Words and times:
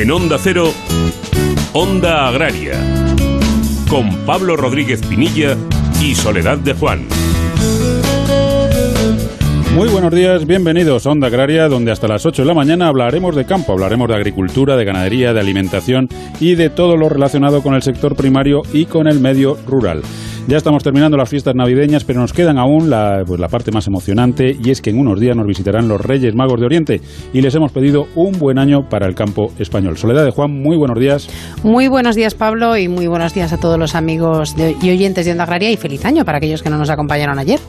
En 0.00 0.10
Onda 0.10 0.38
Cero, 0.40 0.72
Onda 1.74 2.26
Agraria, 2.26 2.72
con 3.86 4.08
Pablo 4.24 4.56
Rodríguez 4.56 5.02
Pinilla 5.04 5.58
y 6.00 6.14
Soledad 6.14 6.56
de 6.56 6.72
Juan. 6.72 7.06
Muy 9.74 9.90
buenos 9.90 10.14
días, 10.14 10.46
bienvenidos 10.46 11.06
a 11.06 11.10
Onda 11.10 11.26
Agraria, 11.26 11.68
donde 11.68 11.92
hasta 11.92 12.08
las 12.08 12.24
8 12.24 12.40
de 12.40 12.48
la 12.48 12.54
mañana 12.54 12.88
hablaremos 12.88 13.36
de 13.36 13.44
campo, 13.44 13.72
hablaremos 13.72 14.08
de 14.08 14.14
agricultura, 14.14 14.74
de 14.78 14.86
ganadería, 14.86 15.34
de 15.34 15.40
alimentación 15.40 16.08
y 16.40 16.54
de 16.54 16.70
todo 16.70 16.96
lo 16.96 17.10
relacionado 17.10 17.62
con 17.62 17.74
el 17.74 17.82
sector 17.82 18.16
primario 18.16 18.62
y 18.72 18.86
con 18.86 19.06
el 19.06 19.20
medio 19.20 19.58
rural. 19.66 20.00
Ya 20.48 20.56
estamos 20.56 20.82
terminando 20.82 21.16
las 21.16 21.28
fiestas 21.28 21.54
navideñas, 21.54 22.02
pero 22.02 22.20
nos 22.20 22.32
quedan 22.32 22.58
aún 22.58 22.90
la, 22.90 23.22
pues, 23.24 23.38
la 23.38 23.48
parte 23.48 23.70
más 23.70 23.86
emocionante 23.86 24.56
y 24.60 24.70
es 24.70 24.80
que 24.80 24.90
en 24.90 24.98
unos 24.98 25.20
días 25.20 25.36
nos 25.36 25.46
visitarán 25.46 25.86
los 25.86 26.00
Reyes 26.00 26.34
Magos 26.34 26.58
de 26.58 26.66
Oriente 26.66 27.00
y 27.32 27.40
les 27.40 27.54
hemos 27.54 27.70
pedido 27.70 28.06
un 28.16 28.32
buen 28.32 28.58
año 28.58 28.88
para 28.88 29.06
el 29.06 29.14
campo 29.14 29.52
español. 29.58 29.96
Soledad 29.96 30.24
de 30.24 30.30
Juan, 30.30 30.50
muy 30.50 30.76
buenos 30.76 30.98
días. 30.98 31.28
Muy 31.62 31.88
buenos 31.88 32.16
días 32.16 32.34
Pablo 32.34 32.76
y 32.76 32.88
muy 32.88 33.06
buenos 33.06 33.32
días 33.32 33.52
a 33.52 33.58
todos 33.58 33.78
los 33.78 33.94
amigos 33.94 34.56
y 34.82 34.90
oyentes 34.90 35.24
de 35.24 35.32
Onda 35.32 35.44
Agraria 35.44 35.70
y 35.70 35.76
feliz 35.76 36.04
año 36.04 36.24
para 36.24 36.38
aquellos 36.38 36.62
que 36.62 36.70
no 36.70 36.78
nos 36.78 36.90
acompañaron 36.90 37.38
ayer. 37.38 37.60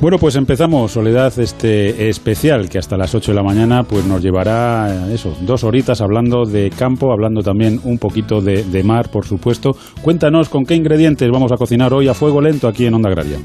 Bueno, 0.00 0.18
pues 0.18 0.36
empezamos, 0.36 0.92
Soledad, 0.92 1.32
este 1.38 2.08
especial 2.08 2.68
que 2.68 2.78
hasta 2.78 2.96
las 2.96 3.14
8 3.14 3.32
de 3.32 3.36
la 3.36 3.42
mañana 3.42 3.84
pues 3.84 4.04
nos 4.04 4.22
llevará 4.22 5.08
eso, 5.12 5.34
dos 5.42 5.64
horitas 5.64 6.00
hablando 6.00 6.44
de 6.44 6.70
campo, 6.70 7.10
hablando 7.12 7.42
también 7.42 7.80
un 7.84 7.98
poquito 7.98 8.40
de, 8.40 8.64
de 8.64 8.82
mar, 8.82 9.10
por 9.10 9.24
supuesto. 9.24 9.70
Cuéntanos 10.02 10.48
con 10.48 10.64
qué 10.64 10.74
ingredientes 10.74 11.30
vamos 11.30 11.52
a 11.52 11.56
cocinar 11.56 11.94
hoy 11.94 12.07
a 12.10 12.14
fuego 12.14 12.40
lento 12.40 12.68
aquí 12.68 12.86
en 12.86 12.94
Onda 12.94 13.08
Agraria. 13.08 13.38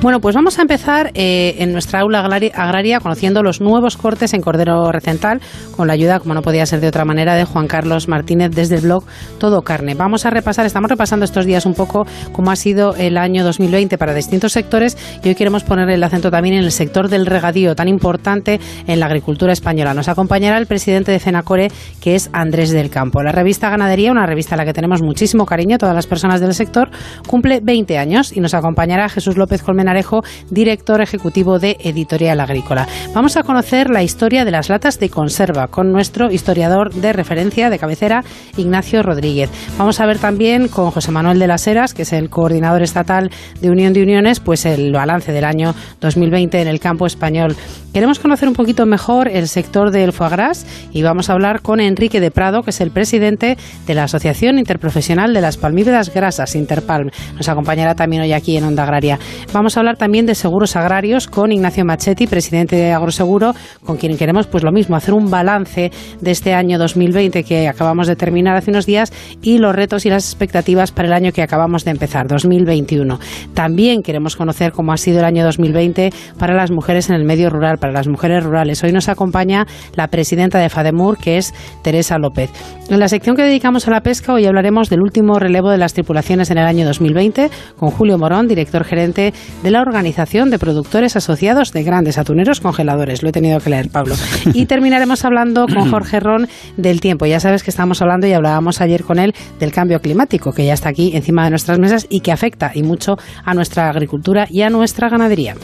Bueno, 0.00 0.20
pues 0.20 0.34
vamos 0.34 0.58
a 0.58 0.62
empezar 0.62 1.10
eh, 1.14 1.56
en 1.58 1.72
nuestra 1.72 2.00
aula 2.00 2.20
agraria 2.20 3.00
conociendo 3.00 3.42
los 3.42 3.60
nuevos 3.60 3.96
cortes 3.96 4.32
en 4.32 4.40
Cordero 4.40 4.92
Recental, 4.92 5.40
con 5.76 5.88
la 5.88 5.94
ayuda, 5.94 6.20
como 6.20 6.34
no 6.34 6.42
podía 6.42 6.66
ser 6.66 6.80
de 6.80 6.88
otra 6.88 7.04
manera, 7.04 7.34
de 7.34 7.44
Juan 7.44 7.66
Carlos 7.66 8.06
Martínez 8.06 8.50
desde 8.52 8.76
el 8.76 8.82
blog 8.82 9.04
Todo 9.38 9.62
Carne. 9.62 9.94
Vamos 9.94 10.24
a 10.24 10.30
repasar, 10.30 10.66
estamos 10.66 10.88
repasando 10.88 11.24
estos 11.24 11.46
días 11.46 11.66
un 11.66 11.74
poco 11.74 12.06
cómo 12.32 12.52
ha 12.52 12.56
sido 12.56 12.94
el 12.94 13.16
año 13.18 13.42
2020 13.42 13.98
para 13.98 14.14
distintos 14.14 14.52
sectores 14.52 14.96
y 15.24 15.28
hoy 15.28 15.34
queremos 15.34 15.64
poner 15.64 15.90
el 15.90 16.02
acento 16.04 16.30
también 16.30 16.54
en 16.56 16.64
el 16.64 16.72
sector 16.72 17.08
del 17.08 17.26
regadío, 17.26 17.74
tan 17.74 17.88
importante 17.88 18.60
en 18.86 19.00
la 19.00 19.06
agricultura 19.06 19.52
española. 19.52 19.94
Nos 19.94 20.08
acompañará 20.08 20.58
el 20.58 20.66
presidente 20.66 21.10
de 21.10 21.18
FENACORE, 21.18 21.72
que 22.00 22.14
es 22.14 22.30
Andrés 22.32 22.70
del 22.70 22.88
Campo. 22.88 23.22
La 23.22 23.32
revista 23.32 23.68
Ganadería, 23.68 24.12
una 24.12 24.26
revista 24.26 24.54
a 24.54 24.58
la 24.58 24.64
que 24.64 24.72
tenemos 24.72 25.02
muchísimo 25.02 25.44
cariño, 25.44 25.76
todas 25.76 25.94
las 25.94 26.06
personas 26.06 26.40
del 26.40 26.54
sector, 26.54 26.88
cumple 27.26 27.60
20 27.60 27.98
años 27.98 28.07
y 28.08 28.40
nos 28.40 28.54
acompañará 28.54 29.10
Jesús 29.10 29.36
López 29.36 29.62
Colmenarejo, 29.62 30.22
director 30.50 31.02
ejecutivo 31.02 31.58
de 31.58 31.76
Editorial 31.80 32.40
Agrícola. 32.40 32.88
Vamos 33.14 33.36
a 33.36 33.42
conocer 33.42 33.90
la 33.90 34.02
historia 34.02 34.46
de 34.46 34.50
las 34.50 34.70
latas 34.70 34.98
de 34.98 35.10
conserva 35.10 35.68
con 35.68 35.92
nuestro 35.92 36.30
historiador 36.30 36.94
de 36.94 37.12
referencia 37.12 37.68
de 37.68 37.78
cabecera, 37.78 38.24
Ignacio 38.56 39.02
Rodríguez. 39.02 39.50
Vamos 39.76 40.00
a 40.00 40.06
ver 40.06 40.18
también 40.18 40.68
con 40.68 40.90
José 40.90 41.10
Manuel 41.10 41.38
de 41.38 41.48
las 41.48 41.66
Heras, 41.66 41.92
que 41.92 42.02
es 42.02 42.14
el 42.14 42.30
coordinador 42.30 42.82
estatal 42.82 43.30
de 43.60 43.70
Unión 43.70 43.92
de 43.92 44.02
Uniones, 44.02 44.40
pues 44.40 44.64
el 44.64 44.90
balance 44.90 45.30
del 45.32 45.44
año 45.44 45.74
2020 46.00 46.62
en 46.62 46.68
el 46.68 46.80
campo 46.80 47.06
español. 47.06 47.56
Queremos 47.92 48.18
conocer 48.20 48.48
un 48.48 48.54
poquito 48.54 48.86
mejor 48.86 49.28
el 49.28 49.48
sector 49.48 49.90
del 49.90 50.12
foie 50.12 50.30
gras 50.30 50.66
y 50.92 51.02
vamos 51.02 51.28
a 51.28 51.34
hablar 51.34 51.60
con 51.60 51.80
Enrique 51.80 52.20
de 52.20 52.30
Prado, 52.30 52.62
que 52.62 52.70
es 52.70 52.80
el 52.80 52.90
presidente 52.90 53.58
de 53.86 53.94
la 53.94 54.04
Asociación 54.04 54.58
Interprofesional 54.58 55.34
de 55.34 55.40
las 55.40 55.56
Palmíferas 55.56 56.12
Grasas, 56.14 56.54
Interpalm. 56.54 57.10
Nos 57.36 57.48
acompañará 57.48 57.94
también 57.98 58.22
hoy 58.22 58.32
aquí 58.32 58.56
en 58.56 58.64
Onda 58.64 58.84
Agraria. 58.84 59.18
Vamos 59.52 59.76
a 59.76 59.80
hablar 59.80 59.98
también 59.98 60.24
de 60.24 60.34
seguros 60.34 60.76
agrarios 60.76 61.26
con 61.26 61.52
Ignacio 61.52 61.84
Machetti, 61.84 62.26
presidente 62.26 62.76
de 62.76 62.92
Agroseguro, 62.92 63.54
con 63.84 63.98
quien 63.98 64.16
queremos 64.16 64.46
pues 64.46 64.64
lo 64.64 64.72
mismo, 64.72 64.96
hacer 64.96 65.12
un 65.12 65.30
balance 65.30 65.90
de 66.20 66.30
este 66.30 66.54
año 66.54 66.78
2020 66.78 67.44
que 67.44 67.68
acabamos 67.68 68.06
de 68.06 68.16
terminar 68.16 68.56
hace 68.56 68.70
unos 68.70 68.86
días 68.86 69.12
y 69.42 69.58
los 69.58 69.74
retos 69.74 70.06
y 70.06 70.10
las 70.10 70.24
expectativas 70.24 70.92
para 70.92 71.08
el 71.08 71.12
año 71.12 71.32
que 71.32 71.42
acabamos 71.42 71.84
de 71.84 71.90
empezar, 71.90 72.26
2021. 72.26 73.18
También 73.52 74.02
queremos 74.02 74.36
conocer 74.36 74.72
cómo 74.72 74.92
ha 74.92 74.96
sido 74.96 75.18
el 75.18 75.24
año 75.24 75.44
2020 75.44 76.10
para 76.38 76.54
las 76.54 76.70
mujeres 76.70 77.10
en 77.10 77.16
el 77.16 77.24
medio 77.24 77.50
rural, 77.50 77.78
para 77.78 77.92
las 77.92 78.08
mujeres 78.08 78.44
rurales. 78.44 78.82
Hoy 78.84 78.92
nos 78.92 79.08
acompaña 79.08 79.66
la 79.94 80.08
presidenta 80.08 80.58
de 80.58 80.68
FADEMUR, 80.68 81.18
que 81.18 81.36
es 81.36 81.52
Teresa 81.82 82.16
López. 82.18 82.50
En 82.88 83.00
la 83.00 83.08
sección 83.08 83.36
que 83.36 83.42
dedicamos 83.42 83.86
a 83.86 83.90
la 83.90 84.00
pesca, 84.00 84.32
hoy 84.32 84.46
hablaremos 84.46 84.88
del 84.88 85.02
último 85.02 85.38
relevo 85.38 85.70
de 85.70 85.78
las 85.78 85.92
tripulaciones 85.92 86.50
en 86.50 86.58
el 86.58 86.66
año 86.66 86.86
2020 86.86 87.50
con 87.76 87.87
Julio 87.90 88.18
Morón, 88.18 88.48
director 88.48 88.84
gerente 88.84 89.32
de 89.62 89.70
la 89.70 89.80
Organización 89.80 90.50
de 90.50 90.58
Productores 90.58 91.16
Asociados 91.16 91.72
de 91.72 91.82
Grandes 91.82 92.18
Atuneros 92.18 92.60
Congeladores. 92.60 93.22
Lo 93.22 93.28
he 93.28 93.32
tenido 93.32 93.60
que 93.60 93.70
leer, 93.70 93.90
Pablo. 93.90 94.14
Y 94.54 94.66
terminaremos 94.66 95.24
hablando 95.24 95.66
con 95.66 95.88
Jorge 95.90 96.20
Ron 96.20 96.48
del 96.76 97.00
tiempo. 97.00 97.26
Ya 97.26 97.40
sabes 97.40 97.62
que 97.62 97.70
estamos 97.70 98.02
hablando 98.02 98.26
y 98.26 98.32
hablábamos 98.32 98.80
ayer 98.80 99.02
con 99.04 99.18
él 99.18 99.34
del 99.58 99.72
cambio 99.72 100.00
climático, 100.00 100.52
que 100.52 100.64
ya 100.64 100.74
está 100.74 100.88
aquí 100.88 101.12
encima 101.14 101.44
de 101.44 101.50
nuestras 101.50 101.78
mesas 101.78 102.06
y 102.08 102.20
que 102.20 102.32
afecta 102.32 102.72
y 102.74 102.82
mucho 102.82 103.16
a 103.44 103.54
nuestra 103.54 103.88
agricultura 103.88 104.46
y 104.50 104.62
a 104.62 104.70
nuestra 104.70 105.08
ganadería. 105.08 105.54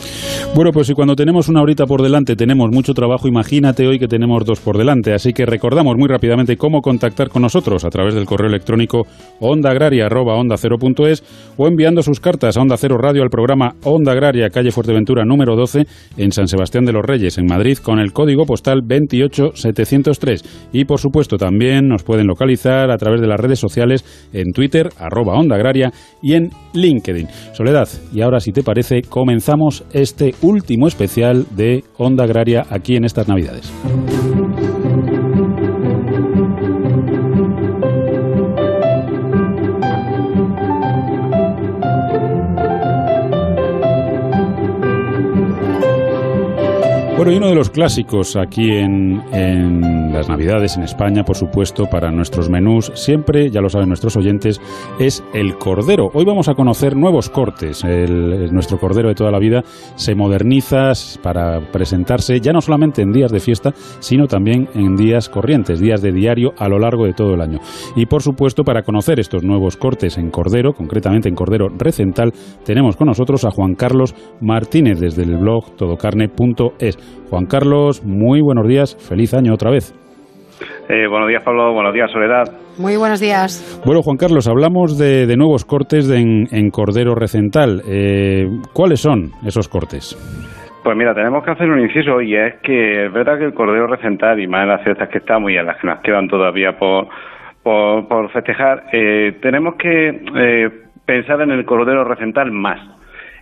Bueno, 0.55 0.71
pues 0.73 0.87
si 0.87 0.95
cuando 0.95 1.17
tenemos 1.17 1.49
una 1.49 1.63
horita 1.63 1.87
por 1.87 2.03
delante 2.03 2.37
tenemos 2.37 2.71
mucho 2.71 2.95
trabajo, 2.95 3.27
imagínate 3.27 3.87
hoy 3.87 3.99
que 3.99 4.07
tenemos 4.07 4.45
dos 4.45 4.61
por 4.61 4.79
delante. 4.79 5.13
Así 5.13 5.33
que 5.33 5.47
recordamos 5.47 5.97
muy 5.97 6.09
rápidamente 6.09 6.57
cómo 6.57 6.81
contactar 6.81 7.29
con 7.29 7.43
nosotros 7.43 7.85
a 7.85 7.91
través 7.91 8.15
del 8.15 8.25
correo 8.25 8.49
electrónico 8.49 9.07
ondaagraria.onda0.es 9.41 11.25
o 11.57 11.67
enviando 11.67 12.03
sus 12.03 12.14
cartas 12.21 12.57
a 12.57 12.61
Onda 12.61 12.77
Cero 12.77 12.97
Radio 12.99 13.23
al 13.23 13.31
programa 13.31 13.75
Onda 13.85 14.13
Agraria, 14.13 14.51
calle 14.51 14.71
Fuerteventura 14.71 15.25
número 15.25 15.57
12, 15.57 15.87
en 16.17 16.33
San 16.33 16.49
Sebastián 16.49 16.85
de 16.85 16.93
los 16.93 17.05
Reyes, 17.05 17.39
en 17.39 17.47
Madrid, 17.47 17.79
con 17.79 17.99
el 17.99 18.13
código 18.13 18.47
postal 18.47 18.81
28703. 18.87 20.69
Y 20.73 20.85
por 20.85 21.01
supuesto 21.01 21.37
también 21.37 21.89
nos 21.89 22.03
pueden 22.03 22.27
localizar 22.27 22.91
a 22.91 22.97
través 22.97 23.21
de 23.21 23.27
las 23.27 23.41
redes 23.41 23.59
sociales 23.59 24.05
en 24.33 24.53
Twitter, 24.53 24.89
arroba 24.99 25.35
Onda 25.35 25.57
Agraria 25.57 25.93
y 26.23 26.35
en 26.35 26.51
LinkedIn. 26.73 27.29
Soledad, 27.53 27.89
y 28.13 28.23
ahora 28.23 28.41
si 28.41 28.53
te 28.53 28.63
parece, 28.63 29.03
comenzamos 29.03 29.85
este 29.93 30.35
último 30.43 30.89
especial 30.89 31.47
de 31.57 31.85
Onda 31.99 32.25
Agraria 32.25 32.65
aquí 32.71 32.97
en 32.97 33.05
estas 33.05 33.29
Navidades. 33.29 33.73
Bueno, 47.25 47.37
y 47.37 47.39
uno 47.39 47.49
de 47.49 47.55
los 47.55 47.71
clásicos 47.71 48.37
aquí 48.37 48.71
en, 48.71 50.13
las 50.13 50.29
Navidades 50.29 50.77
en 50.77 50.83
España, 50.83 51.25
por 51.25 51.37
supuesto, 51.37 51.87
para 51.87 52.11
nuestros 52.11 52.51
menús, 52.51 52.93
siempre, 52.95 53.51
ya 53.51 53.63
lo 53.63 53.71
saben 53.71 53.89
nuestros 53.89 54.15
oyentes, 54.19 54.61
es 54.99 55.25
el 55.33 55.57
cordero. 55.57 56.11
Hoy 56.13 56.27
vamos 56.27 56.49
a 56.49 56.55
conocer 56.55 56.95
nuevos 56.95 57.31
cortes. 57.31 57.83
Nuestro 57.83 58.79
cordero 58.79 59.09
de 59.09 59.15
toda 59.15 59.31
la 59.31 59.39
vida 59.39 59.63
se 59.95 60.15
moderniza 60.15 60.93
para 61.23 61.61
presentarse 61.73 62.41
ya 62.41 62.53
no 62.53 62.61
solamente 62.61 63.01
en 63.01 63.13
días 63.13 63.33
de 63.33 63.41
fiesta, 63.41 63.73
sino 64.01 64.27
también 64.27 64.69
en 64.75 64.95
días 64.95 65.31
corrientes, 65.31 65.81
días 65.81 66.03
de 66.03 66.13
diario 66.13 66.53
a 66.59 66.69
lo 66.69 66.79
largo 66.79 67.07
de 67.07 67.15
todo 67.15 67.33
el 67.33 67.41
año. 67.41 67.59
Y 67.97 68.05
por 68.05 68.21
supuesto, 68.21 68.65
para 68.65 68.83
conocer 68.83 69.19
estos 69.19 69.43
nuevos 69.45 69.79
cortes 69.79 70.19
en 70.19 70.31
cordero, 70.31 70.75
concretamente 70.75 71.31
en 71.31 71.35
cordero 71.35 71.69
recental, 71.71 72.35
tenemos 72.67 72.97
con 72.97 73.07
nosotros 73.07 73.47
a 73.47 73.51
Juan 73.51 73.77
Carlos 73.77 74.15
Martínez 74.43 75.01
desde 75.01 75.23
el 75.23 75.39
blog 75.39 75.75
todocarne.es. 75.75 76.99
Juan 77.31 77.47
Carlos, 77.47 78.05
muy 78.05 78.41
buenos 78.41 78.67
días, 78.69 78.97
feliz 79.09 79.35
año 79.35 79.55
otra 79.55 79.71
vez. 79.71 79.95
Eh, 80.89 81.07
buenos 81.09 81.29
días, 81.29 81.43
Pablo. 81.43 81.73
Buenos 81.73 81.95
días, 81.95 82.11
Soledad. 82.11 82.45
Muy 82.79 82.97
buenos 82.97 83.21
días. 83.21 83.81
Bueno, 83.87 84.03
Juan 84.03 84.17
Carlos, 84.17 84.47
hablamos 84.49 84.99
de, 84.99 85.27
de 85.27 85.37
nuevos 85.37 85.65
cortes 85.65 86.09
de 86.09 86.19
en, 86.19 86.45
en, 86.51 86.71
Cordero 86.71 87.15
Recental. 87.15 87.83
Eh, 87.89 88.47
¿Cuáles 88.73 89.01
son 89.01 89.31
esos 89.47 89.69
cortes? 89.69 90.17
Pues 90.83 90.97
mira, 90.97 91.15
tenemos 91.15 91.43
que 91.43 91.53
hacer 91.53 91.71
un 91.71 91.81
inciso 91.81 92.21
y 92.21 92.37
es 92.37 92.57
que 92.63 93.07
es 93.07 93.13
verdad 93.13 93.39
que 93.39 93.47
el 93.47 93.55
Cordero 93.55 93.87
Recental, 93.87 94.39
y 94.39 94.47
más 94.47 94.65
en 94.65 94.69
las 94.69 94.85
fiestas 94.85 95.09
que 95.09 95.19
estamos 95.19 95.51
y 95.51 95.57
en 95.57 95.65
las 95.65 95.81
que 95.81 95.87
nos 95.87 96.01
quedan 96.01 96.29
todavía 96.29 96.73
por, 96.79 97.09
por, 97.63 98.07
por 98.07 98.31
festejar, 98.31 98.85
eh, 98.93 99.39
tenemos 99.41 99.77
que 99.77 100.09
eh, 100.09 100.69
pensar 101.07 101.41
en 101.41 101.53
el 101.53 101.65
Cordero 101.65 102.05
Recental 102.05 102.53
más. 102.53 102.79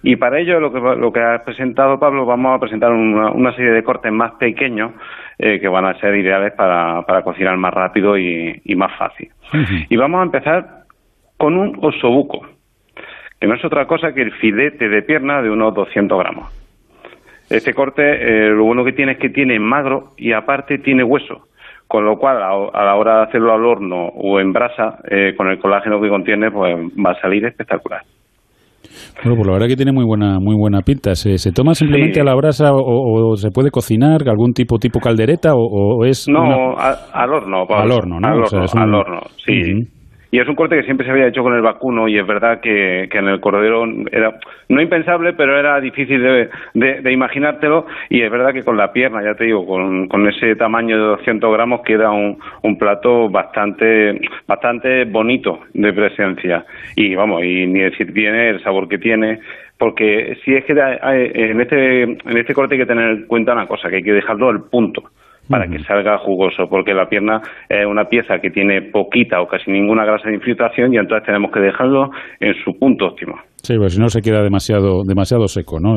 Y 0.03 0.17
para 0.17 0.41
ello, 0.41 0.59
lo 0.59 0.73
que, 0.73 0.81
lo 0.81 1.13
que 1.13 1.21
ha 1.21 1.45
presentado 1.45 1.99
Pablo, 1.99 2.27
vamos 2.27 2.57
a 2.57 2.59
presentar 2.59 2.91
una, 2.93 3.31
una 3.31 3.55
serie 3.55 3.71
de 3.71 3.85
cortes 3.85 4.13
más 4.13 4.33
pequeños 4.33 4.93
eh, 5.39 5.61
que 5.61 5.69
van 5.69 5.85
a 5.85 5.95
ser 6.01 6.17
ideales 6.17 6.53
para, 6.55 7.03
para 7.03 7.23
cocinar 7.23 7.57
más 7.57 7.73
rápido 7.73 8.19
y, 8.19 8.61
y 8.65 8.75
más 8.75 8.97
fácil. 8.99 9.31
Uh 9.53 9.59
-huh. 9.59 9.87
Y 9.89 9.97
vamos 9.97 10.21
a 10.21 10.25
empezar 10.25 10.67
con 11.37 11.57
un 11.57 11.79
osobuco, 11.81 12.47
que 13.41 13.47
no 13.47 13.55
es 13.55 13.65
otra 13.65 13.87
cosa 13.87 14.13
que 14.13 14.23
el 14.23 14.33
filete 14.33 14.89
de 14.89 15.03
pierna 15.03 15.41
de 15.41 15.51
unos 15.51 15.73
200 15.75 16.19
gramos. 16.19 16.51
Este 17.49 17.75
corte, 17.75 18.03
eh, 18.03 18.51
lo 18.51 18.65
bueno 18.65 18.85
que 18.85 18.93
tiene 18.93 19.13
es 19.13 19.19
que 19.19 19.29
tiene 19.29 19.59
magro 19.59 20.11
y 20.17 20.33
aparte 20.33 20.79
tiene 20.79 21.05
hueso, 21.05 21.49
con 21.87 22.05
lo 22.05 22.17
cual 22.19 22.43
a, 22.43 22.51
a 22.51 22.85
la 22.85 22.95
hora 22.97 23.17
de 23.19 23.23
hacerlo 23.25 23.53
al 23.53 23.65
horno 23.65 24.07
o 24.07 24.41
en 24.41 24.53
brasa, 24.53 24.99
eh, 25.09 25.35
con 25.37 25.49
el 25.49 25.59
colágeno 25.59 26.01
que 26.01 26.09
contiene, 26.09 26.51
pues 26.51 26.75
va 26.77 27.11
a 27.11 27.21
salir 27.21 27.45
espectacular. 27.45 28.03
Bueno, 29.23 29.37
pues 29.37 29.47
la 29.47 29.53
verdad 29.55 29.69
que 29.69 29.77
tiene 29.77 29.93
muy 29.93 30.05
buena 30.05 30.39
muy 30.41 30.57
buena 30.57 30.83
pinta. 30.83 31.15
¿Se, 31.15 31.39
se 31.39 31.53
toma 31.53 31.75
simplemente 31.75 32.21
a 32.21 32.25
la 32.25 32.35
brasa 32.35 32.73
o, 32.73 33.37
se 33.37 33.51
puede 33.51 33.71
cocinar 33.71 34.29
algún 34.29 34.53
tipo 34.53 34.79
tipo 34.79 35.01
caldereta 35.01 35.53
o, 35.55 36.05
es 36.05 36.29
no 36.29 36.77
al 36.77 37.33
horno? 37.33 37.65
Al 37.69 37.91
horno, 37.91 38.21
¿no? 38.21 38.29
Al 38.29 38.95
horno, 38.95 39.21
sí. 39.45 40.02
Y 40.33 40.41
es 40.41 40.49
un 40.49 40.55
corte 40.55 40.77
que 40.77 40.85
siempre 40.85 41.05
se 41.05 41.13
había 41.13 41.27
hecho 41.27 41.43
con 41.43 41.53
el 41.53 41.61
vacuno 41.61 42.09
y 42.09 42.19
es 42.19 42.27
verdad 42.27 42.61
que, 42.61 43.03
en 43.03 43.29
el 43.29 43.39
cordero 43.39 43.85
era 44.11 44.41
no 44.71 44.81
impensable, 44.81 45.35
pero 45.35 45.59
era 45.59 45.79
difícil 45.79 46.23
de, 46.23 47.13
imaginártelo. 47.13 47.85
Y 48.09 48.23
es 48.23 48.31
verdad 48.31 48.55
que 48.55 48.63
con 48.63 48.79
la 48.79 48.95
pierna, 48.95 49.23
ya 49.23 49.35
te 49.35 49.45
digo, 49.45 49.67
con, 49.67 50.29
ese 50.29 50.57
tamaño 50.57 50.97
de 50.97 51.03
200 51.03 51.53
gramos 51.53 51.83
queda 51.83 52.11
un, 52.13 52.39
un 52.63 52.79
plato 52.79 53.29
bastante 53.29 54.19
bastante 54.47 55.05
bonito 55.05 55.61
de 55.75 55.93
presencia. 55.93 56.65
Y 56.97 57.15
vamos, 57.15 57.45
y 57.45 57.67
ni 57.67 57.81
decir 57.81 58.15
tiene 58.15 58.49
el 58.49 58.63
sabor 58.63 58.89
que 58.89 58.97
tiene, 58.97 59.39
porque 59.77 60.39
si 60.47 60.55
es 60.55 60.65
que 60.65 60.73
en 60.73 61.61
este 61.61 62.05
en 62.05 62.39
este 62.39 62.55
corte 62.55 62.77
hay 62.77 62.81
que 62.81 62.87
tener 62.87 63.11
en 63.11 63.27
cuenta 63.27 63.53
una 63.53 63.67
cosa, 63.67 63.91
que 63.91 63.97
hay 63.97 64.03
que 64.03 64.15
dejarlo 64.15 64.49
al 64.49 64.63
punto 64.63 65.11
para 65.53 65.69
que 65.69 65.79
salga 65.85 66.17
jugoso, 66.17 66.67
porque 66.67 66.95
la 66.95 67.11
pierna 67.11 67.43
es 67.69 67.85
una 67.85 68.07
pieza 68.07 68.39
que 68.39 68.49
tiene 68.49 68.81
poquita 68.81 69.43
o 69.43 69.47
casi 69.47 69.71
ninguna 69.71 70.03
grasa 70.07 70.31
de 70.31 70.37
infiltración 70.37 70.95
y 70.95 70.97
entonces 70.97 71.27
tenemos 71.27 71.53
que 71.53 71.61
dejarlo 71.61 72.11
en 72.41 72.55
su 72.65 72.79
punto 72.79 73.09
óptimo. 73.09 73.35
Sí, 73.63 73.77
pues 73.77 73.93
si 73.93 74.01
no 74.01 74.09
se 74.09 74.23
queda 74.23 74.43
demasiado 74.43 75.05
demasiado 75.05 75.47
seco, 75.47 75.79
¿no? 75.79 75.95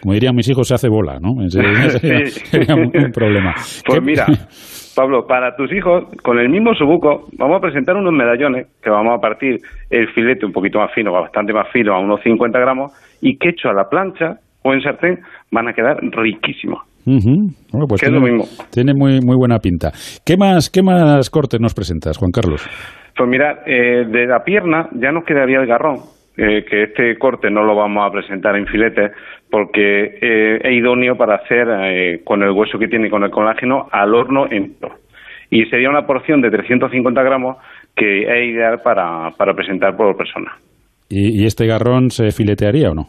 Como 0.00 0.14
dirían 0.14 0.36
mis 0.36 0.48
hijos, 0.48 0.68
se 0.68 0.74
hace 0.74 0.88
bola, 0.88 1.18
¿no? 1.20 1.34
Sería, 1.50 2.76
un, 2.76 3.10
problema. 3.12 3.52
Pues 3.84 4.00
mira, 4.00 4.26
Pablo, 4.96 5.26
para 5.26 5.56
tus 5.56 5.72
hijos, 5.72 6.04
con 6.22 6.38
el 6.38 6.48
mismo 6.48 6.72
subuco, 6.74 7.26
vamos 7.36 7.58
a 7.58 7.60
presentar 7.60 7.96
unos 7.96 8.12
medallones 8.12 8.68
que 8.80 8.90
vamos 8.90 9.18
a 9.18 9.20
partir 9.20 9.58
el 9.90 10.08
filete 10.12 10.46
un 10.46 10.52
poquito 10.52 10.78
más 10.78 10.92
fino, 10.94 11.12
bastante 11.12 11.52
más 11.52 11.68
fino, 11.72 11.94
a 11.94 11.98
unos 11.98 12.22
50 12.22 12.58
gramos, 12.58 12.92
y 13.20 13.38
que 13.38 13.50
hecho 13.50 13.68
a 13.70 13.74
la 13.74 13.88
plancha 13.88 14.36
o 14.62 14.72
en 14.72 14.80
sartén 14.82 15.18
van 15.50 15.68
a 15.68 15.72
quedar 15.72 15.98
riquísimos. 16.00 16.87
Pues 17.88 18.00
tiene, 18.70 18.92
muy, 18.94 19.20
muy 19.20 19.36
buena 19.36 19.58
pinta. 19.58 19.90
¿Qué 20.24 20.36
más, 20.36 20.70
¿Qué 20.70 20.82
más 20.82 21.30
cortes 21.30 21.60
nos 21.60 21.74
presentas, 21.74 22.18
Juan 22.18 22.30
Carlos? 22.30 22.68
Pues 23.16 23.28
mira, 23.28 23.62
eh, 23.66 24.04
de 24.06 24.26
la 24.26 24.44
pierna 24.44 24.88
ya 24.92 25.10
nos 25.10 25.24
quedaría 25.24 25.58
el 25.60 25.66
garrón, 25.66 25.96
eh, 26.36 26.64
que 26.68 26.84
este 26.84 27.16
corte 27.18 27.50
no 27.50 27.64
lo 27.64 27.74
vamos 27.74 28.06
a 28.06 28.12
presentar 28.12 28.56
en 28.56 28.66
filete 28.66 29.10
porque 29.50 30.18
eh, 30.20 30.58
es 30.62 30.72
idóneo 30.72 31.16
para 31.16 31.36
hacer 31.36 32.20
con 32.24 32.42
el 32.42 32.50
hueso 32.50 32.78
que 32.78 32.86
tiene 32.86 33.08
con 33.10 33.24
el 33.24 33.30
colágeno 33.30 33.86
al 33.90 34.14
horno 34.14 34.46
en 34.50 34.76
y 35.50 35.64
sería 35.66 35.88
una 35.88 36.06
porción 36.06 36.42
de 36.42 36.50
350 36.50 37.22
gramos 37.22 37.56
que 37.96 38.22
es 38.22 38.54
ideal 38.54 38.80
para, 38.84 39.30
para 39.36 39.54
presentar 39.54 39.96
por 39.96 40.14
persona. 40.14 40.52
¿Y 41.08 41.46
este 41.46 41.66
garrón 41.66 42.10
se 42.10 42.30
filetearía 42.32 42.90
o 42.90 42.94
no? 42.94 43.06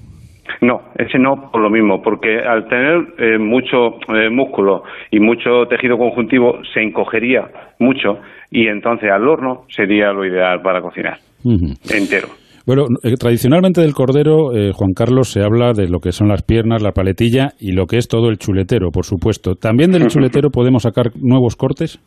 No, 0.62 0.82
ese 0.98 1.18
no 1.18 1.50
por 1.52 1.62
lo 1.62 1.70
mismo, 1.70 2.02
porque 2.02 2.40
al 2.40 2.68
tener 2.68 2.98
eh, 3.18 3.38
mucho 3.38 3.96
eh, 4.14 4.30
músculo 4.30 4.84
y 5.10 5.20
mucho 5.20 5.66
tejido 5.70 5.98
conjuntivo 5.98 6.60
se 6.74 6.82
encogería 6.82 7.48
mucho 7.80 8.20
y 8.52 8.68
entonces 8.68 9.10
al 9.10 9.28
horno 9.28 9.64
sería 9.70 10.12
lo 10.12 10.26
ideal 10.26 10.62
para 10.62 10.82
cocinar 10.82 11.18
entero. 11.46 12.28
Bueno, 12.66 12.84
eh, 13.04 13.16
tradicionalmente 13.18 13.82
del 13.82 13.94
cordero, 13.94 14.50
Juan 14.74 14.94
Carlos, 14.94 15.32
se 15.32 15.42
habla 15.42 15.72
de 15.74 15.88
lo 15.88 16.00
que 16.00 16.12
son 16.12 16.28
las 16.28 16.44
piernas, 16.44 16.84
la 16.84 16.92
paletilla 16.92 17.54
y 17.60 17.72
lo 17.72 17.86
que 17.86 17.98
es 17.98 18.08
todo 18.08 18.30
el 18.30 18.38
chuletero, 18.38 18.92
por 18.92 19.06
supuesto. 19.06 19.56
¿También 19.56 19.92
del 19.92 20.08
chuletero 20.10 20.50
podemos 20.50 20.84
sacar 20.84 21.12
nuevos 21.16 21.56
cortes? 21.56 22.00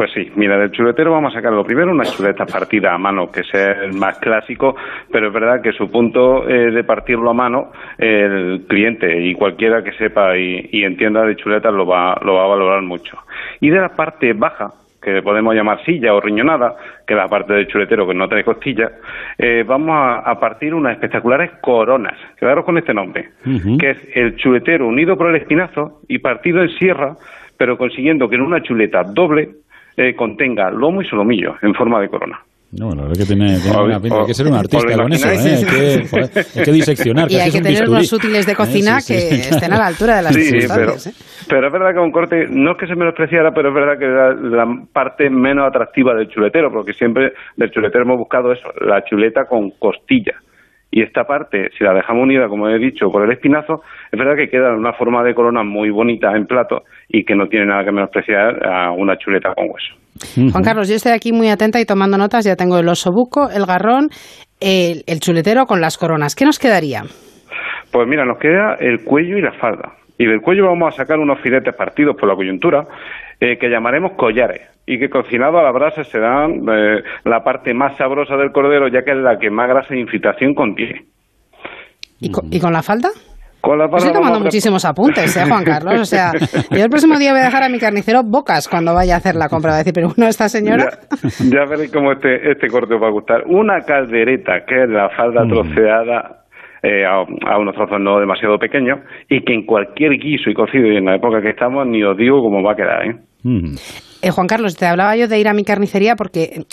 Pues 0.00 0.12
sí, 0.14 0.32
mira, 0.34 0.56
del 0.56 0.70
chuletero 0.70 1.12
vamos 1.12 1.34
a 1.34 1.36
sacar 1.36 1.52
lo 1.52 1.62
primero 1.62 1.92
una 1.92 2.06
chuleta 2.06 2.46
partida 2.46 2.94
a 2.94 2.96
mano, 2.96 3.30
que 3.30 3.40
es 3.40 3.52
el 3.52 3.92
más 3.92 4.18
clásico, 4.18 4.74
pero 5.12 5.26
es 5.26 5.32
verdad 5.34 5.60
que 5.60 5.72
su 5.72 5.90
punto 5.90 6.48
eh, 6.48 6.70
de 6.70 6.84
partirlo 6.84 7.28
a 7.28 7.34
mano, 7.34 7.70
el 7.98 8.64
cliente 8.66 9.22
y 9.22 9.34
cualquiera 9.34 9.84
que 9.84 9.92
sepa 9.92 10.38
y, 10.38 10.84
entienda 10.84 11.22
de 11.26 11.36
chuletas 11.36 11.74
lo 11.74 11.84
va, 11.84 12.18
lo 12.24 12.36
va 12.36 12.44
a 12.44 12.46
valorar 12.46 12.80
mucho. 12.80 13.18
Y 13.60 13.68
de 13.68 13.78
la 13.78 13.90
parte 13.90 14.32
baja, 14.32 14.70
que 15.02 15.20
podemos 15.20 15.54
llamar 15.54 15.84
silla 15.84 16.14
o 16.14 16.20
riñonada, 16.22 16.76
que 17.06 17.12
es 17.12 17.18
la 17.18 17.28
parte 17.28 17.52
del 17.52 17.68
chuletero 17.68 18.08
que 18.08 18.14
no 18.14 18.26
trae 18.26 18.42
costillas, 18.42 18.92
eh, 19.36 19.64
vamos 19.66 19.94
a, 20.24 20.40
partir 20.40 20.72
unas 20.72 20.94
espectaculares 20.94 21.50
coronas, 21.60 22.16
quedaros 22.38 22.64
con 22.64 22.78
este 22.78 22.94
nombre, 22.94 23.28
que 23.78 23.90
es 23.90 23.98
el 24.14 24.36
chuletero 24.36 24.88
unido 24.88 25.18
por 25.18 25.28
el 25.28 25.36
espinazo 25.36 26.00
y 26.08 26.20
partido 26.20 26.62
en 26.62 26.70
sierra, 26.70 27.16
pero 27.58 27.76
consiguiendo 27.76 28.30
que 28.30 28.36
en 28.36 28.40
una 28.40 28.62
chuleta 28.62 29.04
doble 29.04 29.60
eh, 30.00 30.14
contenga 30.16 30.70
lomo 30.70 31.02
y 31.02 31.04
solomillo 31.04 31.56
en 31.60 31.74
forma 31.74 32.00
de 32.00 32.08
corona. 32.08 32.40
No, 32.72 32.94
la 32.94 33.02
verdad 33.02 33.18
que 33.18 33.26
tiene, 33.26 33.56
hay 33.56 34.26
que 34.26 34.34
ser 34.34 34.46
un 34.46 34.54
artista 34.54 34.96
con 34.96 35.12
eso, 35.12 35.28
¿eh? 35.28 35.34
hay, 36.54 36.64
que, 36.64 36.72
diseccionar. 36.72 37.26
Y 37.30 37.34
hay 37.34 37.50
que 37.50 37.60
tener 37.60 37.86
unos 37.86 38.10
útiles 38.12 38.46
de 38.46 38.54
cocina 38.54 38.98
que 39.06 39.18
estén 39.18 39.72
a 39.72 39.78
la 39.78 39.86
altura 39.88 40.16
de 40.18 40.22
las 40.22 40.34
sí, 40.34 40.50
pero, 40.72 40.92
¿eh? 40.92 41.12
pero, 41.48 41.66
es 41.66 41.72
verdad 41.72 41.92
que 41.92 41.98
un 41.98 42.12
corte, 42.12 42.46
no 42.48 42.72
es 42.72 42.78
que 42.78 42.86
se 42.86 42.94
menospreciara, 42.94 43.50
pero 43.52 43.70
es 43.70 43.74
verdad 43.74 43.98
que 43.98 44.04
era 44.06 44.34
la 44.34 44.64
parte 44.92 45.28
menos 45.28 45.66
atractiva 45.66 46.14
del 46.14 46.28
chuletero, 46.28 46.70
porque 46.72 46.92
siempre 46.92 47.32
del 47.56 47.70
chuletero 47.72 48.04
hemos 48.04 48.18
buscado 48.18 48.52
eso, 48.52 48.68
la 48.80 49.02
chuleta 49.04 49.44
con 49.46 49.70
costilla 49.72 50.40
y 50.90 51.02
esta 51.02 51.24
parte, 51.24 51.68
si 51.78 51.84
la 51.84 51.94
dejamos 51.94 52.24
unida, 52.24 52.48
como 52.48 52.68
he 52.68 52.78
dicho, 52.78 53.10
por 53.10 53.24
el 53.24 53.32
espinazo, 53.32 53.82
es 54.10 54.18
verdad 54.18 54.34
que 54.36 54.48
queda 54.48 54.70
en 54.70 54.78
una 54.78 54.92
forma 54.92 55.22
de 55.22 55.34
corona 55.34 55.62
muy 55.62 55.90
bonita 55.90 56.36
en 56.36 56.46
plato 56.46 56.82
y 57.08 57.24
que 57.24 57.36
no 57.36 57.46
tiene 57.46 57.66
nada 57.66 57.84
que 57.84 57.92
menospreciar 57.92 58.66
a 58.66 58.90
una 58.90 59.16
chuleta 59.16 59.54
con 59.54 59.66
hueso. 59.70 60.50
Juan 60.50 60.64
Carlos, 60.64 60.88
yo 60.88 60.96
estoy 60.96 61.12
aquí 61.12 61.32
muy 61.32 61.48
atenta 61.48 61.80
y 61.80 61.84
tomando 61.84 62.18
notas, 62.18 62.44
ya 62.44 62.56
tengo 62.56 62.78
el 62.78 62.88
osobuco, 62.88 63.48
el 63.50 63.66
garrón, 63.66 64.08
el, 64.60 65.04
el 65.06 65.20
chuletero 65.20 65.66
con 65.66 65.80
las 65.80 65.96
coronas. 65.96 66.34
¿Qué 66.34 66.44
nos 66.44 66.58
quedaría? 66.58 67.02
Pues 67.92 68.08
mira, 68.08 68.24
nos 68.24 68.38
queda 68.38 68.74
el 68.80 69.04
cuello 69.04 69.38
y 69.38 69.42
la 69.42 69.52
falda. 69.52 69.92
Y 70.18 70.26
del 70.26 70.40
cuello 70.40 70.66
vamos 70.66 70.92
a 70.92 70.96
sacar 70.96 71.18
unos 71.18 71.40
filetes 71.40 71.74
partidos 71.74 72.16
por 72.18 72.28
la 72.28 72.34
coyuntura 72.34 72.84
eh, 73.40 73.56
que 73.58 73.70
llamaremos 73.70 74.12
collares 74.16 74.69
y 74.90 74.98
que 74.98 75.08
cocinado 75.08 75.58
a 75.58 75.62
la 75.62 75.70
brasa 75.70 76.02
se 76.02 76.18
dan 76.18 76.68
eh, 76.68 77.02
la 77.24 77.44
parte 77.44 77.72
más 77.72 77.96
sabrosa 77.96 78.36
del 78.36 78.50
cordero 78.50 78.88
ya 78.88 79.02
que 79.02 79.12
es 79.12 79.18
la 79.18 79.38
que 79.38 79.48
más 79.48 79.68
grasa 79.68 79.94
e 79.94 80.00
infiltración 80.00 80.52
contiene. 80.52 81.04
¿Y 82.18 82.60
con, 82.60 82.72
la 82.72 82.82
falda? 82.82 83.08
Con 83.60 83.78
la 83.78 83.84
Estoy 83.84 84.12
tomando 84.12 84.40
muchísimos 84.40 84.84
apuntes, 84.84 85.36
¿eh, 85.36 85.44
Juan 85.48 85.64
Carlos? 85.64 86.00
O 86.00 86.04
sea, 86.04 86.32
yo 86.70 86.82
el 86.82 86.90
próximo 86.90 87.18
día 87.18 87.30
voy 87.30 87.40
a 87.40 87.44
dejar 87.44 87.62
a 87.62 87.68
mi 87.68 87.78
carnicero 87.78 88.22
bocas 88.24 88.68
cuando 88.68 88.92
vaya 88.92 89.14
a 89.14 89.18
hacer 89.18 89.36
la 89.36 89.48
compra. 89.48 89.70
Va 89.70 89.76
a 89.76 89.78
decir, 89.78 89.94
pero 89.94 90.08
bueno, 90.08 90.28
esta 90.28 90.48
señora... 90.48 90.88
Ya, 91.38 91.64
veréis 91.66 91.92
cómo 91.92 92.10
este, 92.12 92.50
este 92.50 92.66
corte 92.66 92.94
os 92.94 93.02
va 93.02 93.06
a 93.06 93.12
gustar. 93.12 93.44
Una 93.46 93.80
caldereta, 93.82 94.64
que 94.66 94.82
es 94.82 94.90
la 94.90 95.08
falda 95.10 95.46
troceada 95.46 96.40
eh, 96.82 97.04
a, 97.06 97.58
unos 97.58 97.74
trozos 97.76 98.00
no 98.00 98.18
demasiado 98.18 98.58
pequeños 98.58 98.98
y 99.28 99.42
que 99.44 99.54
en 99.54 99.66
cualquier 99.66 100.12
guiso 100.18 100.50
y 100.50 100.54
cocido 100.54 100.88
y 100.88 100.96
en 100.96 101.04
la 101.04 101.14
época 101.14 101.40
que 101.40 101.50
estamos 101.50 101.86
ni 101.86 102.02
os 102.02 102.16
digo 102.16 102.42
cómo 102.42 102.62
va 102.62 102.72
a 102.72 102.76
quedar. 102.76 103.06
¿eh? 103.06 103.29
Mm. 103.42 103.74
Eh, 104.22 104.30
Juan 104.30 104.46
Carlos, 104.46 104.76
te 104.76 104.86
hablaba 104.86 105.16
yo 105.16 105.28
de 105.28 105.38
ir 105.38 105.48
a 105.48 105.54
mi 105.54 105.64
carnicería 105.64 106.14
porque 106.14 106.64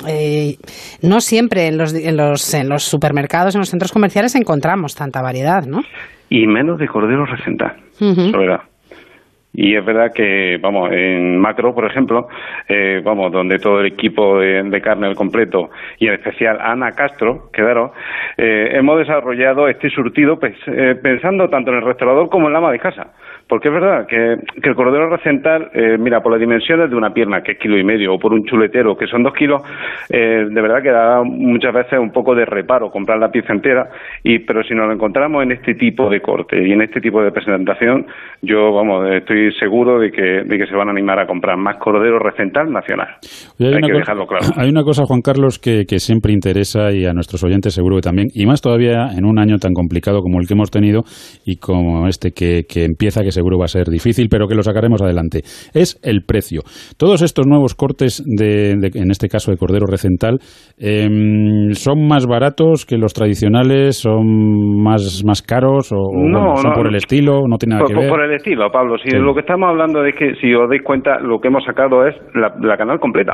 no 1.01 1.21
siempre 1.21 1.67
en 1.67 1.77
los, 1.77 1.93
en, 1.93 2.17
los, 2.17 2.53
en 2.53 2.67
los 2.69 2.83
supermercados, 2.83 3.55
en 3.55 3.59
los 3.59 3.69
centros 3.69 3.91
comerciales 3.91 4.35
encontramos 4.35 4.95
tanta 4.95 5.21
variedad, 5.21 5.65
¿no? 5.65 5.81
Y 6.29 6.45
menos 6.45 6.77
de 6.77 6.87
cordero 6.87 7.25
recental, 7.25 7.77
verdad. 7.99 8.61
Y 9.59 9.75
es 9.75 9.83
verdad 9.83 10.11
que, 10.13 10.59
vamos, 10.61 10.91
en 10.91 11.39
Macro, 11.39 11.73
por 11.73 11.89
ejemplo, 11.89 12.27
eh, 12.69 13.01
vamos, 13.03 13.31
donde 13.31 13.57
todo 13.57 13.79
el 13.79 13.87
equipo 13.87 14.39
de, 14.39 14.81
carne 14.81 15.07
al 15.07 15.15
completo 15.15 15.71
y 15.97 16.05
en 16.05 16.13
especial 16.13 16.59
Ana 16.61 16.91
Castro, 16.91 17.49
quedaron, 17.51 17.89
eh, 18.37 18.69
hemos 18.73 18.99
desarrollado 18.99 19.67
este 19.67 19.89
surtido 19.89 20.37
pues, 20.39 20.53
eh, 20.67 20.93
pensando 21.01 21.49
tanto 21.49 21.71
en 21.71 21.77
el 21.77 21.85
restaurador 21.85 22.29
como 22.29 22.45
en 22.45 22.53
la 22.53 22.59
ama 22.59 22.71
de 22.71 22.77
casa. 22.77 23.07
Porque 23.47 23.69
es 23.69 23.73
verdad 23.73 24.05
que, 24.07 24.33
el 24.61 24.75
cordero 24.75 25.09
recental, 25.09 25.69
eh, 25.73 25.97
mira, 25.97 26.21
por 26.21 26.33
las 26.33 26.41
dimensiones 26.41 26.89
de 26.89 26.95
una 26.95 27.13
pierna, 27.13 27.41
que 27.41 27.53
es 27.53 27.59
kilo 27.59 27.77
y 27.77 27.83
medio, 27.83 28.13
o 28.13 28.19
por 28.19 28.33
un 28.33 28.43
chuletero, 28.45 28.97
que 28.97 29.07
son 29.07 29.23
dos 29.23 29.33
kilos, 29.33 29.61
eh, 30.09 30.45
de 30.49 30.61
verdad 30.61 30.81
que 30.81 30.91
da 30.91 31.23
muchas 31.23 31.73
veces 31.73 31.97
un 31.97 32.11
poco 32.11 32.35
de 32.35 32.45
reparo 32.45 32.89
comprar 32.91 33.17
la 33.19 33.29
pieza 33.29 33.53
entera, 33.53 33.89
y 34.23 34.39
pero 34.39 34.63
si 34.63 34.73
nos 34.73 34.87
lo 34.87 34.93
encontramos 34.93 35.43
en 35.43 35.53
este 35.53 35.75
tipo 35.75 36.09
de 36.09 36.19
corte 36.19 36.57
y 36.61 36.73
en 36.73 36.81
este 36.81 36.99
tipo 36.99 37.23
de 37.23 37.31
presentación, 37.31 38.05
yo, 38.41 38.73
vamos, 38.73 39.09
estoy 39.11 39.53
seguro 39.53 39.99
de 39.99 40.11
que, 40.11 40.43
de 40.43 40.57
que 40.57 40.67
se 40.67 40.75
van 40.75 40.89
a 40.89 40.91
animar 40.91 41.19
a 41.19 41.25
comprar 41.25 41.57
más 41.57 41.77
cordero 41.77 42.19
recental 42.19 42.69
nacional. 42.69 43.15
hay, 43.59 43.81
que 43.81 43.93
dejarlo 43.93 44.27
claro. 44.27 44.45
Hay 44.57 44.69
una 44.69 44.83
cosa, 44.83 45.05
Juan 45.05 45.21
Carlos, 45.21 45.57
que, 45.59 45.85
que 45.87 45.99
siempre 45.99 46.33
interesa 46.33 46.91
y 46.91 47.05
a 47.05 47.13
nuestros 47.13 47.43
oyentes 47.43 47.73
seguro 47.73 47.95
que 47.95 48.01
también, 48.01 48.27
y 48.33 48.45
más 48.45 48.61
todavía 48.61 49.07
en 49.17 49.25
un 49.25 49.39
año 49.39 49.57
tan 49.57 49.73
complicado 49.73 50.21
como 50.21 50.39
el 50.39 50.47
que 50.47 50.53
hemos 50.53 50.69
tenido 50.69 51.03
y 51.45 51.57
como 51.57 52.07
este 52.07 52.31
que, 52.31 52.63
que 52.67 52.83
empieza, 52.83 53.23
que 53.23 53.31
seguro 53.37 53.57
va 53.57 53.65
a 53.65 53.67
ser 53.67 53.85
difícil, 53.87 54.27
pero 54.29 54.47
que 54.47 54.55
lo 54.55 54.63
sacaremos 54.63 55.01
adelante. 55.01 55.41
Es 55.73 55.99
el 56.03 56.21
precio. 56.25 56.61
Todos 56.97 57.21
estos 57.21 57.45
nuevos 57.45 57.75
cortes, 57.75 58.23
de, 58.25 58.71
en 58.71 59.11
este 59.11 59.27
caso 59.27 59.51
de 59.51 59.57
cordero 59.57 59.85
recental, 59.85 60.39
em, 60.77 61.71
¿son 61.73 62.07
más 62.07 62.25
baratos 62.25 62.85
que 62.85 62.97
los 62.97 63.13
tradicionales? 63.13 63.97
¿Son 63.97 64.81
más, 64.81 65.23
más 65.25 65.41
caros? 65.41 65.91
¿O, 65.91 66.11
no, 66.13 66.57
son 66.57 66.73
por 66.73 66.87
el 66.87 66.95
estilo? 66.95 67.47
¿No 67.47 67.57
tiene 67.57 67.75
nada 67.75 67.85
que 67.87 67.95
ver? 67.95 68.09
Por 68.09 68.23
el 68.23 68.33
estilo, 68.33 68.69
Pablo. 68.71 68.97
Si 68.97 69.09
lo 69.15 69.33
que 69.33 69.41
estamos 69.41 69.69
hablando 69.69 70.03
es 70.05 70.15
que, 70.15 70.35
si 70.41 70.53
os 70.53 70.69
dais 70.69 70.81
cuenta, 70.83 71.19
lo 71.19 71.39
que 71.39 71.49
hemos 71.49 71.63
sacado 71.63 72.05
es 72.07 72.15
la, 72.33 72.77
canal 72.77 72.99
completa. 72.99 73.33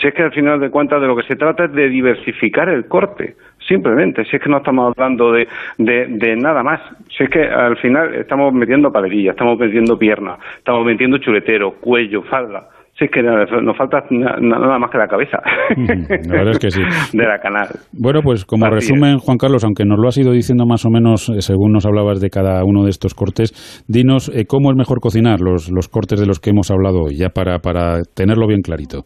Si 0.00 0.08
es 0.08 0.14
que 0.14 0.22
al 0.22 0.32
final 0.32 0.60
de 0.60 0.70
cuentas 0.70 1.00
de 1.00 1.06
lo 1.06 1.14
que 1.14 1.24
se 1.24 1.36
trata 1.36 1.64
es 1.64 1.72
de 1.72 1.88
diversificar 1.88 2.68
el 2.70 2.86
corte, 2.86 3.34
simplemente. 3.68 4.24
Si 4.24 4.36
es 4.36 4.42
que 4.42 4.48
no 4.48 4.58
estamos 4.58 4.94
hablando 4.96 5.32
de, 5.32 5.46
de, 5.78 6.36
nada 6.36 6.62
más. 6.62 6.80
Si 7.16 7.24
es 7.24 7.30
que 7.30 7.42
al 7.42 7.76
final 7.76 8.14
estamos 8.14 8.52
metiendo 8.54 8.90
palerillas, 8.90 9.34
estamos 9.34 9.58
metiendo 9.58 9.98
piernas, 9.98 10.38
estamos 10.56 10.86
metiendo 10.86 11.18
chuletero, 11.18 11.72
cuello, 11.80 12.22
falda. 12.22 12.68
Si 12.98 13.04
es 13.06 13.10
que 13.10 13.22
nos 13.22 13.76
falta 13.78 14.04
nada 14.10 14.78
más 14.78 14.90
que 14.90 14.98
la 14.98 15.06
cabeza. 15.06 15.38
la 15.76 16.34
verdad 16.34 16.50
es 16.50 16.58
que 16.58 16.70
sí. 16.70 16.82
De 17.16 17.24
la 17.24 17.38
canal. 17.38 17.68
Bueno, 17.92 18.20
pues 18.22 18.44
como 18.44 18.68
resumen, 18.68 19.18
Juan 19.18 19.38
Carlos, 19.38 19.64
aunque 19.64 19.84
nos 19.86 19.98
lo 19.98 20.08
has 20.08 20.18
ido 20.18 20.32
diciendo 20.32 20.66
más 20.66 20.84
o 20.84 20.90
menos 20.90 21.30
eh, 21.30 21.40
según 21.40 21.72
nos 21.72 21.86
hablabas 21.86 22.20
de 22.20 22.28
cada 22.28 22.62
uno 22.62 22.84
de 22.84 22.90
estos 22.90 23.14
cortes, 23.14 23.84
dinos 23.88 24.30
eh, 24.34 24.44
cómo 24.46 24.70
es 24.70 24.76
mejor 24.76 25.00
cocinar 25.00 25.40
los, 25.40 25.70
los 25.70 25.88
cortes 25.88 26.20
de 26.20 26.26
los 26.26 26.40
que 26.40 26.50
hemos 26.50 26.70
hablado 26.70 27.04
hoy, 27.04 27.16
ya 27.16 27.30
para, 27.30 27.60
para 27.60 28.02
tenerlo 28.14 28.46
bien 28.46 28.60
clarito. 28.60 29.04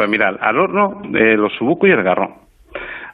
Pues 0.00 0.08
mirad, 0.08 0.36
al 0.40 0.58
horno 0.58 1.02
eh, 1.14 1.36
los 1.36 1.52
subucos 1.58 1.86
y 1.86 1.92
el 1.92 2.02
garrón. 2.02 2.30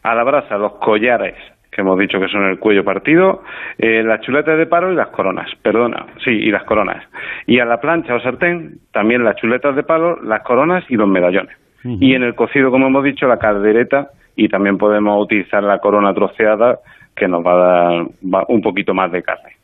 A 0.05 0.15
la 0.15 0.23
brasa 0.23 0.57
los 0.57 0.75
collares, 0.75 1.35
que 1.69 1.81
hemos 1.81 1.99
dicho 1.99 2.21
que 2.21 2.29
son 2.29 2.45
el 2.45 2.61
cuello 2.61 2.85
partido, 2.85 3.43
eh, 3.77 4.05
las 4.05 4.21
chuletas 4.21 4.57
de 4.57 4.67
palo 4.67 4.93
y 4.93 4.95
las 4.95 5.09
coronas, 5.09 5.51
perdona, 5.63 6.07
sí, 6.25 6.31
y 6.31 6.49
las 6.53 6.63
coronas. 6.63 7.03
Y 7.45 7.59
a 7.59 7.65
la 7.65 7.81
plancha 7.81 8.15
o 8.15 8.21
sartén, 8.21 8.79
también 8.93 9.25
las 9.25 9.35
chuletas 9.35 9.75
de 9.75 9.83
palo, 9.83 10.23
las 10.23 10.45
coronas 10.45 10.85
y 10.89 10.95
los 10.95 11.09
medallones. 11.09 11.57
Y 11.83 12.15
en 12.15 12.23
el 12.23 12.37
cocido, 12.37 12.71
como 12.71 12.87
hemos 12.87 13.03
dicho, 13.03 13.27
la 13.27 13.41
caldereta 13.41 14.11
y 14.37 14.49
también 14.49 14.79
podemos 14.79 15.21
utilizar 15.21 15.65
la 15.65 15.81
corona 15.81 16.15
troceada 16.15 16.79
que 17.17 17.27
nos 17.27 17.45
va 17.45 17.53
a 17.53 18.07
dar 18.23 18.45
un 18.47 18.63
poquito 18.63 18.95
más 18.95 19.11
de 19.11 19.25
carne. 19.25 19.57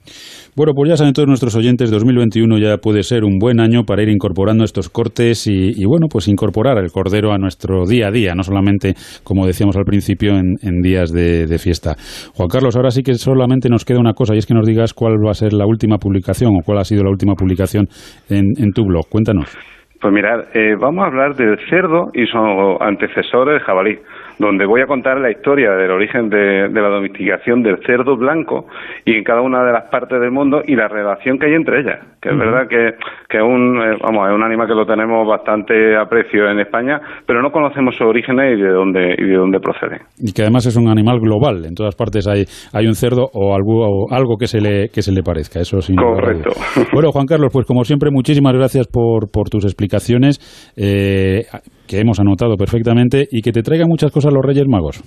Bueno, 0.54 0.74
pues 0.76 0.90
ya 0.90 0.96
saben 0.96 1.14
todos 1.14 1.26
nuestros 1.26 1.56
oyentes, 1.56 1.90
2021 1.90 2.58
ya 2.58 2.76
puede 2.76 3.02
ser 3.04 3.24
un 3.24 3.38
buen 3.38 3.58
año 3.58 3.84
para 3.88 4.02
ir 4.02 4.10
incorporando 4.10 4.64
estos 4.64 4.90
cortes 4.90 5.46
y, 5.46 5.82
bueno, 5.86 6.08
pues 6.12 6.28
incorporar 6.28 6.76
el 6.76 6.92
cordero 6.92 7.32
a 7.32 7.38
nuestro 7.38 7.86
día 7.86 8.08
a 8.08 8.10
día, 8.10 8.34
no 8.34 8.42
solamente, 8.42 8.92
como 9.24 9.46
decíamos 9.46 9.78
al 9.78 9.84
principio, 9.84 10.32
en, 10.36 10.82
días 10.82 11.10
de, 11.10 11.56
fiesta. 11.56 11.94
Juan 12.36 12.50
Carlos, 12.52 12.76
ahora 12.76 12.90
sí 12.90 13.02
que 13.02 13.14
solamente 13.14 13.70
nos 13.70 13.86
queda 13.86 13.98
una 13.98 14.12
cosa 14.12 14.34
y 14.34 14.38
es 14.38 14.46
que 14.46 14.52
nos 14.52 14.66
digas 14.66 14.92
cuál 14.92 15.14
va 15.24 15.30
a 15.30 15.34
ser 15.34 15.54
la 15.54 15.64
última 15.64 15.96
publicación 15.96 16.50
o 16.52 16.62
cuál 16.62 16.80
ha 16.80 16.84
sido 16.84 17.02
la 17.02 17.08
última 17.08 17.32
publicación 17.32 17.86
en, 18.28 18.72
tu 18.74 18.84
blog. 18.84 19.08
Cuéntanos. 19.08 19.56
Pues 20.02 20.12
mirad, 20.12 20.52
eh, 20.52 20.76
vamos 20.78 21.02
a 21.04 21.06
hablar 21.06 21.34
del 21.34 21.56
cerdo 21.70 22.10
y 22.12 22.26
su 22.26 22.36
antecesor, 22.78 23.54
el 23.54 23.60
jabalí 23.60 23.96
donde 24.42 24.66
voy 24.66 24.80
a 24.82 24.86
contar 24.86 25.18
la 25.18 25.30
historia 25.30 25.70
del 25.72 25.90
origen 25.90 26.28
de, 26.28 26.68
la 26.68 26.88
domesticación 26.88 27.62
del 27.62 27.78
cerdo 27.86 28.16
blanco 28.16 28.66
y 29.04 29.14
en 29.14 29.24
cada 29.24 29.40
una 29.40 29.64
de 29.64 29.72
las 29.72 29.84
partes 29.84 30.20
del 30.20 30.30
mundo 30.30 30.62
y 30.66 30.74
la 30.74 30.88
relación 30.88 31.38
que 31.38 31.46
hay 31.46 31.54
entre 31.54 31.80
ellas. 31.80 32.00
Que 32.20 32.30
es 32.30 32.36
verdad 32.36 32.68
que, 32.68 32.94
que 33.28 33.38
es 33.38 33.42
un, 33.42 33.80
eh, 33.80 33.96
vamos, 34.02 34.28
es 34.28 34.34
un 34.34 34.44
animal 34.44 34.68
que 34.68 34.74
lo 34.74 34.86
tenemos 34.86 35.26
bastante 35.26 35.96
aprecio 35.96 36.48
en 36.50 36.60
España, 36.60 37.00
pero 37.26 37.42
no 37.42 37.50
conocemos 37.50 37.96
su 37.96 38.04
origen 38.04 38.36
y 38.38 38.60
de 38.60 38.68
dónde 38.68 39.14
y 39.18 39.24
de 39.24 39.36
dónde 39.36 39.58
procede. 39.60 40.02
Y 40.18 40.32
que 40.32 40.42
además 40.42 40.66
es 40.66 40.76
un 40.76 40.88
animal 40.88 41.18
global. 41.20 41.64
En 41.64 41.74
todas 41.74 41.94
partes 41.94 42.28
hay, 42.28 42.44
hay 42.72 42.86
un 42.86 42.94
cerdo 42.94 43.28
o 43.32 43.54
algo, 43.54 44.06
algo 44.10 44.36
que 44.38 44.46
se 44.46 44.60
le 44.60 44.88
que 44.88 45.02
se 45.02 45.12
le 45.12 45.22
parezca. 45.22 45.60
Eso. 45.60 45.78
Correcto. 45.96 46.50
Bueno, 46.92 47.10
Juan 47.10 47.26
Carlos, 47.26 47.50
pues 47.52 47.66
como 47.66 47.84
siempre, 47.84 48.10
muchísimas 48.10 48.54
gracias 48.54 48.86
por, 48.88 49.30
por 49.30 49.48
tus 49.48 49.64
explicaciones. 49.64 50.38
Eh, 50.76 51.44
que 51.86 52.00
hemos 52.00 52.20
anotado 52.20 52.56
perfectamente 52.56 53.26
y 53.30 53.42
que 53.42 53.52
te 53.52 53.62
traigan 53.62 53.88
muchas 53.88 54.10
cosas 54.10 54.32
los 54.32 54.44
Reyes 54.44 54.66
Magos. 54.68 55.02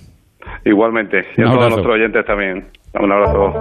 Igualmente, 0.64 1.22
y 1.36 1.42
a 1.42 1.46
todos 1.46 1.70
nuestros 1.70 1.94
oyentes 1.94 2.24
también. 2.24 2.66
Un 3.00 3.12
abrazo. 3.12 3.52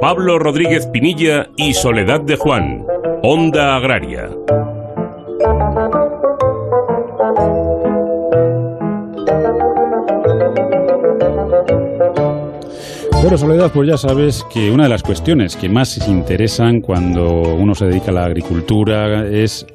Pablo 0.00 0.38
Rodríguez 0.38 0.86
Pinilla 0.86 1.46
y 1.56 1.72
Soledad 1.72 2.20
de 2.24 2.36
Juan, 2.36 2.84
Onda 3.22 3.76
Agraria. 3.76 4.28
Bueno, 13.20 13.36
Soledad, 13.36 13.72
pues 13.74 13.88
ya 13.88 13.96
sabes 13.96 14.44
que 14.44 14.70
una 14.70 14.84
de 14.84 14.90
las 14.90 15.02
cuestiones 15.02 15.56
que 15.56 15.68
más 15.68 16.08
interesan 16.08 16.80
cuando 16.80 17.42
uno 17.56 17.74
se 17.74 17.86
dedica 17.86 18.12
a 18.12 18.14
la 18.14 18.24
agricultura 18.24 19.26
es 19.26 19.66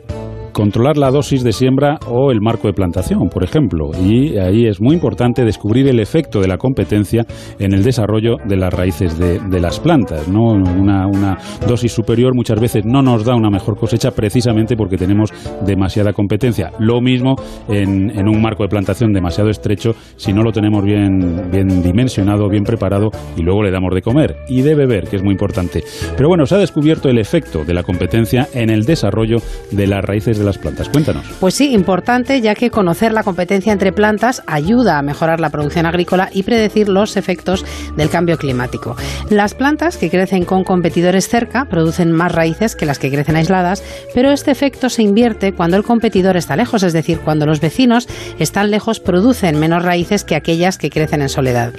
controlar 0.53 0.97
la 0.97 1.11
dosis 1.11 1.43
de 1.43 1.51
siembra 1.51 1.99
o 2.07 2.31
el 2.31 2.39
marco 2.39 2.67
de 2.67 2.73
plantación, 2.73 3.27
por 3.29 3.43
ejemplo. 3.43 3.91
Y 4.01 4.37
ahí 4.37 4.67
es 4.67 4.79
muy 4.79 4.95
importante 4.95 5.43
descubrir 5.43 5.87
el 5.87 5.99
efecto 5.99 6.39
de 6.39 6.47
la 6.47 6.57
competencia 6.57 7.25
en 7.59 7.73
el 7.73 7.83
desarrollo 7.83 8.37
de 8.45 8.55
las 8.55 8.73
raíces 8.73 9.17
de, 9.19 9.59
las 9.59 9.79
plantas. 9.79 10.27
¿no? 10.27 10.53
Una, 10.53 11.37
dosis 11.67 11.91
superior 11.91 12.35
muchas 12.35 12.59
veces 12.59 12.85
no 12.85 13.01
nos 13.01 13.25
da 13.25 13.35
una 13.35 13.49
mejor 13.49 13.77
cosecha 13.77 14.11
precisamente 14.11 14.75
porque 14.75 14.97
tenemos 14.97 15.31
demasiada 15.65 16.13
competencia. 16.13 16.71
Lo 16.79 17.01
mismo 17.01 17.35
en, 17.67 18.27
un 18.27 18.41
marco 18.41 18.63
de 18.63 18.69
plantación 18.69 19.11
demasiado 19.11 19.49
estrecho 19.49 19.95
si 20.15 20.33
no 20.33 20.43
lo 20.43 20.51
tenemos 20.51 20.83
bien, 20.83 21.49
bien 21.51 21.81
dimensionado, 21.81 22.47
bien 22.49 22.63
preparado 22.63 23.09
y 23.35 23.41
luego 23.41 23.63
le 23.63 23.71
damos 23.71 23.93
de 23.93 24.01
comer 24.01 24.37
y 24.47 24.61
de 24.61 24.75
beber, 24.75 25.07
que 25.07 25.15
es 25.15 25.23
muy 25.23 25.31
importante. 25.31 25.83
Pero 26.15 26.29
bueno, 26.29 26.45
se 26.45 26.55
ha 26.55 26.59
descubierto 26.59 27.09
el 27.09 27.17
efecto 27.17 27.63
de 27.63 27.73
la 27.73 27.83
competencia 27.83 28.47
en 28.53 28.69
el 28.69 28.83
desarrollo 28.83 29.37
de 29.71 29.87
las 29.87 30.03
raíces 30.03 30.37
de 30.37 30.42
las 30.43 30.57
plantas. 30.57 30.89
Cuéntanos. 30.89 31.25
Pues 31.39 31.55
sí, 31.55 31.73
importante, 31.73 32.41
ya 32.41 32.55
que 32.55 32.69
conocer 32.69 33.13
la 33.13 33.23
competencia 33.23 33.73
entre 33.73 33.91
plantas 33.91 34.43
ayuda 34.47 34.97
a 34.97 35.01
mejorar 35.01 35.39
la 35.39 35.49
producción 35.49 35.85
agrícola 35.85 36.29
y 36.33 36.43
predecir 36.43 36.89
los 36.89 37.17
efectos 37.17 37.65
del 37.95 38.09
cambio 38.09 38.37
climático. 38.37 38.95
Las 39.29 39.53
plantas 39.53 39.97
que 39.97 40.09
crecen 40.09 40.45
con 40.45 40.63
competidores 40.63 41.27
cerca 41.27 41.65
producen 41.65 42.11
más 42.11 42.31
raíces 42.31 42.75
que 42.75 42.85
las 42.85 42.99
que 42.99 43.11
crecen 43.11 43.35
aisladas, 43.35 43.83
pero 44.13 44.31
este 44.31 44.51
efecto 44.51 44.89
se 44.89 45.03
invierte 45.03 45.53
cuando 45.53 45.77
el 45.77 45.83
competidor 45.83 46.37
está 46.37 46.55
lejos, 46.55 46.83
es 46.83 46.93
decir, 46.93 47.19
cuando 47.19 47.45
los 47.45 47.59
vecinos 47.59 48.07
están 48.39 48.71
lejos 48.71 48.99
producen 48.99 49.59
menos 49.59 49.83
raíces 49.83 50.23
que 50.23 50.35
aquellas 50.35 50.77
que 50.77 50.89
crecen 50.89 51.21
en 51.21 51.29
soledad. 51.29 51.73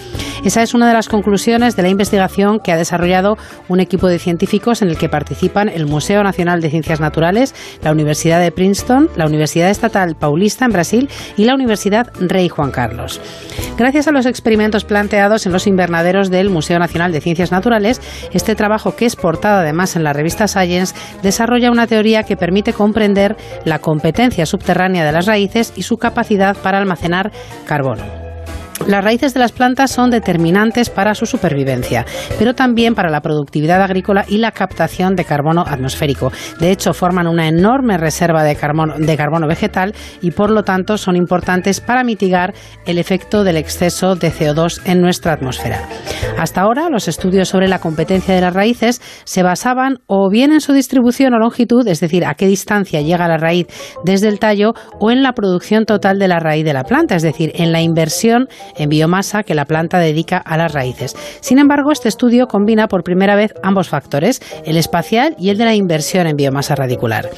Esa 0.44 0.62
es 0.62 0.74
una 0.74 0.88
de 0.88 0.94
las 0.94 1.08
conclusiones 1.08 1.76
de 1.76 1.82
la 1.82 1.88
investigación 1.88 2.60
que 2.60 2.72
ha 2.72 2.76
desarrollado 2.76 3.38
un 3.68 3.80
equipo 3.80 4.08
de 4.08 4.18
científicos 4.18 4.82
en 4.82 4.88
el 4.88 4.98
que 4.98 5.08
participan 5.08 5.68
el 5.68 5.86
Museo 5.86 6.22
Nacional 6.22 6.60
de 6.60 6.70
Ciencias 6.70 7.00
Naturales, 7.00 7.54
la 7.82 7.92
Universidad 7.92 8.40
de 8.40 8.52
Princeton, 8.54 9.08
la 9.16 9.26
Universidad 9.26 9.70
Estatal 9.70 10.14
Paulista 10.14 10.64
en 10.64 10.72
Brasil 10.72 11.08
y 11.36 11.44
la 11.44 11.54
Universidad 11.54 12.10
Rey 12.20 12.48
Juan 12.48 12.70
Carlos. 12.70 13.20
Gracias 13.76 14.08
a 14.08 14.12
los 14.12 14.26
experimentos 14.26 14.84
planteados 14.84 15.46
en 15.46 15.52
los 15.52 15.66
invernaderos 15.66 16.30
del 16.30 16.50
Museo 16.50 16.78
Nacional 16.78 17.12
de 17.12 17.20
Ciencias 17.20 17.52
Naturales, 17.52 18.00
este 18.32 18.54
trabajo, 18.54 18.96
que 18.96 19.06
es 19.06 19.16
portado 19.16 19.60
además 19.60 19.96
en 19.96 20.04
la 20.04 20.12
revista 20.12 20.48
Science, 20.48 20.94
desarrolla 21.22 21.70
una 21.70 21.86
teoría 21.86 22.22
que 22.22 22.36
permite 22.36 22.72
comprender 22.72 23.36
la 23.64 23.78
competencia 23.80 24.46
subterránea 24.46 25.04
de 25.04 25.12
las 25.12 25.26
raíces 25.26 25.72
y 25.76 25.82
su 25.82 25.96
capacidad 25.96 26.56
para 26.56 26.78
almacenar 26.78 27.32
carbono. 27.66 28.33
Las 28.86 29.02
raíces 29.02 29.32
de 29.32 29.40
las 29.40 29.52
plantas 29.52 29.90
son 29.90 30.10
determinantes 30.10 30.90
para 30.90 31.14
su 31.14 31.24
supervivencia, 31.24 32.04
pero 32.38 32.54
también 32.54 32.94
para 32.94 33.08
la 33.08 33.22
productividad 33.22 33.80
agrícola 33.80 34.26
y 34.28 34.38
la 34.38 34.52
captación 34.52 35.16
de 35.16 35.24
carbono 35.24 35.64
atmosférico. 35.66 36.30
De 36.60 36.70
hecho, 36.70 36.92
forman 36.92 37.26
una 37.26 37.48
enorme 37.48 37.96
reserva 37.96 38.44
de 38.44 38.56
carbono, 38.56 39.46
vegetal 39.48 39.94
y 40.20 40.32
por 40.32 40.50
lo 40.50 40.64
tanto 40.64 40.98
son 40.98 41.16
importantes 41.16 41.80
para 41.80 42.04
mitigar 42.04 42.52
el 42.84 42.98
efecto 42.98 43.42
del 43.42 43.56
exceso 43.56 44.16
de 44.16 44.30
CO2 44.30 44.82
en 44.84 45.00
nuestra 45.00 45.32
atmósfera. 45.32 45.88
Hasta 46.38 46.60
ahora, 46.60 46.90
los 46.90 47.08
estudios 47.08 47.48
sobre 47.48 47.68
la 47.68 47.78
competencia 47.78 48.34
de 48.34 48.42
las 48.42 48.52
raíces 48.52 49.00
se 49.24 49.42
basaban 49.42 50.00
o 50.06 50.28
bien 50.28 50.52
en 50.52 50.60
su 50.60 50.72
distribución 50.74 51.32
o 51.32 51.38
longitud, 51.38 51.86
es 51.88 52.00
decir, 52.00 52.26
a 52.26 52.34
qué 52.34 52.46
distancia 52.46 53.00
llega 53.00 53.28
la 53.28 53.38
raíz 53.38 53.66
desde 54.04 54.28
el 54.28 54.38
tallo, 54.38 54.74
o 55.00 55.10
en 55.10 55.22
la 55.22 55.32
producción 55.32 55.86
total 55.86 56.18
de 56.18 56.28
la 56.28 56.38
raíz 56.38 56.64
de 56.64 56.74
la 56.74 56.84
planta, 56.84 57.16
es 57.16 57.22
decir, 57.22 57.52
en 57.54 57.72
la 57.72 57.80
inversión 57.80 58.48
en 58.76 58.88
biomasa 58.88 59.42
que 59.42 59.54
la 59.54 59.64
planta 59.64 59.98
dedica 59.98 60.38
a 60.38 60.56
las 60.56 60.72
raíces. 60.72 61.16
Sin 61.40 61.58
embargo, 61.58 61.92
este 61.92 62.08
estudio 62.08 62.46
combina 62.46 62.88
por 62.88 63.02
primera 63.02 63.36
vez 63.36 63.54
ambos 63.62 63.88
factores, 63.88 64.40
el 64.64 64.76
espacial 64.76 65.34
y 65.38 65.50
el 65.50 65.58
de 65.58 65.64
la 65.64 65.74
inversión 65.74 66.26
en 66.26 66.36
biomasa 66.36 66.74
radicular. 66.74 67.28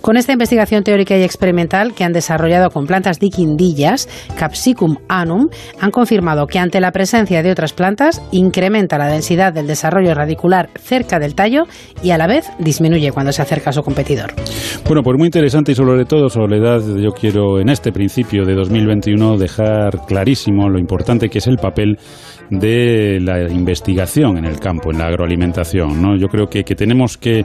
Con 0.00 0.18
esta 0.18 0.32
investigación 0.32 0.84
teórica 0.84 1.16
y 1.16 1.22
experimental 1.22 1.94
que 1.94 2.04
han 2.04 2.12
desarrollado 2.12 2.68
con 2.68 2.86
plantas 2.86 3.18
diquindillas, 3.18 4.06
Capsicum 4.38 4.96
anum, 5.08 5.48
han 5.80 5.90
confirmado 5.90 6.46
que 6.46 6.58
ante 6.58 6.78
la 6.78 6.92
presencia 6.92 7.42
de 7.42 7.50
otras 7.50 7.72
plantas 7.72 8.20
incrementa 8.30 8.98
la 8.98 9.06
densidad 9.06 9.54
del 9.54 9.66
desarrollo 9.66 10.12
radicular 10.12 10.68
cerca 10.78 11.18
del 11.18 11.34
tallo 11.34 11.62
y 12.02 12.10
a 12.10 12.18
la 12.18 12.26
vez 12.26 12.50
disminuye 12.58 13.12
cuando 13.12 13.32
se 13.32 13.40
acerca 13.40 13.70
a 13.70 13.72
su 13.72 13.82
competidor. 13.82 14.34
Bueno, 14.86 15.02
pues 15.02 15.16
muy 15.16 15.26
interesante 15.26 15.72
y 15.72 15.74
sobre 15.74 16.04
todo, 16.04 16.28
Soledad, 16.28 16.82
yo 16.98 17.12
quiero 17.12 17.58
en 17.58 17.70
este 17.70 17.90
principio 17.90 18.44
de 18.44 18.54
2021 18.54 19.38
dejar 19.38 20.04
clarísimo 20.06 20.63
lo 20.68 20.78
importante 20.78 21.28
que 21.28 21.38
es 21.38 21.46
el 21.46 21.58
papel 21.58 21.98
de 22.50 23.20
la 23.20 23.50
investigación 23.50 24.36
en 24.36 24.44
el 24.44 24.60
campo, 24.60 24.90
en 24.90 24.98
la 24.98 25.06
agroalimentación. 25.06 26.00
¿no? 26.00 26.16
Yo 26.16 26.28
creo 26.28 26.46
que, 26.46 26.64
que 26.64 26.74
tenemos 26.74 27.16
que 27.16 27.44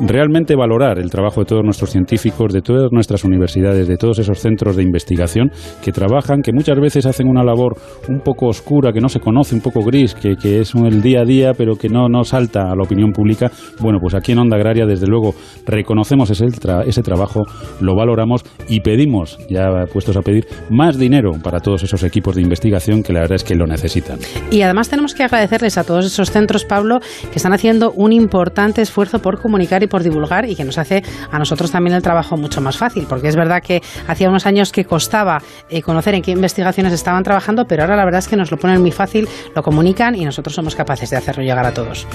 realmente 0.00 0.54
valorar 0.56 0.98
el 0.98 1.10
trabajo 1.10 1.40
de 1.40 1.46
todos 1.46 1.64
nuestros 1.64 1.90
científicos, 1.90 2.52
de 2.52 2.62
todas 2.62 2.90
nuestras 2.92 3.24
universidades, 3.24 3.88
de 3.88 3.96
todos 3.96 4.18
esos 4.18 4.38
centros 4.38 4.76
de 4.76 4.82
investigación 4.82 5.50
que 5.82 5.92
trabajan, 5.92 6.42
que 6.42 6.52
muchas 6.52 6.78
veces 6.78 7.06
hacen 7.06 7.28
una 7.28 7.44
labor 7.44 7.76
un 8.08 8.20
poco 8.20 8.46
oscura, 8.46 8.92
que 8.92 9.00
no 9.00 9.08
se 9.08 9.20
conoce, 9.20 9.54
un 9.54 9.60
poco 9.60 9.80
gris, 9.82 10.14
que, 10.14 10.36
que 10.36 10.60
es 10.60 10.74
el 10.74 11.02
día 11.02 11.20
a 11.20 11.24
día, 11.24 11.52
pero 11.54 11.76
que 11.76 11.88
no, 11.88 12.08
no 12.08 12.24
salta 12.24 12.70
a 12.70 12.76
la 12.76 12.82
opinión 12.82 13.12
pública. 13.12 13.50
Bueno, 13.80 13.98
pues 14.00 14.14
aquí 14.14 14.32
en 14.32 14.38
Onda 14.38 14.56
Agraria, 14.56 14.86
desde 14.86 15.06
luego, 15.06 15.34
reconocemos 15.66 16.30
ese, 16.30 16.46
ese 16.86 17.02
trabajo, 17.02 17.42
lo 17.80 17.94
valoramos 17.94 18.44
y 18.68 18.80
pedimos, 18.80 19.38
ya 19.48 19.68
puestos 19.92 20.16
a 20.16 20.22
pedir, 20.22 20.46
más 20.70 20.98
dinero 20.98 21.32
para 21.42 21.60
todos 21.60 21.82
esos 21.82 22.02
equipos 22.02 22.36
de 22.36 22.42
investigación 22.42 23.02
que 23.02 23.12
la 23.12 23.20
verdad 23.20 23.36
es 23.36 23.44
que 23.44 23.54
lo 23.54 23.66
necesitan. 23.66 24.18
Y 24.50 24.62
además 24.62 24.88
tenemos 24.88 25.14
que 25.14 25.22
agradecerles 25.22 25.78
a 25.78 25.84
todos 25.84 26.06
esos 26.06 26.30
centros, 26.30 26.64
Pablo, 26.64 27.00
que 27.30 27.36
están 27.36 27.52
haciendo 27.52 27.92
un 27.92 28.12
importante 28.12 28.82
esfuerzo 28.82 29.20
por 29.20 29.40
comunicar 29.40 29.82
y 29.82 29.86
por 29.86 30.02
divulgar 30.02 30.48
y 30.48 30.56
que 30.56 30.64
nos 30.64 30.78
hace 30.78 31.02
a 31.30 31.38
nosotros 31.38 31.70
también 31.70 31.94
el 31.96 32.02
trabajo 32.02 32.36
mucho 32.36 32.60
más 32.60 32.76
fácil, 32.76 33.06
porque 33.08 33.28
es 33.28 33.36
verdad 33.36 33.62
que 33.62 33.80
hacía 34.08 34.28
unos 34.28 34.46
años 34.46 34.72
que 34.72 34.84
costaba 34.84 35.38
eh, 35.68 35.82
conocer 35.82 36.14
en 36.14 36.22
qué 36.22 36.32
investigaciones 36.32 36.92
estaban 36.92 37.22
trabajando, 37.22 37.64
pero 37.66 37.82
ahora 37.82 37.96
la 37.96 38.04
verdad 38.04 38.18
es 38.18 38.28
que 38.28 38.36
nos 38.36 38.50
lo 38.50 38.56
ponen 38.56 38.80
muy 38.80 38.90
fácil, 38.90 39.28
lo 39.54 39.62
comunican 39.62 40.14
y 40.14 40.24
nosotros 40.24 40.54
somos 40.54 40.74
capaces 40.74 41.10
de 41.10 41.16
hacerlo 41.16 41.42
llegar 41.42 41.66
a 41.66 41.72
todos. 41.72 42.06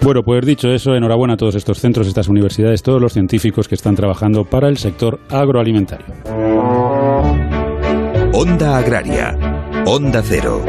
Bueno, 0.00 0.22
pues 0.22 0.44
dicho 0.46 0.68
eso, 0.68 0.94
enhorabuena 0.94 1.34
a 1.34 1.36
todos 1.36 1.54
estos 1.54 1.78
centros, 1.78 2.06
estas 2.06 2.28
universidades, 2.28 2.82
todos 2.82 3.00
los 3.00 3.12
científicos 3.12 3.68
que 3.68 3.74
están 3.74 3.94
trabajando 3.94 4.44
para 4.44 4.68
el 4.68 4.78
sector 4.78 5.20
agroalimentario. 5.30 6.06
Onda 8.32 8.78
Agraria, 8.78 9.36
Onda 9.86 10.22
Cero. 10.24 10.64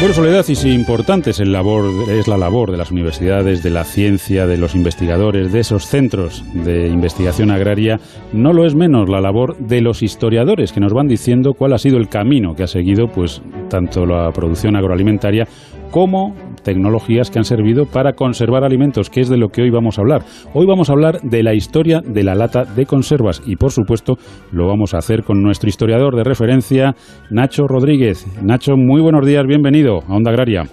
Bueno, 0.00 0.14
Soledad, 0.14 0.44
y 0.46 0.54
si 0.54 0.70
importante 0.70 1.30
es, 1.30 1.40
el 1.40 1.50
labor, 1.50 2.08
es 2.08 2.28
la 2.28 2.38
labor 2.38 2.70
de 2.70 2.76
las 2.76 2.92
universidades, 2.92 3.64
de 3.64 3.70
la 3.70 3.82
ciencia, 3.82 4.46
de 4.46 4.56
los 4.56 4.76
investigadores, 4.76 5.52
de 5.52 5.58
esos 5.58 5.86
centros 5.86 6.44
de 6.54 6.86
investigación 6.86 7.50
agraria, 7.50 7.98
no 8.32 8.52
lo 8.52 8.64
es 8.64 8.76
menos 8.76 9.08
la 9.08 9.20
labor 9.20 9.56
de 9.58 9.80
los 9.80 10.04
historiadores 10.04 10.70
que 10.70 10.78
nos 10.78 10.92
van 10.92 11.08
diciendo 11.08 11.54
cuál 11.54 11.72
ha 11.72 11.78
sido 11.78 11.98
el 11.98 12.08
camino 12.08 12.54
que 12.54 12.62
ha 12.62 12.68
seguido 12.68 13.08
pues 13.08 13.42
tanto 13.68 14.06
la 14.06 14.30
producción 14.30 14.76
agroalimentaria 14.76 15.48
como 15.90 16.32
tecnologías 16.68 17.30
que 17.30 17.38
han 17.38 17.46
servido 17.46 17.86
para 17.86 18.12
conservar 18.12 18.62
alimentos, 18.62 19.08
que 19.08 19.22
es 19.22 19.30
de 19.30 19.38
lo 19.38 19.48
que 19.48 19.62
hoy 19.62 19.70
vamos 19.70 19.98
a 19.98 20.02
hablar. 20.02 20.20
Hoy 20.52 20.66
vamos 20.66 20.90
a 20.90 20.92
hablar 20.92 21.22
de 21.22 21.42
la 21.42 21.54
historia 21.54 22.02
de 22.04 22.22
la 22.22 22.34
lata 22.34 22.66
de 22.66 22.84
conservas 22.84 23.42
y, 23.46 23.56
por 23.56 23.70
supuesto, 23.70 24.16
lo 24.52 24.66
vamos 24.66 24.92
a 24.92 24.98
hacer 24.98 25.22
con 25.22 25.42
nuestro 25.42 25.70
historiador 25.70 26.14
de 26.14 26.24
referencia, 26.24 26.94
Nacho 27.30 27.66
Rodríguez. 27.66 28.26
Nacho, 28.42 28.76
muy 28.76 29.00
buenos 29.00 29.26
días, 29.26 29.46
bienvenido 29.46 30.00
a 30.06 30.14
Onda 30.14 30.30
Agraria. 30.30 30.64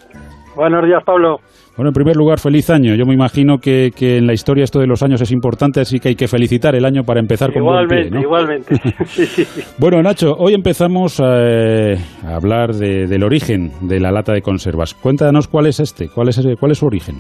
Buenos 0.58 0.86
días, 0.86 1.02
Pablo. 1.06 1.38
Bueno, 1.76 1.90
en 1.90 1.94
primer 1.94 2.16
lugar, 2.16 2.40
feliz 2.40 2.70
año. 2.70 2.96
Yo 2.96 3.06
me 3.06 3.14
imagino 3.14 3.58
que, 3.58 3.92
que, 3.94 4.18
en 4.18 4.26
la 4.26 4.32
historia 4.32 4.64
esto 4.64 4.80
de 4.80 4.88
los 4.88 5.04
años 5.04 5.20
es 5.22 5.32
importante, 5.34 5.82
así 5.82 6.00
que 6.00 6.10
hay 6.10 6.16
que 6.16 6.30
felicitar 6.30 6.74
el 6.74 6.86
año 6.86 7.04
para 7.04 7.20
empezar 7.20 7.52
con 7.52 7.64
igualmente, 7.64 7.96
buen 7.96 8.10
pie, 8.10 8.12
¿no? 8.12 8.22
Igualmente, 8.22 8.76
Bueno, 9.78 10.02
Nacho, 10.02 10.36
hoy 10.38 10.54
empezamos 10.54 11.22
eh, 11.22 11.96
a 12.26 12.36
hablar 12.36 12.70
de, 12.70 13.08
del 13.08 13.24
origen 13.24 13.72
de 13.82 14.00
la 14.00 14.12
lata 14.12 14.32
de 14.32 14.42
conservas. 14.42 14.94
Cuéntanos 14.94 15.50
cuál 15.50 15.68
es 15.68 15.82
este, 15.82 16.08
cuál 16.08 16.30
es, 16.30 16.42
cuál 16.58 16.72
es 16.72 16.78
su 16.78 16.86
origen. 16.86 17.16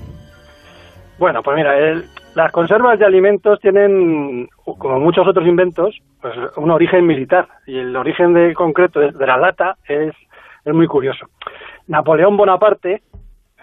Bueno, 1.20 1.42
pues 1.44 1.58
mira, 1.58 1.78
el, 1.78 2.06
las 2.34 2.50
conservas 2.54 2.98
de 2.98 3.06
alimentos 3.06 3.60
tienen, 3.60 4.48
como 4.64 5.02
muchos 5.02 5.28
otros 5.28 5.46
inventos, 5.46 5.98
pues 6.22 6.34
un 6.56 6.72
origen 6.72 7.06
militar. 7.06 7.46
Y 7.68 7.78
el 7.78 7.94
origen 7.94 8.34
de, 8.34 8.54
concreto 8.54 9.02
de, 9.02 9.12
de 9.12 9.28
la 9.28 9.38
lata 9.38 9.76
es, 9.86 10.14
es 10.64 10.74
muy 10.74 10.88
curioso. 10.88 11.26
Napoleón 11.88 12.38
Bonaparte 12.38 13.02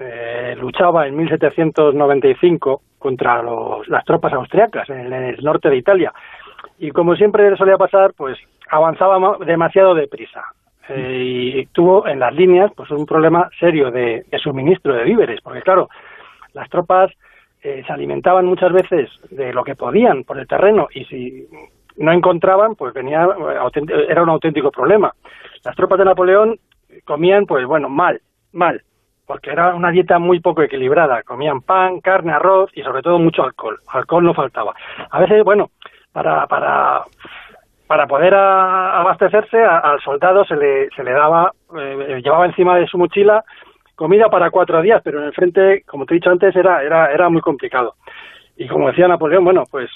eh, 0.05 0.57
luchaba 0.57 1.07
en 1.07 1.17
1795 1.17 2.83
contra 2.99 3.43
los, 3.43 3.87
las 3.89 4.05
tropas 4.05 4.33
austriacas 4.33 4.89
en 4.91 5.13
el 5.13 5.37
norte 5.43 5.69
de 5.69 5.77
Italia. 5.77 6.13
Y 6.79 6.91
como 6.91 7.15
siempre 7.15 7.57
solía 7.57 7.77
pasar, 7.77 8.13
pues 8.17 8.39
avanzaba 8.71 9.37
demasiado 9.45 9.95
deprisa. 9.95 10.43
Eh, 10.89 11.55
y 11.55 11.67
tuvo 11.67 12.07
en 12.09 12.19
las 12.19 12.35
líneas 12.35 12.73
pues 12.75 12.91
un 12.91 13.07
problema 13.07 13.49
serio 13.59 13.91
de, 13.91 14.27
suministro 14.43 14.95
de 14.95 15.05
víveres, 15.05 15.41
porque 15.41 15.63
claro, 15.63 15.89
las 16.55 16.69
tropas 16.69 17.13
eh, 17.63 17.83
se 17.87 17.93
alimentaban 17.93 18.47
muchas 18.47 18.73
veces 18.73 19.09
de 19.31 19.53
lo 19.53 19.63
que 19.63 19.77
podían 19.77 20.25
por 20.25 20.39
el 20.39 20.49
terreno 20.49 20.89
y 20.93 21.05
si 21.05 21.47
no 21.97 22.13
encontraban, 22.13 22.75
pues 22.75 22.93
venía 22.95 23.29
era 24.09 24.23
un 24.23 24.31
auténtico 24.31 24.73
problema. 24.73 25.13
Las 25.65 25.77
tropas 25.77 25.99
de 25.99 26.05
Napoleón 26.05 26.59
comían, 27.05 27.47
pues 27.47 27.65
bueno, 27.65 27.89
mal, 27.89 28.21
mal 28.53 28.83
porque 29.27 29.51
era 29.51 29.75
una 29.75 29.91
dieta 29.91 30.19
muy 30.19 30.41
poco 30.41 30.63
equilibrada. 30.63 31.23
Comían 31.23 31.61
pan, 31.61 32.01
carne, 32.01 32.33
arroz 32.33 32.71
y 32.75 32.83
sobre 32.83 33.03
todo 33.03 33.19
mucho 33.19 33.43
alcohol. 33.45 33.79
Alcohol 33.89 34.25
no 34.25 34.35
faltaba. 34.35 34.75
A 35.11 35.21
veces, 35.21 35.45
bueno, 35.45 35.71
para, 36.13 36.47
para, 36.47 37.03
para 37.87 38.07
poder 38.07 38.35
a, 38.35 39.01
abastecerse 39.01 39.63
a, 39.63 39.79
al 39.79 40.01
soldado 40.01 40.45
se 40.45 40.57
le, 40.57 40.89
se 40.91 41.05
le 41.05 41.13
daba, 41.13 41.53
eh, 41.79 42.21
llevaba 42.23 42.47
encima 42.47 42.77
de 42.77 42.87
su 42.87 42.99
mochila 42.99 43.45
comida 43.95 44.29
para 44.29 44.51
cuatro 44.51 44.83
días, 44.83 45.01
pero 45.05 45.21
en 45.21 45.27
el 45.27 45.33
frente, 45.33 45.83
como 45.87 46.07
te 46.07 46.15
he 46.15 46.17
dicho 46.17 46.31
antes, 46.31 46.57
era, 46.57 46.83
era, 46.83 47.13
era 47.13 47.29
muy 47.29 47.41
complicado. 47.41 47.95
Y 48.57 48.67
como 48.67 48.89
decía 48.89 49.09
Napoleón, 49.09 49.45
bueno, 49.45 49.65
pues 49.71 49.91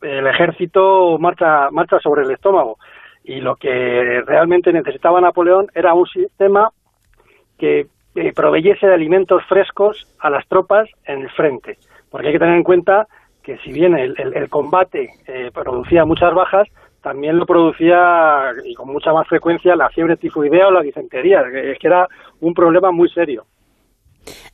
el 0.00 0.26
ejército 0.26 1.16
marcha, 1.18 1.70
marcha 1.70 1.98
sobre 2.00 2.22
el 2.22 2.30
estómago. 2.30 2.78
Y 3.24 3.40
lo 3.40 3.54
que 3.56 4.22
realmente 4.26 4.72
necesitaba 4.72 5.20
Napoleón 5.20 5.68
era 5.74 5.94
un 5.94 6.06
sistema 6.06 6.70
que 7.56 7.86
eh, 8.14 8.32
proveyese 8.34 8.86
de 8.86 8.94
alimentos 8.94 9.42
frescos 9.48 10.06
a 10.18 10.30
las 10.30 10.46
tropas 10.48 10.88
en 11.06 11.22
el 11.22 11.30
frente. 11.30 11.78
Porque 12.10 12.28
hay 12.28 12.32
que 12.34 12.38
tener 12.38 12.56
en 12.56 12.62
cuenta 12.64 13.06
que 13.42 13.58
si 13.58 13.72
bien 13.72 13.96
el, 13.96 14.14
el, 14.18 14.34
el 14.36 14.48
combate 14.48 15.10
eh, 15.26 15.50
producía 15.52 16.04
muchas 16.04 16.32
bajas, 16.34 16.68
también 17.02 17.36
lo 17.36 17.46
producía 17.46 18.52
y 18.64 18.74
con 18.74 18.88
mucha 18.92 19.12
más 19.12 19.26
frecuencia 19.26 19.74
la 19.74 19.88
fiebre 19.88 20.16
tifoidea 20.16 20.68
o 20.68 20.70
la 20.70 20.82
disentería, 20.82 21.40
es 21.52 21.78
que 21.78 21.86
era 21.88 22.06
un 22.40 22.54
problema 22.54 22.92
muy 22.92 23.08
serio. 23.08 23.44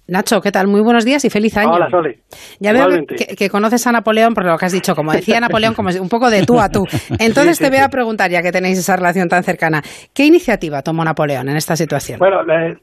Nacho, 0.07 0.41
¿qué 0.41 0.51
tal? 0.51 0.67
Muy 0.69 0.81
buenos 0.81 1.05
días 1.05 1.23
y 1.27 1.29
feliz 1.31 1.55
año. 1.59 1.73
Hola, 1.73 1.91
Sole. 1.91 2.21
Ya 2.61 2.73
veo 2.73 3.05
que, 3.07 3.37
que, 3.37 3.51
conoces 3.51 3.87
a 3.87 3.93
Napoleón, 3.93 4.33
por 4.33 4.47
lo 4.47 4.57
que 4.57 4.65
has 4.65 4.73
dicho, 4.73 4.95
como 4.95 5.13
decía 5.13 5.39
Napoleón, 5.41 5.75
como 5.75 5.91
un 6.01 6.09
poco 6.09 6.31
de 6.31 6.47
tú 6.47 6.59
a 6.59 6.71
tú. 6.71 6.87
Entonces 7.19 7.59
Sí, 7.59 7.65
sí, 7.65 7.65
te 7.65 7.69
voy 7.71 7.79
sí. 7.81 7.85
a 7.85 7.89
preguntar, 7.91 8.31
ya 8.31 8.41
que 8.41 8.51
tenéis 8.51 8.79
esa 8.79 8.97
relación 8.97 9.29
tan 9.29 9.45
cercana, 9.45 9.83
¿qué 10.15 10.25
iniciativa 10.25 10.81
tomó 10.81 11.05
Napoleón 11.05 11.51
en 11.51 11.57
esta 11.59 11.77
situación? 11.77 12.19
Bueno, 12.19 12.43
le- 12.43 12.79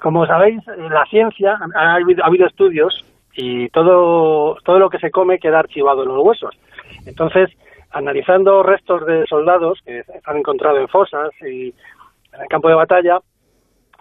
como 0.00 0.26
sabéis, 0.26 0.60
la 0.66 1.04
ciencia 1.06 1.58
ha 1.74 1.94
habido, 1.94 2.22
ha 2.24 2.26
habido 2.28 2.46
estudios 2.46 3.04
y 3.34 3.68
todo, 3.70 4.56
todo 4.64 4.78
lo 4.78 4.90
que 4.90 4.98
se 4.98 5.10
come 5.10 5.38
queda 5.38 5.58
archivado 5.60 6.02
en 6.02 6.08
los 6.08 6.24
huesos. 6.24 6.54
Entonces, 7.06 7.50
analizando 7.90 8.62
restos 8.62 9.06
de 9.06 9.26
soldados 9.26 9.80
que 9.84 10.02
se 10.04 10.20
han 10.24 10.36
encontrado 10.38 10.78
en 10.78 10.88
fosas 10.88 11.30
y 11.42 11.68
en 12.32 12.40
el 12.42 12.48
campo 12.48 12.68
de 12.68 12.74
batalla, 12.74 13.18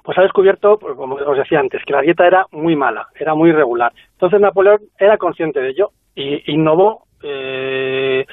pues 0.03 0.17
ha 0.17 0.21
descubierto, 0.21 0.77
pues, 0.77 0.95
como 0.95 1.15
os 1.15 1.37
decía 1.37 1.59
antes, 1.59 1.81
que 1.85 1.93
la 1.93 2.01
dieta 2.01 2.27
era 2.27 2.45
muy 2.51 2.75
mala, 2.75 3.07
era 3.19 3.33
muy 3.33 3.49
irregular. 3.49 3.91
Entonces 4.13 4.39
Napoleón 4.39 4.81
era 4.99 5.17
consciente 5.17 5.59
de 5.61 5.69
ello 5.69 5.89
y 6.13 6.51
innovó 6.51 7.05
eh, 7.23 8.25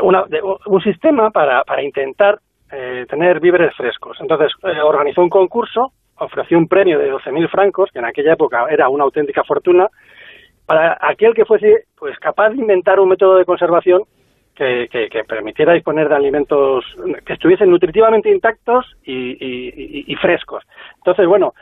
una- 0.00 0.24
un 0.66 0.80
sistema 0.82 1.30
para, 1.30 1.64
para 1.64 1.82
intentar 1.82 2.38
eh, 2.72 3.04
tener 3.08 3.40
víveres 3.40 3.74
frescos. 3.76 4.16
Entonces 4.20 4.52
eh, 4.62 4.80
organizó 4.80 5.20
un 5.22 5.28
concurso, 5.28 5.92
ofreció 6.18 6.58
un 6.58 6.68
premio 6.68 6.98
de 6.98 7.10
12.000 7.10 7.48
francos, 7.48 7.90
que 7.92 7.98
en 7.98 8.04
aquella 8.04 8.34
época 8.34 8.66
era 8.70 8.88
una 8.88 9.04
auténtica 9.04 9.42
fortuna, 9.44 9.88
para 10.66 10.96
aquel 11.00 11.34
que 11.34 11.44
fuese 11.44 11.84
pues 11.98 12.18
capaz 12.18 12.50
de 12.50 12.56
inventar 12.56 12.98
un 13.00 13.08
método 13.08 13.36
de 13.36 13.44
conservación 13.44 14.02
que, 14.54 14.88
que- 14.90 15.24
permitiera 15.24 15.72
disponer 15.72 16.08
de 16.08 16.14
alimentos 16.14 16.84
que 17.26 17.32
estuviesen 17.32 17.70
nutritivamente 17.70 18.30
intactos 18.30 18.86
y, 19.04 19.12
y- 19.12 20.04
y- 20.06 20.14
frescos. 20.16 20.62
Entonces, 20.98 21.26
bueno, 21.26 21.54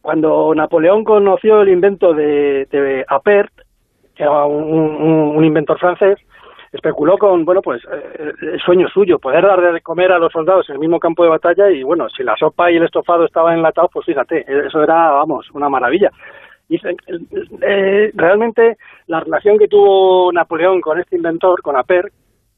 cuando 0.00 0.54
Napoleón 0.54 1.02
conoció 1.04 1.62
el 1.62 1.68
invento 1.68 2.14
de, 2.14 2.66
de 2.70 3.04
Appert, 3.08 3.52
que 4.14 4.22
era 4.22 4.44
un- 4.44 5.36
un 5.36 5.44
inventor 5.44 5.78
francés, 5.78 6.18
especuló 6.72 7.18
con, 7.18 7.44
bueno, 7.44 7.60
pues 7.60 7.82
eh, 7.84 8.32
el 8.40 8.60
sueño 8.60 8.88
suyo, 8.88 9.18
poder 9.18 9.44
dar 9.44 9.72
de 9.72 9.80
comer 9.82 10.10
a 10.12 10.18
los 10.18 10.32
soldados 10.32 10.68
en 10.68 10.74
el 10.74 10.80
mismo 10.80 10.98
campo 10.98 11.22
de 11.22 11.30
batalla 11.30 11.70
y, 11.70 11.82
bueno, 11.82 12.08
si 12.08 12.22
la 12.22 12.36
sopa 12.36 12.70
y 12.70 12.76
el 12.76 12.84
estofado 12.84 13.26
estaban 13.26 13.56
enlatados, 13.56 13.90
pues 13.92 14.06
fíjate, 14.06 14.44
eso 14.66 14.82
era, 14.82 15.10
vamos, 15.12 15.50
una 15.52 15.68
maravilla. 15.68 16.10
Dicen, 16.68 16.96
eh, 17.60 18.10
realmente 18.14 18.78
la 19.06 19.20
relación 19.20 19.58
que 19.58 19.68
tuvo 19.68 20.32
Napoleón 20.32 20.80
con 20.80 20.98
este 20.98 21.16
inventor, 21.16 21.60
con 21.60 21.76
Appert, 21.76 22.12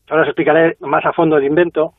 ahora 0.09 0.23
os 0.23 0.29
explicaré 0.29 0.77
más 0.81 1.05
a 1.05 1.13
fondo 1.13 1.37
el 1.37 1.45
invento, 1.45 1.95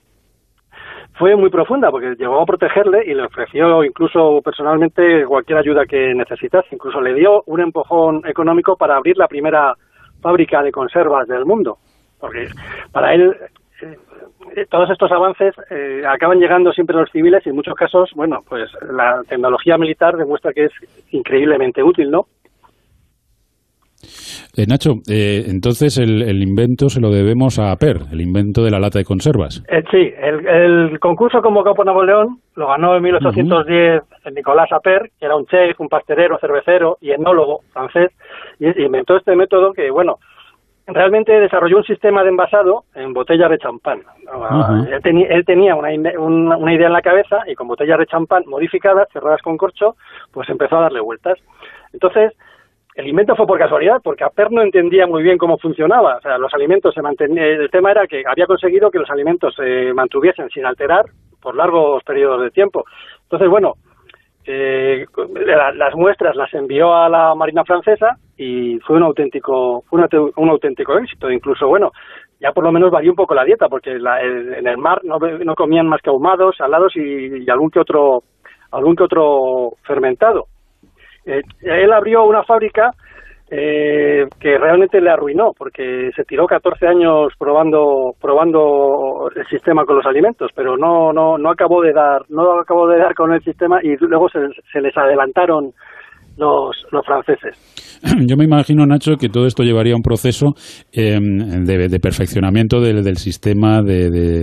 fue 1.18 1.36
muy 1.36 1.50
profunda 1.50 1.92
porque 1.92 2.16
llegó 2.16 2.42
a 2.42 2.46
protegerle 2.46 3.04
y 3.06 3.14
le 3.14 3.24
ofreció 3.24 3.84
incluso 3.84 4.42
personalmente 4.44 5.26
cualquier 5.26 5.60
ayuda 5.60 5.86
que 5.86 6.14
necesitase. 6.14 6.68
Incluso 6.72 7.00
le 7.02 7.14
dio 7.14 7.44
un 7.46 7.62
empujón 7.62 8.22
económico 8.26 8.76
para 8.76 8.98
abrir 8.98 9.18
la 9.18 9.28
primera 9.28 9.74
fábrica 10.22 10.62
de 10.62 10.72
conservas 10.72 11.28
del 11.28 11.46
mundo. 11.46 11.78
Porque 12.20 12.48
para 12.92 13.14
él 13.14 13.36
eh, 13.82 14.66
todos 14.70 14.90
estos 14.90 15.12
avances 15.12 15.54
eh, 15.70 16.04
acaban 16.08 16.40
llegando 16.40 16.72
siempre 16.72 16.96
a 16.96 17.02
los 17.02 17.12
civiles 17.12 17.46
y 17.46 17.50
en 17.50 17.56
muchos 17.56 17.76
casos, 17.76 18.12
bueno, 18.16 18.44
pues 18.48 18.70
la 18.82 19.22
tecnología 19.28 19.78
militar 19.78 20.16
demuestra 20.18 20.54
que 20.54 20.66
es 20.66 20.72
increíblemente 21.12 21.84
útil, 21.84 22.12
¿no? 22.12 22.28
Eh, 24.58 24.66
Nacho, 24.68 25.02
eh, 25.10 25.44
entonces 25.48 25.98
el, 25.98 26.42
invento 26.42 26.88
se 26.88 27.02
lo 27.02 27.10
debemos 27.10 27.60
a 27.60 27.72
APER, 27.72 27.98
el 28.12 28.22
invento 28.22 28.64
de 28.64 28.72
la 28.72 28.80
lata 28.80 29.00
de 29.00 29.06
conservas. 29.06 29.62
Eh, 29.70 29.84
sí, 29.92 30.14
el, 30.18 30.98
concurso 31.00 31.42
convocado 31.42 31.76
por 31.76 31.86
Napoleón 31.86 32.40
lo 32.56 32.68
ganó 32.68 32.96
en 32.96 33.04
1810 33.04 34.04
Nicolás 34.34 34.72
Aper, 34.72 35.12
que 35.20 35.26
era 35.26 35.36
un 35.36 35.46
chef, 35.46 35.78
un 35.80 35.90
pastelero, 35.90 36.38
cervecero 36.40 36.98
y 37.02 37.12
etnólogo 37.12 37.62
francés, 37.74 38.12
y, 38.60 38.68
inventó 38.82 39.18
este 39.18 39.36
método 39.36 39.74
que, 39.74 39.92
bueno, 39.92 40.20
realmente 40.88 41.40
desarrolló 41.40 41.78
un 41.78 41.84
sistema 41.84 42.24
de 42.24 42.30
envasado 42.30 42.84
en 42.94 43.14
botellas 43.14 43.50
de 43.50 43.58
champán. 43.58 44.02
él, 45.04 45.46
tenía 45.46 45.76
una, 45.76 45.90
una, 46.20 46.74
idea 46.74 46.88
en 46.88 46.94
la 46.94 47.02
cabeza 47.02 47.44
y 47.48 47.56
con 47.56 47.68
botellas 47.68 48.00
de 48.00 48.06
champán 48.06 48.44
modificadas, 48.46 49.08
cerradas 49.12 49.42
con 49.42 49.58
corcho, 49.58 49.96
pues 50.32 50.48
empezó 50.50 50.78
a 50.78 50.82
darle 50.82 51.02
vueltas. 51.02 51.40
Entonces, 51.94 52.34
el 52.96 53.08
invento 53.08 53.36
fue 53.36 53.46
por 53.46 53.60
casualidad, 53.60 54.02
porque 54.02 54.24
Aper 54.24 54.52
no 54.52 54.62
entendía 54.62 55.06
muy 55.06 55.22
bien 55.22 55.38
cómo 55.38 55.58
funcionaba. 55.58 56.18
O 56.18 56.22
sea, 56.22 56.38
los 56.38 56.54
alimentos 56.54 56.94
se 56.94 57.02
mantenían. 57.02 57.46
El 57.46 57.70
tema 57.70 57.92
era 57.92 58.08
que 58.08 58.24
había 58.26 58.46
conseguido 58.46 58.90
que 58.90 59.00
los 59.00 59.10
alimentos 59.10 59.54
se 59.56 59.94
mantuviesen 59.94 60.50
sin 60.50 60.66
alterar 60.66 61.06
por 61.42 61.56
largos 61.56 62.04
periodos 62.04 62.42
de 62.42 62.52
tiempo. 62.52 62.86
Entonces, 63.24 63.50
bueno, 63.50 63.74
eh, 64.46 65.06
las 65.76 65.96
muestras 65.96 66.36
las 66.36 66.54
envió 66.54 66.94
a 66.96 67.10
la 67.10 67.34
Marina 67.36 67.64
Francesa 67.64 68.18
y 68.38 68.80
fue 68.80 68.98
un 68.98 69.04
auténtico, 69.04 69.84
fue 69.90 70.00
un, 70.36 70.50
auténtico 70.50 70.98
éxito. 70.98 71.32
Incluso, 71.32 71.68
bueno, 71.68 71.92
ya 72.40 72.52
por 72.52 72.64
lo 72.64 72.72
menos 72.72 72.92
varió 72.92 73.12
un 73.12 73.16
poco 73.16 73.34
la 73.34 73.44
dieta, 73.44 73.68
porque 73.68 73.92
en 73.92 74.68
el 74.68 74.78
mar 74.78 75.02
no, 75.04 75.56
comían 75.56 75.88
más 75.88 76.02
que 76.02 76.10
ahumados, 76.10 76.58
salados 76.58 76.96
y, 76.96 77.44
y 77.44 77.50
algún 77.50 77.72
que 77.72 77.80
otro, 77.80 78.24
algún 78.72 78.96
que 78.96 79.04
otro 79.04 79.74
fermentado. 79.84 80.48
Eh, 81.26 81.42
él 81.62 81.92
abrió 81.92 82.24
una 82.26 82.44
fábrica 82.44 82.92
eh, 83.52 84.26
que 84.40 84.58
realmente 84.58 85.00
le 85.00 85.12
arruinó 85.12 85.52
porque 85.56 86.10
se 86.16 86.24
tiró 86.24 86.48
14 86.48 86.88
años 86.88 87.32
probando 87.38 88.14
probando 88.20 89.30
el 89.36 89.46
sistema 89.48 89.86
con 89.86 89.98
los 89.98 90.06
alimentos 90.08 90.50
pero 90.56 90.78
no 90.78 91.14
no 91.14 91.38
no 91.38 91.52
acabó 91.52 91.84
de 91.84 91.94
dar 91.94 92.24
no 92.30 92.60
acabó 92.60 92.88
de 92.88 92.98
dar 92.98 93.14
con 93.14 93.34
el 93.34 93.44
sistema 93.44 93.80
y 93.84 93.96
luego 93.98 94.30
se, 94.30 94.82
les 94.82 94.98
adelantaron 94.98 95.72
los, 96.38 96.76
los 96.92 97.06
franceses 97.06 98.02
yo 98.28 98.36
me 98.36 98.46
imagino, 98.46 98.86
Nacho, 98.86 99.16
que 99.16 99.30
todo 99.30 99.46
esto 99.46 99.64
llevaría 99.64 99.94
a 99.94 99.96
un 99.96 100.02
proceso 100.02 100.54
em, 100.92 101.64
de, 101.66 102.00
perfeccionamiento 102.00 102.82
del, 102.82 103.16
sistema 103.16 103.82
de, 103.82 104.42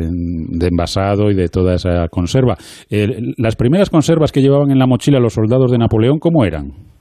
envasado 0.61 1.31
y 1.31 1.35
de 1.35 1.49
toda 1.49 1.75
esa 1.75 2.09
conserva. 2.09 2.57
las 3.37 3.57
primeras 3.57 3.91
conservas 3.91 4.33
que 4.33 4.41
llevaban 4.41 4.71
en 4.71 4.79
la 4.79 4.87
mochila 4.87 5.21
los 5.21 5.35
soldados 5.35 5.71
de 5.71 5.79
Napoleón, 5.79 6.19
¿cómo 6.19 6.45
eran? 6.45 6.92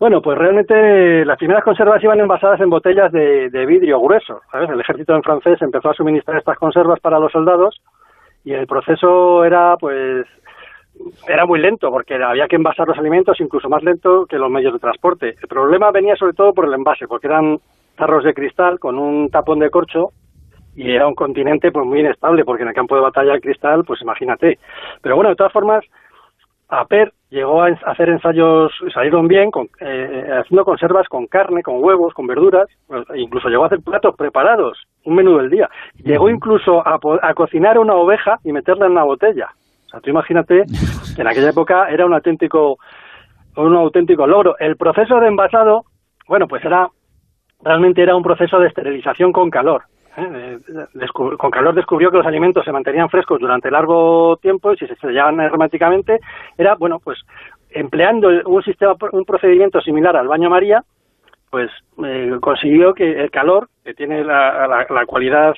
Bueno, 0.00 0.22
pues 0.22 0.38
realmente 0.38 1.26
las 1.26 1.36
primeras 1.36 1.62
conservas 1.62 2.02
iban 2.02 2.18
envasadas 2.20 2.58
en 2.62 2.70
botellas 2.70 3.12
de, 3.12 3.66
vidrio 3.66 4.00
grueso. 4.00 4.40
El 4.54 4.80
ejército 4.80 5.20
francés 5.20 5.60
empezó 5.60 5.90
a 5.90 5.94
suministrar 5.94 6.38
estas 6.38 6.56
conservas 6.56 6.98
para 7.00 7.18
los 7.18 7.30
soldados 7.30 7.82
y 8.42 8.54
el 8.54 8.66
proceso 8.66 9.44
era 9.44 9.76
pues 9.76 10.26
era 11.28 11.44
muy 11.44 11.60
lento 11.60 11.90
porque 11.90 12.14
había 12.14 12.48
que 12.48 12.56
envasar 12.56 12.88
los 12.88 12.96
alimentos 12.96 13.38
incluso 13.40 13.68
más 13.68 13.82
lento 13.82 14.24
que 14.24 14.38
los 14.38 14.50
medios 14.50 14.72
de 14.72 14.78
transporte. 14.78 15.34
El 15.38 15.48
problema 15.48 15.90
venía 15.90 16.16
sobre 16.16 16.32
todo 16.32 16.54
por 16.54 16.64
el 16.64 16.72
envase, 16.72 17.06
porque 17.06 17.26
eran 17.26 17.58
tarros 17.94 18.24
de 18.24 18.32
cristal 18.32 18.78
con 18.78 18.98
un 18.98 19.28
tapón 19.28 19.58
de 19.58 19.68
corcho 19.68 20.12
y 20.76 20.92
era 20.92 21.06
un 21.06 21.14
continente 21.14 21.70
pues 21.70 21.84
muy 21.84 22.00
inestable 22.00 22.46
porque 22.46 22.62
en 22.62 22.70
el 22.70 22.74
campo 22.74 22.94
de 22.94 23.02
batalla 23.02 23.34
el 23.34 23.42
cristal, 23.42 23.84
pues 23.84 24.00
imagínate. 24.00 24.58
Pero 25.02 25.16
bueno, 25.16 25.28
de 25.28 25.36
todas 25.36 25.52
formas, 25.52 25.84
APER 26.70 27.12
llegó 27.30 27.62
a 27.62 27.68
hacer 27.86 28.08
ensayos, 28.08 28.72
salieron 28.94 29.28
bien, 29.28 29.50
con, 29.50 29.68
eh, 29.80 30.30
haciendo 30.40 30.64
conservas 30.64 31.08
con 31.08 31.26
carne, 31.26 31.62
con 31.62 31.82
huevos, 31.82 32.14
con 32.14 32.26
verduras, 32.26 32.68
pues, 32.86 33.04
incluso 33.16 33.48
llegó 33.48 33.64
a 33.64 33.66
hacer 33.66 33.80
platos 33.80 34.14
preparados, 34.16 34.78
un 35.04 35.16
menú 35.16 35.36
del 35.38 35.50
día. 35.50 35.68
Llegó 35.96 36.28
incluso 36.30 36.86
a, 36.86 36.98
a 37.22 37.34
cocinar 37.34 37.78
una 37.78 37.94
oveja 37.94 38.38
y 38.44 38.52
meterla 38.52 38.86
en 38.86 38.92
una 38.92 39.04
botella. 39.04 39.48
O 39.86 39.88
sea, 39.90 40.00
tú 40.00 40.10
imagínate 40.10 40.64
que 41.16 41.22
en 41.22 41.28
aquella 41.28 41.50
época 41.50 41.88
era 41.90 42.06
un 42.06 42.14
auténtico, 42.14 42.78
un 43.56 43.74
auténtico 43.74 44.26
logro. 44.26 44.56
El 44.58 44.76
proceso 44.76 45.18
de 45.18 45.28
envasado, 45.28 45.84
bueno, 46.28 46.46
pues 46.46 46.64
era, 46.64 46.88
realmente 47.62 48.02
era 48.02 48.14
un 48.14 48.22
proceso 48.22 48.58
de 48.58 48.68
esterilización 48.68 49.32
con 49.32 49.50
calor. 49.50 49.82
Con 51.12 51.50
calor 51.50 51.74
descubrió 51.74 52.10
que 52.10 52.18
los 52.18 52.26
alimentos 52.26 52.64
se 52.64 52.72
mantenían 52.72 53.08
frescos 53.08 53.40
durante 53.40 53.70
largo 53.70 54.36
tiempo 54.36 54.72
y 54.72 54.76
si 54.76 54.86
se 54.86 54.96
sellaban 54.96 55.40
herméticamente, 55.40 56.18
era, 56.58 56.74
bueno, 56.74 56.98
pues 57.02 57.18
empleando 57.70 58.28
un 58.46 58.62
sistema, 58.62 58.96
un 59.12 59.24
procedimiento 59.24 59.80
similar 59.80 60.16
al 60.16 60.28
baño 60.28 60.50
María, 60.50 60.82
pues 61.50 61.70
eh, 62.04 62.36
consiguió 62.40 62.94
que 62.94 63.22
el 63.22 63.30
calor, 63.30 63.68
que 63.84 63.94
tiene 63.94 64.24
la, 64.24 64.86
la 64.88 65.06
cualidad 65.06 65.54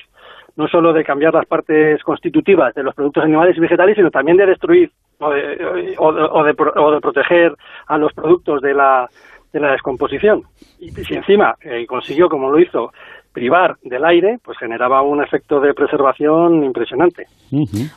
no 0.55 0.67
solo 0.67 0.93
de 0.93 1.03
cambiar 1.03 1.33
las 1.33 1.45
partes 1.45 2.01
constitutivas 2.03 2.73
de 2.75 2.83
los 2.83 2.93
productos 2.93 3.23
animales 3.23 3.57
y 3.57 3.59
vegetales, 3.59 3.95
sino 3.95 4.11
también 4.11 4.37
de 4.37 4.45
destruir 4.45 4.91
o 5.19 5.31
de, 5.31 5.95
o 5.97 6.43
de, 6.43 7.01
proteger 7.01 7.55
a 7.87 7.97
los 7.97 8.13
productos 8.13 8.61
de 8.61 8.73
la, 8.73 9.09
de 9.51 9.59
la 9.59 9.71
descomposición. 9.71 10.43
Y 10.79 10.91
si 10.91 11.15
encima 11.15 11.55
eh, 11.61 11.85
consiguió, 11.87 12.29
como 12.29 12.51
lo 12.51 12.59
hizo, 12.59 12.91
privar 13.33 13.75
del 13.83 14.05
aire, 14.05 14.37
pues 14.43 14.57
generaba 14.59 15.01
un 15.01 15.23
efecto 15.23 15.59
de 15.59 15.73
preservación 15.73 16.63
impresionante. 16.63 17.25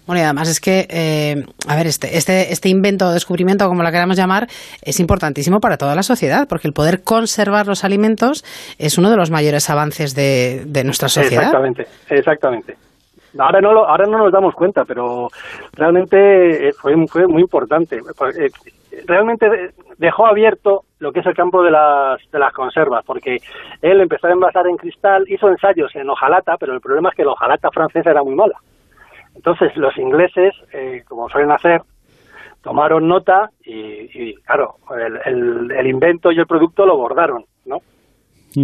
Bueno, 0.06 0.20
y 0.20 0.24
además 0.24 0.48
es 0.48 0.60
que, 0.60 0.86
eh, 0.88 1.44
a 1.68 1.76
ver, 1.76 1.86
este, 1.86 2.16
este, 2.16 2.52
este 2.52 2.68
invento 2.68 3.06
o 3.06 3.12
descubrimiento, 3.12 3.68
como 3.68 3.82
la 3.82 3.92
queramos 3.92 4.16
llamar, 4.16 4.46
es 4.82 4.98
importantísimo 4.98 5.60
para 5.60 5.76
toda 5.76 5.94
la 5.94 6.02
sociedad, 6.02 6.46
porque 6.48 6.68
el 6.68 6.74
poder 6.74 7.02
conservar 7.04 7.66
los 7.66 7.84
alimentos 7.84 8.44
es 8.78 8.98
uno 8.98 9.10
de 9.10 9.16
los 9.16 9.30
mayores 9.30 9.68
avances 9.70 10.14
de, 10.14 10.64
de 10.66 10.84
nuestra 10.84 11.08
sociedad. 11.08 11.44
Exactamente, 11.44 11.86
exactamente. 12.10 12.74
Ahora 13.38 13.60
no, 13.60 13.72
lo, 13.72 13.86
ahora 13.86 14.06
no 14.06 14.18
nos 14.18 14.32
damos 14.32 14.54
cuenta, 14.54 14.84
pero 14.86 15.28
realmente 15.74 16.68
eh, 16.68 16.72
fue, 16.72 16.94
fue 17.06 17.26
muy 17.26 17.42
importante. 17.42 17.98
Realmente 19.04 19.74
dejó 19.98 20.26
abierto 20.26 20.84
lo 20.98 21.12
que 21.12 21.20
es 21.20 21.26
el 21.26 21.34
campo 21.34 21.62
de 21.62 21.70
las, 21.70 22.18
de 22.30 22.38
las 22.38 22.52
conservas, 22.52 23.04
porque 23.04 23.38
él 23.82 24.00
empezó 24.00 24.28
a 24.28 24.32
envasar 24.32 24.66
en 24.66 24.76
cristal, 24.76 25.24
hizo 25.28 25.48
ensayos 25.48 25.94
en 25.94 26.08
hojalata, 26.08 26.56
pero 26.56 26.72
el 26.72 26.80
problema 26.80 27.10
es 27.10 27.14
que 27.14 27.24
la 27.24 27.32
hojalata 27.32 27.70
francesa 27.70 28.10
era 28.10 28.22
muy 28.22 28.34
mala. 28.34 28.58
Entonces 29.34 29.76
los 29.76 29.96
ingleses, 29.98 30.54
eh, 30.72 31.04
como 31.06 31.28
suelen 31.28 31.52
hacer, 31.52 31.82
tomaron 32.62 33.06
nota 33.06 33.50
y, 33.62 34.34
claro, 34.42 34.76
el, 35.24 35.70
el 35.70 35.86
invento 35.86 36.32
y 36.32 36.38
el 36.38 36.46
producto 36.46 36.86
lo 36.86 36.96
bordaron, 36.96 37.44
¿no? 37.64 37.80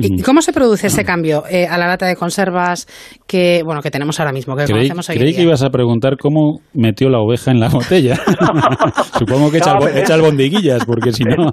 ¿Y 0.00 0.22
cómo 0.22 0.40
se 0.40 0.52
produce 0.52 0.87
ese 0.87 1.05
cambio 1.05 1.44
eh, 1.50 1.66
a 1.66 1.76
la 1.76 1.87
lata 1.87 2.07
de 2.07 2.16
conservas 2.16 2.87
que 3.26 3.62
bueno 3.64 3.83
que 3.83 3.90
tenemos 3.90 4.18
ahora 4.20 4.33
mismo, 4.33 4.57
que 4.57 4.64
creí, 4.64 4.88
conocemos 4.88 5.09
Creí 5.09 5.35
que 5.35 5.42
ibas 5.42 5.62
a 5.62 5.70
preguntar 5.70 6.16
cómo 6.16 6.61
metió 6.72 7.11
la 7.11 7.18
oveja 7.18 7.50
en 7.50 7.61
la 7.61 7.68
botella. 7.68 8.16
Supongo 9.18 9.50
que 9.50 9.59
echa, 9.59 9.76
echa 9.94 10.14
albondiguillas, 10.14 10.85
porque 10.87 11.12
si 11.12 11.24
no... 11.24 11.52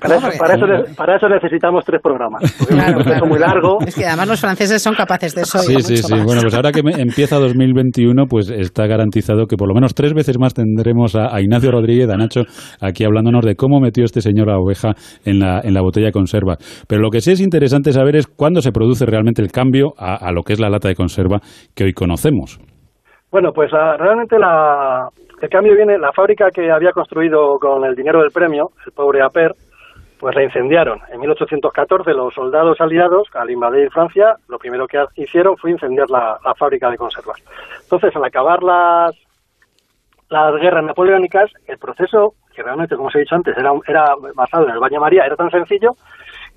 para, 0.00 1.16
eso, 1.16 1.28
necesitamos 1.28 1.84
tres 1.84 2.00
programas, 2.02 2.42
claro, 2.66 3.00
es 3.00 3.28
muy 3.28 3.38
largo. 3.38 3.78
Es 3.86 3.94
que 3.94 4.06
además 4.06 4.28
los 4.28 4.40
franceses 4.40 4.82
son 4.82 4.94
capaces 4.94 5.34
de 5.34 5.42
eso. 5.42 5.58
Sí, 5.58 5.76
sí, 5.82 5.96
sí. 5.98 6.14
Bueno, 6.24 6.40
pues 6.42 6.54
ahora 6.54 6.72
que 6.72 6.80
empieza 6.80 7.36
2021, 7.36 8.26
pues 8.26 8.50
está 8.50 8.86
garantizado 8.86 9.46
que 9.46 9.56
por 9.56 9.68
lo 9.68 9.74
menos 9.74 9.94
tres 9.94 10.14
veces 10.14 10.38
más 10.38 10.54
tendremos 10.54 11.14
a, 11.14 11.38
Ignacio 11.40 11.70
Rodríguez, 11.70 12.08
a 12.08 12.16
Nacho, 12.16 12.42
aquí 12.80 13.04
hablándonos 13.04 13.44
de 13.44 13.54
cómo 13.54 13.80
metió 13.80 14.04
este 14.04 14.20
señor 14.20 14.48
la 14.48 14.58
oveja 14.58 14.94
en 15.24 15.38
la, 15.38 15.60
en 15.62 15.74
la 15.74 15.82
botella 15.82 16.06
de 16.06 16.12
conserva. 16.12 16.56
Pero 16.86 17.02
lo 17.02 17.10
que 17.10 17.20
sí 17.20 17.32
es 17.32 17.40
interesante 17.40 17.57
interesante 17.58 17.90
saber 17.90 18.14
es 18.14 18.28
cuándo 18.28 18.60
se 18.60 18.70
produce 18.70 19.04
realmente 19.04 19.42
el 19.42 19.50
cambio 19.50 19.92
a, 19.98 20.30
lo 20.30 20.44
que 20.44 20.52
es 20.52 20.60
la 20.60 20.70
lata 20.70 20.86
de 20.86 20.94
conserva 20.94 21.40
que 21.74 21.82
hoy 21.82 21.92
conocemos. 21.92 22.60
Bueno, 23.32 23.50
pues 23.52 23.72
ah, 23.74 23.96
realmente 23.98 24.36
el 24.36 25.48
cambio 25.48 25.74
viene, 25.74 25.98
la 25.98 26.12
fábrica 26.12 26.50
que 26.54 26.70
había 26.70 26.92
construido 26.92 27.58
con 27.58 27.84
el 27.84 27.96
dinero 27.96 28.20
del 28.20 28.30
premio, 28.30 28.70
el 28.86 28.92
pobre 28.92 29.22
Aper, 29.22 29.50
pues 30.20 30.36
la 30.36 30.44
incendiaron. 30.44 31.00
En 31.12 31.18
1814 31.18 32.12
los 32.12 32.32
soldados 32.32 32.80
aliados, 32.80 33.26
al 33.34 33.50
invadir 33.50 33.90
Francia, 33.90 34.36
lo 34.48 34.58
primero 34.58 34.86
que 34.86 35.02
hicieron 35.16 35.56
fue 35.56 35.72
incendiar 35.72 36.08
la, 36.08 36.38
fábrica 36.56 36.88
de 36.90 36.96
conservas. 36.96 37.42
Entonces, 37.82 38.14
al 38.14 38.24
acabar 38.24 38.62
las, 38.62 39.16
las 40.30 40.54
guerras 40.60 40.84
napoleónicas, 40.84 41.50
el 41.66 41.78
proceso, 41.78 42.34
que 42.54 42.62
realmente, 42.62 42.94
como 42.94 43.08
os 43.08 43.16
he 43.16 43.20
dicho 43.20 43.34
antes, 43.34 43.56
era, 43.58 43.72
era 43.88 44.14
basado 44.36 44.64
en 44.68 44.74
el 44.74 44.78
baño 44.78 45.00
María, 45.00 45.24
era 45.26 45.34
tan 45.34 45.50
sencillo 45.50 45.90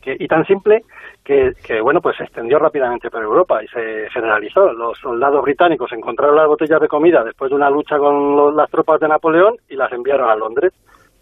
que, 0.01 0.15
y 0.19 0.27
tan 0.27 0.45
simple 0.45 0.83
que, 1.23 1.53
bueno, 1.81 2.01
pues 2.01 2.17
se 2.17 2.23
extendió 2.23 2.59
rápidamente 2.59 3.09
por 3.09 3.23
Europa 3.23 3.63
y 3.63 3.67
se 3.67 4.09
generalizó. 4.09 4.73
Los 4.73 4.97
soldados 4.97 5.41
británicos 5.43 5.91
encontraron 5.93 6.35
las 6.35 6.47
botellas 6.47 6.81
de 6.81 6.87
comida 6.87 7.23
después 7.23 7.49
de 7.49 7.55
una 7.55 7.69
lucha 7.69 7.97
con 7.97 8.55
las 8.55 8.69
tropas 8.69 8.99
de 8.99 9.07
Napoleón 9.07 9.55
y 9.69 9.75
las 9.75 9.91
enviaron 9.91 10.29
a 10.29 10.35
Londres. 10.35 10.73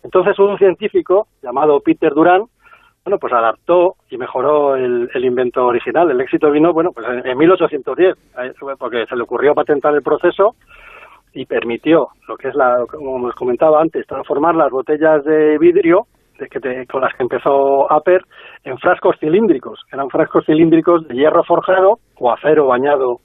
Entonces 0.04 0.40
un 0.40 0.58
científico 0.58 1.28
llamado 1.44 1.80
Peter 1.82 2.14
Durán, 2.14 2.46
bueno, 3.04 3.18
pues 3.20 3.34
adaptó 3.34 3.96
y 4.10 4.18
mejoró 4.18 4.76
el, 4.76 5.10
invento 5.16 5.66
original. 5.66 6.10
El 6.10 6.22
éxito 6.22 6.52
vino, 6.52 6.74
bueno, 6.74 6.92
pues 6.92 7.06
en, 7.24 7.38
1810, 7.38 8.16
porque 8.78 9.06
se 9.06 9.16
le 9.16 9.24
ocurrió 9.24 9.54
patentar 9.54 9.94
el 9.94 10.02
proceso 10.02 10.56
y 11.34 11.46
permitió 11.46 12.10
lo 12.28 12.38
que 12.38 12.50
es 12.50 12.56
la, 12.56 12.86
como 12.90 13.28
os 13.28 13.36
comentaba 13.36 13.82
antes, 13.82 14.08
transformar 14.08 14.56
las 14.56 14.72
botellas 14.72 15.24
de 15.24 15.58
vidrio 15.58 16.08
que 16.48 16.86
con 16.88 17.02
las 17.02 17.14
que 17.16 17.24
empezó 17.24 17.92
Aper 17.92 18.22
en 18.64 18.78
frascos 18.78 19.18
cilíndricos. 19.20 19.82
Eran 19.92 20.10
frascos 20.10 20.46
cilíndricos 20.46 21.08
de 21.08 21.16
hierro 21.16 21.44
forjado 21.44 22.00
o 22.18 22.32
acero 22.32 22.68
bañado 22.68 23.18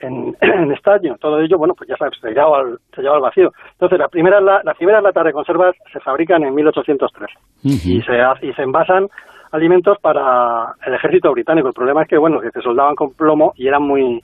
en, 0.00 0.36
estaño. 0.72 1.16
Todo 1.20 1.40
ello, 1.40 1.58
bueno, 1.58 1.74
pues 1.74 1.88
ya 1.88 1.96
sabes, 1.96 2.18
se 2.20 2.30
llevaba 2.30 2.60
al, 2.60 2.78
se 2.94 3.06
al 3.06 3.20
vacío. 3.20 3.50
Entonces, 3.72 3.98
las 3.98 4.10
primeras, 4.10 4.42
la, 4.42 4.60
las 4.64 4.76
primeras 4.76 5.02
latas 5.02 5.24
de 5.24 5.32
conservas 5.32 5.76
se 5.92 6.00
fabrican 6.00 6.42
en 6.44 6.54
1803 6.54 7.30
y, 7.64 8.00
se, 8.02 8.46
y 8.46 8.52
se 8.52 8.62
envasan 8.62 9.08
alimentos 9.52 9.98
para 10.00 10.74
el 10.84 10.94
ejército 10.94 11.32
británico. 11.32 11.68
El 11.68 11.74
problema 11.74 12.02
es 12.02 12.08
que, 12.08 12.18
bueno, 12.18 12.40
que 12.40 12.50
se 12.50 12.60
soldaban 12.60 12.94
con 12.94 13.14
plomo 13.14 13.52
y 13.56 13.66
eran 13.66 13.82
muy, 13.82 14.22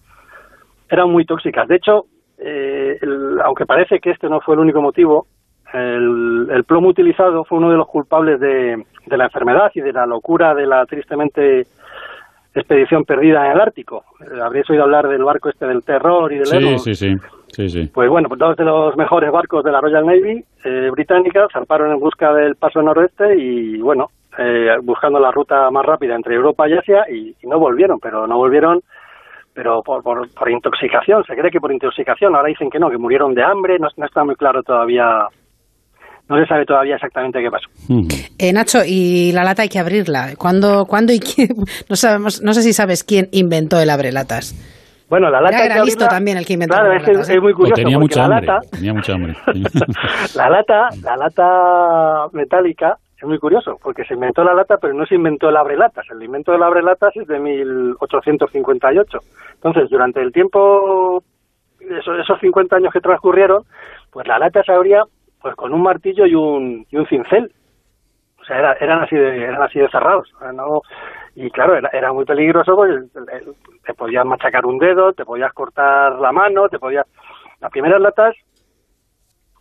eran 0.89 1.11
muy 1.11 1.25
tóxicas. 1.25 1.67
De 1.69 1.77
hecho, 1.77 2.05
eh, 2.39 2.99
aunque 3.45 3.67
parece 3.67 4.01
que 4.01 4.11
este 4.11 4.29
no 4.29 4.41
fue 4.41 4.55
el 4.55 4.61
único 4.61 4.81
motivo, 4.81 5.27
el, 5.75 6.65
plomo 6.67 6.89
utilizado 6.89 7.45
fue 7.45 7.59
uno 7.59 7.71
de 7.71 7.77
los 7.77 7.89
culpables 7.89 8.39
de, 8.39 8.85
la 9.07 9.25
enfermedad 9.25 9.73
y 9.75 9.81
de 9.81 9.93
la 9.93 10.07
locura 10.07 10.55
de 10.55 10.67
la 10.67 10.87
tristemente 10.87 11.67
expedición 12.55 13.05
perdida 13.05 13.47
en 13.47 13.53
el 13.53 13.61
Ártico. 13.61 14.05
Eh, 14.21 14.41
habréis 14.41 14.71
oído 14.71 14.85
hablar 14.85 15.09
del 15.09 15.25
barco 15.25 15.49
este 15.49 15.67
del 15.67 15.83
terror 15.83 16.33
y 16.33 16.39
del 16.39 16.47
sí, 16.47 16.79
Sí, 16.79 16.95
sí, 16.95 17.17
sí, 17.49 17.69
sí. 17.69 17.91
Pues 17.93 18.09
bueno, 18.09 18.29
pues 18.29 18.39
dos 18.39 18.57
de 18.57 18.65
los 18.65 18.97
mejores 18.97 19.33
barcos 19.33 19.65
de 19.65 19.73
la 19.73 19.81
Royal 19.81 20.07
Navy 20.07 20.45
eh, 20.65 20.91
británica 20.93 21.49
zarparon 21.53 21.91
en 21.91 21.99
busca 21.99 22.33
del 22.33 22.55
paso 22.55 22.81
noroeste 22.81 23.37
y 23.37 23.79
bueno, 23.79 24.11
eh, 24.39 24.77
buscando 24.83 25.19
la 25.19 25.33
ruta 25.33 25.69
más 25.73 25.85
rápida 25.85 26.15
entre 26.15 26.37
Europa 26.37 26.69
y 26.69 26.75
Asia 26.75 27.05
y, 27.11 27.35
no 27.49 27.59
volvieron, 27.59 27.99
pero 27.99 28.29
no 28.29 28.37
volvieron 28.37 28.81
pero 29.53 29.83
por, 29.85 30.03
por, 30.03 30.51
intoxicación, 30.51 31.23
se 31.25 31.37
cree 31.37 31.49
que 31.49 31.61
por 31.61 31.73
intoxicación, 31.73 32.35
ahora 32.35 32.49
dicen 32.49 32.69
que 32.69 32.81
no, 32.81 32.91
que 32.91 32.99
murieron 32.99 33.35
de 33.35 33.45
hambre, 33.45 33.79
no 33.79 33.87
está 34.05 34.25
muy 34.25 34.35
claro 34.35 34.65
todavía 34.65 35.29
no 36.29 36.39
se 36.39 36.47
sabe 36.47 36.65
todavía 36.65 36.95
exactamente 36.95 37.41
qué 37.41 37.51
pasó. 37.51 37.69
Eh, 38.39 38.53
Nacho, 38.53 38.79
y 38.87 39.33
la 39.33 39.45
lata 39.45 39.63
hay 39.63 39.69
que 39.69 39.79
abrirla. 39.79 40.35
¿Cuándo, 40.39 40.87
¿cuándo 40.87 41.13
y 41.13 41.21
quién? 41.21 41.49
No 41.89 41.97
sabemos, 41.97 42.43
no 42.43 42.55
sé 42.55 42.63
si 42.63 42.73
sabes 42.73 43.05
quién 43.05 43.29
inventó 43.33 43.79
el 43.81 43.91
abrelatas. 43.91 44.55
Bueno, 45.09 45.31
la 45.31 45.41
lata 45.41 45.65
era 45.65 45.85
listo 45.85 46.07
también 46.09 46.39
el 46.39 46.47
que 46.47 46.55
inventó 46.55 46.75
claro, 46.75 46.93
es, 46.95 47.29
es, 47.29 47.41
muy 47.41 47.53
curioso 47.53 47.75
tenía 47.75 47.99
mucha 47.99 48.27
la 48.27 48.37
hambre, 48.37 48.47
lata, 48.47 48.69
tenía 48.71 48.95
mucha 48.95 49.13
hambre. 49.13 49.35
la 50.35 50.51
lata, 50.51 50.89
la 51.03 51.17
lata 51.17 52.27
metálica 52.33 52.97
es 53.19 53.25
muy 53.25 53.39
curioso, 53.39 53.79
porque 53.83 54.05
se 54.05 54.15
inventó 54.15 54.43
la 54.43 54.55
lata, 54.55 54.77
pero 54.81 54.95
no 54.95 55.05
se 55.05 55.15
inventó 55.15 55.51
el 55.51 55.57
abrelatas. 55.57 56.07
El 56.11 56.23
invento 56.23 56.53
del 56.53 56.63
abrelatas 56.63 57.15
es 57.17 57.29
de 57.29 57.39
1858. 57.39 59.19
Entonces, 59.55 59.91
durante 59.91 60.23
el 60.23 60.33
tiempo, 60.33 61.23
esos, 61.81 62.19
esos 62.19 62.41
50 62.41 62.77
años 62.77 62.93
que 62.93 63.01
transcurrieron, 63.01 63.63
pues 64.11 64.27
la 64.27 64.39
lata 64.39 64.63
se 64.65 64.73
abría 64.73 65.05
pues 65.45 65.57
con 65.57 65.75
un 65.75 65.83
martillo 65.83 66.25
y 66.25 66.35
un, 66.35 66.87
y 66.91 66.97
un 66.97 67.07
cincel. 67.07 67.53
O 68.41 68.45
sea, 68.47 68.73
eran, 68.81 69.03
así 69.03 69.15
de, 69.15 69.43
eran 69.43 69.63
así 69.63 69.79
de 69.79 69.91
cerrados. 69.91 70.33
no, 70.55 70.81
y 71.35 71.51
claro, 71.51 71.77
era, 71.77 71.91
era 71.93 72.15
muy 72.15 72.25
peligroso 72.25 72.75
porque 72.75 73.03
te 73.85 73.93
podías 73.93 74.25
machacar 74.25 74.65
un 74.65 74.79
dedo, 74.79 75.13
te 75.13 75.27
podías 75.27 75.53
cortar 75.53 76.19
la 76.19 76.33
mano, 76.33 76.71
te 76.71 76.79
podías... 76.79 77.07
Las 77.61 77.71
primeras 77.71 78.01
latas, 78.01 78.35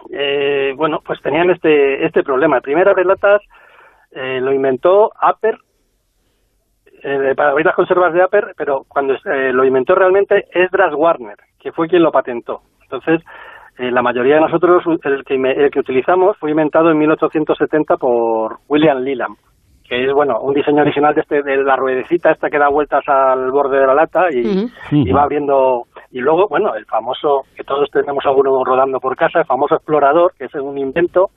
eh, 0.10 0.74
bueno, 0.78 1.02
pues 1.06 1.22
tenían 1.22 1.50
este, 1.50 2.06
este 2.06 2.24
problema. 2.24 2.56
Las 2.56 2.64
primeras 2.64 2.96
latas 3.06 3.42
eh, 4.12 4.40
lo 4.40 4.54
inventó 4.54 5.12
Aper, 5.20 5.58
eh, 7.04 7.34
para 7.36 7.50
abrir 7.50 7.66
las 7.66 7.76
conservas 7.76 8.14
de 8.14 8.22
Aper, 8.22 8.54
pero 8.56 8.86
cuando 8.88 9.16
lo 9.26 9.66
inventó 9.66 9.96
realmente 9.96 10.46
Esdras 10.54 10.94
Warner, 10.94 11.36
que 11.60 11.74
fue 11.74 11.90
quien 11.90 12.04
lo 12.04 12.12
patentó. 12.14 12.62
Entonces, 12.84 13.22
eh, 13.78 13.90
la 13.92 14.04
mayoría 14.04 14.36
de 14.36 14.42
nosotros, 14.42 14.84
el 15.04 15.24
que, 15.24 15.34
el 15.36 15.72
que 15.72 15.80
utilizamos 15.80 16.38
fue 16.38 16.52
inventado 16.52 16.92
en 16.92 16.98
1870 17.00 17.98
por 17.98 18.58
William 18.68 19.00
Leland, 19.00 19.36
que 19.84 20.06
es 20.06 20.14
bueno 20.14 20.40
un 20.42 20.54
diseño 20.54 20.84
original 20.84 21.16
de, 21.16 21.22
este, 21.22 21.42
de 21.42 21.64
la 21.64 21.76
ruedecita 21.76 22.32
esta 22.32 22.50
que 22.50 22.60
da 22.60 22.70
vueltas 22.70 23.04
al 23.08 23.52
borde 23.52 23.80
de 23.80 23.88
la 23.88 23.96
lata 23.96 24.28
y, 24.32 25.12
va 25.12 25.24
abriendo. 25.24 25.86
Y 26.12 26.20
luego, 26.20 26.48
bueno, 26.48 26.76
el 26.76 26.86
famoso, 26.86 27.42
que 27.56 27.64
todos 27.64 27.90
tenemos 27.90 28.24
alguno 28.26 28.64
rodando 28.64 29.00
por 29.00 29.16
casa, 29.16 29.40
el 29.40 29.46
famoso 29.46 29.76
explorador, 29.76 30.34
que 30.38 30.46
es 30.46 30.54
un 30.54 30.78
invento 30.78 31.32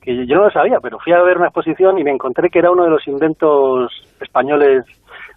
que 0.00 0.26
yo 0.26 0.36
no 0.36 0.44
lo 0.44 0.50
sabía, 0.50 0.78
pero 0.80 0.98
fui 1.00 1.12
a 1.12 1.22
ver 1.22 1.38
una 1.38 1.48
exposición 1.48 1.98
y 1.98 2.04
me 2.04 2.12
encontré 2.12 2.50
que 2.50 2.60
era 2.60 2.70
uno 2.70 2.84
de 2.84 2.90
los 2.90 3.06
inventos 3.08 3.90
españoles 4.20 4.84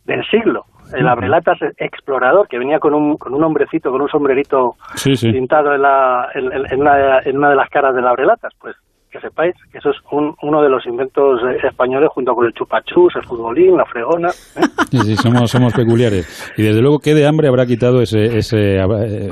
del 0.05 0.23
siglo 0.29 0.65
el 0.93 1.07
abrelatas 1.07 1.59
explorador 1.77 2.47
que 2.47 2.59
venía 2.59 2.79
con 2.79 2.93
un, 2.93 3.17
con 3.17 3.33
un 3.33 3.43
hombrecito, 3.43 3.91
con 3.91 4.01
un 4.01 4.09
sombrerito 4.09 4.75
pintado 5.03 5.73
en, 5.73 5.81
la, 5.81 6.29
en, 6.33 6.51
en, 6.51 6.81
una, 6.81 7.19
en 7.19 7.37
una 7.37 7.49
de 7.49 7.55
las 7.55 7.69
caras 7.69 7.95
del 7.95 8.07
abrelatas. 8.07 8.53
Pues 8.59 8.75
que 9.11 9.19
sepáis 9.19 9.53
que 9.71 9.77
eso 9.77 9.89
es 9.89 9.97
uno 10.11 10.61
de 10.61 10.69
los 10.69 10.85
inventos 10.87 11.41
eh, 11.43 11.67
españoles 11.67 12.09
junto 12.13 12.33
con 12.33 12.45
el 12.45 12.53
chupachus, 12.53 13.13
el 13.17 13.23
futbolín, 13.23 13.75
la 13.75 13.85
fregona. 13.85 14.29
¿eh? 14.29 14.61
Sí, 14.91 14.97
sí, 14.99 15.15
somos, 15.15 15.49
somos 15.49 15.73
peculiares. 15.73 16.27
Y 16.57 16.63
desde 16.63 16.81
luego, 16.81 16.99
¿qué 16.99 17.13
de 17.13 17.25
hambre 17.25 17.47
habrá 17.47 17.65
quitado 17.65 18.01
ese, 18.01 18.37
ese, 18.37 18.75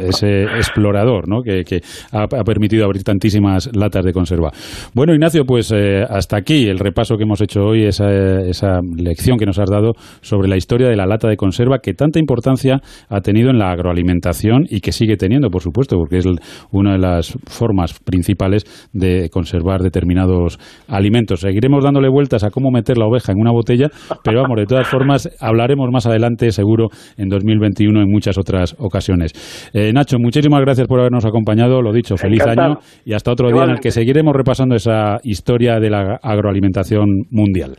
ese 0.08 0.44
explorador 0.44 1.28
¿no? 1.28 1.42
que, 1.42 1.63
que 1.63 1.82
ha, 2.13 2.28
permitido 2.46 2.86
abrir 2.86 3.04
tantísimas 3.04 3.70
latas 3.76 4.06
de 4.06 4.13
conserva? 4.13 4.52
Bueno, 4.94 5.13
Ignacio, 5.13 5.44
pues 5.46 5.74
eh, 5.76 6.06
hasta 6.10 6.38
aquí 6.38 6.70
el 6.70 6.80
repaso 6.80 7.18
que 7.18 7.24
hemos 7.24 7.42
hecho 7.42 7.62
hoy, 7.62 7.84
esa, 7.84 8.10
esa 8.10 8.80
lección 8.96 9.38
que 9.38 9.46
nos 9.46 9.60
has 9.60 9.70
dado 9.70 9.92
sobre 10.22 10.48
la 10.48 10.56
historia 10.56 10.88
de 10.88 10.96
la 10.96 11.06
lata 11.06 11.28
de 11.28 11.36
conserva 11.36 11.80
que 11.80 11.94
tanta 11.94 12.20
importancia 12.20 12.80
ha 13.10 13.20
tenido 13.20 13.50
en 13.50 13.60
la 13.60 13.72
agroalimentación 13.72 14.63
y 14.70 14.80
que 14.80 14.94
sigue 14.94 15.18
teniendo, 15.18 15.50
por 15.50 15.62
supuesto, 15.62 15.98
porque 15.98 16.20
es 16.20 16.26
una 16.72 16.94
de 16.94 17.00
las 17.00 17.38
formas 17.48 18.00
principales 18.00 18.63
de 18.94 19.30
conservar 19.30 19.68
determinados 19.77 20.58
alimentos. 20.88 21.41
Seguiremos 21.41 21.84
dándole 21.84 22.10
vueltas 22.10 22.43
a 22.43 22.49
cómo 22.49 22.71
meter 22.71 22.97
la 22.97 23.05
oveja 23.05 23.32
en 23.32 23.39
una 23.39 23.51
botella, 23.51 23.89
pero 24.23 24.41
vamos, 24.41 24.58
de 24.58 24.65
todas 24.65 24.88
formas, 24.88 25.29
hablaremos 25.39 25.89
más 25.91 26.05
adelante, 26.05 26.51
seguro, 26.51 26.88
en 27.17 27.29
2021 27.29 28.01
en 28.01 28.10
muchas 28.10 28.38
otras 28.38 28.75
ocasiones. 28.79 29.69
Eh, 29.73 29.91
Nacho, 29.93 30.17
muchísimas 30.19 30.62
gracias 30.62 30.88
por 30.88 30.99
habernos 30.99 31.25
acompañado. 31.25 31.82
Lo 31.82 31.93
dicho, 31.93 32.17
feliz 32.17 32.45
año 32.45 32.77
y 33.05 33.13
hasta 33.13 33.32
otro 33.32 33.49
día 33.51 33.63
en 33.63 33.71
el 33.71 33.79
que 33.79 33.91
seguiremos 33.91 34.34
repasando 34.36 34.75
esa 34.75 35.17
historia 35.23 35.79
de 35.79 35.89
la 35.89 36.19
agroalimentación 36.21 37.08
mundial. 37.32 37.75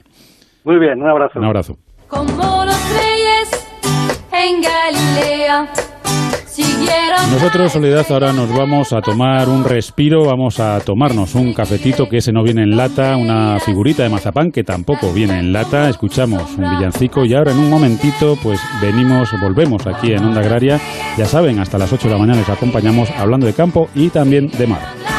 Muy 0.64 0.78
bien, 0.78 1.00
un 1.00 1.08
abrazo. 1.08 1.38
Un 1.38 1.46
abrazo. 1.46 1.74
Como 2.08 2.64
los 2.64 2.80
reyes 2.94 3.50
en 4.32 4.60
Galilea 4.60 5.68
nosotros, 7.30 7.72
Soledad, 7.72 8.06
ahora 8.10 8.32
nos 8.32 8.52
vamos 8.52 8.92
a 8.92 9.00
tomar 9.00 9.48
un 9.48 9.64
respiro, 9.64 10.24
vamos 10.24 10.58
a 10.58 10.80
tomarnos 10.80 11.34
un 11.34 11.54
cafetito 11.54 12.08
que 12.08 12.18
ese 12.18 12.32
no 12.32 12.42
viene 12.42 12.62
en 12.62 12.76
lata, 12.76 13.16
una 13.16 13.58
figurita 13.60 14.02
de 14.02 14.08
mazapán 14.08 14.50
que 14.50 14.64
tampoco 14.64 15.12
viene 15.12 15.38
en 15.38 15.52
lata, 15.52 15.88
escuchamos 15.88 16.56
un 16.56 16.68
villancico 16.70 17.24
y 17.24 17.34
ahora 17.34 17.52
en 17.52 17.58
un 17.58 17.70
momentito 17.70 18.36
pues 18.42 18.60
venimos, 18.82 19.30
volvemos 19.40 19.86
aquí 19.86 20.12
en 20.12 20.24
Onda 20.24 20.40
Agraria, 20.40 20.80
ya 21.16 21.26
saben, 21.26 21.58
hasta 21.60 21.78
las 21.78 21.92
8 21.92 22.08
de 22.08 22.14
la 22.14 22.18
mañana 22.18 22.40
les 22.40 22.48
acompañamos 22.48 23.10
hablando 23.10 23.46
de 23.46 23.52
campo 23.52 23.88
y 23.94 24.08
también 24.08 24.48
de 24.50 24.66
mar. 24.66 25.09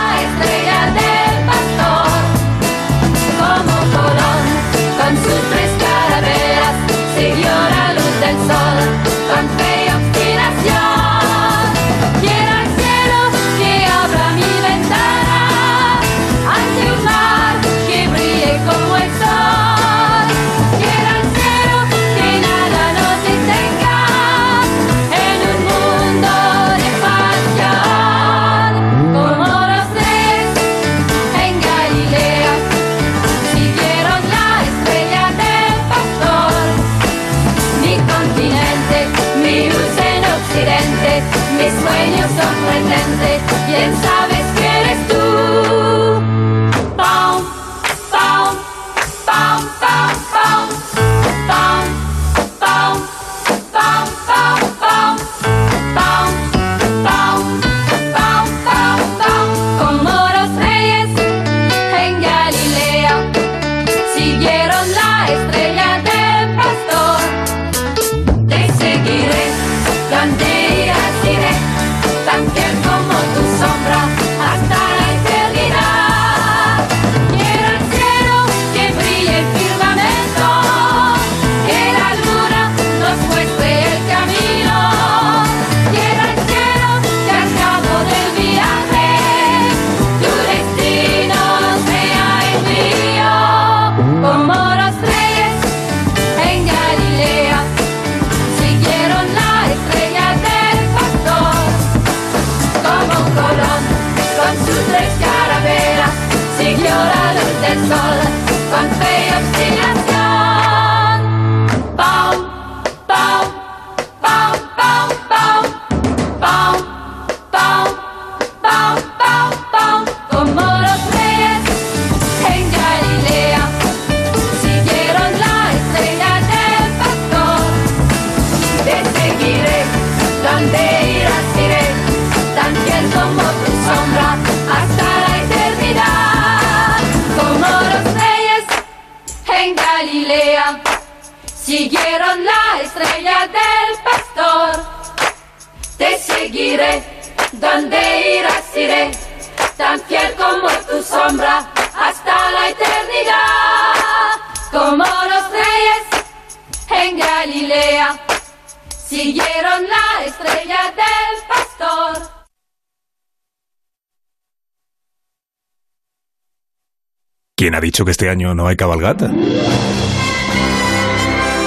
Ha 167.82 167.86
dicho 167.86 168.06
que 168.06 168.12
este 168.12 168.30
año 168.30 168.54
no 168.54 168.68
hay 168.68 168.76
cabalgata? 168.76 169.26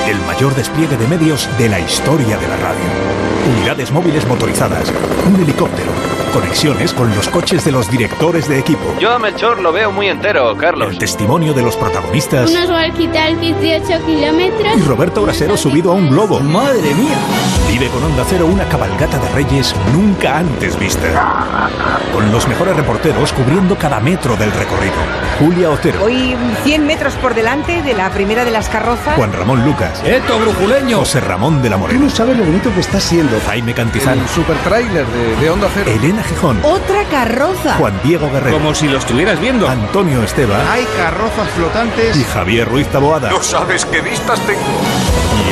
El 0.09 0.21
mayor 0.29 0.55
despliegue 0.55 0.97
de 0.97 1.09
medios 1.09 1.49
de 1.59 1.69
la 1.69 1.81
historia 1.81 2.37
de 2.39 2.47
la 2.47 2.57
radio. 2.57 2.85
Unidades 3.57 3.91
móviles 3.91 4.25
motorizadas, 4.29 4.93
un 5.27 5.41
helicóptero, 5.43 5.91
conexiones 6.33 6.95
con 6.95 7.13
los 7.17 7.29
coches 7.29 7.65
de 7.65 7.73
los 7.73 7.91
directores 7.91 8.49
de 8.49 8.61
equipo. 8.61 8.95
Yo 9.01 9.11
a 9.13 9.19
Melchor 9.19 9.61
lo 9.61 9.73
veo 9.73 9.91
muy 9.91 10.07
entero, 10.07 10.57
Carlos. 10.57 10.93
El 10.93 10.99
testimonio 10.99 11.53
de 11.53 11.63
los 11.63 11.77
protagonistas 11.77 12.49
Unos 12.49 12.71
walkie-talkies 12.71 13.59
de 13.59 13.83
8 13.83 14.03
y 14.03 14.15
kilómetros. 14.15 14.87
Roberto 14.87 15.23
Brasero 15.23 15.57
subido 15.57 15.91
a 15.91 15.95
un 15.95 16.11
globo. 16.11 16.39
¡Madre 16.39 16.95
mía! 16.95 17.19
Vive 17.69 17.89
con 17.89 18.05
Onda 18.05 18.25
Cero 18.29 18.47
una 18.47 18.69
cabalgata 18.69 19.19
de 19.19 19.29
reyes 19.31 19.75
nunca 19.93 20.39
antes 20.39 20.79
vista. 20.79 21.69
Con 22.13 22.31
los 22.31 22.47
mejores 22.47 22.77
reporteros 22.77 23.33
cubriendo 23.33 23.77
cada 23.77 23.99
metro 23.99 24.37
del 24.37 24.53
recorrido. 24.53 25.24
Julia 25.39 25.71
Otero, 25.71 26.03
Hoy 26.05 26.37
100 26.65 26.87
metros 26.87 27.15
por 27.15 27.35
delante 27.35 27.83
de 27.83 27.93
la 27.95 28.11
primera 28.11 28.45
de 28.45 28.51
las 28.51 28.69
carrozas. 28.69 29.17
Juan 29.17 29.33
Ramón 29.33 29.65
Lucas, 29.65 30.01
¡Esto, 30.05 30.39
brujuleño! 30.39 30.99
José 30.99 31.21
Ramón 31.21 31.61
de 31.63 31.71
la 31.71 31.77
Morena, 31.77 32.09
sabes 32.09 32.37
lo 32.39 32.45
bonito 32.45 32.73
que 32.73 32.81
está 32.81 33.01
siendo. 33.01 33.37
Jaime 33.47 33.75
Cantizano, 33.75 34.27
super 34.29 34.57
trailer 34.59 35.07
de, 35.07 35.37
de 35.37 35.51
Onda 35.51 35.69
Cero. 35.75 35.91
Elena 35.91 36.23
Gijón, 36.23 36.59
Otra 36.63 37.05
carroza. 37.11 37.75
Juan 37.75 37.99
Diego 38.05 38.31
Guerrero, 38.31 38.57
Como 38.59 38.75
si 38.75 38.89
lo 38.89 38.99
estuvieras 38.99 39.41
viendo. 39.41 39.69
Antonio 39.69 40.23
Esteba 40.23 40.57
Hay 40.73 40.85
carrozas 40.97 41.49
flotantes. 41.57 42.17
y 42.17 42.25
Javier 42.25 42.69
Ruiz 42.69 42.87
Taboada. 42.89 43.31
sabes 43.43 43.85
qué 43.87 44.01
vistas 44.01 44.39
tengo. 44.41 44.61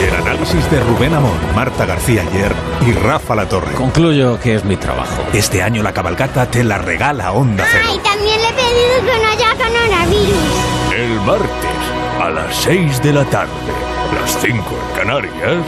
Y 0.01 0.05
el 0.09 0.15
análisis 0.15 0.71
de 0.71 0.81
Rubén 0.81 1.15
Amón, 1.15 1.39
Marta 1.55 1.85
García 1.87 2.23
Ayer 2.23 2.53
y 2.87 2.93
Rafa 2.93 3.35
La 3.35 3.49
Torre. 3.49 3.75
Concluyo 3.75 4.39
que 4.41 4.55
es 4.55 4.65
mi 4.65 4.77
trabajo. 4.77 5.23
Este 5.33 5.63
año 5.63 5.83
la 5.83 5.93
cabalgata 5.93 6.47
te 6.47 6.65
la 6.65 6.79
regala 6.79 7.33
Onda 7.33 7.65
Cero. 7.71 7.85
Y 7.95 7.99
también 7.99 8.41
le 8.41 8.49
he 8.49 8.53
pedido 8.53 9.13
que 9.13 9.23
no 9.25 9.29
haya 9.31 9.55
coronavirus. 9.73 10.93
El 10.95 11.21
martes 11.21 11.83
a 12.21 12.31
las 12.31 12.55
6 12.57 13.03
de 13.03 13.13
la 13.13 13.25
tarde, 13.25 13.73
las 14.15 14.39
5 14.41 14.57
en 14.57 14.97
Canarias, 14.97 15.65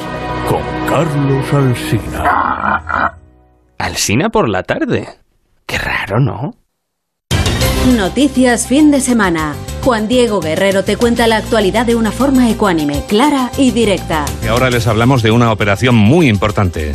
con 0.48 0.62
Carlos 0.88 1.52
Alsina. 1.52 3.18
¿Alsina 3.78 4.28
por 4.30 4.48
la 4.48 4.62
tarde? 4.62 5.08
Qué 5.66 5.78
raro, 5.78 6.20
¿no? 6.20 6.54
Noticias 7.96 8.66
fin 8.66 8.90
de 8.90 9.00
semana. 9.00 9.54
Juan 9.82 10.08
Diego 10.08 10.40
Guerrero 10.40 10.84
te 10.84 10.96
cuenta 10.96 11.26
la 11.26 11.36
actualidad 11.36 11.84
de 11.84 11.94
una 11.94 12.10
forma 12.10 12.48
ecuánime, 12.48 13.04
clara 13.06 13.50
y 13.58 13.70
directa. 13.70 14.24
Y 14.42 14.46
ahora 14.46 14.70
les 14.70 14.86
hablamos 14.86 15.22
de 15.22 15.30
una 15.30 15.52
operación 15.52 15.94
muy 15.94 16.28
importante. 16.28 16.94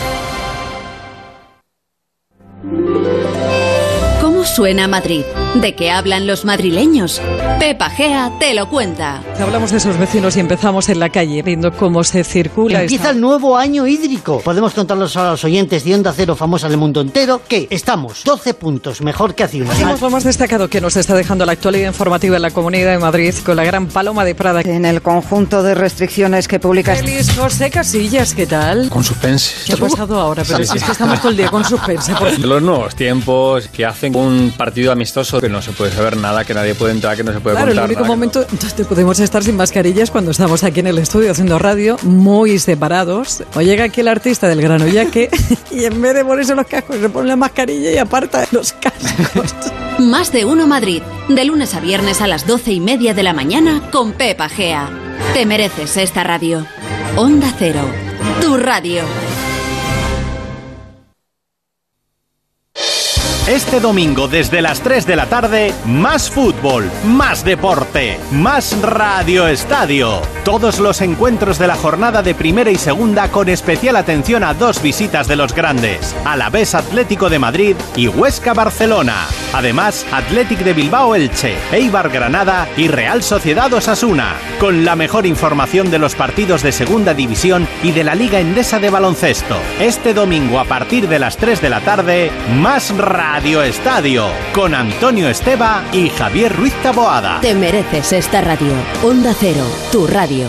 ¿Cómo 4.41 4.55
suena 4.55 4.87
Madrid? 4.87 5.21
¿De 5.53 5.75
qué 5.75 5.91
hablan 5.91 6.25
los 6.25 6.45
madrileños? 6.45 7.21
Pepa 7.59 7.91
Gea 7.91 8.31
te 8.39 8.55
lo 8.55 8.67
cuenta. 8.69 9.21
Hablamos 9.39 9.69
de 9.69 9.77
esos 9.77 9.99
vecinos 9.99 10.35
y 10.35 10.39
empezamos 10.39 10.89
en 10.89 10.99
la 10.99 11.09
calle 11.09 11.43
viendo 11.43 11.71
cómo 11.71 12.03
se 12.03 12.23
circula. 12.23 12.81
Empieza 12.81 13.03
esta- 13.03 13.09
el 13.15 13.21
nuevo 13.21 13.55
año 13.55 13.85
hídrico. 13.85 14.39
Podemos 14.43 14.73
contarlos 14.73 15.15
a 15.15 15.29
los 15.29 15.43
oyentes 15.43 15.83
de 15.83 15.93
Onda 15.93 16.11
Cero 16.15 16.35
famosa 16.35 16.67
del 16.69 16.77
mundo 16.79 17.01
entero 17.01 17.41
que 17.47 17.67
estamos 17.69 18.23
12 18.23 18.55
puntos 18.55 19.01
mejor 19.01 19.35
que 19.35 19.43
hace 19.43 19.61
un 19.61 19.69
año. 19.69 19.95
Lo 20.01 20.09
más 20.09 20.23
destacado 20.23 20.67
que 20.69 20.81
nos 20.81 20.97
está 20.97 21.13
dejando 21.13 21.45
la 21.45 21.51
actualidad 21.51 21.89
informativa 21.89 22.35
en 22.37 22.41
la 22.41 22.49
Comunidad 22.49 22.93
de 22.93 22.97
Madrid 22.97 23.35
con 23.45 23.55
la 23.57 23.63
gran 23.63 23.89
Paloma 23.89 24.25
de 24.25 24.33
Prada. 24.33 24.61
En 24.61 24.85
el 24.85 25.03
conjunto 25.03 25.61
de 25.61 25.75
restricciones 25.75 26.47
que 26.47 26.59
publica 26.59 26.95
Feliz 26.95 27.31
José 27.37 27.69
Casillas, 27.69 28.33
¿qué 28.33 28.47
tal? 28.47 28.89
Con 28.89 29.03
suspense. 29.03 29.53
¿Qué 29.67 29.73
ha 29.73 29.77
pasado 29.77 30.19
ahora? 30.19 30.43
Pero 30.47 30.63
si 30.65 30.77
es 30.79 30.83
que 30.83 30.91
estamos 30.93 31.19
todo 31.19 31.29
el 31.29 31.37
día 31.37 31.49
con 31.51 31.63
suspense. 31.63 32.15
por- 32.15 32.39
Los 32.51 32.61
nuevos 32.63 32.95
tiempos 32.95 33.67
que 33.67 33.85
hacen 33.85 34.15
un 34.15 34.30
partido 34.57 34.91
amistoso 34.91 35.39
que 35.41 35.49
no 35.49 35.61
se 35.61 35.71
puede 35.71 35.91
saber 35.91 36.17
nada, 36.17 36.43
que 36.43 36.53
nadie 36.53 36.75
puede 36.75 36.93
entrar, 36.93 37.15
que 37.17 37.23
no 37.23 37.31
se 37.33 37.39
puede 37.39 37.55
Claro, 37.55 37.71
el 37.71 37.77
contar. 37.77 37.89
único 37.89 38.01
nada, 38.01 38.13
momento 38.15 38.45
donde 38.45 38.85
podemos 38.85 39.19
estar 39.19 39.43
sin 39.43 39.55
mascarillas 39.55 40.11
cuando 40.11 40.31
estamos 40.31 40.63
aquí 40.63 40.79
en 40.81 40.87
el 40.87 40.97
estudio 40.97 41.31
haciendo 41.31 41.59
radio, 41.59 41.97
muy 42.03 42.59
separados. 42.59 43.43
O 43.55 43.61
llega 43.61 43.85
aquí 43.85 44.01
el 44.01 44.07
artista 44.07 44.47
del 44.47 44.61
grano 44.61 44.87
yaque 44.87 45.29
y 45.71 45.85
en 45.85 46.01
vez 46.01 46.13
de 46.15 46.25
ponerse 46.25 46.55
los 46.55 46.67
cascos 46.67 46.97
se 46.97 47.09
pone 47.09 47.27
la 47.29 47.35
mascarilla 47.35 47.91
y 47.91 47.97
aparta 47.97 48.45
los 48.51 48.73
cascos. 48.73 49.53
Más 49.99 50.31
de 50.31 50.45
uno 50.45 50.67
Madrid. 50.67 51.01
De 51.29 51.45
lunes 51.45 51.73
a 51.75 51.79
viernes 51.79 52.21
a 52.21 52.27
las 52.27 52.47
12 52.47 52.71
y 52.71 52.79
media 52.79 53.13
de 53.13 53.23
la 53.23 53.33
mañana 53.33 53.89
con 53.91 54.13
Pepa 54.13 54.49
Gea. 54.49 54.89
Te 55.33 55.45
mereces 55.45 55.97
esta 55.97 56.23
radio. 56.23 56.65
Onda 57.15 57.53
Cero. 57.59 57.81
Tu 58.41 58.57
radio. 58.57 59.03
Este 63.47 63.79
domingo 63.79 64.27
desde 64.27 64.61
las 64.61 64.81
3 64.81 65.07
de 65.07 65.15
la 65.15 65.25
tarde, 65.25 65.73
más 65.85 66.29
fútbol, 66.29 66.91
más 67.03 67.43
deporte, 67.43 68.19
más 68.31 68.79
Radio 68.83 69.47
Estadio. 69.47 70.21
Todos 70.45 70.79
los 70.79 71.01
encuentros 71.01 71.57
de 71.57 71.65
la 71.65 71.75
jornada 71.75 72.21
de 72.21 72.35
primera 72.35 72.69
y 72.69 72.75
segunda 72.75 73.29
con 73.31 73.49
especial 73.49 73.95
atención 73.95 74.43
a 74.43 74.53
dos 74.53 74.79
visitas 74.81 75.27
de 75.27 75.35
los 75.35 75.55
grandes, 75.55 76.15
Alavés 76.23 76.75
Atlético 76.75 77.29
de 77.29 77.39
Madrid 77.39 77.75
y 77.95 78.07
Huesca 78.07 78.53
Barcelona. 78.53 79.25
Además, 79.53 80.05
Athletic 80.11 80.59
de 80.59 80.73
Bilbao 80.73 81.15
Elche, 81.15 81.55
Eibar 81.71 82.09
Granada 82.09 82.69
y 82.77 82.89
Real 82.89 83.23
Sociedad 83.23 83.73
Osasuna. 83.73 84.35
Con 84.59 84.85
la 84.85 84.95
mejor 84.95 85.25
información 85.25 85.89
de 85.89 85.97
los 85.97 86.13
partidos 86.13 86.61
de 86.61 86.71
segunda 86.71 87.15
división 87.15 87.67
y 87.81 87.91
de 87.91 88.03
la 88.03 88.13
Liga 88.13 88.39
Endesa 88.39 88.79
de 88.79 88.91
Baloncesto. 88.91 89.57
Este 89.79 90.13
domingo 90.13 90.59
a 90.59 90.65
partir 90.65 91.09
de 91.09 91.17
las 91.17 91.37
3 91.37 91.59
de 91.59 91.69
la 91.69 91.81
tarde, 91.81 92.31
más 92.55 92.95
Radio 92.95 93.30
Estadio. 93.37 94.25
Con 94.53 94.75
Antonio 94.75 95.29
Esteba 95.29 95.85
y 95.93 96.09
Javier 96.09 96.53
Ruiz 96.53 96.73
Taboada. 96.83 97.39
Te 97.39 97.55
mereces 97.55 98.11
esta 98.11 98.41
radio. 98.41 98.73
Onda 99.03 99.33
Cero. 99.33 99.63
Tu 99.91 100.05
radio. 100.05 100.47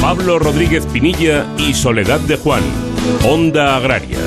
Pablo 0.00 0.38
Rodríguez 0.38 0.86
Pinilla 0.86 1.46
y 1.56 1.72
Soledad 1.72 2.20
de 2.20 2.36
Juan. 2.36 2.62
Onda 3.24 3.76
Agraria. 3.76 4.18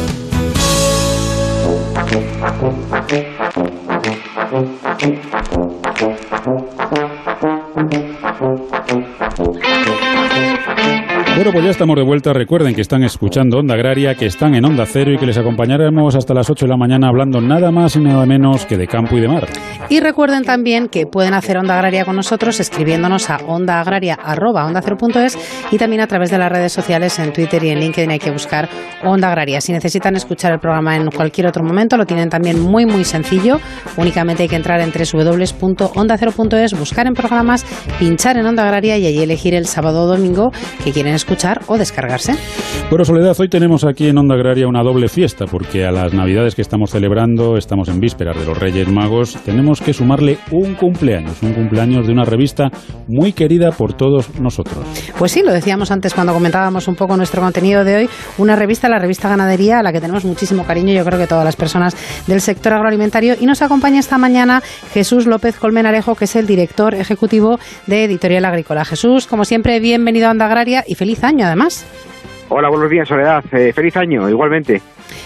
Bueno, 11.41 11.53
pues 11.53 11.65
ya 11.65 11.71
estamos 11.71 11.95
de 11.95 12.03
vuelta. 12.03 12.33
Recuerden 12.33 12.75
que 12.75 12.81
están 12.81 13.01
escuchando 13.01 13.57
Onda 13.57 13.73
Agraria, 13.73 14.13
que 14.13 14.27
están 14.27 14.53
en 14.53 14.63
Onda 14.63 14.85
Cero 14.85 15.11
y 15.11 15.17
que 15.17 15.25
les 15.25 15.39
acompañaremos 15.39 16.15
hasta 16.15 16.35
las 16.35 16.47
8 16.51 16.67
de 16.67 16.69
la 16.69 16.77
mañana 16.77 17.07
hablando 17.07 17.41
nada 17.41 17.71
más 17.71 17.95
y 17.95 17.99
nada 17.99 18.27
menos 18.27 18.67
que 18.67 18.77
de 18.77 18.85
campo 18.85 19.17
y 19.17 19.21
de 19.21 19.27
mar. 19.27 19.47
Y 19.89 20.01
recuerden 20.01 20.43
también 20.43 20.87
que 20.87 21.07
pueden 21.07 21.33
hacer 21.33 21.57
Onda 21.57 21.73
Agraria 21.73 22.05
con 22.05 22.15
nosotros 22.15 22.59
escribiéndonos 22.59 23.31
a 23.31 23.37
ondaagraria.es 23.47 25.37
y 25.71 25.79
también 25.79 26.03
a 26.03 26.07
través 26.07 26.29
de 26.29 26.37
las 26.37 26.51
redes 26.51 26.73
sociales 26.73 27.17
en 27.17 27.33
Twitter 27.33 27.63
y 27.63 27.69
en 27.69 27.79
LinkedIn 27.79 28.11
hay 28.11 28.19
que 28.19 28.29
buscar 28.29 28.69
Onda 29.03 29.29
Agraria. 29.29 29.61
Si 29.61 29.73
necesitan 29.73 30.15
escuchar 30.15 30.51
el 30.53 30.59
programa 30.59 30.95
en 30.95 31.09
cualquier 31.09 31.47
otro 31.47 31.63
momento, 31.63 31.97
lo 31.97 32.05
tienen 32.05 32.29
también 32.29 32.59
muy 32.59 32.85
muy 32.85 33.03
sencillo. 33.03 33.59
Únicamente 33.97 34.43
hay 34.43 34.49
que 34.49 34.57
entrar 34.57 34.79
en 34.79 34.91
www.ondacero.es, 34.91 36.77
buscar 36.77 37.07
en 37.07 37.15
programas, 37.15 37.65
pinchar 37.97 38.37
en 38.37 38.45
Onda 38.45 38.61
Agraria 38.61 38.99
y 38.99 39.07
allí 39.07 39.23
elegir 39.23 39.55
el 39.55 39.65
sábado 39.65 40.03
o 40.03 40.05
domingo 40.05 40.51
que 40.83 40.91
quieren 40.91 41.15
escuchar 41.15 41.30
o 41.67 41.77
descargarse. 41.77 42.35
Bueno, 42.89 43.05
Soledad, 43.05 43.37
hoy 43.39 43.47
tenemos 43.47 43.85
aquí 43.85 44.07
en 44.07 44.17
Onda 44.17 44.35
Agraria 44.35 44.67
una 44.67 44.83
doble 44.83 45.07
fiesta, 45.07 45.45
porque 45.45 45.85
a 45.85 45.91
las 45.91 46.13
Navidades 46.13 46.55
que 46.55 46.61
estamos 46.61 46.91
celebrando, 46.91 47.55
estamos 47.55 47.87
en 47.87 48.01
vísperas 48.01 48.37
de 48.37 48.45
los 48.45 48.57
Reyes 48.57 48.89
Magos, 48.89 49.37
tenemos 49.45 49.79
que 49.79 49.93
sumarle 49.93 50.39
un 50.51 50.75
cumpleaños, 50.75 51.41
un 51.41 51.53
cumpleaños 51.53 52.05
de 52.05 52.11
una 52.11 52.25
revista 52.25 52.69
muy 53.07 53.31
querida 53.31 53.71
por 53.71 53.93
todos 53.93 54.41
nosotros. 54.41 54.79
Pues 55.17 55.31
sí, 55.31 55.41
lo 55.41 55.53
decíamos 55.53 55.89
antes 55.89 56.13
cuando 56.13 56.33
comentábamos 56.33 56.89
un 56.89 56.95
poco 56.95 57.15
nuestro 57.15 57.41
contenido 57.41 57.85
de 57.85 57.95
hoy, 57.95 58.09
una 58.37 58.57
revista, 58.57 58.89
la 58.89 58.99
revista 58.99 59.29
Ganadería, 59.29 59.79
a 59.79 59.83
la 59.83 59.93
que 59.93 60.01
tenemos 60.01 60.25
muchísimo 60.25 60.65
cariño, 60.65 60.93
yo 60.93 61.05
creo 61.05 61.17
que 61.17 61.27
todas 61.27 61.45
las 61.45 61.55
personas 61.55 61.95
del 62.27 62.41
sector 62.41 62.73
agroalimentario, 62.73 63.35
y 63.39 63.45
nos 63.45 63.61
acompaña 63.61 64.01
esta 64.01 64.17
mañana 64.17 64.61
Jesús 64.93 65.27
López 65.27 65.55
Colmenarejo, 65.57 66.15
que 66.15 66.25
es 66.25 66.35
el 66.35 66.45
director 66.45 66.93
ejecutivo 66.93 67.57
de 67.87 68.03
Editorial 68.03 68.43
Agrícola. 68.43 68.83
Jesús, 68.83 69.27
como 69.27 69.45
siempre, 69.45 69.79
bienvenido 69.79 70.27
a 70.27 70.31
Onda 70.31 70.47
Agraria 70.47 70.83
y 70.85 70.95
feliz 70.95 71.20
año 71.23 71.45
además. 71.45 71.85
Hola, 72.49 72.69
buenos 72.69 72.89
días, 72.89 73.07
Soledad. 73.07 73.43
Eh, 73.53 73.71
feliz 73.73 73.95
año, 73.97 74.29
igualmente. 74.29 74.81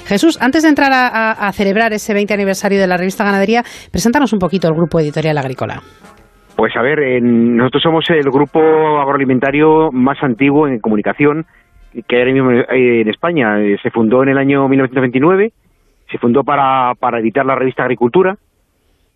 Jesús, 0.06 0.39
antes 0.41 0.64
de 0.64 0.70
entrar 0.70 0.91
a, 0.91 1.08
a, 1.08 1.48
a, 1.48 1.52
celebrar 1.52 1.91
ese 1.93 2.14
20 2.14 2.34
aniversario 2.34 2.80
de 2.80 2.88
la 2.88 2.98
revista 2.98 3.24
Ganadería, 3.24 3.64
preséntanos 3.91 4.32
un 4.34 4.39
poquito 4.39 4.68
el 4.68 4.76
grupo 4.76 5.00
editorial 5.00 5.38
agrícola. 5.38 5.82
Pues 6.56 6.76
a 6.78 6.82
ver, 6.82 7.00
en, 7.00 7.58
nosotros 7.58 7.84
somos 7.84 8.10
el 8.10 8.30
grupo 8.32 8.60
agroalimentario 9.02 9.91
más 9.91 10.18
antiguo 10.22 10.68
en 10.68 10.80
comunicación 10.80 11.46
que 12.08 12.16
hay 12.16 12.22
ahora 12.22 12.34
mismo 12.34 12.52
en 12.52 13.10
España. 13.10 13.62
Eh, 13.62 13.78
Se 13.82 13.89
fundó 13.89 14.24
en 14.24 14.30
el 14.30 14.38
año 14.38 14.68
1929, 14.68 15.52
se 16.12 16.18
fundó 16.18 16.43
para, 16.43 16.93
para 17.00 17.20
editar 17.20 17.46
la 17.46 17.56
revista 17.56 17.84
Agricultura 17.84 18.38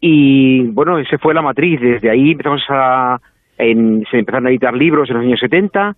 y 0.01 0.67
bueno, 0.67 0.97
esa 0.97 1.17
fue 1.17 1.33
la 1.33 1.41
matriz. 1.41 1.79
Desde 1.79 2.09
ahí 2.09 2.31
empezamos 2.31 2.61
a, 2.69 3.17
en, 3.57 4.03
se 4.09 4.19
empezaron 4.19 4.47
a 4.47 4.49
editar 4.49 4.73
libros 4.73 5.09
en 5.09 5.17
los 5.17 5.25
años 5.25 5.39
70, 5.39 5.93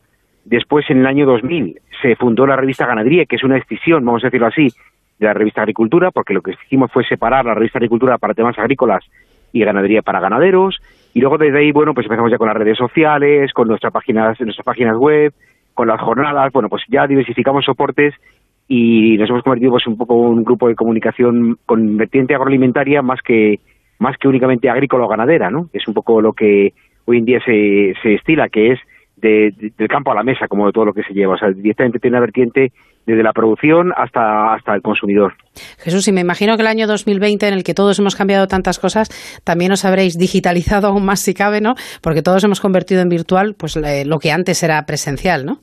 después 0.45 0.89
en 0.89 0.99
el 0.99 1.05
año 1.05 1.25
2000 1.25 1.79
se 2.01 2.15
fundó 2.15 2.45
la 2.45 2.55
revista 2.55 2.85
Ganadería, 2.85 3.25
que 3.25 3.35
es 3.35 3.43
una 3.43 3.57
escisión, 3.57 4.03
vamos 4.05 4.23
a 4.23 4.27
decirlo 4.27 4.47
así, 4.47 4.67
de 5.19 5.25
la 5.27 5.33
revista 5.33 5.61
Agricultura, 5.61 6.11
porque 6.11 6.33
lo 6.33 6.41
que 6.41 6.53
hicimos 6.65 6.91
fue 6.91 7.05
separar 7.05 7.45
la 7.45 7.53
revista 7.53 7.77
Agricultura 7.77 8.17
para 8.17 8.33
temas 8.33 8.57
agrícolas 8.57 9.03
y 9.53 9.63
ganadería 9.63 10.01
para 10.01 10.19
ganaderos, 10.19 10.77
y 11.13 11.19
luego 11.19 11.37
desde 11.37 11.59
ahí, 11.59 11.71
bueno, 11.71 11.93
pues 11.93 12.05
empezamos 12.05 12.31
ya 12.31 12.37
con 12.37 12.47
las 12.47 12.55
redes 12.55 12.77
sociales, 12.77 13.51
con 13.53 13.67
nuestras 13.67 13.91
páginas, 13.91 14.39
nuestras 14.39 14.65
páginas 14.65 14.97
web, 14.97 15.33
con 15.73 15.87
las 15.87 15.99
jornadas, 15.99 16.51
bueno, 16.53 16.69
pues 16.69 16.83
ya 16.87 17.05
diversificamos 17.05 17.65
soportes 17.65 18.13
y 18.67 19.17
nos 19.17 19.29
hemos 19.29 19.43
convertido 19.43 19.71
pues 19.71 19.85
un 19.87 19.97
poco 19.97 20.15
en 20.15 20.37
un 20.37 20.43
grupo 20.43 20.69
de 20.69 20.75
comunicación 20.75 21.57
con 21.65 21.97
vertiente 21.97 22.33
agroalimentaria 22.33 23.01
más 23.01 23.19
que 23.21 23.59
más 23.99 24.17
que 24.17 24.27
únicamente 24.27 24.69
agrícola 24.69 25.05
o 25.05 25.09
ganadera, 25.09 25.51
¿no? 25.51 25.69
Es 25.73 25.87
un 25.87 25.93
poco 25.93 26.21
lo 26.21 26.33
que 26.33 26.73
hoy 27.05 27.17
en 27.17 27.25
día 27.25 27.39
se, 27.45 27.93
se 28.01 28.15
estila, 28.15 28.49
que 28.49 28.71
es 28.71 28.79
de, 29.21 29.51
de, 29.57 29.71
del 29.77 29.87
campo 29.87 30.11
a 30.11 30.15
la 30.15 30.23
mesa, 30.23 30.47
como 30.47 30.65
de 30.65 30.73
todo 30.73 30.85
lo 30.85 30.93
que 30.93 31.03
se 31.03 31.13
lleva. 31.13 31.35
O 31.35 31.37
sea, 31.37 31.49
directamente 31.51 31.99
tiene 31.99 32.17
una 32.17 32.21
vertiente 32.21 32.71
desde 33.05 33.23
la 33.23 33.33
producción 33.33 33.91
hasta, 33.95 34.53
hasta 34.53 34.75
el 34.75 34.81
consumidor. 34.81 35.33
Jesús, 35.79 36.07
y 36.07 36.11
me 36.11 36.21
imagino 36.21 36.55
que 36.55 36.61
el 36.61 36.67
año 36.67 36.87
2020, 36.87 37.47
en 37.47 37.53
el 37.53 37.63
que 37.63 37.73
todos 37.73 37.97
hemos 37.99 38.15
cambiado 38.15 38.47
tantas 38.47 38.79
cosas, 38.79 39.09
también 39.43 39.71
os 39.71 39.85
habréis 39.85 40.17
digitalizado 40.17 40.87
aún 40.89 41.05
más 41.05 41.21
si 41.21 41.33
cabe, 41.33 41.61
¿no? 41.61 41.75
Porque 42.01 42.21
todos 42.21 42.43
hemos 42.43 42.61
convertido 42.61 43.01
en 43.01 43.09
virtual 43.09 43.55
pues 43.57 43.75
eh, 43.77 44.03
lo 44.05 44.19
que 44.19 44.31
antes 44.31 44.61
era 44.63 44.83
presencial, 44.85 45.45
¿no? 45.45 45.57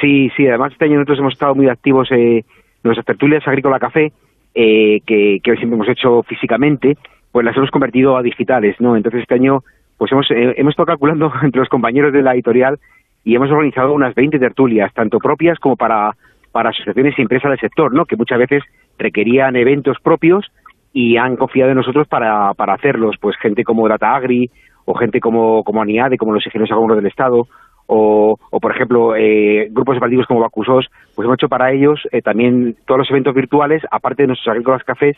Sí, 0.00 0.30
sí, 0.36 0.46
además 0.46 0.72
este 0.72 0.86
año 0.86 0.94
nosotros 0.96 1.20
hemos 1.20 1.32
estado 1.34 1.54
muy 1.54 1.68
activos 1.68 2.10
en 2.10 2.38
eh, 2.38 2.44
nuestras 2.82 3.06
tertulias 3.06 3.46
agrícola 3.46 3.78
café, 3.78 4.12
eh, 4.54 5.00
que, 5.06 5.38
que 5.42 5.56
siempre 5.56 5.76
hemos 5.76 5.88
hecho 5.88 6.22
físicamente, 6.24 6.96
pues 7.32 7.44
las 7.46 7.56
hemos 7.56 7.70
convertido 7.70 8.16
a 8.16 8.22
digitales, 8.22 8.76
¿no? 8.80 8.96
Entonces 8.96 9.22
este 9.22 9.34
año 9.34 9.62
pues 9.98 10.12
hemos, 10.12 10.30
eh, 10.30 10.54
hemos 10.56 10.72
estado 10.72 10.86
calculando 10.86 11.32
entre 11.42 11.60
los 11.60 11.68
compañeros 11.68 12.12
de 12.12 12.22
la 12.22 12.34
editorial 12.34 12.78
y 13.24 13.34
hemos 13.34 13.50
organizado 13.50 13.92
unas 13.92 14.14
20 14.14 14.38
tertulias, 14.38 14.92
tanto 14.92 15.18
propias 15.18 15.58
como 15.58 15.76
para, 15.76 16.12
para 16.52 16.70
asociaciones 16.70 17.18
y 17.18 17.22
empresas 17.22 17.50
del 17.50 17.60
sector, 17.60 17.94
¿no? 17.94 18.04
que 18.04 18.16
muchas 18.16 18.38
veces 18.38 18.62
requerían 18.98 19.56
eventos 19.56 19.96
propios 20.02 20.50
y 20.92 21.16
han 21.16 21.36
confiado 21.36 21.70
en 21.70 21.76
nosotros 21.76 22.06
para, 22.06 22.54
para 22.54 22.74
hacerlos, 22.74 23.16
pues 23.20 23.36
gente 23.38 23.64
como 23.64 23.88
Data 23.88 24.14
Agri 24.14 24.50
o 24.84 24.94
gente 24.94 25.20
como, 25.20 25.64
como 25.64 25.82
ANIADE, 25.82 26.18
como 26.18 26.32
los 26.32 26.46
ingenieros 26.46 26.70
agrónomos 26.70 26.98
del 26.98 27.06
Estado, 27.06 27.48
o, 27.86 28.38
o 28.50 28.60
por 28.60 28.70
ejemplo 28.74 29.16
eh, 29.16 29.68
grupos 29.70 29.96
deportivos 29.96 30.26
como 30.26 30.40
Bacusos, 30.40 30.86
pues 31.14 31.26
hemos 31.26 31.36
hecho 31.36 31.48
para 31.48 31.72
ellos 31.72 32.00
eh, 32.12 32.22
también 32.22 32.76
todos 32.86 32.98
los 32.98 33.10
eventos 33.10 33.34
virtuales, 33.34 33.82
aparte 33.90 34.22
de 34.22 34.28
nuestros 34.28 34.48
agrícolas 34.48 34.84
cafés, 34.84 35.16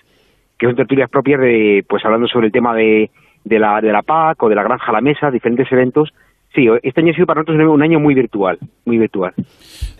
que 0.58 0.66
son 0.66 0.76
tertulias 0.76 1.10
propias 1.10 1.40
de, 1.40 1.84
pues 1.88 2.04
hablando 2.04 2.26
sobre 2.28 2.46
el 2.46 2.52
tema 2.52 2.74
de, 2.74 3.10
de 3.46 3.60
la, 3.60 3.80
de 3.80 3.92
la 3.92 4.02
PAC 4.02 4.42
o 4.42 4.48
de 4.48 4.56
la 4.56 4.64
granja 4.64 4.86
a 4.88 4.92
la 4.92 5.00
mesa, 5.00 5.30
diferentes 5.30 5.70
eventos. 5.70 6.12
Sí, 6.54 6.66
este 6.82 7.00
año 7.00 7.12
ha 7.12 7.14
sido 7.14 7.26
para 7.26 7.42
nosotros 7.42 7.72
un 7.72 7.82
año 7.82 8.00
muy 8.00 8.14
virtual, 8.14 8.58
muy 8.84 8.98
virtual. 8.98 9.32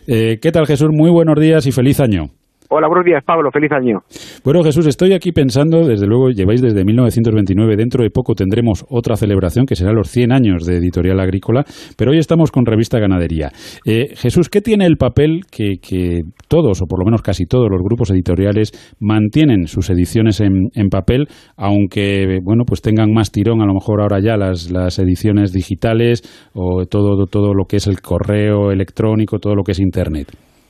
Eh, 0.08 0.38
¿Qué 0.42 0.50
tal 0.50 0.66
Jesús? 0.66 0.90
Muy 0.90 1.10
buenos 1.10 1.38
días 1.38 1.66
y 1.66 1.72
feliz 1.72 2.00
año. 2.00 2.26
Hola, 2.68 2.88
buenos 2.88 3.04
días, 3.04 3.22
Pablo. 3.24 3.50
Feliz 3.52 3.70
año. 3.72 4.00
Bueno, 4.44 4.62
Jesús, 4.64 4.86
estoy 4.86 5.12
aquí 5.12 5.30
pensando, 5.32 5.86
desde 5.86 6.06
luego, 6.06 6.30
lleváis 6.30 6.60
desde 6.60 6.84
1929. 6.84 7.76
Dentro 7.76 8.02
de 8.02 8.10
poco 8.10 8.34
tendremos 8.34 8.84
otra 8.88 9.16
celebración 9.16 9.66
que 9.66 9.76
será 9.76 9.92
los 9.92 10.10
100 10.10 10.32
años 10.32 10.66
de 10.66 10.78
Editorial 10.78 11.20
Agrícola, 11.20 11.64
pero 11.96 12.10
hoy 12.10 12.18
estamos 12.18 12.50
con 12.50 12.66
Revista 12.66 12.98
Ganadería. 12.98 13.50
Eh, 13.84 14.14
Jesús, 14.16 14.48
¿qué 14.48 14.60
tiene 14.60 14.86
el 14.86 14.96
papel 14.96 15.42
que, 15.50 15.76
que, 15.80 16.22
todos, 16.48 16.82
o 16.82 16.86
por 16.86 16.98
lo 16.98 17.04
menos 17.04 17.22
casi 17.22 17.46
todos 17.46 17.68
los 17.70 17.80
grupos 17.82 18.10
editoriales 18.10 18.72
mantienen 19.00 19.66
sus 19.66 19.90
ediciones 19.90 20.40
en, 20.40 20.68
en, 20.74 20.88
papel, 20.88 21.28
aunque, 21.56 22.38
bueno, 22.42 22.64
pues 22.66 22.82
tengan 22.82 23.12
más 23.12 23.30
tirón 23.30 23.60
a 23.62 23.66
lo 23.66 23.74
mejor 23.74 24.00
ahora 24.00 24.20
ya 24.20 24.36
las, 24.36 24.70
las 24.70 24.98
ediciones 24.98 25.52
digitales 25.52 26.22
o 26.54 26.86
todo, 26.86 27.26
todo 27.26 27.54
lo 27.54 27.64
que 27.64 27.76
es 27.76 27.86
el 27.86 28.00
correo 28.00 28.70
electrónico, 28.70 29.38
todo 29.38 29.54
lo 29.54 29.62
que 29.62 29.72
es 29.72 29.80
Internet? 29.80 30.28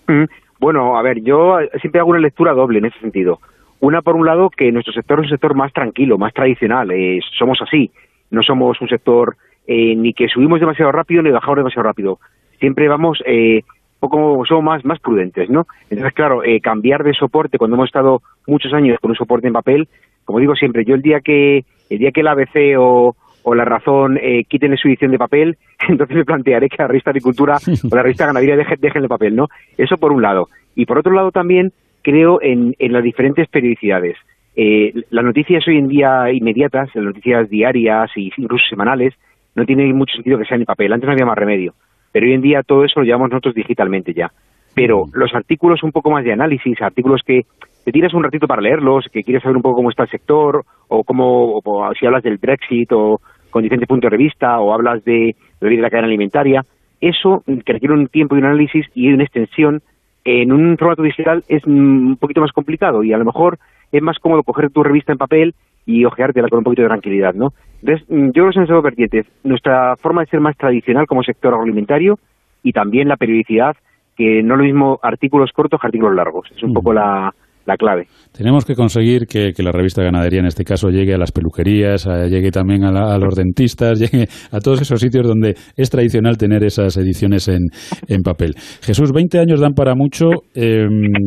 Mm. 0.08 0.45
Bueno, 0.58 0.96
a 0.96 1.02
ver, 1.02 1.22
yo 1.22 1.58
siempre 1.80 2.00
hago 2.00 2.10
una 2.10 2.18
lectura 2.18 2.52
doble 2.52 2.78
en 2.78 2.86
ese 2.86 2.98
sentido. 3.00 3.38
Una, 3.80 4.02
por 4.02 4.16
un 4.16 4.26
lado, 4.26 4.50
que 4.50 4.72
nuestro 4.72 4.92
sector 4.92 5.18
es 5.18 5.24
un 5.24 5.30
sector 5.30 5.54
más 5.54 5.72
tranquilo, 5.72 6.18
más 6.18 6.32
tradicional. 6.32 6.90
Eh, 6.90 7.20
somos 7.38 7.58
así. 7.60 7.90
No 8.30 8.42
somos 8.42 8.80
un 8.80 8.88
sector 8.88 9.36
eh, 9.66 9.94
ni 9.96 10.12
que 10.12 10.28
subimos 10.28 10.60
demasiado 10.60 10.92
rápido 10.92 11.22
ni 11.22 11.30
bajamos 11.30 11.58
demasiado 11.58 11.82
rápido. 11.82 12.18
Siempre 12.58 12.88
vamos 12.88 13.18
eh, 13.26 13.62
poco, 13.98 14.44
somos 14.46 14.64
más, 14.64 14.84
más 14.84 15.00
prudentes, 15.00 15.50
¿no? 15.50 15.66
Entonces, 15.90 16.14
claro, 16.14 16.44
eh, 16.44 16.60
cambiar 16.60 17.02
de 17.02 17.14
soporte 17.14 17.58
cuando 17.58 17.76
hemos 17.76 17.88
estado 17.88 18.22
muchos 18.46 18.72
años 18.72 18.98
con 19.00 19.10
un 19.10 19.16
soporte 19.16 19.46
en 19.46 19.52
papel, 19.52 19.88
como 20.24 20.38
digo 20.38 20.54
siempre, 20.54 20.84
yo 20.84 20.94
el 20.94 21.02
día 21.02 21.20
que 21.20 21.64
el 21.90 21.98
día 21.98 22.10
que 22.10 22.20
el 22.20 22.28
ABC 22.28 22.78
o, 22.78 23.14
o 23.48 23.54
la 23.54 23.64
razón 23.64 24.18
eh, 24.20 24.42
quiten 24.48 24.76
su 24.76 24.88
edición 24.88 25.12
de 25.12 25.18
papel, 25.18 25.56
entonces 25.88 26.16
me 26.16 26.24
plantearé 26.24 26.68
que 26.68 26.76
la 26.80 26.88
revista 26.88 27.10
Agricultura 27.10 27.58
o 27.58 27.94
la 27.94 28.02
revista 28.02 28.26
Ganadería 28.26 28.56
dejen, 28.56 28.80
dejen 28.80 29.02
el 29.04 29.08
papel, 29.08 29.36
¿no? 29.36 29.46
Eso 29.78 29.98
por 29.98 30.12
un 30.12 30.20
lado. 30.20 30.48
Y 30.74 30.84
por 30.84 30.98
otro 30.98 31.12
lado 31.12 31.30
también 31.30 31.72
creo 32.02 32.42
en, 32.42 32.74
en 32.80 32.92
las 32.92 33.04
diferentes 33.04 33.48
periodicidades. 33.48 34.16
Eh, 34.56 34.92
las 35.10 35.24
noticias 35.24 35.62
hoy 35.68 35.78
en 35.78 35.86
día 35.86 36.32
inmediatas, 36.32 36.92
las 36.94 37.04
noticias 37.04 37.48
diarias 37.48 38.10
e 38.16 38.32
incluso 38.36 38.64
semanales, 38.68 39.14
no 39.54 39.64
tiene 39.64 39.92
mucho 39.92 40.14
sentido 40.16 40.38
que 40.38 40.44
sean 40.44 40.62
en 40.62 40.66
papel. 40.66 40.92
Antes 40.92 41.06
no 41.06 41.12
había 41.12 41.24
más 41.24 41.38
remedio. 41.38 41.72
Pero 42.10 42.26
hoy 42.26 42.32
en 42.32 42.42
día 42.42 42.64
todo 42.64 42.84
eso 42.84 42.98
lo 42.98 43.06
llevamos 43.06 43.30
nosotros 43.30 43.54
digitalmente 43.54 44.12
ya. 44.12 44.32
Pero 44.74 45.04
los 45.12 45.32
artículos 45.34 45.84
un 45.84 45.92
poco 45.92 46.10
más 46.10 46.24
de 46.24 46.32
análisis, 46.32 46.82
artículos 46.82 47.22
que 47.24 47.42
te 47.84 47.92
tiras 47.92 48.12
un 48.12 48.24
ratito 48.24 48.48
para 48.48 48.60
leerlos, 48.60 49.06
que 49.12 49.22
quieres 49.22 49.44
saber 49.44 49.56
un 49.56 49.62
poco 49.62 49.76
cómo 49.76 49.90
está 49.90 50.02
el 50.02 50.10
sector, 50.10 50.64
o 50.88 51.04
cómo, 51.04 51.60
o 51.64 51.92
si 51.94 52.04
hablas 52.04 52.24
del 52.24 52.38
Brexit, 52.38 52.90
o 52.90 53.20
con 53.56 53.62
diferentes 53.62 53.88
puntos 53.88 54.10
de 54.10 54.18
vista, 54.18 54.60
o 54.60 54.74
hablas 54.74 55.02
de, 55.06 55.34
de 55.62 55.76
la 55.78 55.88
cadena 55.88 56.08
alimentaria, 56.08 56.62
eso 57.00 57.42
que 57.64 57.72
requiere 57.72 57.94
un 57.94 58.06
tiempo 58.06 58.34
y 58.36 58.40
un 58.40 58.44
análisis 58.44 58.84
y 58.94 59.10
una 59.10 59.24
extensión, 59.24 59.80
en 60.26 60.52
un 60.52 60.76
formato 60.76 61.02
digital 61.02 61.42
es 61.48 61.64
un 61.64 62.18
poquito 62.20 62.42
más 62.42 62.52
complicado 62.52 63.02
y 63.02 63.14
a 63.14 63.16
lo 63.16 63.24
mejor 63.24 63.58
es 63.92 64.02
más 64.02 64.18
cómodo 64.18 64.42
coger 64.42 64.68
tu 64.68 64.82
revista 64.82 65.12
en 65.12 65.16
papel 65.16 65.54
y 65.86 66.04
ojeártela 66.04 66.48
con 66.48 66.58
un 66.58 66.64
poquito 66.64 66.82
de 66.82 66.88
tranquilidad, 66.88 67.32
¿no? 67.32 67.54
Entonces, 67.80 68.06
yo 68.08 68.30
creo 68.30 68.48
que 68.48 68.52
son 68.52 68.66
dos 68.66 68.82
vertientes. 68.82 69.24
Nuestra 69.42 69.96
forma 69.96 70.20
de 70.20 70.26
ser 70.26 70.40
más 70.40 70.54
tradicional 70.58 71.06
como 71.06 71.22
sector 71.22 71.54
agroalimentario 71.54 72.18
y 72.62 72.72
también 72.72 73.08
la 73.08 73.16
periodicidad, 73.16 73.74
que 74.18 74.42
no 74.42 74.56
lo 74.56 74.64
mismo 74.64 75.00
artículos 75.02 75.50
cortos 75.52 75.80
que 75.80 75.86
artículos 75.86 76.14
largos. 76.14 76.50
Es 76.54 76.62
un 76.62 76.74
poco 76.74 76.92
la, 76.92 77.32
la 77.66 77.76
clave. 77.76 78.06
Tenemos 78.32 78.64
que 78.64 78.74
conseguir 78.74 79.26
que, 79.26 79.52
que 79.52 79.62
la 79.62 79.72
revista 79.72 80.02
Ganadería, 80.02 80.40
en 80.40 80.46
este 80.46 80.62
caso, 80.64 80.88
llegue 80.90 81.14
a 81.14 81.18
las 81.18 81.32
peluquerías, 81.32 82.06
a- 82.06 82.26
llegue 82.26 82.50
también 82.50 82.84
a, 82.84 82.92
la- 82.92 83.14
a 83.14 83.18
los 83.18 83.34
dentistas, 83.34 83.98
llegue 84.00 84.26
a 84.52 84.60
todos 84.60 84.80
esos 84.82 85.00
sitios 85.00 85.26
donde 85.26 85.54
es 85.76 85.90
tradicional 85.90 86.36
tener 86.38 86.62
esas 86.64 86.96
ediciones 86.96 87.48
en, 87.48 87.60
en 88.08 88.22
papel. 88.22 88.54
Jesús, 88.82 89.12
20 89.12 89.38
años 89.40 89.60
dan 89.60 89.72
para 89.74 89.94
mucho. 89.94 90.30
eh, 90.54 90.86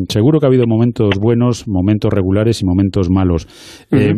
seguro 0.10 0.40
que 0.40 0.46
ha 0.46 0.50
habido 0.50 0.66
momentos 0.68 1.16
buenos, 1.20 1.68
momentos 1.68 2.12
regulares 2.14 2.62
y 2.62 2.66
momentos 2.66 3.10
malos. 3.10 3.48
Eh, 3.92 4.14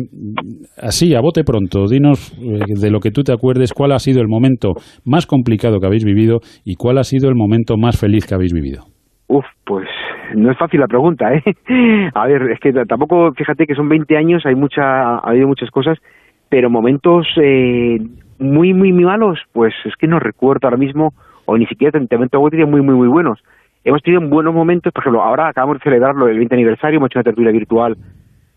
así, 0.78 1.14
a 1.14 1.20
bote 1.20 1.44
pronto, 1.44 1.86
dinos 1.88 2.32
eh, 2.40 2.60
de 2.80 2.90
lo 2.90 3.00
que 3.00 3.10
tú 3.10 3.22
te 3.22 3.32
acuerdes, 3.32 3.72
cuál 3.72 3.92
ha 3.92 3.98
sido 3.98 4.20
el 4.20 4.28
momento 4.28 4.74
más 5.04 5.26
complicado 5.26 5.80
que 5.80 5.86
habéis 5.86 6.04
vivido 6.04 6.38
y 6.64 6.74
cuál 6.76 6.98
ha 6.98 7.04
sido 7.04 7.28
el 7.28 7.34
momento 7.34 7.76
más 7.76 7.98
feliz 7.98 8.26
que 8.26 8.34
habéis 8.34 8.52
vivido. 8.52 8.84
Uf, 9.28 9.44
pues 9.64 9.86
no 10.34 10.50
es 10.50 10.58
fácil 10.58 10.80
la 10.80 10.88
pregunta, 10.88 11.32
¿eh? 11.34 11.42
A 12.14 12.26
ver, 12.26 12.50
es 12.50 12.60
que 12.60 12.72
tampoco, 12.86 13.32
fíjate 13.32 13.66
que 13.66 13.74
son 13.74 13.88
20 13.88 14.16
años, 14.16 14.46
hay 14.46 14.54
mucha, 14.54 15.16
ha 15.16 15.30
habido 15.30 15.48
muchas 15.48 15.70
cosas, 15.70 15.98
pero 16.48 16.70
momentos 16.70 17.26
eh, 17.36 17.98
muy, 18.38 18.74
muy, 18.74 18.92
muy 18.92 19.04
malos, 19.04 19.38
pues 19.52 19.74
es 19.84 19.94
que 19.96 20.06
no 20.06 20.18
recuerdo 20.18 20.66
ahora 20.66 20.76
mismo, 20.76 21.14
o 21.44 21.56
ni 21.56 21.66
siquiera 21.66 21.98
te 21.98 22.16
decir 22.16 22.66
muy, 22.66 22.82
muy, 22.82 22.94
muy 22.94 23.08
buenos. 23.08 23.42
Hemos 23.84 24.02
tenido 24.02 24.22
buenos 24.28 24.54
momentos, 24.54 24.92
por 24.92 25.02
ejemplo, 25.02 25.22
ahora 25.22 25.48
acabamos 25.48 25.78
de 25.78 25.84
celebrarlo 25.84 26.28
el 26.28 26.38
20 26.38 26.54
aniversario, 26.54 26.98
hemos 26.98 27.10
hecho 27.10 27.18
una 27.18 27.24
tertulia 27.24 27.50
virtual 27.50 27.96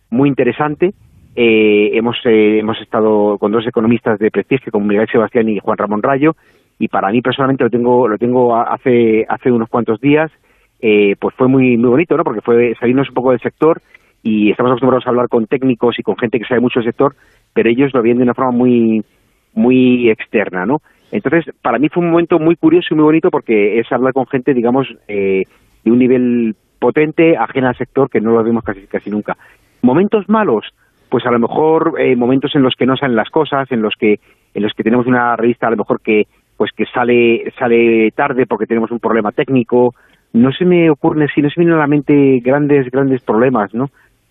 muy 0.09 0.29
interesante. 0.29 0.93
Eh, 1.35 1.91
hemos 1.93 2.15
eh, 2.25 2.59
hemos 2.59 2.79
estado 2.79 3.37
con 3.37 3.51
dos 3.51 3.67
economistas 3.67 4.19
de 4.19 4.31
prestigio, 4.31 4.71
como 4.71 4.85
Miguel 4.85 5.07
Sebastián 5.11 5.49
y 5.49 5.59
Juan 5.59 5.77
Ramón 5.77 6.01
Rayo, 6.01 6.35
y 6.79 6.87
para 6.87 7.11
mí 7.11 7.21
personalmente 7.21 7.63
lo 7.63 7.69
tengo 7.69 8.07
lo 8.07 8.17
tengo 8.17 8.55
hace 8.55 9.25
hace 9.27 9.51
unos 9.51 9.67
cuantos 9.67 9.99
días. 9.99 10.31
Eh, 10.79 11.15
pues 11.19 11.33
fue 11.35 11.47
muy 11.47 11.77
muy 11.77 11.89
bonito, 11.89 12.17
¿no? 12.17 12.23
Porque 12.23 12.41
fue 12.41 12.75
salirnos 12.79 13.09
un 13.09 13.15
poco 13.15 13.31
del 13.31 13.39
sector 13.39 13.81
y 14.23 14.51
estamos 14.51 14.71
acostumbrados 14.71 15.05
a 15.05 15.09
hablar 15.09 15.29
con 15.29 15.47
técnicos 15.47 15.97
y 15.99 16.03
con 16.03 16.17
gente 16.17 16.39
que 16.39 16.45
sabe 16.45 16.61
mucho 16.61 16.79
del 16.79 16.89
sector, 16.89 17.15
pero 17.53 17.69
ellos 17.69 17.93
lo 17.93 18.01
ven 18.01 18.17
de 18.17 18.23
una 18.23 18.33
forma 18.33 18.51
muy 18.51 19.03
muy 19.53 20.09
externa, 20.09 20.65
¿no? 20.65 20.81
Entonces, 21.11 21.45
para 21.61 21.79
mí 21.79 21.87
fue 21.89 22.03
un 22.03 22.11
momento 22.11 22.39
muy 22.39 22.55
curioso 22.55 22.89
y 22.91 22.95
muy 22.95 23.05
bonito 23.05 23.31
porque 23.31 23.79
es 23.79 23.89
hablar 23.91 24.13
con 24.13 24.27
gente, 24.27 24.53
digamos, 24.53 24.87
eh, 25.07 25.43
de 25.83 25.91
un 25.91 25.99
nivel 25.99 26.55
potente, 26.79 27.37
ajena 27.37 27.69
al 27.69 27.77
sector, 27.77 28.09
que 28.09 28.19
no 28.19 28.31
lo 28.31 28.43
vemos 28.43 28.63
casi, 28.63 28.81
casi 28.87 29.09
nunca. 29.09 29.37
Momentos 29.81 30.27
malos, 30.27 30.65
pues 31.09 31.25
a 31.25 31.31
lo 31.31 31.39
mejor 31.39 31.95
eh, 31.99 32.15
momentos 32.15 32.55
en 32.55 32.63
los 32.63 32.75
que 32.75 32.85
no 32.85 32.97
salen 32.97 33.15
las 33.15 33.29
cosas, 33.29 33.71
en 33.71 33.81
los 33.81 33.93
que 33.95 34.19
en 34.53 34.63
los 34.63 34.73
que 34.73 34.83
tenemos 34.83 35.05
una 35.05 35.35
revista 35.35 35.67
a 35.67 35.71
lo 35.71 35.77
mejor 35.77 36.01
que 36.01 36.27
pues 36.57 36.71
que 36.71 36.85
sale 36.85 37.51
sale 37.57 38.11
tarde 38.11 38.45
porque 38.45 38.65
tenemos 38.65 38.91
un 38.91 38.99
problema 38.99 39.31
técnico. 39.31 39.93
No 40.35 40.51
se 40.51 40.65
me 40.65 40.89
ocurre, 40.89 41.27
si 41.33 41.41
no 41.41 41.49
se 41.49 41.59
me 41.59 41.65
vienen 41.65 41.77
a 41.79 41.83
la 41.83 41.87
mente 41.87 42.39
grandes 42.43 42.91
grandes 42.91 43.21
problemas, 43.23 43.73
¿no? 43.73 43.85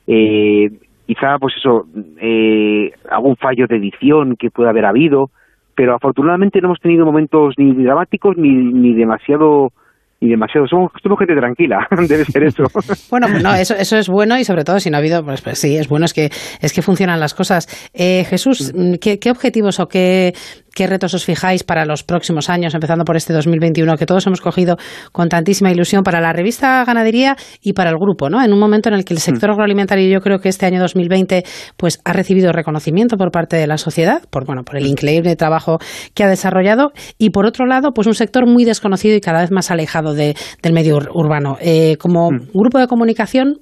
Eh, 0.07 0.71
quizá 1.07 1.39
pues 1.41 1.55
eso 1.57 1.87
eh, 2.21 2.93
algún 3.11 3.37
fallo 3.37 3.67
de 3.67 3.77
edición 3.77 4.37
que 4.37 4.51
pueda 4.51 4.71
haber 4.71 4.85
habido 4.85 5.31
pero 5.75 5.95
afortunadamente 5.95 6.61
no 6.61 6.69
hemos 6.69 6.81
tenido 6.81 7.05
momentos 7.05 7.55
ni 7.57 7.73
dramáticos 7.83 8.37
ni, 8.37 8.51
ni 8.51 8.95
demasiado 8.95 9.73
ni 10.21 10.31
demasiado 10.31 10.67
somos, 10.67 10.93
somos 11.03 11.19
gente 11.19 11.35
tranquila 11.37 11.87
debe 12.09 12.25
ser 12.25 12.45
eso 12.45 12.65
Bueno, 13.11 13.29
no, 13.29 13.55
eso, 13.55 13.75
eso 13.75 13.97
es 13.97 14.09
bueno 14.09 14.39
y 14.39 14.45
sobre 14.45 14.65
todo 14.65 14.81
si 14.81 14.91
no 14.91 14.97
ha 14.97 15.01
habido, 15.01 15.25
pues, 15.25 15.43
pues 15.43 15.59
sí, 15.59 15.77
es 15.77 15.89
bueno, 15.89 16.07
es 16.07 16.15
que, 16.15 16.27
es 16.61 16.73
que 16.73 16.83
funcionan 16.83 17.21
las 17.21 17.35
cosas. 17.35 17.91
Eh, 17.93 18.25
Jesús, 18.25 18.73
¿qué, 19.01 19.19
qué 19.19 19.31
objetivos 19.31 19.81
o 19.81 19.87
qué, 19.87 20.33
qué 20.75 20.87
retos 20.87 21.15
os 21.15 21.25
fijáis 21.25 21.63
para 21.65 21.85
los 21.85 22.03
próximos 22.03 22.51
años, 22.51 22.75
empezando 22.75 23.05
por 23.05 23.17
este 23.17 23.33
2021, 23.33 23.97
que 23.97 24.07
todos 24.07 24.27
hemos 24.27 24.41
cogido 24.41 24.77
con 25.13 25.29
tantísima 25.29 25.71
ilusión 25.71 26.03
para 26.03 26.21
la 26.21 26.33
revista 26.33 26.85
Ganadería 26.85 27.37
y 27.63 27.73
para 27.73 27.91
el 27.91 27.97
grupo, 27.97 28.29
¿no? 28.31 28.43
En 28.43 28.53
un 28.53 28.59
momento 28.59 28.89
en 28.89 28.95
el 28.97 29.05
que 29.05 29.15
el 29.15 29.21
sector 29.21 29.51
agroalimentario, 29.51 30.09
yo 30.09 30.21
creo 30.21 30.39
que 30.41 30.49
este 30.49 30.67
año 30.67 30.81
2020, 30.81 31.45
pues 31.77 32.01
ha 32.05 32.13
recibido 32.13 32.53
reconocimiento 32.53 33.17
por 33.17 33.31
parte 33.31 33.57
de 33.57 33.67
la 33.67 33.79
sociedad, 33.79 34.23
por, 34.31 34.45
bueno, 34.47 34.63
por 34.65 34.77
el 34.77 34.87
increíble 34.87 35.37
trabajo 35.37 35.79
que 36.15 36.25
ha 36.25 36.29
desarrollado 36.29 36.93
y 37.19 37.31
por 37.31 37.47
otro 37.47 37.67
lado, 37.67 37.93
pues 37.95 38.07
un 38.07 38.15
sector 38.15 38.47
muy 38.47 38.65
desconocido 38.65 39.17
y 39.17 39.21
cada 39.21 39.41
vez 39.41 39.51
más 39.51 39.71
alejado 39.71 40.15
de- 40.15 40.35
del 40.63 40.73
medio 40.73 40.97
ur- 40.97 41.11
urbano. 41.15 41.57
Eh, 41.61 41.97
como 41.99 42.31
grupo 42.53 42.79
de 42.79 42.87
comunicación, 42.87 43.61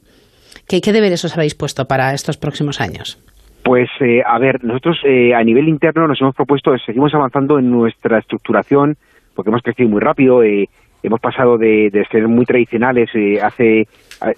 ¿qué, 0.66 0.80
¿qué 0.80 0.92
deberes 0.92 1.24
os 1.24 1.34
habéis 1.36 1.54
puesto 1.54 1.84
para 1.86 2.14
estos 2.14 2.36
próximos 2.36 2.80
años? 2.80 3.18
Pues, 3.64 3.88
eh, 4.00 4.22
a 4.26 4.38
ver, 4.38 4.64
nosotros 4.64 4.98
eh, 5.04 5.34
a 5.34 5.42
nivel 5.44 5.68
interno 5.68 6.08
nos 6.08 6.20
hemos 6.20 6.34
propuesto, 6.34 6.76
seguimos 6.78 7.14
avanzando 7.14 7.58
en 7.58 7.70
nuestra 7.70 8.18
estructuración, 8.18 8.96
porque 9.34 9.50
hemos 9.50 9.62
crecido 9.62 9.88
muy 9.88 10.00
rápido, 10.00 10.42
eh, 10.42 10.68
hemos 11.02 11.20
pasado 11.20 11.58
de, 11.58 11.90
de 11.90 12.04
ser 12.10 12.26
muy 12.28 12.44
tradicionales, 12.44 13.10
eh, 13.14 13.40
hace, 13.40 13.86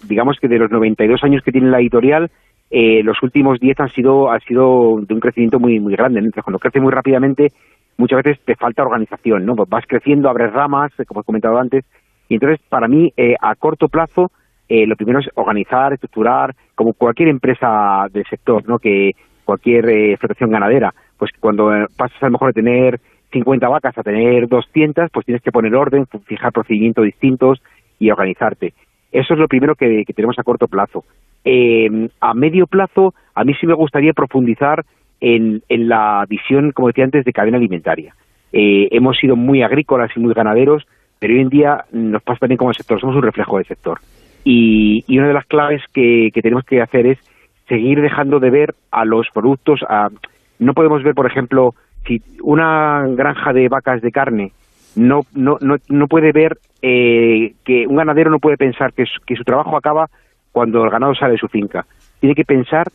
digamos 0.07 0.39
que 0.41 0.49
de 0.49 0.59
los 0.59 0.71
92 0.71 1.25
años 1.25 1.43
que 1.43 1.53
tiene 1.53 1.71
la 1.71 1.81
editorial, 1.81 2.31
eh, 2.71 3.03
los 3.03 3.23
últimos 3.23 3.61
10 3.61 3.81
han 3.81 3.91
sido, 3.91 4.31
han 4.31 4.41
sido 4.41 4.99
de 5.01 5.15
un 5.15 5.21
crecimiento 5.21 5.61
muy, 5.61 5.79
muy 5.79 5.95
grande. 5.95 6.19
Entonces, 6.19 6.43
cuando 6.43 6.59
crece 6.59 6.81
muy 6.81 6.93
rápidamente, 6.93 7.49
muchas 7.97 8.23
veces 8.23 8.45
te 8.45 8.57
falta 8.57 8.83
organización, 8.83 9.47
¿no? 9.47 9.55
Pues 9.55 9.69
vas 9.69 9.85
creciendo, 9.87 10.29
abres 10.29 10.53
ramas, 10.53 10.93
como 11.07 11.21
he 11.21 11.25
comentado 11.25 11.59
antes, 11.59 11.85
y 12.29 12.35
entonces, 12.35 12.61
para 12.69 12.89
mí, 12.89 13.13
eh, 13.17 13.37
a 13.41 13.55
corto 13.55 13.89
plazo, 13.89 14.31
eh, 14.69 14.87
lo 14.87 14.97
primero 14.97 15.21
es 15.21 15.29
organizar, 15.35 15.93
estructurar, 15.93 16.55
como 16.75 16.93
cualquier 16.93 17.29
empresa 17.29 18.07
del 18.13 18.25
sector, 18.25 18.67
¿no? 18.69 18.79
Que 18.79 19.13
cualquier 19.45 19.89
eh, 19.89 20.11
explotación 20.13 20.51
ganadera, 20.51 20.95
pues 21.19 21.31
cuando 21.39 21.75
eh, 21.75 21.87
pasas 21.97 22.23
a 22.23 22.27
lo 22.27 22.33
mejor 22.33 22.53
de 22.53 22.63
tener 22.63 23.01
50 23.33 23.69
vacas 23.69 23.99
a 23.99 24.03
tener 24.03 24.49
200, 24.49 25.11
pues 25.11 25.27
tienes 25.27 25.43
que 25.43 25.53
poner 25.53 25.75
orden, 25.75 26.07
fijar 26.27 26.53
procedimientos 26.53 27.05
distintos 27.05 27.63
y 27.99 28.11
organizarte. 28.11 28.73
Eso 29.13 29.35
es 29.35 29.41
lo 29.41 29.49
primero 29.49 29.75
que, 29.75 30.05
tenemos 30.15 30.39
a 30.39 30.43
corto 30.43 30.67
plazo. 30.67 31.05
Eh, 31.45 32.09
a 32.21 32.35
medio 32.35 32.67
plazo, 32.67 33.15
a 33.35 33.45
mí 33.45 33.55
sí 33.61 33.67
me 33.67 33.75
gustaría 33.75 34.13
profundizar 34.13 34.85
en, 35.21 35.63
en 35.69 35.89
la 35.89 36.25
visión, 36.29 36.73
como 36.73 36.89
decía 36.89 37.05
antes, 37.05 37.25
de 37.25 37.33
cadena 37.33 37.59
alimentaria. 37.59 38.15
Eh, 38.57 38.89
hemos 38.93 39.17
sido 39.19 39.35
muy 39.35 39.63
agrícolas 39.63 40.11
y 40.17 40.21
muy 40.21 40.33
ganaderos, 40.33 40.87
pero 41.19 41.35
hoy 41.35 41.41
en 41.41 41.49
día 41.49 41.85
nos 41.91 42.23
pasa 42.23 42.41
también 42.41 42.57
como 42.57 42.71
el 42.71 42.77
sector, 42.77 43.01
somos 43.01 43.17
un 43.17 43.23
reflejo 43.23 43.57
del 43.57 43.67
sector. 43.67 43.99
Y, 44.45 45.05
y 45.07 45.19
una 45.19 45.29
de 45.29 45.35
las 45.35 45.47
claves 45.47 45.83
que, 45.93 46.31
que 46.33 46.43
tenemos 46.43 46.65
que 46.65 46.83
hacer 46.83 47.07
es 47.07 47.19
seguir 47.69 48.01
dejando 48.01 48.41
de 48.41 48.51
ver 48.51 48.75
a 48.91 49.05
los 49.05 49.29
productos. 49.33 49.81
A, 49.89 50.09
no 50.59 50.75
podemos 50.75 51.03
ver, 51.03 51.15
por 51.15 51.27
ejemplo, 51.27 51.75
si 52.07 52.21
una 52.43 53.07
granja 53.09 53.53
de 53.53 53.69
vacas 53.69 54.03
de 54.03 54.13
carne 54.13 54.53
no, 54.97 55.23
no, 55.35 55.57
no, 55.61 55.77
no 55.89 56.07
puede 56.07 56.33
ver 56.33 56.59
eh, 56.83 57.55
que 57.65 57.87
un 57.87 57.97
ganadero 57.97 58.31
no 58.31 58.39
puede 58.39 58.57
pensar 58.57 58.93
que 58.93 59.07
su, 59.07 59.21
que 59.27 59.37
su 59.37 59.45
trabajo 59.45 59.77
acaba 59.77 60.09
cuando 60.53 60.85
el 60.85 60.91
ganado 60.91 61.15
sale 61.15 61.33
de 61.33 61.39
su 61.39 61.49
finca. 61.49 61.87
Tiene 62.21 62.35
que 62.35 62.45
pensar 62.45 62.89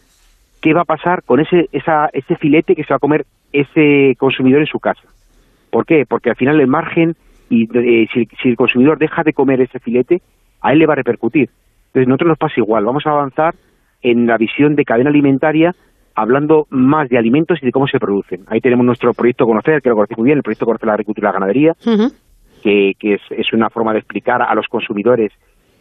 qué 0.61 0.73
va 0.73 0.81
a 0.81 0.85
pasar 0.85 1.23
con 1.23 1.39
ese, 1.39 1.67
esa, 1.71 2.09
ese 2.13 2.35
filete 2.35 2.75
que 2.75 2.83
se 2.83 2.93
va 2.93 2.97
a 2.97 2.99
comer 2.99 3.25
ese 3.51 4.15
consumidor 4.17 4.61
en 4.61 4.67
su 4.67 4.79
casa. 4.79 5.03
¿Por 5.71 5.85
qué? 5.85 6.05
Porque 6.07 6.29
al 6.29 6.35
final 6.35 6.59
el 6.59 6.67
margen 6.67 7.15
y 7.49 7.63
eh, 7.77 8.07
si, 8.13 8.27
si 8.41 8.49
el 8.49 8.55
consumidor 8.55 8.97
deja 8.97 9.23
de 9.23 9.33
comer 9.33 9.61
ese 9.61 9.79
filete, 9.79 10.21
a 10.61 10.71
él 10.73 10.79
le 10.79 10.85
va 10.87 10.93
a 10.93 10.97
repercutir. 10.97 11.49
Entonces, 11.87 12.07
nosotros 12.07 12.29
nos 12.29 12.37
pasa 12.37 12.53
igual. 12.57 12.85
Vamos 12.85 13.05
a 13.05 13.11
avanzar 13.11 13.55
en 14.01 14.27
la 14.27 14.37
visión 14.37 14.75
de 14.75 14.85
cadena 14.85 15.09
alimentaria, 15.09 15.73
hablando 16.15 16.67
más 16.69 17.09
de 17.09 17.17
alimentos 17.17 17.59
y 17.61 17.65
de 17.65 17.71
cómo 17.71 17.87
se 17.87 17.99
producen. 17.99 18.41
Ahí 18.47 18.61
tenemos 18.61 18.85
nuestro 18.85 19.13
proyecto 19.13 19.45
Conocer, 19.45 19.81
que 19.81 19.89
lo 19.89 19.95
conocéis 19.95 20.17
muy 20.17 20.25
bien, 20.27 20.37
el 20.37 20.43
proyecto 20.43 20.65
Conocer 20.65 20.87
la 20.87 20.93
Agricultura 20.93 21.27
y 21.27 21.29
la 21.29 21.33
Ganadería, 21.39 21.73
que, 22.63 22.93
que 22.99 23.13
es, 23.15 23.21
es 23.31 23.53
una 23.53 23.69
forma 23.69 23.93
de 23.93 23.99
explicar 23.99 24.41
a 24.41 24.53
los 24.55 24.67
consumidores 24.67 25.31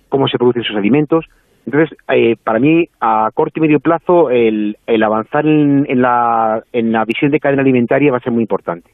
cómo 0.08 0.28
se 0.28 0.38
producen 0.38 0.62
sus 0.62 0.76
alimentos. 0.76 1.26
Entonces, 1.66 1.98
eh, 2.08 2.36
para 2.42 2.58
mí, 2.60 2.88
a 3.00 3.30
corto 3.34 3.58
y 3.58 3.62
medio 3.62 3.80
plazo, 3.80 4.30
el, 4.30 4.76
el 4.86 5.02
avanzar 5.02 5.44
en, 5.46 5.84
en 5.88 6.00
la, 6.00 6.62
en 6.72 6.92
la 6.92 7.04
visión 7.04 7.30
de 7.30 7.40
cadena 7.40 7.60
alimentaria 7.62 8.10
va 8.10 8.16
a 8.18 8.20
ser 8.20 8.32
muy 8.32 8.42
importante. 8.42 8.90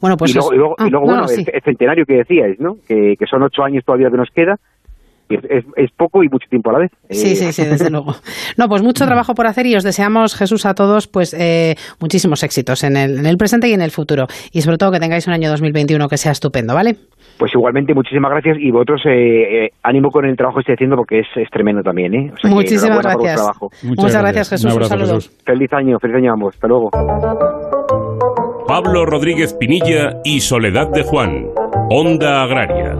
Bueno, 0.00 0.16
pues 0.16 0.30
y 0.30 0.34
luego, 0.34 0.48
os- 0.48 0.54
y 0.54 0.56
luego, 0.58 0.74
y 0.86 0.90
luego, 0.90 1.06
no, 1.06 1.12
bueno, 1.12 1.28
sí. 1.28 1.42
el, 1.46 1.54
el 1.56 1.62
centenario 1.62 2.06
que 2.06 2.14
decíais, 2.14 2.58
¿no? 2.60 2.76
Que, 2.88 3.16
que 3.18 3.26
son 3.26 3.42
ocho 3.42 3.62
años 3.64 3.84
todavía 3.84 4.10
que 4.10 4.16
nos 4.16 4.30
queda. 4.30 4.56
Es, 5.28 5.40
es- 5.48 5.64
es 5.76 5.90
poco 5.96 6.22
y 6.22 6.28
mucho 6.28 6.46
tiempo 6.50 6.70
a 6.70 6.74
la 6.74 6.78
vez. 6.80 6.90
Sí, 7.10 7.32
Eh, 7.32 7.36
sí, 7.36 7.52
sí, 7.52 7.64
desde 7.64 7.90
luego. 7.90 8.14
No, 8.58 8.68
pues 8.68 8.82
mucho 8.82 9.04
trabajo 9.06 9.34
por 9.34 9.46
hacer 9.46 9.66
y 9.66 9.74
os 9.74 9.82
deseamos, 9.84 10.34
Jesús, 10.36 10.66
a 10.66 10.74
todos, 10.74 11.08
pues 11.08 11.34
eh, 11.34 11.76
muchísimos 12.00 12.42
éxitos 12.42 12.84
en 12.84 12.96
el, 12.96 13.18
en 13.18 13.26
el 13.26 13.36
presente 13.36 13.68
y 13.68 13.72
en 13.72 13.80
el 13.82 13.90
futuro. 13.90 14.26
Y 14.52 14.60
sobre 14.62 14.76
todo 14.78 14.92
que 14.92 15.00
tengáis 15.00 15.26
un 15.26 15.32
año 15.32 15.48
2021 15.50 16.08
que 16.08 16.16
sea 16.18 16.32
estupendo, 16.32 16.74
¿vale? 16.74 16.96
Pues 17.38 17.52
igualmente, 17.54 17.94
muchísimas 17.94 18.30
gracias 18.30 18.58
y 18.60 18.70
vosotros 18.70 19.00
eh, 19.06 19.64
eh, 19.64 19.70
ánimo 19.82 20.10
con 20.10 20.24
el 20.24 20.36
trabajo 20.36 20.56
que 20.58 20.60
estáis 20.60 20.76
haciendo 20.76 20.94
porque 20.96 21.20
es, 21.20 21.26
es 21.36 21.50
tremendo 21.50 21.82
también, 21.82 22.14
¿eh? 22.14 22.30
O 22.32 22.36
sea 22.38 22.48
que 22.48 22.54
Muchísimas 22.54 23.00
gracias. 23.02 23.34
trabajo. 23.34 23.70
Muchas 23.82 24.04
Muchas 24.04 24.22
gracias, 24.22 24.50
gracias. 24.50 24.50
Jesús. 24.62 24.76
Un 24.76 24.84
saludo. 24.84 25.14
Jesús. 25.16 25.36
Feliz 25.44 25.72
año, 25.72 25.98
feliz 25.98 26.16
año 26.16 26.30
a 26.30 26.34
ambos. 26.34 26.54
Hasta 26.54 26.68
luego. 26.68 26.90
Pablo 28.68 29.04
Rodríguez 29.04 29.52
Pinilla 29.54 30.20
y 30.24 30.40
Soledad 30.40 30.90
de 30.92 31.02
Juan. 31.02 31.46
Onda 31.90 32.42
Agraria. 32.42 32.96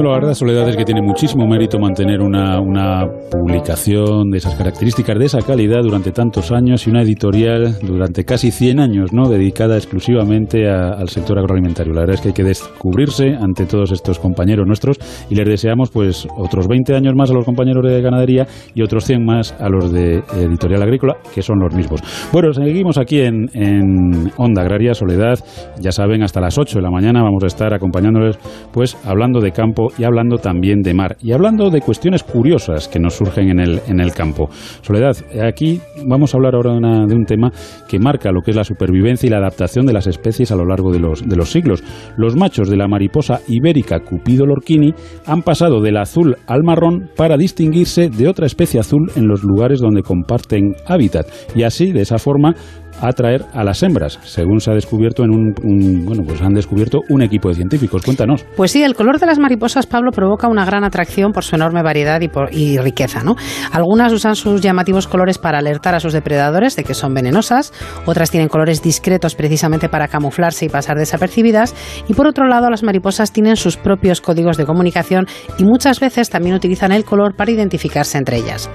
Bueno, 0.00 0.12
la 0.14 0.18
verdad, 0.20 0.32
Soledad, 0.34 0.66
es 0.66 0.78
que 0.78 0.86
tiene 0.86 1.02
muchísimo 1.02 1.46
mérito 1.46 1.78
mantener 1.78 2.22
una, 2.22 2.58
una 2.58 3.04
publicación 3.30 4.30
de 4.30 4.38
esas 4.38 4.54
características, 4.54 5.18
de 5.18 5.26
esa 5.26 5.40
calidad 5.42 5.82
durante 5.82 6.10
tantos 6.10 6.52
años 6.52 6.86
y 6.86 6.90
una 6.90 7.02
editorial 7.02 7.76
durante 7.82 8.24
casi 8.24 8.50
100 8.50 8.80
años, 8.80 9.12
¿no? 9.12 9.28
Dedicada 9.28 9.76
exclusivamente 9.76 10.70
a- 10.70 10.92
al 10.94 11.10
sector 11.10 11.38
agroalimentario. 11.38 11.92
La 11.92 12.00
verdad 12.00 12.14
es 12.14 12.22
que 12.22 12.28
hay 12.28 12.32
que 12.34 12.44
descubrirse 12.44 13.34
ante 13.38 13.66
todos 13.66 13.92
estos 13.92 14.18
compañeros 14.18 14.66
nuestros 14.66 14.96
y 15.28 15.34
les 15.34 15.46
deseamos, 15.46 15.90
pues, 15.90 16.26
otros 16.34 16.66
20 16.66 16.94
años 16.96 17.12
más 17.14 17.30
a 17.30 17.34
los 17.34 17.44
compañeros 17.44 17.84
de 17.86 18.00
ganadería 18.00 18.46
y 18.74 18.80
otros 18.80 19.04
100 19.04 19.22
más 19.22 19.52
a 19.60 19.68
los 19.68 19.92
de 19.92 20.22
editorial 20.34 20.82
agrícola, 20.82 21.18
que 21.34 21.42
son 21.42 21.58
los 21.58 21.74
mismos. 21.74 22.00
Bueno, 22.32 22.54
seguimos 22.54 22.96
aquí 22.96 23.20
en, 23.20 23.50
en 23.52 24.32
Onda 24.38 24.62
Agraria, 24.62 24.94
Soledad. 24.94 25.38
Ya 25.78 25.92
saben, 25.92 26.22
hasta 26.22 26.40
las 26.40 26.56
8 26.56 26.78
de 26.78 26.82
la 26.82 26.90
mañana 26.90 27.22
vamos 27.22 27.44
a 27.44 27.48
estar 27.48 27.74
acompañándoles, 27.74 28.38
pues, 28.72 28.96
hablando 29.06 29.40
de 29.40 29.52
campo 29.52 29.88
y 29.98 30.04
hablando 30.04 30.38
también 30.38 30.82
de 30.82 30.94
mar 30.94 31.16
y 31.20 31.32
hablando 31.32 31.70
de 31.70 31.80
cuestiones 31.80 32.22
curiosas 32.22 32.88
que 32.88 32.98
nos 32.98 33.14
surgen 33.14 33.50
en 33.50 33.60
el, 33.60 33.80
en 33.86 34.00
el 34.00 34.12
campo. 34.12 34.48
Soledad, 34.82 35.16
aquí 35.46 35.80
vamos 36.06 36.34
a 36.34 36.38
hablar 36.38 36.54
ahora 36.54 36.74
de, 36.74 37.06
de 37.06 37.14
un 37.14 37.24
tema 37.24 37.50
que 37.88 37.98
marca 37.98 38.32
lo 38.32 38.42
que 38.42 38.50
es 38.50 38.56
la 38.56 38.64
supervivencia 38.64 39.26
y 39.26 39.30
la 39.30 39.38
adaptación 39.38 39.86
de 39.86 39.92
las 39.92 40.06
especies 40.06 40.52
a 40.52 40.56
lo 40.56 40.64
largo 40.64 40.92
de 40.92 41.00
los, 41.00 41.26
de 41.26 41.36
los 41.36 41.50
siglos. 41.50 41.82
Los 42.16 42.36
machos 42.36 42.68
de 42.68 42.76
la 42.76 42.88
mariposa 42.88 43.40
ibérica 43.48 44.00
Cupido 44.00 44.46
lorquini 44.46 44.94
han 45.26 45.42
pasado 45.42 45.80
del 45.80 45.96
azul 45.96 46.36
al 46.46 46.62
marrón 46.62 47.10
para 47.16 47.36
distinguirse 47.36 48.08
de 48.08 48.28
otra 48.28 48.46
especie 48.46 48.80
azul 48.80 49.10
en 49.16 49.26
los 49.26 49.42
lugares 49.42 49.80
donde 49.80 50.02
comparten 50.02 50.74
hábitat 50.86 51.26
y 51.54 51.62
así, 51.62 51.92
de 51.92 52.02
esa 52.02 52.18
forma, 52.18 52.54
atraer 53.00 53.44
a 53.52 53.64
las 53.64 53.82
hembras, 53.82 54.18
según 54.24 54.60
se 54.60 54.70
ha 54.70 54.74
descubierto 54.74 55.24
en 55.24 55.30
un, 55.30 55.54
un- 55.62 56.04
bueno, 56.04 56.22
pues 56.26 56.40
han 56.42 56.52
descubierto 56.54 57.00
un 57.08 57.22
equipo 57.22 57.48
de 57.48 57.54
científicos. 57.54 58.02
Cuéntanos. 58.04 58.44
Pues 58.56 58.70
sí, 58.72 58.82
el 58.82 58.94
color 58.94 59.18
de 59.18 59.26
las 59.26 59.38
mariposas, 59.38 59.86
Pablo, 59.86 60.10
provoca 60.12 60.48
una 60.48 60.64
gran 60.64 60.84
atracción 60.84 61.32
por 61.32 61.44
su 61.44 61.56
enorme 61.56 61.82
variedad 61.82 62.20
y, 62.20 62.28
por- 62.28 62.52
y 62.54 62.78
riqueza. 62.78 63.22
¿no? 63.24 63.36
Algunas 63.72 64.12
usan 64.12 64.36
sus 64.36 64.60
llamativos 64.60 65.06
colores 65.06 65.38
para 65.38 65.58
alertar 65.58 65.94
a 65.94 66.00
sus 66.00 66.12
depredadores 66.12 66.76
de 66.76 66.84
que 66.84 66.94
son 66.94 67.14
venenosas, 67.14 67.72
otras 68.06 68.30
tienen 68.30 68.48
colores 68.48 68.82
discretos 68.82 69.34
precisamente 69.34 69.88
para 69.88 70.08
camuflarse 70.08 70.66
y 70.66 70.68
pasar 70.68 70.96
desapercibidas, 70.96 71.74
y 72.08 72.14
por 72.14 72.26
otro 72.26 72.46
lado 72.46 72.70
las 72.70 72.82
mariposas 72.82 73.32
tienen 73.32 73.56
sus 73.56 73.76
propios 73.76 74.20
códigos 74.20 74.56
de 74.56 74.66
comunicación 74.66 75.26
y 75.58 75.64
muchas 75.64 76.00
veces 76.00 76.30
también 76.30 76.54
utilizan 76.54 76.92
el 76.92 77.04
color 77.04 77.34
para 77.34 77.50
identificarse 77.50 78.18
entre 78.18 78.36
ellas. 78.38 78.68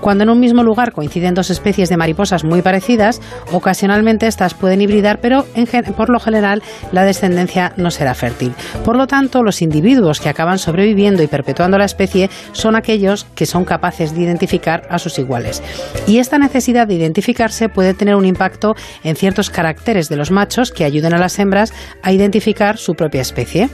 Cuando 0.00 0.24
en 0.24 0.30
un 0.30 0.40
mismo 0.40 0.62
lugar 0.62 0.92
coinciden 0.92 1.34
dos 1.34 1.50
especies 1.50 1.88
de 1.88 1.96
mariposas 1.96 2.44
muy 2.44 2.62
parecidas, 2.62 3.20
ocasionalmente 3.68 4.26
estas 4.26 4.54
pueden 4.54 4.80
hibridar, 4.80 5.20
pero 5.20 5.44
en 5.54 5.66
por 5.92 6.08
lo 6.08 6.18
general 6.18 6.62
la 6.90 7.04
descendencia 7.04 7.74
no 7.76 7.90
será 7.90 8.14
fértil. 8.14 8.54
Por 8.82 8.96
lo 8.96 9.06
tanto, 9.06 9.42
los 9.42 9.60
individuos 9.60 10.20
que 10.20 10.30
acaban 10.30 10.58
sobreviviendo 10.58 11.22
y 11.22 11.26
perpetuando 11.26 11.76
la 11.76 11.84
especie 11.84 12.30
son 12.52 12.76
aquellos 12.76 13.26
que 13.34 13.44
son 13.44 13.66
capaces 13.66 14.14
de 14.14 14.22
identificar 14.22 14.86
a 14.88 14.98
sus 14.98 15.18
iguales. 15.18 15.62
Y 16.06 16.16
esta 16.18 16.38
necesidad 16.38 16.86
de 16.86 16.94
identificarse 16.94 17.68
puede 17.68 17.92
tener 17.92 18.14
un 18.14 18.24
impacto 18.24 18.74
en 19.04 19.16
ciertos 19.16 19.50
caracteres 19.50 20.08
de 20.08 20.16
los 20.16 20.30
machos 20.30 20.72
que 20.72 20.84
ayuden 20.84 21.12
a 21.12 21.18
las 21.18 21.38
hembras 21.38 21.74
a 22.02 22.10
identificar 22.10 22.78
su 22.78 22.94
propia 22.94 23.20
especie. 23.20 23.68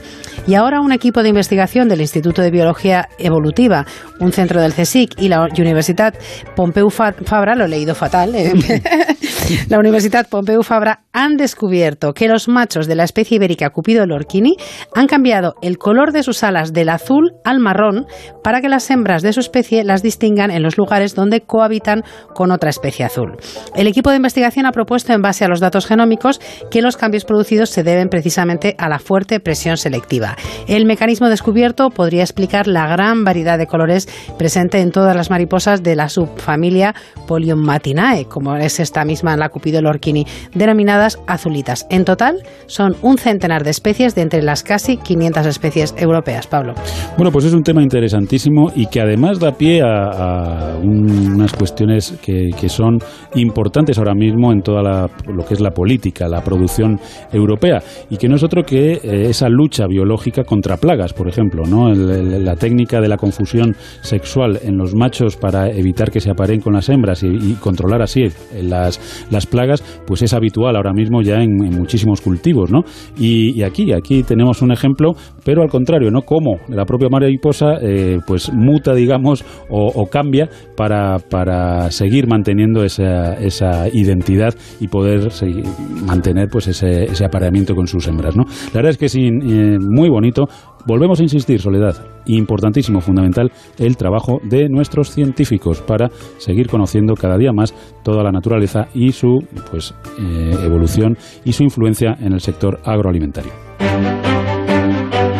Y 0.45 0.55
ahora 0.55 0.81
un 0.81 0.91
equipo 0.91 1.23
de 1.23 1.29
investigación 1.29 1.87
del 1.87 2.01
Instituto 2.01 2.41
de 2.41 2.51
Biología 2.51 3.07
Evolutiva, 3.17 3.85
un 4.19 4.33
centro 4.33 4.59
del 4.59 4.73
CSIC 4.73 5.21
y 5.21 5.29
la 5.29 5.47
Universidad 5.57 6.13
Pompeu 6.53 6.89
Fa- 6.89 7.13
Fabra, 7.23 7.55
lo 7.55 7.63
he 7.63 7.69
leído 7.69 7.95
fatal, 7.95 8.35
eh, 8.35 8.53
la 9.69 9.79
Universidad 9.85 10.27
Pompeu 10.27 10.63
Fabra 10.63 11.01
han 11.13 11.37
descubierto 11.37 12.15
que 12.15 12.27
los 12.27 12.47
machos 12.47 12.87
de 12.87 12.95
la 12.95 13.03
especie 13.03 13.35
ibérica 13.35 13.69
Cupido 13.69 14.07
lorquini 14.07 14.57
han 14.95 15.05
cambiado 15.05 15.53
el 15.61 15.77
color 15.77 16.11
de 16.11 16.23
sus 16.23 16.41
alas 16.41 16.73
del 16.73 16.89
azul 16.89 17.33
al 17.43 17.59
marrón 17.59 18.07
para 18.43 18.61
que 18.61 18.67
las 18.67 18.89
hembras 18.89 19.21
de 19.21 19.31
su 19.31 19.41
especie 19.41 19.83
las 19.83 20.01
distingan 20.01 20.49
en 20.49 20.63
los 20.63 20.75
lugares 20.79 21.13
donde 21.13 21.41
cohabitan 21.41 22.01
con 22.33 22.49
otra 22.49 22.71
especie 22.71 23.05
azul. 23.05 23.37
El 23.75 23.85
equipo 23.85 24.09
de 24.09 24.15
investigación 24.15 24.65
ha 24.65 24.71
propuesto, 24.71 25.13
en 25.13 25.21
base 25.21 25.45
a 25.45 25.49
los 25.49 25.59
datos 25.59 25.85
genómicos, 25.85 26.41
que 26.71 26.81
los 26.81 26.97
cambios 26.97 27.23
producidos 27.23 27.69
se 27.69 27.83
deben 27.83 28.09
precisamente 28.09 28.73
a 28.79 28.89
la 28.89 28.97
fuerte 28.97 29.39
presión 29.39 29.77
selectiva. 29.77 30.35
El 30.67 30.85
mecanismo 30.85 31.29
descubierto 31.29 31.91
podría 31.91 32.23
explicar 32.23 32.67
la 32.67 32.87
gran 32.87 33.23
variedad 33.23 33.59
de 33.59 33.67
colores 33.67 34.09
presente 34.39 34.81
en 34.81 34.91
todas 34.91 35.15
las 35.15 35.29
mariposas 35.29 35.83
de 35.83 35.95
la 35.95 36.09
subfamilia 36.09 36.95
Polyommatinae, 37.27 38.25
como 38.25 38.55
es 38.55 38.79
esta 38.79 39.05
misma 39.05 39.33
en 39.33 39.41
la 39.41 39.49
Cupido 39.49 39.74
lorquini, 39.81 40.25
denominadas 40.53 41.19
azulitas. 41.27 41.85
En 41.89 42.05
total, 42.05 42.43
son 42.67 42.95
un 43.01 43.17
centenar 43.17 43.63
de 43.63 43.69
especies 43.71 44.15
de 44.15 44.21
entre 44.21 44.41
las 44.41 44.63
casi 44.63 44.97
500 44.97 45.45
especies 45.45 45.93
europeas. 45.97 46.47
Pablo. 46.47 46.73
Bueno, 47.17 47.31
pues 47.31 47.45
es 47.45 47.53
un 47.53 47.63
tema 47.63 47.81
interesantísimo 47.81 48.71
y 48.75 48.87
que 48.87 49.01
además 49.01 49.39
da 49.39 49.51
pie 49.51 49.81
a, 49.81 50.73
a 50.73 50.77
un- 50.77 51.33
unas 51.35 51.53
cuestiones 51.53 52.13
que, 52.21 52.51
son 52.69 52.97
importantes 53.35 53.97
ahora 53.99 54.13
mismo 54.15 54.51
en 54.51 54.61
toda 54.61 54.81
la, 54.81 55.09
lo 55.31 55.45
que 55.45 55.53
es 55.53 55.61
la 55.61 55.69
política, 55.71 56.27
la 56.27 56.41
producción 56.41 56.99
europea 57.31 57.79
y 58.09 58.17
que 58.17 58.27
no 58.27 58.35
es 58.35 58.43
otro 58.43 58.63
que 58.63 58.93
eh, 58.93 59.27
esa 59.29 59.47
lucha 59.49 59.85
biológica 59.87 60.43
contra 60.43 60.77
plagas, 60.77 61.13
por 61.13 61.27
ejemplo, 61.29 61.63
¿no? 61.65 61.93
La 61.93 62.55
técnica 62.55 63.01
de 63.01 63.07
la 63.07 63.17
confusión 63.17 63.75
sexual 64.01 64.59
en 64.63 64.77
los 64.77 64.95
machos 64.95 65.37
para 65.37 65.69
evitar 65.69 66.09
que 66.11 66.19
se 66.19 66.31
aparen 66.31 66.59
con 66.59 66.73
las 66.73 66.89
hembras 66.89 67.21
y, 67.23 67.53
controlar 67.61 68.01
así 68.01 68.25
las, 68.61 68.99
las 69.29 69.45
plagas, 69.45 69.64
pues 70.05 70.21
es 70.21 70.33
habitual 70.33 70.75
ahora 70.75 70.93
mismo 70.93 71.21
ya 71.21 71.41
en, 71.41 71.55
muchísimos 71.55 72.21
cultivos, 72.21 72.71
¿no? 72.71 72.81
Y, 73.17 73.61
aquí, 73.63 73.91
aquí 73.93 74.23
tenemos 74.23 74.61
un 74.61 74.71
ejemplo, 74.71 75.13
pero 75.43 75.61
al 75.61 75.69
contrario, 75.69 76.11
¿no? 76.11 76.21
Cómo 76.21 76.57
la 76.67 76.85
propia 76.85 77.09
mariposa, 77.09 77.75
eh, 77.81 78.19
pues 78.25 78.51
muta, 78.53 78.93
digamos, 78.93 79.43
o, 79.69 80.05
cambia 80.07 80.49
para, 80.77 81.17
para 81.19 81.89
seguir 81.91 82.27
manteniendo 82.27 82.83
esa, 82.83 83.33
esa 83.33 83.87
identidad 83.91 84.53
y 84.79 84.87
poder 84.87 85.31
seguir- 85.31 85.65
mantener 86.05 86.47
pues 86.49 86.67
ese, 86.67 87.25
apareamiento 87.25 87.73
con 87.75 87.87
sus 87.87 88.07
hembras, 88.07 88.35
¿no? 88.35 88.43
La 88.73 88.81
verdad 88.81 88.91
es 88.91 88.97
que 88.97 89.05
es 89.05 89.15
eh, 89.15 89.77
muy 89.79 90.09
bonito. 90.09 90.45
Volvemos 90.85 91.19
a 91.19 91.23
insistir, 91.23 91.59
Soledad, 91.61 91.95
importantísimo, 92.25 93.01
fundamental, 93.01 93.51
el 93.79 93.97
trabajo 93.97 94.39
de 94.43 94.69
nuestros 94.69 95.09
científicos 95.09 95.81
para 95.81 96.09
seguir 96.37 96.67
conociendo 96.67 97.15
cada 97.15 97.37
día 97.37 97.51
más 97.51 97.73
toda 98.03 98.23
la 98.23 98.31
naturaleza 98.31 98.87
y 98.93 99.11
su 99.11 99.39
pues, 99.71 99.95
eh, 100.19 100.55
evolución 100.63 101.17
y 101.43 101.53
su 101.53 101.63
influencia 101.63 102.15
en 102.19 102.33
el 102.33 102.41
sector 102.41 102.79
agroalimentario. 102.83 103.51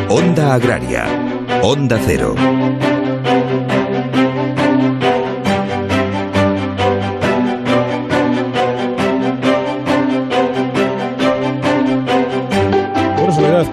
Onda 0.10 0.56
Agraria. 0.56 1.06
Onda 1.62 2.00
Cero. 2.06 2.36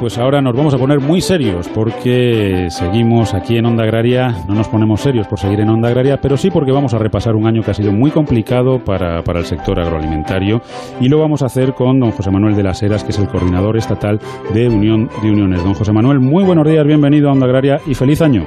Pues 0.03 0.19
ahora 0.19 0.41
nos 0.43 0.57
vamos 0.57 0.75
a 0.75 0.79
poner 0.79 0.99
muy 0.99 1.21
serios 1.21 1.69
porque 1.69 2.67
seguimos 2.71 3.35
aquí 3.35 3.57
en 3.57 3.67
Onda 3.67 3.85
Agraria. 3.85 4.35
No 4.49 4.55
nos 4.57 4.67
ponemos 4.67 5.01
serios 5.01 5.29
por 5.29 5.39
seguir 5.39 5.61
en 5.61 5.69
Onda 5.69 5.91
Agraria, 5.91 6.21
pero 6.21 6.37
sí 6.37 6.51
porque 6.51 6.73
vamos 6.73 6.93
a 6.93 6.99
repasar 6.99 7.37
un 7.37 7.47
año 7.47 7.63
que 7.63 7.71
ha 7.71 7.75
sido 7.75 7.93
muy 7.93 8.11
complicado 8.11 8.81
para, 8.81 9.23
para 9.23 9.39
el 9.39 9.45
sector 9.45 9.79
agroalimentario 9.79 10.61
y 10.99 11.09
lo 11.09 11.21
vamos 11.21 11.45
a 11.45 11.47
hacer 11.47 11.75
con 11.75 12.01
don 12.01 12.11
José 12.11 12.33
Manuel 12.33 12.57
de 12.57 12.65
las 12.65 12.83
Heras, 12.83 13.05
que 13.05 13.13
es 13.13 13.19
el 13.21 13.29
coordinador 13.29 13.77
estatal 13.77 14.19
de 14.53 14.69
Unión 14.69 15.09
de 15.23 15.31
Uniones. 15.31 15.63
Don 15.63 15.75
José 15.75 15.93
Manuel, 15.93 16.19
muy 16.19 16.43
buenos 16.43 16.67
días, 16.67 16.85
bienvenido 16.85 17.29
a 17.29 17.33
Onda 17.35 17.47
Agraria 17.47 17.79
y 17.87 17.95
feliz 17.95 18.23
año. 18.23 18.43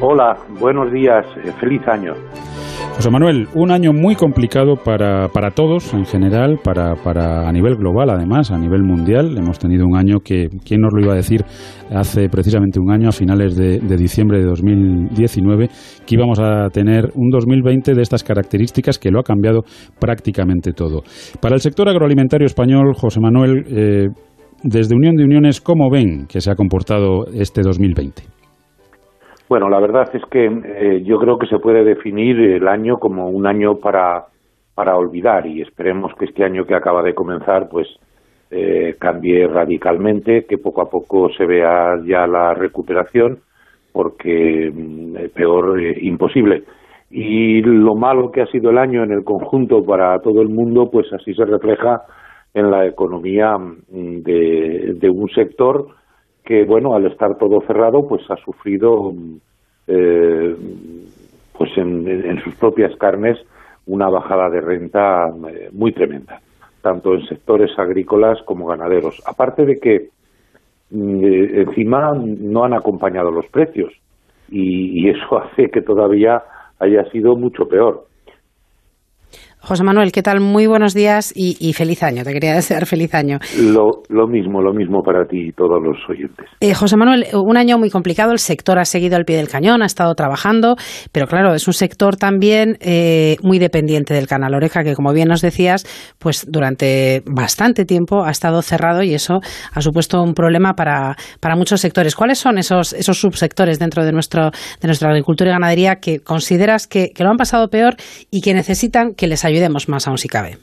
Hola, 0.00 0.36
buenos 0.60 0.92
días, 0.92 1.26
eh, 1.44 1.50
feliz 1.58 1.88
año. 1.88 2.14
José 2.94 3.10
Manuel, 3.10 3.48
un 3.54 3.70
año 3.70 3.92
muy 3.92 4.14
complicado 4.14 4.76
para, 4.76 5.28
para 5.28 5.50
todos 5.50 5.92
en 5.94 6.04
general, 6.04 6.60
para, 6.62 6.94
para 6.94 7.48
a 7.48 7.52
nivel 7.52 7.76
global 7.76 8.10
además, 8.10 8.50
a 8.50 8.58
nivel 8.58 8.82
mundial. 8.82 9.36
Hemos 9.36 9.58
tenido 9.58 9.86
un 9.86 9.96
año 9.96 10.20
que, 10.20 10.48
¿quién 10.64 10.82
nos 10.82 10.92
lo 10.92 11.00
iba 11.00 11.14
a 11.14 11.16
decir 11.16 11.42
hace 11.90 12.28
precisamente 12.28 12.78
un 12.78 12.92
año, 12.92 13.08
a 13.08 13.12
finales 13.12 13.56
de, 13.56 13.78
de 13.80 13.96
diciembre 13.96 14.38
de 14.38 14.44
2019, 14.44 15.68
que 16.06 16.14
íbamos 16.14 16.38
a 16.38 16.68
tener 16.68 17.10
un 17.14 17.30
2020 17.30 17.94
de 17.94 18.02
estas 18.02 18.22
características 18.22 18.98
que 18.98 19.10
lo 19.10 19.20
ha 19.20 19.24
cambiado 19.24 19.62
prácticamente 19.98 20.72
todo? 20.72 21.02
Para 21.40 21.54
el 21.54 21.60
sector 21.60 21.88
agroalimentario 21.88 22.46
español, 22.46 22.92
José 22.94 23.20
Manuel, 23.20 23.64
eh, 23.68 24.08
desde 24.62 24.94
Unión 24.94 25.16
de 25.16 25.24
Uniones, 25.24 25.60
¿cómo 25.60 25.90
ven 25.90 26.26
que 26.28 26.40
se 26.40 26.50
ha 26.50 26.54
comportado 26.54 27.24
este 27.34 27.62
2020? 27.62 28.41
Bueno, 29.52 29.68
la 29.68 29.80
verdad 29.80 30.08
es 30.14 30.24
que 30.30 30.46
eh, 30.46 31.02
yo 31.04 31.18
creo 31.18 31.38
que 31.38 31.46
se 31.46 31.58
puede 31.58 31.84
definir 31.84 32.40
el 32.40 32.66
año 32.66 32.96
como 32.96 33.28
un 33.28 33.46
año 33.46 33.76
para, 33.80 34.24
para 34.74 34.96
olvidar 34.96 35.46
y 35.46 35.60
esperemos 35.60 36.14
que 36.14 36.24
este 36.24 36.42
año 36.42 36.64
que 36.64 36.74
acaba 36.74 37.02
de 37.02 37.14
comenzar 37.14 37.68
pues 37.68 37.86
eh, 38.50 38.96
cambie 38.98 39.46
radicalmente, 39.46 40.46
que 40.46 40.56
poco 40.56 40.80
a 40.80 40.88
poco 40.88 41.28
se 41.36 41.44
vea 41.44 42.00
ya 42.02 42.26
la 42.26 42.54
recuperación 42.54 43.40
porque 43.92 44.72
mm, 44.74 45.34
peor 45.34 45.78
eh, 45.78 45.98
imposible. 46.00 46.64
Y 47.10 47.60
lo 47.60 47.94
malo 47.94 48.32
que 48.32 48.40
ha 48.40 48.46
sido 48.46 48.70
el 48.70 48.78
año 48.78 49.04
en 49.04 49.12
el 49.12 49.22
conjunto 49.22 49.84
para 49.84 50.18
todo 50.20 50.40
el 50.40 50.48
mundo, 50.48 50.88
pues 50.90 51.12
así 51.12 51.34
se 51.34 51.44
refleja 51.44 52.04
en 52.54 52.70
la 52.70 52.86
economía 52.86 53.58
mm, 53.58 54.22
de 54.22 55.10
un 55.10 55.28
sector 55.28 55.88
que, 56.44 56.64
bueno, 56.64 56.94
al 56.94 57.06
estar 57.06 57.36
todo 57.38 57.60
cerrado, 57.66 58.06
pues 58.08 58.22
ha 58.30 58.36
sufrido, 58.36 59.12
eh, 59.86 60.56
pues 61.56 61.70
en, 61.76 62.40
sus 62.42 62.54
propias 62.56 62.94
carnes, 62.96 63.38
una 63.86 64.08
bajada 64.08 64.48
de 64.50 64.60
renta 64.60 65.28
eh, 65.48 65.68
muy 65.72 65.92
tremenda, 65.92 66.40
tanto 66.82 67.14
en 67.14 67.26
sectores 67.26 67.70
agrícolas 67.78 68.38
como 68.44 68.66
ganaderos. 68.66 69.22
Aparte 69.26 69.64
de 69.64 69.78
que 69.78 70.08
mm, 70.90 71.24
eh, 71.24 71.62
encima 71.62 72.12
no 72.14 72.64
han 72.64 72.74
acompañado 72.74 73.30
los 73.30 73.46
precios 73.46 73.92
y 74.50 75.08
eso 75.08 75.38
hace 75.42 75.70
que 75.70 75.82
todavía 75.82 76.42
haya 76.78 77.04
sido 77.10 77.36
mucho 77.36 77.66
peor. 77.68 78.06
José 79.64 79.84
Manuel, 79.84 80.10
¿qué 80.10 80.22
tal? 80.22 80.40
Muy 80.40 80.66
buenos 80.66 80.92
días 80.92 81.32
y, 81.36 81.56
y 81.60 81.72
feliz 81.72 82.02
año. 82.02 82.24
Te 82.24 82.32
quería 82.32 82.54
desear 82.54 82.84
feliz 82.84 83.14
año. 83.14 83.38
Lo, 83.60 84.02
lo, 84.08 84.26
mismo, 84.26 84.60
lo 84.60 84.74
mismo 84.74 85.04
para 85.04 85.24
ti 85.24 85.50
y 85.50 85.52
todos 85.52 85.80
los 85.80 85.96
oyentes. 86.08 86.46
Eh, 86.60 86.74
José 86.74 86.96
Manuel, 86.96 87.26
un 87.32 87.56
año 87.56 87.78
muy 87.78 87.88
complicado. 87.88 88.32
El 88.32 88.40
sector 88.40 88.80
ha 88.80 88.84
seguido 88.84 89.16
al 89.16 89.24
pie 89.24 89.36
del 89.36 89.48
cañón, 89.48 89.82
ha 89.82 89.86
estado 89.86 90.14
trabajando, 90.14 90.74
pero 91.12 91.28
claro, 91.28 91.54
es 91.54 91.68
un 91.68 91.74
sector 91.74 92.16
también 92.16 92.76
eh, 92.80 93.36
muy 93.44 93.60
dependiente 93.60 94.14
del 94.14 94.26
canal 94.26 94.52
Oreja, 94.52 94.82
que 94.82 94.96
como 94.96 95.12
bien 95.12 95.28
nos 95.28 95.42
decías, 95.42 95.86
pues 96.18 96.44
durante 96.50 97.22
bastante 97.24 97.84
tiempo 97.84 98.24
ha 98.24 98.32
estado 98.32 98.62
cerrado 98.62 99.04
y 99.04 99.14
eso 99.14 99.38
ha 99.72 99.80
supuesto 99.80 100.20
un 100.24 100.34
problema 100.34 100.72
para, 100.72 101.14
para 101.38 101.54
muchos 101.54 101.80
sectores. 101.80 102.16
¿Cuáles 102.16 102.38
son 102.38 102.58
esos, 102.58 102.92
esos 102.94 103.20
subsectores 103.20 103.78
dentro 103.78 104.04
de, 104.04 104.10
nuestro, 104.10 104.50
de 104.80 104.88
nuestra 104.88 105.08
agricultura 105.10 105.50
y 105.50 105.52
ganadería 105.52 105.96
que 106.00 106.18
consideras 106.18 106.88
que, 106.88 107.10
que 107.14 107.22
lo 107.22 107.30
han 107.30 107.36
pasado 107.36 107.68
peor 107.68 107.94
y 108.28 108.40
que 108.40 108.54
necesitan 108.54 109.14
que 109.14 109.28
les 109.28 109.44
ayude 109.44 109.51
ayudemos 109.52 109.88
más 109.88 110.08
aún 110.08 110.18
si 110.18 110.28
cabe. 110.28 110.56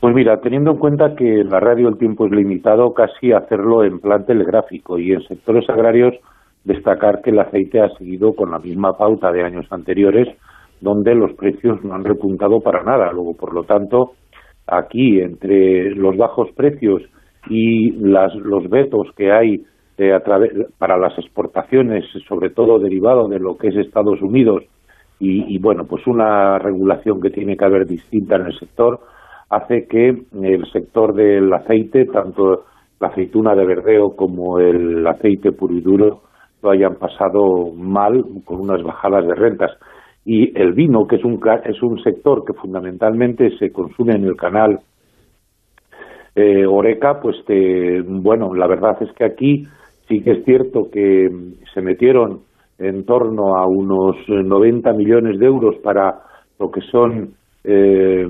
Pues 0.00 0.14
mira, 0.14 0.40
teniendo 0.40 0.70
en 0.70 0.78
cuenta 0.78 1.14
que 1.14 1.44
la 1.44 1.60
radio 1.60 1.88
el 1.88 1.98
tiempo 1.98 2.26
es 2.26 2.32
limitado, 2.32 2.94
casi 2.94 3.32
hacerlo 3.32 3.84
en 3.84 3.98
plan 4.00 4.24
telegráfico 4.24 4.98
y 4.98 5.12
en 5.12 5.20
sectores 5.22 5.68
agrarios 5.68 6.14
destacar 6.64 7.20
que 7.22 7.30
el 7.30 7.38
aceite 7.38 7.80
ha 7.80 7.90
seguido 7.98 8.32
con 8.32 8.50
la 8.50 8.58
misma 8.58 8.92
pauta 8.96 9.30
de 9.30 9.44
años 9.44 9.66
anteriores, 9.70 10.28
donde 10.80 11.14
los 11.14 11.34
precios 11.34 11.84
no 11.84 11.94
han 11.94 12.04
repuntado 12.04 12.60
para 12.60 12.82
nada. 12.82 13.12
Luego, 13.12 13.34
por 13.34 13.54
lo 13.54 13.64
tanto, 13.64 14.12
aquí 14.66 15.20
entre 15.20 15.90
los 15.90 16.16
bajos 16.16 16.48
precios 16.56 17.02
y 17.48 17.90
las, 17.92 18.34
los 18.36 18.68
vetos 18.70 19.08
que 19.16 19.32
hay 19.32 19.62
eh, 19.98 20.12
para 20.78 20.96
las 20.96 21.18
exportaciones, 21.18 22.06
sobre 22.26 22.48
todo 22.48 22.78
derivado 22.78 23.28
de 23.28 23.38
lo 23.38 23.58
que 23.58 23.68
es 23.68 23.76
Estados 23.76 24.22
Unidos, 24.22 24.64
y, 25.20 25.54
y, 25.54 25.58
bueno, 25.58 25.84
pues 25.84 26.06
una 26.06 26.58
regulación 26.58 27.20
que 27.20 27.30
tiene 27.30 27.56
que 27.56 27.64
haber 27.64 27.86
distinta 27.86 28.36
en 28.36 28.46
el 28.46 28.58
sector 28.58 29.00
hace 29.50 29.86
que 29.86 30.08
el 30.08 30.66
sector 30.72 31.14
del 31.14 31.52
aceite, 31.52 32.06
tanto 32.06 32.64
la 32.98 33.08
aceituna 33.08 33.54
de 33.54 33.66
verdeo 33.66 34.16
como 34.16 34.58
el 34.58 35.06
aceite 35.06 35.52
puro 35.52 35.74
y 35.74 35.80
duro, 35.80 36.22
lo 36.62 36.70
hayan 36.70 36.96
pasado 36.96 37.72
mal 37.74 38.24
con 38.44 38.60
unas 38.60 38.82
bajadas 38.82 39.26
de 39.26 39.34
rentas. 39.34 39.70
Y 40.24 40.56
el 40.58 40.72
vino, 40.72 41.06
que 41.06 41.16
es 41.16 41.24
un, 41.24 41.40
es 41.64 41.82
un 41.82 41.98
sector 42.02 42.44
que 42.44 42.52
fundamentalmente 42.52 43.56
se 43.58 43.72
consume 43.72 44.14
en 44.14 44.24
el 44.24 44.36
canal 44.36 44.80
eh, 46.34 46.64
Oreca, 46.66 47.20
pues 47.20 47.36
te, 47.46 48.02
bueno, 48.02 48.54
la 48.54 48.66
verdad 48.66 49.02
es 49.02 49.12
que 49.12 49.24
aquí 49.24 49.66
sí 50.08 50.22
que 50.22 50.32
es 50.32 50.44
cierto 50.44 50.90
que 50.92 51.28
se 51.74 51.80
metieron 51.80 52.40
en 52.80 53.04
torno 53.04 53.56
a 53.56 53.66
unos 53.66 54.16
90 54.26 54.92
millones 54.94 55.38
de 55.38 55.46
euros 55.46 55.76
para 55.82 56.22
lo 56.58 56.70
que 56.70 56.80
son 56.80 57.34
eh, 57.62 58.26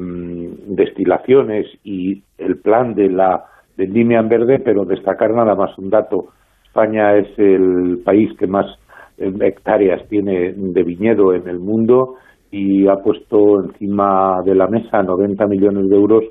destilaciones 0.66 1.66
y 1.84 2.20
el 2.36 2.59
plan 2.59 2.94
de 2.94 3.09
la 3.11 3.44
vendimia 3.76 4.18
en 4.18 4.28
verde, 4.28 4.59
pero 4.59 4.84
destacar 4.84 5.32
nada 5.32 5.55
más 5.55 5.78
un 5.78 5.88
dato. 5.88 6.30
España 6.66 7.16
es 7.16 7.28
el 7.38 8.03
país 8.05 8.36
que 8.38 8.48
más 8.48 8.66
eh, 9.18 9.32
hectáreas 9.40 10.07
tiene 10.09 10.53
de 10.57 10.82
viñedo 10.82 11.32
en 11.32 11.48
el 11.48 11.61
mundo 11.61 12.16
y 12.51 12.88
ha 12.88 12.96
puesto 12.96 13.62
encima 13.62 14.42
de 14.44 14.57
la 14.57 14.66
mesa 14.66 15.01
90 15.01 15.46
millones 15.46 15.88
de 15.88 15.96
euros 15.96 16.24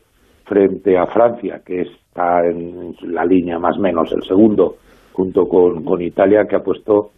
frente 0.44 0.98
a 0.98 1.06
Francia, 1.08 1.62
que 1.66 1.82
está 1.82 2.46
en 2.46 2.96
la 3.04 3.24
línea 3.24 3.60
más 3.60 3.78
o 3.78 3.82
menos 3.82 4.12
el 4.12 4.24
segundo, 4.24 4.76
junto 5.14 5.48
con, 5.48 5.86
con 5.86 6.02
Italia, 6.02 6.46
que 6.50 6.58
ha 6.58 6.64
puesto 6.64 7.12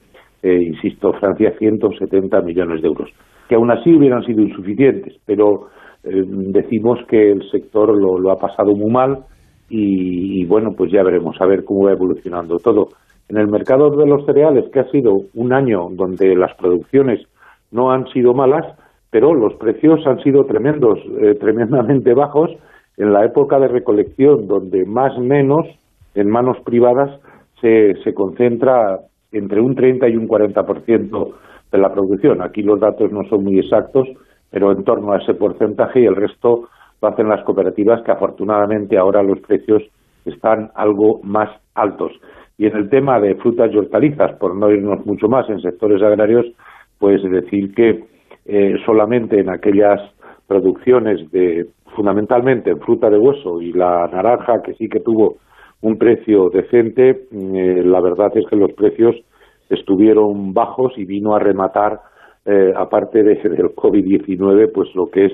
eh, 0.43 0.63
insisto, 0.63 1.13
Francia 1.13 1.53
170 1.57 2.41
millones 2.41 2.81
de 2.81 2.87
euros, 2.87 3.09
que 3.47 3.55
aún 3.55 3.71
así 3.71 3.93
hubieran 3.93 4.23
sido 4.23 4.41
insuficientes, 4.41 5.15
pero 5.25 5.67
eh, 6.03 6.23
decimos 6.25 6.99
que 7.07 7.31
el 7.31 7.47
sector 7.51 7.95
lo, 7.95 8.31
ha 8.31 8.37
pasado 8.37 8.75
muy 8.75 8.91
mal 8.91 9.25
y, 9.69 10.45
bueno, 10.45 10.71
pues 10.75 10.91
ya 10.91 11.03
veremos 11.03 11.39
a 11.39 11.45
ver 11.45 11.63
cómo 11.63 11.85
va 11.85 11.91
evolucionando 11.91 12.57
todo. 12.57 12.89
En 13.29 13.37
el 13.37 13.47
mercado 13.47 13.89
de 13.91 14.05
los 14.05 14.25
cereales, 14.25 14.65
que 14.73 14.79
ha 14.79 14.91
sido 14.91 15.21
un 15.35 15.53
año 15.53 15.87
donde 15.91 16.35
las 16.35 16.53
producciones 16.55 17.21
no 17.71 17.91
han 17.91 18.07
sido 18.07 18.33
malas, 18.33 18.65
pero 19.11 19.33
los 19.33 19.53
precios 19.55 20.05
han 20.07 20.19
sido 20.23 20.43
tremendos, 20.45 20.99
eh, 21.21 21.35
tremendamente 21.35 22.13
bajos 22.13 22.49
en 22.97 23.13
la 23.13 23.23
época 23.23 23.59
de 23.59 23.67
recolección, 23.67 24.47
donde 24.47 24.85
más 24.85 25.17
menos 25.19 25.67
en 26.15 26.29
manos 26.29 26.57
privadas 26.65 27.21
se, 27.61 27.93
se 28.03 28.13
concentra 28.13 28.99
entre 29.31 29.61
un 29.61 29.75
30 29.75 30.09
y 30.09 30.17
un 30.17 30.27
40% 30.27 31.33
de 31.71 31.77
la 31.77 31.91
producción. 31.91 32.41
Aquí 32.41 32.61
los 32.61 32.79
datos 32.79 33.11
no 33.11 33.23
son 33.29 33.43
muy 33.43 33.59
exactos, 33.59 34.07
pero 34.49 34.71
en 34.71 34.83
torno 34.83 35.13
a 35.13 35.17
ese 35.17 35.33
porcentaje 35.33 36.01
y 36.01 36.05
el 36.05 36.15
resto 36.15 36.67
lo 37.01 37.07
hacen 37.07 37.29
las 37.29 37.43
cooperativas 37.43 38.01
que 38.03 38.11
afortunadamente 38.11 38.97
ahora 38.97 39.23
los 39.23 39.39
precios 39.39 39.83
están 40.25 40.69
algo 40.75 41.19
más 41.23 41.49
altos. 41.73 42.11
Y 42.57 42.67
en 42.67 42.75
el 42.75 42.89
tema 42.89 43.19
de 43.19 43.35
frutas 43.35 43.71
y 43.73 43.77
hortalizas, 43.77 44.37
por 44.37 44.55
no 44.55 44.69
irnos 44.69 45.05
mucho 45.05 45.27
más 45.27 45.49
en 45.49 45.61
sectores 45.61 46.01
agrarios, 46.03 46.45
pues 46.99 47.23
decir 47.23 47.73
que 47.73 48.03
eh, 48.45 48.75
solamente 48.85 49.39
en 49.39 49.49
aquellas 49.49 49.99
producciones 50.47 51.31
de 51.31 51.67
fundamentalmente 51.95 52.69
en 52.69 52.79
fruta 52.79 53.09
de 53.09 53.17
hueso 53.17 53.61
y 53.61 53.73
la 53.73 54.07
naranja 54.07 54.61
que 54.63 54.73
sí 54.75 54.87
que 54.87 54.99
tuvo 54.99 55.37
un 55.81 55.97
precio 55.97 56.49
decente, 56.49 57.09
eh, 57.31 57.81
la 57.83 57.99
verdad 58.01 58.31
es 58.35 58.45
que 58.47 58.55
los 58.55 58.71
precios 58.73 59.15
estuvieron 59.69 60.53
bajos 60.53 60.93
y 60.97 61.05
vino 61.05 61.35
a 61.35 61.39
rematar, 61.39 61.99
eh, 62.45 62.71
aparte 62.75 63.23
de, 63.23 63.35
del 63.49 63.75
COVID-19, 63.75 64.71
pues 64.73 64.93
lo 64.95 65.09
que 65.09 65.25
es 65.25 65.33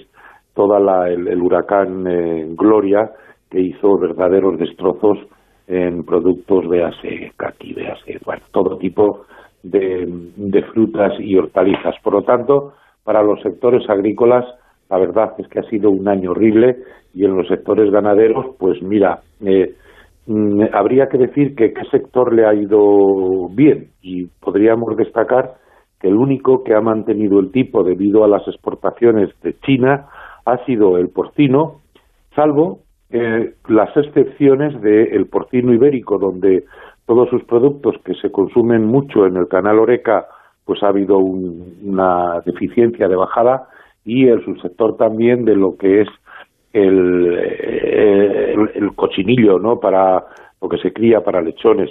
toda 0.53 0.79
la, 0.79 1.09
el, 1.09 1.41
huracán 1.41 2.07
eh, 2.07 2.47
Gloria, 2.55 3.11
que 3.49 3.59
hizo 3.59 3.97
verdaderos 3.97 4.57
destrozos 4.57 5.19
en 5.67 6.03
productos, 6.03 6.67
véase 6.67 7.33
caqui, 7.35 7.73
véase, 7.73 8.19
bueno, 8.25 8.41
todo 8.51 8.77
tipo 8.77 9.25
de, 9.63 10.05
de 10.35 10.63
frutas 10.63 11.13
y 11.19 11.35
hortalizas. 11.35 11.95
Por 12.01 12.13
lo 12.13 12.23
tanto, 12.23 12.73
para 13.03 13.21
los 13.21 13.41
sectores 13.41 13.87
agrícolas, 13.89 14.45
la 14.89 14.97
verdad 14.97 15.33
es 15.37 15.47
que 15.49 15.59
ha 15.59 15.63
sido 15.63 15.91
un 15.91 16.07
año 16.07 16.31
horrible 16.31 16.77
y 17.13 17.25
en 17.25 17.35
los 17.35 17.47
sectores 17.47 17.91
ganaderos, 17.91 18.55
pues 18.57 18.81
mira, 18.81 19.19
eh, 19.45 19.75
Mm, 19.75 19.86
habría 20.73 21.07
que 21.07 21.17
decir 21.17 21.55
que 21.55 21.73
qué 21.73 21.83
sector 21.85 22.33
le 22.33 22.45
ha 22.45 22.53
ido 22.53 23.47
bien 23.49 23.91
y 24.01 24.25
podríamos 24.41 24.97
destacar 24.97 25.55
que 25.99 26.09
el 26.09 26.15
único 26.15 26.63
que 26.63 26.73
ha 26.73 26.81
mantenido 26.81 27.39
el 27.39 27.51
tipo 27.51 27.83
debido 27.83 28.23
a 28.23 28.27
las 28.27 28.47
exportaciones 28.47 29.29
de 29.41 29.57
China 29.61 30.07
ha 30.45 30.63
sido 30.65 30.97
el 30.97 31.09
porcino, 31.09 31.81
salvo 32.35 32.79
eh, 33.09 33.53
las 33.67 33.95
excepciones 33.95 34.79
del 34.81 35.27
porcino 35.27 35.73
ibérico, 35.73 36.17
donde 36.17 36.65
todos 37.05 37.29
sus 37.29 37.43
productos 37.45 37.95
que 38.03 38.13
se 38.15 38.31
consumen 38.31 38.85
mucho 38.85 39.25
en 39.25 39.37
el 39.37 39.47
canal 39.47 39.79
Oreca, 39.79 40.27
pues 40.65 40.83
ha 40.83 40.89
habido 40.89 41.17
un, 41.17 41.77
una 41.83 42.41
deficiencia 42.45 43.07
de 43.07 43.15
bajada 43.15 43.69
y 44.03 44.27
el 44.27 44.43
subsector 44.43 44.97
también 44.97 45.45
de 45.45 45.55
lo 45.55 45.77
que 45.77 46.01
es 46.01 46.07
el, 46.77 48.91
cochinillo, 48.95 49.59
¿no? 49.59 49.79
Para 49.79 50.23
lo 50.61 50.69
que 50.69 50.77
se 50.77 50.91
cría 50.91 51.21
para 51.21 51.41
lechones. 51.41 51.89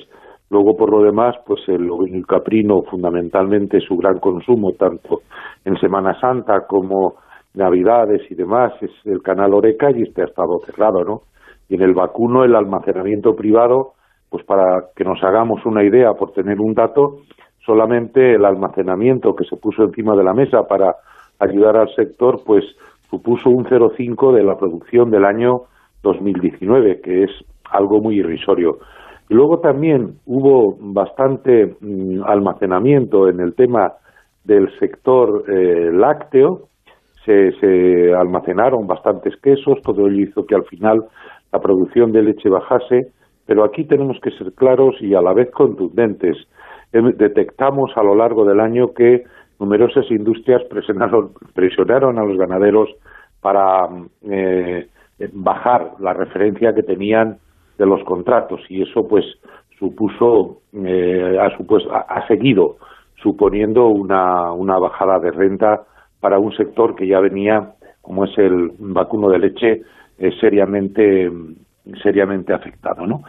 Luego, 0.51 0.77
por 0.77 0.91
lo 0.91 1.03
demás, 1.03 1.35
pues 1.47 1.61
el, 1.69 1.89
el 2.13 2.27
caprino, 2.27 2.83
fundamentalmente 2.83 3.81
su 3.81 3.97
gran 3.97 4.19
consumo, 4.19 4.73
tanto 4.73 5.21
en 5.65 5.77
Semana 5.79 6.19
Santa 6.21 6.67
como 6.69 7.15
Navidades 7.55 8.23
y 8.31 8.35
demás, 8.35 8.73
es 8.81 8.91
el 9.05 9.23
canal 9.23 9.55
Oreca 9.55 9.91
y 9.91 10.03
este 10.03 10.23
ha 10.23 10.27
estado 10.27 10.59
cerrado, 10.67 11.05
¿no? 11.05 11.23
Y 11.69 11.75
en 11.75 11.83
el 11.83 11.95
vacuno, 11.95 12.45
el 12.45 12.55
almacenamiento 12.55 13.35
privado, 13.35 13.95
pues 14.31 14.45
para 14.45 14.91
que 14.95 15.05
nos 15.05 15.23
hagamos 15.23 15.65
una 15.67 15.83
idea, 15.83 16.13
por 16.15 16.33
tener 16.33 16.61
un 16.61 16.75
dato, 16.75 17.19
solamente 17.65 18.35
el 18.35 18.45
almacenamiento 18.45 19.35
que 19.35 19.45
se 19.45 19.57
puso 19.57 19.83
encima 19.83 20.15
de 20.15 20.23
la 20.23 20.33
mesa 20.33 20.63
para 20.69 20.95
ayudar 21.41 21.77
al 21.77 21.93
sector, 21.95 22.41
pues 22.47 22.65
supuso 23.11 23.51
un 23.51 23.65
0,5 23.65 24.35
de 24.35 24.43
la 24.43 24.57
producción 24.57 25.11
del 25.11 25.25
año 25.25 25.63
2019, 26.03 27.01
que 27.01 27.25
es 27.25 27.31
algo 27.71 28.01
muy 28.01 28.19
irrisorio. 28.19 28.79
Y 29.29 29.35
luego 29.35 29.59
también 29.61 30.19
hubo 30.27 30.77
bastante 30.79 31.77
mm, 31.81 32.23
almacenamiento 32.25 33.29
en 33.29 33.41
el 33.41 33.55
tema 33.55 33.93
del 34.45 34.69
sector 34.79 35.45
eh, 35.49 35.91
lácteo, 35.93 36.69
se, 37.25 37.51
se, 37.59 38.15
almacenaron 38.15 38.87
bastantes 38.87 39.35
quesos, 39.43 39.83
todo 39.83 40.07
ello 40.07 40.29
hizo 40.29 40.47
que 40.47 40.55
al 40.55 40.65
final 40.65 41.01
la 41.53 41.59
producción 41.59 42.13
de 42.13 42.23
leche 42.23 42.49
bajase 42.49 43.11
pero 43.47 43.65
aquí 43.65 43.85
tenemos 43.85 44.19
que 44.21 44.33
ser 44.33 44.53
claros 44.53 44.97
y 45.01 45.15
a 45.15 45.23
la 45.23 45.33
vez 45.33 45.51
contundentes. 45.53 46.37
Em, 46.93 47.13
Detectamos 47.17 47.93
a 47.97 48.03
lo 48.03 48.15
largo 48.15 48.45
del 48.45 48.61
año 48.61 48.93
que 48.93 49.23
numerosas 49.59 50.11
industrias 50.11 50.63
presionaron, 50.65 51.33
presionaron 51.55 52.19
a 52.19 52.25
los 52.25 52.37
ganaderos 52.37 52.89
para 53.41 53.89
eh, 54.23 54.89
bajar 55.33 55.93
la 56.01 56.13
referencia 56.13 56.75
que 56.75 56.83
tenían 56.83 57.39
de 57.79 57.87
los 57.87 58.03
contratos 58.05 58.61
y 58.69 58.83
eso 58.83 59.07
pues 59.07 59.25
supuso 59.79 60.61
eh, 60.73 61.39
ha, 61.41 61.57
supuesto, 61.57 61.91
ha, 61.93 62.27
seguido 62.27 62.77
suponiendo 63.23 63.87
una, 63.89 64.53
una 64.53 64.79
bajada 64.79 65.19
de 65.19 65.31
renta 65.31 65.83
para 66.21 66.39
un 66.39 66.55
sector 66.57 66.95
que 66.95 67.07
ya 67.07 67.21
venía 67.21 67.73
como 68.03 68.25
es 68.25 68.39
el 68.39 68.73
vacuno 68.79 69.29
de 69.29 69.39
leche 69.39 69.83
eh, 70.19 70.31
seriamente 70.41 71.31
seriamente 72.03 72.53
afectado 72.53 73.07
no 73.07 73.21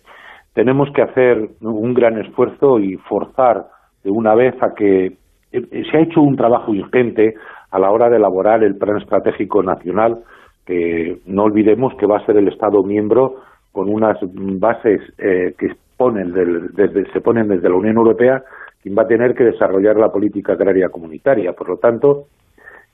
tenemos 0.54 0.90
que 0.94 1.02
hacer 1.02 1.50
un 1.62 1.94
gran 1.94 2.18
esfuerzo 2.20 2.80
y 2.80 2.98
forzar 2.98 3.68
de 4.04 4.12
una 4.12 4.36
vez 4.36 4.56
a 4.62 4.74
que 4.76 5.14
eh, 5.52 5.84
se 5.92 5.98
ha 5.98 6.02
hecho 6.02 6.22
un 6.22 6.36
trabajo 6.36 6.74
ingente 6.74 7.36
a 7.72 7.80
la 7.80 7.92
hora 7.92 8.10
de 8.10 8.18
elaborar 8.18 8.64
el 8.64 8.76
plan 8.78 8.98
estratégico 8.98 9.64
nacional 9.64 10.20
que 10.66 11.20
no 11.26 11.44
olvidemos 11.44 11.94
que 11.96 12.06
va 12.06 12.18
a 12.18 12.26
ser 12.26 12.38
el 12.38 12.50
Estado 12.50 12.84
miembro 12.84 13.36
con 13.72 13.90
unas 13.90 14.18
bases 14.60 15.02
eh, 15.18 15.54
que 15.58 15.68
ponen 15.98 16.32
del- 16.32 16.70
desde, 16.74 17.12
se 17.12 17.22
ponen 17.22 17.48
desde 17.48 17.70
la 17.70 17.76
Unión 17.76 17.98
Europea 17.98 18.44
quien 18.82 18.96
va 18.98 19.04
a 19.04 19.08
tener 19.08 19.34
que 19.34 19.44
desarrollar 19.44 19.98
la 19.98 20.12
política 20.12 20.54
agraria 20.54 20.90
comunitaria. 20.90 21.54
Por 21.54 21.70
lo 21.70 21.78
tanto, 21.78 22.26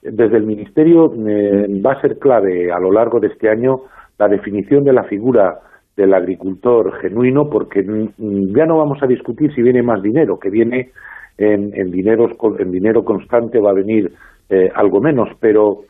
desde 0.01 0.37
el 0.37 0.43
Ministerio 0.43 1.11
eh, 1.27 1.67
va 1.85 1.93
a 1.93 2.01
ser 2.01 2.17
clave 2.17 2.71
a 2.71 2.79
lo 2.79 2.91
largo 2.91 3.19
de 3.19 3.27
este 3.27 3.49
año 3.49 3.81
la 4.17 4.27
definición 4.27 4.83
de 4.83 4.93
la 4.93 5.03
figura 5.03 5.59
del 5.95 6.13
agricultor 6.13 6.93
genuino, 7.01 7.49
porque 7.49 7.83
ya 7.85 8.65
no 8.65 8.77
vamos 8.77 9.03
a 9.03 9.07
discutir 9.07 9.53
si 9.53 9.61
viene 9.61 9.83
más 9.83 10.01
dinero, 10.01 10.39
que 10.39 10.49
viene 10.49 10.89
en, 11.37 11.71
en, 11.73 11.93
en 11.93 12.71
dinero 12.71 13.03
constante 13.03 13.59
va 13.59 13.71
a 13.71 13.73
venir 13.75 14.11
eh, 14.49 14.69
algo 14.73 15.01
menos, 15.01 15.29
pero 15.39 15.81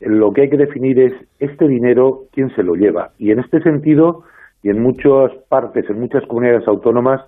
lo 0.00 0.32
que 0.32 0.42
hay 0.42 0.50
que 0.50 0.56
definir 0.56 0.98
es 0.98 1.12
este 1.38 1.68
dinero, 1.68 2.22
quién 2.32 2.48
se 2.54 2.62
lo 2.62 2.74
lleva. 2.74 3.10
Y 3.18 3.32
en 3.32 3.40
este 3.40 3.60
sentido, 3.60 4.22
y 4.62 4.70
en 4.70 4.82
muchas 4.82 5.32
partes, 5.48 5.88
en 5.88 6.00
muchas 6.00 6.24
comunidades 6.26 6.66
autónomas, 6.68 7.22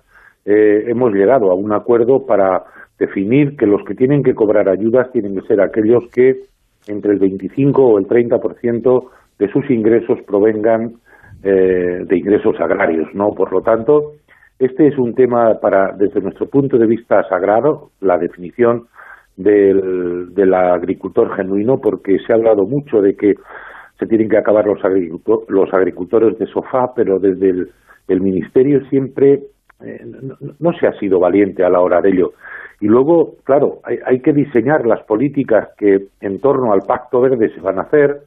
eh, 0.45 0.85
hemos 0.87 1.13
llegado 1.13 1.51
a 1.51 1.55
un 1.55 1.71
acuerdo 1.73 2.25
para 2.25 2.63
definir 2.99 3.55
que 3.57 3.65
los 3.65 3.83
que 3.85 3.95
tienen 3.95 4.23
que 4.23 4.35
cobrar 4.35 4.69
ayudas 4.69 5.11
tienen 5.11 5.35
que 5.35 5.47
ser 5.47 5.61
aquellos 5.61 6.03
que 6.13 6.41
entre 6.87 7.13
el 7.13 7.19
25 7.19 7.81
o 7.81 7.97
el 7.97 8.07
30% 8.07 9.09
de 9.39 9.51
sus 9.51 9.69
ingresos 9.69 10.19
provengan 10.27 10.93
eh, 11.43 12.03
de 12.05 12.17
ingresos 12.17 12.59
agrarios, 12.59 13.07
¿no? 13.13 13.31
Por 13.31 13.51
lo 13.51 13.61
tanto, 13.61 14.13
este 14.59 14.87
es 14.87 14.97
un 14.97 15.13
tema 15.13 15.59
para, 15.59 15.93
desde 15.97 16.21
nuestro 16.21 16.47
punto 16.47 16.77
de 16.77 16.87
vista 16.87 17.23
sagrado, 17.27 17.89
la 17.99 18.17
definición 18.17 18.87
del, 19.35 20.33
del 20.33 20.53
agricultor 20.53 21.35
genuino, 21.35 21.79
porque 21.81 22.19
se 22.19 22.31
ha 22.31 22.35
hablado 22.35 22.65
mucho 22.65 23.01
de 23.01 23.15
que 23.15 23.33
tienen 24.05 24.29
que 24.29 24.37
acabar 24.37 24.65
los, 24.65 24.83
agriculto- 24.83 25.43
los 25.47 25.73
agricultores 25.73 26.37
de 26.37 26.45
sofá, 26.47 26.93
pero 26.95 27.19
desde 27.19 27.49
el, 28.07 28.21
ministerio 28.21 28.81
siempre 28.89 29.41
eh, 29.83 30.05
no, 30.59 30.73
se 30.73 30.87
ha 30.87 30.93
sido 30.99 31.19
valiente 31.19 31.63
a 31.63 31.69
la 31.69 31.81
hora 31.81 32.01
de 32.01 32.09
ello. 32.09 32.31
Y 32.81 32.87
luego, 32.87 33.35
claro, 33.45 33.79
hay, 33.83 34.19
que 34.19 34.33
diseñar 34.33 34.85
las 34.85 35.03
políticas 35.03 35.69
que 35.77 36.07
en 36.19 36.39
torno 36.39 36.73
al 36.73 36.81
Pacto 36.85 37.21
Verde 37.21 37.49
se 37.53 37.61
van 37.61 37.79
a 37.79 37.83
hacer, 37.83 38.23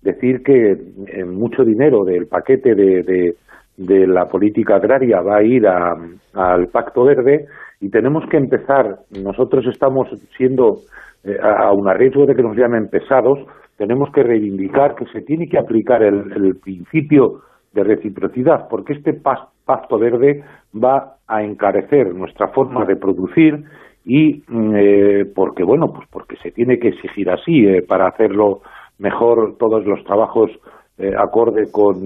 decir 0.00 0.42
que 0.42 0.72
eh, 0.72 1.24
mucho 1.24 1.64
dinero 1.64 2.04
del 2.04 2.26
paquete 2.26 2.74
de, 2.74 3.34
de, 3.76 4.06
la 4.06 4.26
política 4.26 4.76
agraria 4.76 5.20
va 5.20 5.38
a 5.38 5.42
ir 5.42 5.66
al 5.66 6.68
Pacto 6.68 7.04
Verde 7.04 7.46
y 7.80 7.90
tenemos 7.90 8.24
que 8.30 8.36
empezar, 8.36 9.00
nosotros 9.22 9.66
estamos 9.66 10.08
siendo, 10.36 10.76
eh, 11.24 11.36
a 11.42 11.68
a 11.68 11.72
un 11.72 11.88
riesgo 11.94 12.26
de 12.26 12.34
que 12.34 12.42
nos 12.42 12.56
llamen 12.56 12.88
pesados, 12.88 13.38
tenemos 13.80 14.12
que 14.12 14.22
reivindicar 14.22 14.94
que 14.94 15.06
se 15.06 15.22
tiene 15.22 15.48
que 15.48 15.56
aplicar 15.56 16.02
el, 16.02 16.30
el 16.32 16.56
principio 16.56 17.40
de 17.72 17.82
reciprocidad, 17.82 18.68
porque 18.68 18.92
este 18.92 19.14
pacto 19.14 19.98
verde 19.98 20.44
va 20.74 21.16
a 21.26 21.42
encarecer 21.42 22.14
nuestra 22.14 22.48
forma 22.48 22.84
de 22.84 22.96
producir 22.96 23.64
y 24.04 24.42
mm, 24.46 24.74
eh, 24.76 25.24
porque 25.34 25.64
bueno, 25.64 25.94
pues 25.94 26.06
porque 26.12 26.36
se 26.42 26.50
tiene 26.50 26.78
que 26.78 26.88
exigir 26.88 27.30
así 27.30 27.66
eh, 27.66 27.80
para 27.80 28.08
hacerlo 28.08 28.60
mejor 28.98 29.56
todos 29.58 29.82
los 29.86 30.04
trabajos 30.04 30.50
eh, 30.98 31.14
acorde 31.16 31.72
con 31.72 31.96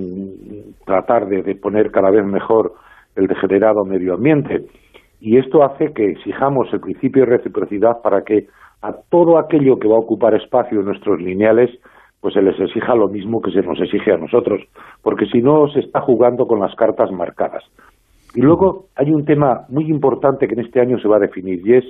tratar 0.87 1.27
de, 1.27 1.43
de 1.43 1.57
poner 1.57 1.91
cada 1.91 2.13
vez 2.13 2.25
mejor 2.25 2.75
el 3.17 3.27
degenerado 3.27 3.85
medio 3.85 4.15
ambiente. 4.15 4.65
Y 5.19 5.39
esto 5.39 5.65
hace 5.65 5.93
que 5.93 6.09
exijamos 6.09 6.73
el 6.73 6.79
principio 6.79 7.25
de 7.25 7.37
reciprocidad 7.37 8.01
para 8.01 8.23
que 8.23 8.47
a 8.85 8.93
todo 9.09 9.39
aquello 9.39 9.79
que 9.79 9.89
va 9.89 9.97
a 9.97 10.01
ocupar 10.01 10.35
espacio 10.35 10.81
en 10.81 10.85
nuestros 10.85 11.19
lineales, 11.19 11.71
pues 12.21 12.35
se 12.35 12.43
les 12.43 12.59
exija 12.61 12.95
lo 12.95 13.09
mismo 13.09 13.41
que 13.41 13.51
se 13.51 13.63
nos 13.63 13.81
exige 13.81 14.13
a 14.13 14.19
nosotros, 14.19 14.61
porque 15.03 15.25
si 15.25 15.41
no 15.41 15.69
se 15.69 15.81
está 15.81 16.03
jugando 16.03 16.47
con 16.47 16.61
las 16.61 16.75
cartas 16.75 17.11
marcadas. 17.11 17.65
Y 18.35 18.43
luego 18.43 18.89
hay 18.95 19.11
un 19.11 19.25
tema 19.25 19.65
muy 19.71 19.87
importante 19.87 20.47
que 20.47 20.53
en 20.53 20.61
este 20.61 20.83
año 20.83 20.99
se 20.99 21.09
va 21.09 21.17
a 21.17 21.21
definir 21.21 21.67
y 21.67 21.77
es 21.77 21.85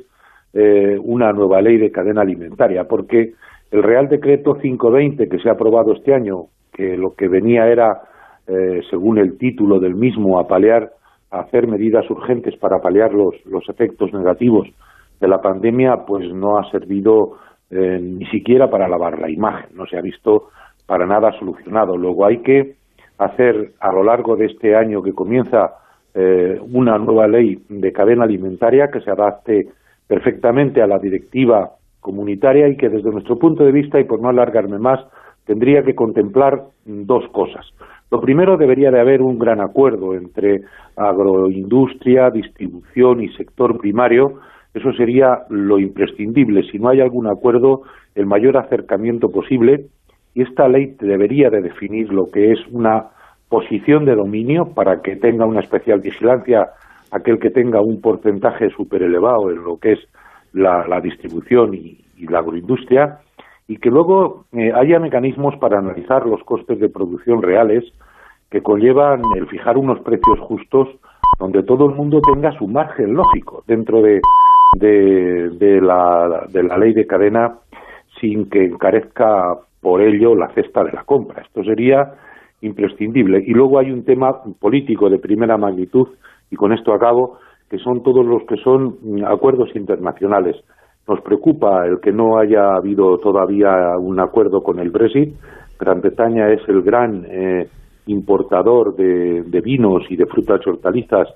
eh, 0.52 0.96
una 1.02 1.32
nueva 1.32 1.60
ley 1.60 1.78
de 1.78 1.90
cadena 1.90 2.22
alimentaria, 2.22 2.84
porque 2.84 3.32
el 3.72 3.82
Real 3.82 4.08
Decreto 4.08 4.54
520 4.54 5.28
que 5.28 5.38
se 5.40 5.48
ha 5.48 5.54
aprobado 5.54 5.94
este 5.94 6.14
año, 6.14 6.44
que 6.72 6.96
lo 6.96 7.14
que 7.14 7.26
venía 7.26 7.66
era, 7.66 8.02
eh, 8.46 8.82
según 8.88 9.18
el 9.18 9.36
título 9.36 9.80
del 9.80 9.96
mismo, 9.96 10.38
a 10.38 10.46
paliar, 10.46 10.92
a 11.32 11.40
hacer 11.40 11.66
medidas 11.66 12.08
urgentes 12.08 12.56
para 12.56 12.78
paliar 12.78 13.12
los, 13.12 13.34
los 13.46 13.68
efectos 13.68 14.12
negativos 14.12 14.68
de 15.24 15.28
la 15.28 15.40
pandemia, 15.40 16.04
pues 16.06 16.30
no 16.32 16.58
ha 16.58 16.70
servido 16.70 17.38
eh, 17.70 17.98
ni 17.98 18.26
siquiera 18.26 18.68
para 18.68 18.88
lavar 18.88 19.18
la 19.18 19.30
imagen, 19.30 19.74
no 19.74 19.86
se 19.86 19.96
ha 19.96 20.02
visto 20.02 20.48
para 20.86 21.06
nada 21.06 21.32
solucionado. 21.38 21.96
Luego 21.96 22.26
hay 22.26 22.42
que 22.42 22.74
hacer 23.16 23.72
a 23.80 23.90
lo 23.90 24.04
largo 24.04 24.36
de 24.36 24.46
este 24.46 24.76
año 24.76 25.02
que 25.02 25.12
comienza 25.12 25.76
eh, 26.14 26.60
una 26.72 26.98
nueva 26.98 27.26
ley 27.26 27.56
de 27.70 27.90
cadena 27.92 28.24
alimentaria 28.24 28.88
que 28.92 29.00
se 29.00 29.10
adapte 29.10 29.68
perfectamente 30.06 30.82
a 30.82 30.86
la 30.86 30.98
directiva 30.98 31.70
comunitaria 32.00 32.68
y 32.68 32.76
que 32.76 32.90
desde 32.90 33.10
nuestro 33.10 33.38
punto 33.38 33.64
de 33.64 33.72
vista, 33.72 33.98
y 33.98 34.04
por 34.04 34.20
no 34.20 34.28
alargarme 34.28 34.78
más, 34.78 35.00
tendría 35.46 35.82
que 35.82 35.94
contemplar 35.94 36.64
dos 36.84 37.24
cosas. 37.32 37.64
Lo 38.10 38.20
primero, 38.20 38.58
debería 38.58 38.90
de 38.90 39.00
haber 39.00 39.22
un 39.22 39.38
gran 39.38 39.62
acuerdo 39.62 40.14
entre 40.14 40.60
agroindustria, 40.96 42.30
distribución 42.30 43.22
y 43.22 43.28
sector 43.30 43.78
primario. 43.78 44.40
Eso 44.74 44.92
sería 44.92 45.44
lo 45.48 45.78
imprescindible. 45.78 46.64
Si 46.70 46.78
no 46.78 46.88
hay 46.88 47.00
algún 47.00 47.28
acuerdo, 47.28 47.82
el 48.14 48.26
mayor 48.26 48.56
acercamiento 48.56 49.28
posible. 49.28 49.86
Y 50.34 50.42
esta 50.42 50.68
ley 50.68 50.96
debería 51.00 51.48
de 51.48 51.62
definir 51.62 52.12
lo 52.12 52.26
que 52.26 52.52
es 52.52 52.58
una 52.72 53.10
posición 53.48 54.04
de 54.04 54.16
dominio 54.16 54.74
para 54.74 55.00
que 55.00 55.14
tenga 55.14 55.46
una 55.46 55.60
especial 55.60 56.00
vigilancia 56.00 56.66
aquel 57.12 57.38
que 57.38 57.50
tenga 57.50 57.80
un 57.80 58.00
porcentaje 58.00 58.70
súper 58.70 59.04
elevado 59.04 59.50
en 59.50 59.62
lo 59.62 59.76
que 59.78 59.92
es 59.92 60.00
la, 60.52 60.86
la 60.88 61.00
distribución 61.00 61.74
y, 61.74 62.00
la 62.28 62.38
agroindustria 62.38 63.18
y 63.68 63.76
que 63.76 63.90
luego 63.90 64.46
eh, 64.52 64.72
haya 64.74 64.98
mecanismos 64.98 65.54
para 65.60 65.78
analizar 65.78 66.24
los 66.26 66.42
costes 66.42 66.80
de 66.80 66.88
producción 66.88 67.42
reales 67.42 67.84
que 68.50 68.62
conllevan 68.62 69.20
el 69.36 69.46
fijar 69.46 69.76
unos 69.76 70.00
precios 70.00 70.40
justos 70.40 70.88
donde 71.38 71.62
todo 71.64 71.86
el 71.86 71.94
mundo 71.94 72.20
tenga 72.20 72.50
su 72.56 72.66
margen 72.66 73.12
lógico 73.12 73.62
dentro 73.66 74.00
de, 74.00 74.20
de, 74.78 75.50
de 75.50 75.80
la, 75.80 76.46
de 76.48 76.62
la 76.62 76.78
ley 76.78 76.92
de 76.92 77.06
cadena 77.06 77.58
sin 78.20 78.48
que 78.48 78.64
encarezca 78.64 79.56
por 79.80 80.00
ello 80.00 80.34
la 80.34 80.48
cesta 80.54 80.82
de 80.82 80.92
la 80.92 81.04
compra. 81.04 81.42
Esto 81.42 81.62
sería 81.62 82.14
imprescindible. 82.62 83.42
Y 83.46 83.52
luego 83.52 83.78
hay 83.78 83.90
un 83.90 84.04
tema 84.04 84.42
político 84.58 85.10
de 85.10 85.18
primera 85.18 85.56
magnitud, 85.58 86.08
y 86.50 86.56
con 86.56 86.72
esto 86.72 86.92
acabo, 86.92 87.38
que 87.68 87.78
son 87.78 88.02
todos 88.02 88.24
los 88.24 88.44
que 88.44 88.56
son 88.56 88.96
mm, 89.02 89.24
acuerdos 89.24 89.74
internacionales. 89.74 90.56
Nos 91.06 91.20
preocupa 91.20 91.86
el 91.86 92.00
que 92.00 92.12
no 92.12 92.38
haya 92.38 92.74
habido 92.76 93.18
todavía 93.18 93.98
un 93.98 94.20
acuerdo 94.20 94.62
con 94.62 94.78
el 94.78 94.90
Brexit. 94.90 95.34
Gran 95.78 96.00
Bretaña 96.00 96.50
es 96.50 96.66
el 96.68 96.82
gran 96.82 97.26
eh, 97.28 97.68
importador 98.06 98.96
de, 98.96 99.42
de, 99.42 99.60
vinos 99.60 100.04
y 100.08 100.16
de 100.16 100.26
frutas 100.26 100.60
y 100.64 100.70
hortalizas 100.70 101.28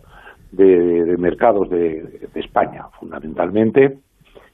de, 0.53 1.17
mercados 1.19 1.69
de, 1.71 2.03
de, 2.33 2.41
España, 2.41 2.85
fundamentalmente. 2.99 3.99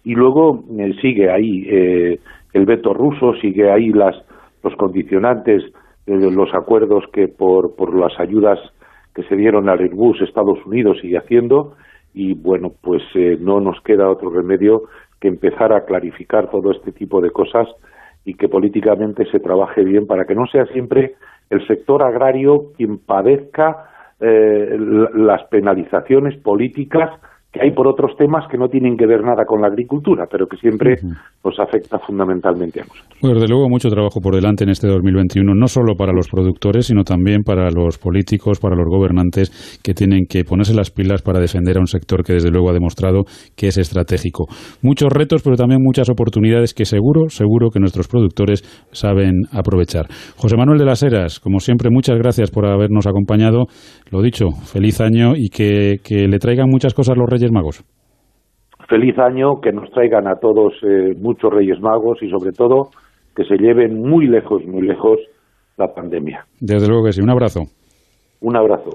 Y 0.04 0.14
luego 0.14 0.64
eh, 0.78 0.94
sigue 1.00 1.30
ahí 1.30 1.64
eh, 1.68 2.20
el 2.52 2.66
veto 2.66 2.92
ruso, 2.92 3.34
sigue 3.40 3.70
ahí 3.70 3.90
las, 3.90 4.16
los 4.62 4.74
condicionantes 4.76 5.62
de 6.06 6.30
los 6.30 6.52
acuerdos 6.54 7.04
que 7.12 7.28
por, 7.28 7.74
por 7.76 7.94
las 7.98 8.18
ayudas 8.20 8.58
que 9.14 9.22
se 9.24 9.36
dieron 9.36 9.68
al 9.68 9.80
Airbus 9.80 10.20
Estados 10.20 10.64
Unidos 10.66 10.98
sigue 11.00 11.16
haciendo 11.16 11.74
y 12.12 12.34
bueno 12.34 12.72
pues 12.80 13.02
eh, 13.14 13.38
no 13.40 13.60
nos 13.60 13.80
queda 13.80 14.10
otro 14.10 14.30
remedio 14.30 14.82
que 15.20 15.28
empezar 15.28 15.72
a 15.72 15.84
clarificar 15.84 16.50
todo 16.50 16.72
este 16.72 16.92
tipo 16.92 17.20
de 17.20 17.30
cosas 17.30 17.68
y 18.24 18.34
que 18.34 18.48
políticamente 18.48 19.24
se 19.30 19.40
trabaje 19.40 19.82
bien 19.82 20.06
para 20.06 20.26
que 20.26 20.34
no 20.34 20.46
sea 20.46 20.66
siempre 20.66 21.14
el 21.50 21.66
sector 21.66 22.02
agrario 22.02 22.72
quien 22.76 22.98
padezca 22.98 23.90
eh, 24.20 24.76
las 25.14 25.42
penalizaciones 25.44 26.36
políticas 26.40 27.10
que 27.54 27.62
hay 27.62 27.70
por 27.70 27.86
otros 27.86 28.16
temas 28.18 28.46
que 28.50 28.58
no 28.58 28.68
tienen 28.68 28.96
que 28.96 29.06
ver 29.06 29.22
nada 29.22 29.44
con 29.46 29.60
la 29.60 29.68
agricultura, 29.68 30.26
pero 30.28 30.46
que 30.48 30.56
siempre 30.56 30.96
nos 31.44 31.60
afecta 31.60 32.00
fundamentalmente 32.00 32.80
a 32.80 32.82
nosotros. 32.82 33.16
Bueno, 33.22 33.38
desde 33.38 33.48
luego 33.48 33.68
mucho 33.68 33.88
trabajo 33.88 34.20
por 34.20 34.34
delante 34.34 34.64
en 34.64 34.70
este 34.70 34.88
2021, 34.88 35.54
no 35.54 35.68
solo 35.68 35.94
para 35.94 36.12
los 36.12 36.28
productores, 36.28 36.86
sino 36.86 37.04
también 37.04 37.42
para 37.44 37.70
los 37.70 37.98
políticos, 37.98 38.58
para 38.58 38.74
los 38.74 38.86
gobernantes 38.88 39.78
que 39.84 39.94
tienen 39.94 40.24
que 40.28 40.42
ponerse 40.42 40.74
las 40.74 40.90
pilas 40.90 41.22
para 41.22 41.38
defender 41.38 41.76
a 41.76 41.80
un 41.80 41.86
sector 41.86 42.24
que 42.24 42.32
desde 42.32 42.50
luego 42.50 42.70
ha 42.70 42.72
demostrado 42.72 43.22
que 43.56 43.68
es 43.68 43.78
estratégico. 43.78 44.46
Muchos 44.82 45.12
retos, 45.12 45.42
pero 45.44 45.54
también 45.54 45.80
muchas 45.80 46.10
oportunidades 46.10 46.74
que 46.74 46.84
seguro, 46.84 47.28
seguro 47.28 47.70
que 47.70 47.78
nuestros 47.78 48.08
productores 48.08 48.62
saben 48.90 49.42
aprovechar. 49.52 50.06
José 50.36 50.56
Manuel 50.56 50.78
de 50.78 50.86
las 50.86 51.04
Heras, 51.04 51.38
como 51.38 51.60
siempre, 51.60 51.88
muchas 51.88 52.18
gracias 52.18 52.50
por 52.50 52.66
habernos 52.66 53.06
acompañado. 53.06 53.66
Lo 54.10 54.22
dicho, 54.22 54.50
feliz 54.50 55.00
año 55.00 55.34
y 55.36 55.50
que, 55.50 55.98
que 56.02 56.26
le 56.26 56.38
traigan 56.38 56.68
muchas 56.68 56.94
cosas 56.94 57.16
los 57.16 57.28
Reyes 57.30 57.43
Magos. 57.52 57.84
Feliz 58.88 59.18
año, 59.18 59.60
que 59.60 59.72
nos 59.72 59.90
traigan 59.90 60.26
a 60.28 60.36
todos 60.36 60.74
eh, 60.82 61.14
muchos 61.18 61.52
Reyes 61.52 61.80
Magos 61.80 62.22
y 62.22 62.28
sobre 62.28 62.52
todo 62.52 62.90
que 63.34 63.44
se 63.44 63.56
lleven 63.56 64.00
muy 64.00 64.26
lejos, 64.26 64.64
muy 64.66 64.82
lejos 64.82 65.18
la 65.76 65.88
pandemia. 65.88 66.44
Desde 66.60 66.86
luego 66.86 67.06
que 67.06 67.12
sí. 67.12 67.22
Un 67.22 67.30
abrazo. 67.30 67.62
Un 68.40 68.56
abrazo. 68.56 68.90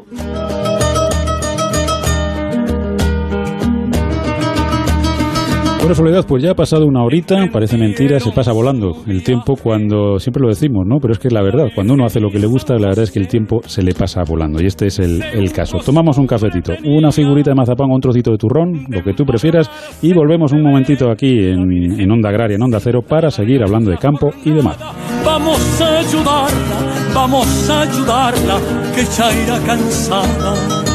Bueno, 5.80 5.96
Soledad, 5.96 6.26
pues 6.28 6.44
ya 6.44 6.52
ha 6.52 6.56
pasado 6.56 6.86
una 6.86 7.04
horita, 7.04 7.48
parece 7.54 7.78
mentira, 7.78 8.20
se 8.20 8.32
pasa 8.32 8.52
volando 8.52 8.98
el 9.08 9.24
tiempo 9.24 9.56
cuando, 9.56 10.20
siempre 10.20 10.42
lo 10.42 10.50
decimos, 10.50 10.86
¿no? 10.86 10.98
Pero 11.00 11.14
es 11.14 11.20
que 11.20 11.30
es 11.30 11.34
la 11.34 11.42
verdad, 11.42 11.68
cuando 11.74 11.94
uno 11.94 12.06
hace 12.06 12.20
lo 12.20 12.30
que 12.30 12.38
le 12.38 12.48
gusta, 12.48 12.74
la 12.74 12.90
verdad 12.90 13.04
es 13.06 13.12
que 13.12 13.20
el 13.20 13.30
tiempo 13.30 13.62
se 13.66 13.82
le 13.82 13.94
pasa 13.94 14.24
volando 14.28 14.62
y 14.62 14.66
este 14.66 14.88
es 14.88 15.00
el, 15.00 15.52
caso. 15.54 15.78
Tomamos 15.84 16.18
un 16.18 16.28
cafetito, 16.28 16.74
una 16.84 17.12
figurita 17.12 17.52
de 17.52 17.56
mazapán 17.56 17.90
o 17.90 17.96
un 17.96 18.02
trocito 18.02 18.32
de 18.32 18.38
turrón, 18.38 18.88
lo 18.90 19.02
que 19.02 19.14
tú 19.14 19.24
prefieras, 19.24 19.72
y 20.02 20.14
volvemos 20.14 20.52
un 20.52 20.62
momentito 20.62 21.10
aquí 21.10 21.46
en, 21.46 22.12
Onda 22.12 22.30
Agraria, 22.30 22.58
en 22.58 22.62
Onda 22.62 22.80
Cero, 22.82 23.02
para 23.02 23.32
seguir 23.32 23.64
hablando 23.64 23.90
de 23.90 23.98
campo 23.98 24.32
y 24.44 24.52
de 24.52 24.62
mar. 24.62 24.76
Vamos 25.24 25.82
a 25.82 26.00
ayudarla, 26.00 27.14
vamos 27.16 27.70
a 27.70 27.82
ayudarla, 27.82 28.60
que 28.94 29.06
ya 29.06 29.66
cansada 29.66 30.89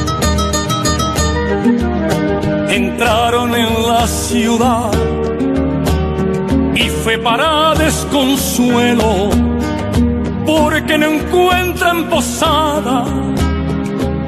entraron 2.74 3.54
en 3.54 3.86
la 3.86 4.06
ciudad 4.08 4.90
y 6.74 6.88
fue 6.88 7.18
para 7.18 7.72
desconsuelo 7.74 9.30
porque 10.44 10.98
no 10.98 11.06
encuentran 11.06 12.10
posada 12.10 13.04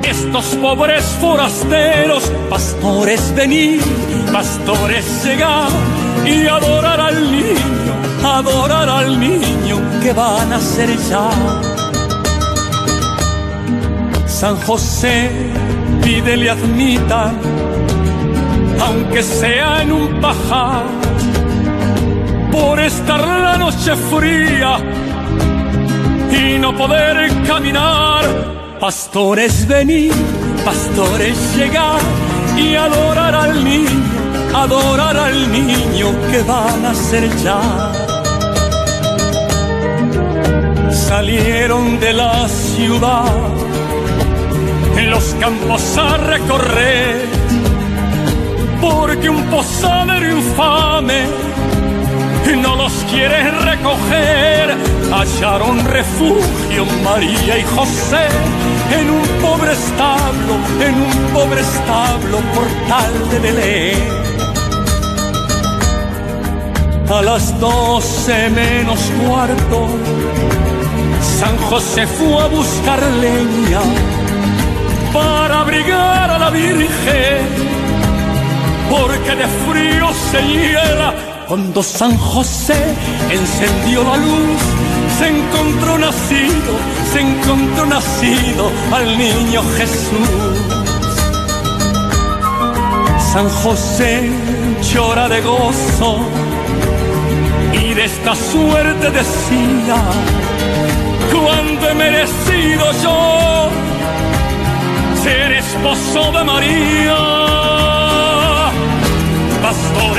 estos 0.03 0.45
pobres 0.63 1.05
forasteros, 1.21 2.31
pastores 2.49 3.35
venir, 3.35 3.81
pastores 4.33 5.25
llegar 5.25 5.69
y 6.25 6.47
adorar 6.47 7.01
al 7.01 7.33
niño, 7.33 7.95
adorar 8.25 8.89
al 8.89 9.19
niño 9.19 9.81
que 10.03 10.13
van 10.13 10.53
a 10.53 10.61
ser 10.61 10.97
ya. 11.11 11.31
San 14.27 14.57
José, 14.59 15.31
pídele 16.03 16.51
admita 16.51 17.33
aunque 18.81 19.23
sea 19.23 19.83
en 19.83 19.93
un 19.93 20.21
pajar, 20.21 20.85
por 22.53 22.81
estar 22.81 23.21
la 23.21 23.57
noche 23.57 23.95
fría 24.11 24.79
y 26.31 26.59
no 26.59 26.77
poder 26.77 27.31
caminar. 27.47 28.25
Pastores 28.81 29.67
venir, 29.67 30.13
pastores 30.65 31.57
llegar 31.57 32.01
y 32.57 32.75
adorar 32.75 33.35
al 33.35 33.65
niño, 33.65 33.89
adorar 34.55 35.17
al 35.17 35.51
niño 35.51 36.09
que 36.31 36.43
van 36.43 36.85
a 36.85 36.95
ser 36.95 37.35
ya. 37.39 37.93
Salieron 40.91 41.99
de 42.01 42.13
la 42.13 42.49
ciudad, 42.49 43.33
en 44.97 45.11
los 45.11 45.35
campos 45.41 45.97
a 45.97 46.17
recorrer 46.19 47.36
porque 48.81 49.29
un 49.29 49.43
posadero 49.45 50.37
infame 50.39 51.27
no 52.55 52.77
los 52.77 52.93
quiere 53.11 53.51
recoger. 53.51 54.77
Hallaron 55.11 55.85
refugio 55.87 56.85
María 57.05 57.59
y 57.59 57.63
José 57.63 58.29
en 58.99 59.11
un 59.11 59.27
pobre 59.43 59.73
establo, 59.73 60.55
en 60.81 60.95
un 60.95 61.33
pobre 61.33 61.61
establo 61.61 62.39
portal 62.55 63.31
de 63.31 63.39
Belén. 63.39 64.27
A 67.09 67.23
las 67.23 67.59
doce 67.61 68.51
menos 68.51 69.01
cuarto, 69.25 69.87
San 71.39 71.57
José 71.69 72.07
fue 72.07 72.43
a 72.43 72.47
buscar 72.47 73.01
leña 73.21 73.81
para 75.13 75.61
abrigar 75.61 76.31
a 76.31 76.39
la 76.39 76.51
Virgen 76.51 77.66
porque 78.91 79.35
de 79.35 79.47
frío 79.67 80.09
se 80.31 80.41
hiela. 80.43 81.15
Cuando 81.49 81.83
San 81.83 82.17
José 82.17 82.83
encendió 83.31 84.03
la 84.03 84.17
luz, 84.17 84.61
se 85.19 85.29
encontró 85.29 85.99
nacido, 85.99 86.73
se 87.13 87.21
encontró 87.21 87.87
nacido 87.87 88.71
al 88.93 89.17
niño 89.17 89.63
Jesús. 89.77 90.77
San 93.33 93.49
José 93.49 94.31
llora 94.93 95.29
de 95.29 95.41
gozo 95.41 96.19
y 97.73 97.95
de 97.95 98.05
esta 98.05 98.35
suerte 98.35 99.11
decía, 99.11 99.97
cuando 101.33 101.91
he 101.91 101.95
merecido 101.95 102.85
yo 103.03 103.69
ser 105.23 105.53
esposo 105.53 106.33
de 106.33 106.45
María 106.45 107.66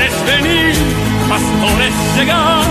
pastores 0.08 0.42
venir, 0.42 0.74
pastores 1.28 1.94
llegar 2.16 2.64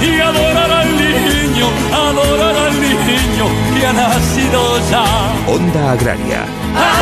y 0.00 0.20
adorar 0.20 0.70
al 0.70 0.96
niño, 0.96 1.66
adorar 1.92 2.56
al 2.56 2.80
niño 2.80 3.46
que 3.74 3.86
ha 3.86 3.92
nacido 3.92 4.78
ya. 4.90 5.04
Onda 5.46 5.92
Agraria, 5.92 6.44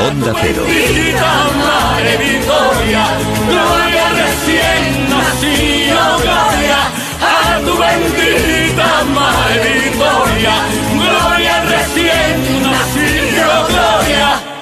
Onda 0.06 0.32
Cero. 0.40 0.62
Bendita 0.66 1.48
Madre 1.58 2.16
Victoria, 2.16 3.04
gloria 3.48 4.08
recién 4.22 5.08
nacido, 5.08 6.18
gloria 6.22 6.80
a 7.22 7.58
tu 7.60 7.78
bendita 7.78 9.04
Madre 9.14 9.72
Victoria, 9.84 10.54
gloria 10.94 11.62
recién 11.64 12.62
nacido, 12.62 13.66
gloria. 13.68 14.55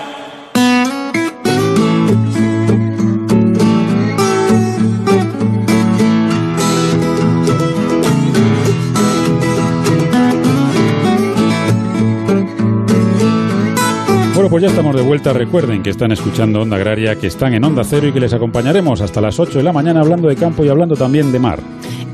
Pues 14.55 14.63
ya 14.63 14.69
estamos 14.69 14.95
de 14.95 15.03
vuelta. 15.03 15.33
Recuerden 15.33 15.83
que 15.83 15.91
están 15.91 16.13
escuchando 16.13 16.63
Onda 16.63 16.77
Agraria, 16.77 17.19
que 17.19 17.27
están 17.27 17.55
en 17.55 17.65
Onda 17.65 17.83
Cero 17.83 18.07
y 18.07 18.13
que 18.13 18.21
les 18.21 18.33
acompañaremos 18.35 19.01
hasta 19.01 19.21
las 19.21 19.41
8 19.41 19.59
de 19.59 19.65
la 19.65 19.73
mañana 19.73 19.99
hablando 19.99 20.29
de 20.29 20.37
campo 20.37 20.65
y 20.65 20.69
hablando 20.69 20.95
también 20.95 21.33
de 21.33 21.41
mar. 21.41 21.59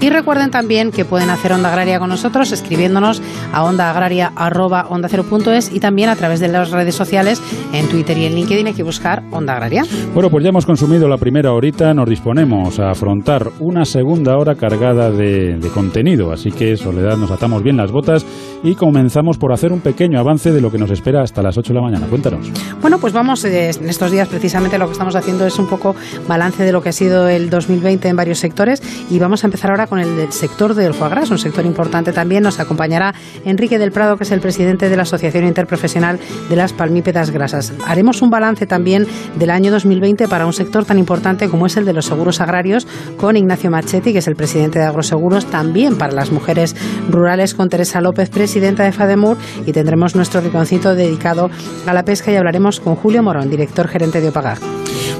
Y 0.00 0.08
recuerden 0.08 0.50
también 0.50 0.92
que 0.92 1.04
pueden 1.04 1.28
hacer 1.28 1.52
Onda 1.52 1.68
Agraria 1.68 1.98
con 1.98 2.08
nosotros 2.08 2.52
escribiéndonos 2.52 3.20
a 3.52 3.64
ondaagraria.onda0.es 3.64 5.72
y 5.72 5.80
también 5.80 6.08
a 6.08 6.16
través 6.16 6.40
de 6.40 6.48
las 6.48 6.70
redes 6.70 6.94
sociales 6.94 7.42
en 7.74 7.86
Twitter 7.88 8.16
y 8.16 8.24
en 8.24 8.34
LinkedIn 8.34 8.66
hay 8.66 8.72
que 8.72 8.82
buscar 8.82 9.22
Onda 9.30 9.52
Agraria. 9.52 9.84
Bueno, 10.14 10.30
pues 10.30 10.42
ya 10.42 10.48
hemos 10.48 10.64
consumido 10.64 11.06
la 11.06 11.18
primera 11.18 11.52
horita, 11.52 11.92
nos 11.92 12.08
disponemos 12.08 12.80
a 12.80 12.90
afrontar 12.90 13.50
una 13.58 13.84
segunda 13.84 14.38
hora 14.38 14.54
cargada 14.54 15.10
de, 15.10 15.58
de 15.58 15.68
contenido. 15.68 16.32
Así 16.32 16.50
que, 16.50 16.78
Soledad, 16.78 17.18
nos 17.18 17.30
atamos 17.30 17.62
bien 17.62 17.76
las 17.76 17.92
botas 17.92 18.24
y 18.62 18.74
comenzamos 18.74 19.38
por 19.38 19.52
hacer 19.52 19.72
un 19.72 19.80
pequeño 19.80 20.18
avance 20.18 20.50
de 20.50 20.60
lo 20.60 20.70
que 20.70 20.78
nos 20.78 20.90
espera 20.90 21.22
hasta 21.22 21.42
las 21.42 21.56
8 21.58 21.72
de 21.72 21.78
la 21.78 21.82
mañana. 21.82 22.06
Cuéntanos. 22.06 22.50
Bueno, 22.80 22.98
pues 22.98 23.12
vamos, 23.12 23.44
eh, 23.44 23.70
en 23.70 23.88
estos 23.88 24.10
días 24.10 24.28
precisamente 24.28 24.78
lo 24.78 24.86
que 24.86 24.92
estamos 24.92 25.14
haciendo 25.14 25.46
es 25.46 25.58
un 25.58 25.66
poco 25.66 25.94
balance 26.26 26.62
de 26.62 26.72
lo 26.72 26.82
que 26.82 26.88
ha 26.88 26.92
sido 26.92 27.28
el 27.28 27.50
2020 27.50 28.08
en 28.08 28.16
varios 28.16 28.38
sectores 28.38 28.82
y 29.10 29.18
vamos 29.18 29.44
a 29.44 29.46
empezar 29.46 29.70
ahora 29.70 29.86
con 29.90 29.98
el 29.98 30.16
del 30.16 30.32
sector 30.32 30.74
del 30.74 30.94
foie 30.94 31.10
gras, 31.10 31.30
un 31.30 31.38
sector 31.38 31.66
importante 31.66 32.12
también. 32.12 32.42
Nos 32.42 32.60
acompañará 32.60 33.14
Enrique 33.44 33.78
del 33.78 33.92
Prado, 33.92 34.16
que 34.16 34.24
es 34.24 34.30
el 34.30 34.40
presidente 34.40 34.88
de 34.88 34.96
la 34.96 35.02
Asociación 35.02 35.44
Interprofesional 35.44 36.18
de 36.48 36.56
las 36.56 36.72
Palmípedas 36.72 37.30
Grasas. 37.30 37.74
Haremos 37.86 38.22
un 38.22 38.30
balance 38.30 38.66
también 38.66 39.06
del 39.36 39.50
año 39.50 39.70
2020 39.72 40.28
para 40.28 40.46
un 40.46 40.52
sector 40.52 40.84
tan 40.84 40.98
importante 40.98 41.48
como 41.48 41.66
es 41.66 41.76
el 41.76 41.84
de 41.84 41.92
los 41.92 42.06
seguros 42.06 42.40
agrarios 42.40 42.86
con 43.18 43.36
Ignacio 43.36 43.70
Machetti, 43.70 44.12
que 44.12 44.20
es 44.20 44.28
el 44.28 44.36
presidente 44.36 44.78
de 44.78 44.86
Agroseguros, 44.86 45.46
también 45.46 45.98
para 45.98 46.12
las 46.12 46.30
mujeres 46.30 46.76
rurales 47.10 47.54
con 47.54 47.68
Teresa 47.68 48.00
López, 48.00 48.30
presidenta 48.30 48.84
de 48.84 48.92
FADEMUR, 48.92 49.36
y 49.66 49.72
tendremos 49.72 50.14
nuestro 50.14 50.40
riconcito 50.40 50.94
dedicado 50.94 51.50
a 51.86 51.92
la 51.92 52.04
pesca 52.04 52.30
y 52.30 52.36
hablaremos 52.36 52.78
con 52.78 52.94
Julio 52.94 53.22
Morón, 53.22 53.50
director 53.50 53.88
gerente 53.88 54.20
de 54.20 54.28
Opagag. 54.28 54.58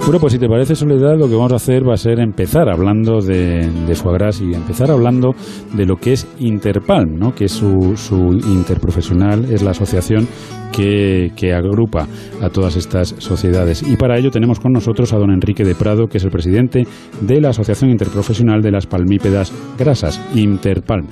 Bueno, 0.03 0.19
pues 0.19 0.33
si 0.33 0.39
te 0.39 0.49
parece, 0.49 0.75
Soledad, 0.75 1.17
lo 1.17 1.29
que 1.29 1.35
vamos 1.35 1.53
a 1.53 1.57
hacer 1.57 1.87
va 1.89 1.95
a 1.95 1.99
ser 1.99 2.19
empezar 2.19 2.69
hablando 2.69 3.21
de, 3.21 3.69
de 3.87 3.95
foie 3.95 4.19
y 4.41 4.55
empezar 4.55 4.91
hablando 4.91 5.35
de 5.75 5.87
lo 5.87 5.97
que 5.97 6.15
es 6.15 6.27
Interpalm, 6.41 7.17
¿no? 7.17 7.33
que 7.33 7.45
es 7.45 7.53
su, 7.53 7.97
su 7.97 8.17
interprofesional, 8.17 9.45
es 9.53 9.63
la 9.63 9.71
asociación 9.71 10.27
que, 10.73 11.31
que, 11.37 11.53
agrupa 11.53 12.09
a 12.43 12.49
todas 12.49 12.77
estas 12.77 13.15
sociedades. 13.19 13.85
Y 13.87 13.97
para 13.97 14.19
ello 14.19 14.31
tenemos 14.31 14.59
con 14.59 14.73
nosotros 14.73 15.13
a 15.13 15.19
don 15.19 15.31
Enrique 15.31 15.65
de 15.65 15.75
Prado, 15.75 16.07
que 16.09 16.19
es 16.19 16.25
el 16.25 16.31
presidente 16.31 16.87
de 17.21 17.41
la 17.41 17.51
Asociación 17.51 17.91
Interprofesional 17.91 18.63
de 18.63 18.71
las 18.73 18.87
Palmípedas 18.87 19.53
Grasas, 19.79 20.21
Interpalm. 20.35 21.07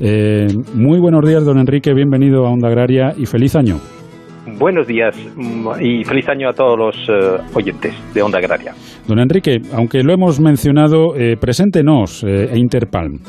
Eh, 0.00 0.48
muy 0.74 0.98
buenos 0.98 1.26
días, 1.26 1.44
don 1.44 1.58
Enrique, 1.58 1.94
bienvenido 1.94 2.44
a 2.44 2.50
Onda 2.50 2.68
Agraria 2.68 3.14
y 3.16 3.24
feliz 3.24 3.54
año. 3.54 4.01
Buenos 4.46 4.88
días 4.88 5.16
mm, 5.36 5.68
y 5.80 6.04
feliz 6.04 6.28
año 6.28 6.48
a 6.48 6.52
todos 6.52 6.76
los 6.76 7.08
uh, 7.08 7.56
oyentes 7.56 7.94
de 8.12 8.22
Onda 8.22 8.38
Agraria. 8.38 8.72
Don 9.06 9.20
Enrique, 9.20 9.60
aunque 9.74 10.02
lo 10.02 10.12
hemos 10.12 10.40
mencionado, 10.40 11.16
eh, 11.16 11.36
preséntenos 11.36 12.24
eh, 12.24 12.50
Interpalm. 12.54 13.20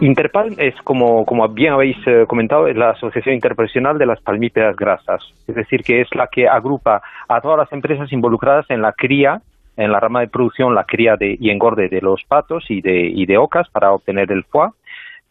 Interpalm 0.00 0.54
es, 0.58 0.74
como, 0.84 1.24
como 1.24 1.48
bien 1.48 1.72
habéis 1.72 1.96
eh, 2.06 2.24
comentado, 2.28 2.68
es 2.68 2.76
la 2.76 2.90
Asociación 2.90 3.34
Interprofesional 3.34 3.98
de 3.98 4.06
las 4.06 4.20
Palmípedas 4.20 4.76
Grasas. 4.76 5.20
Es 5.48 5.56
decir, 5.56 5.82
que 5.82 6.00
es 6.00 6.08
la 6.14 6.28
que 6.28 6.46
agrupa 6.46 7.02
a 7.28 7.40
todas 7.40 7.58
las 7.58 7.72
empresas 7.72 8.12
involucradas 8.12 8.66
en 8.68 8.80
la 8.80 8.92
cría, 8.92 9.40
en 9.76 9.90
la 9.90 9.98
rama 9.98 10.20
de 10.20 10.28
producción, 10.28 10.76
la 10.76 10.84
cría 10.84 11.16
de, 11.16 11.36
y 11.40 11.50
engorde 11.50 11.88
de 11.88 12.00
los 12.00 12.22
patos 12.28 12.64
y 12.68 12.80
de, 12.80 13.08
y 13.08 13.26
de 13.26 13.36
ocas 13.38 13.68
para 13.70 13.92
obtener 13.92 14.30
el 14.30 14.44
foie 14.44 14.70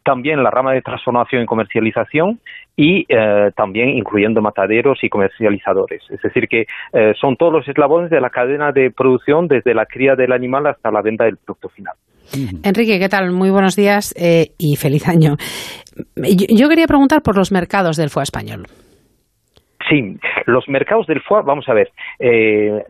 también 0.08 0.41
la 0.41 0.49
rama 0.49 0.72
de 0.72 0.82
transformación 0.82 1.43
y 1.43 1.45
comercialización 1.45 2.39
y 2.78 3.05
eh, 3.10 3.51
también 3.58 3.89
incluyendo 3.89 4.41
mataderos 4.41 4.97
y 5.03 5.10
comercializadores. 5.10 6.01
Es 6.10 6.22
decir, 6.22 6.47
que 6.47 6.62
eh, 6.93 7.14
son 7.20 7.36
todos 7.36 7.51
los 7.51 7.68
eslabones 7.68 8.10
de 8.10 8.22
la 8.22 8.30
cadena 8.30 8.72
de 8.72 8.89
producción 8.89 9.49
desde 9.49 9.74
la 9.74 9.86
cría 9.86 10.16
del 10.16 10.32
animal 10.32 10.66
hasta 10.68 10.91
la 10.91 11.01
venta 11.01 11.26
del 11.26 11.36
producto 11.36 11.68
final. 11.68 11.93
Enrique, 12.64 12.99
¿qué 12.99 13.10
tal? 13.10 13.34
Muy 13.34 13.49
buenos 13.49 13.76
días 13.76 14.14
eh, 14.18 14.51
y 14.58 14.78
feliz 14.78 15.10
año. 15.10 15.36
Yo, 16.16 16.45
yo, 16.49 16.70
quería 16.70 16.88
preguntar 16.88 17.22
por 17.22 17.36
los 17.36 17.51
mercados 17.51 17.97
del 17.97 18.10
foie 18.10 18.24
español. 18.24 18.64
Sí, 19.90 20.18
los 20.46 20.68
mercados 20.68 21.08
del 21.08 21.22
foie, 21.22 21.44
vamos 21.46 21.70
a 21.70 21.74
ver, 21.74 21.92
eh, 22.20 22.84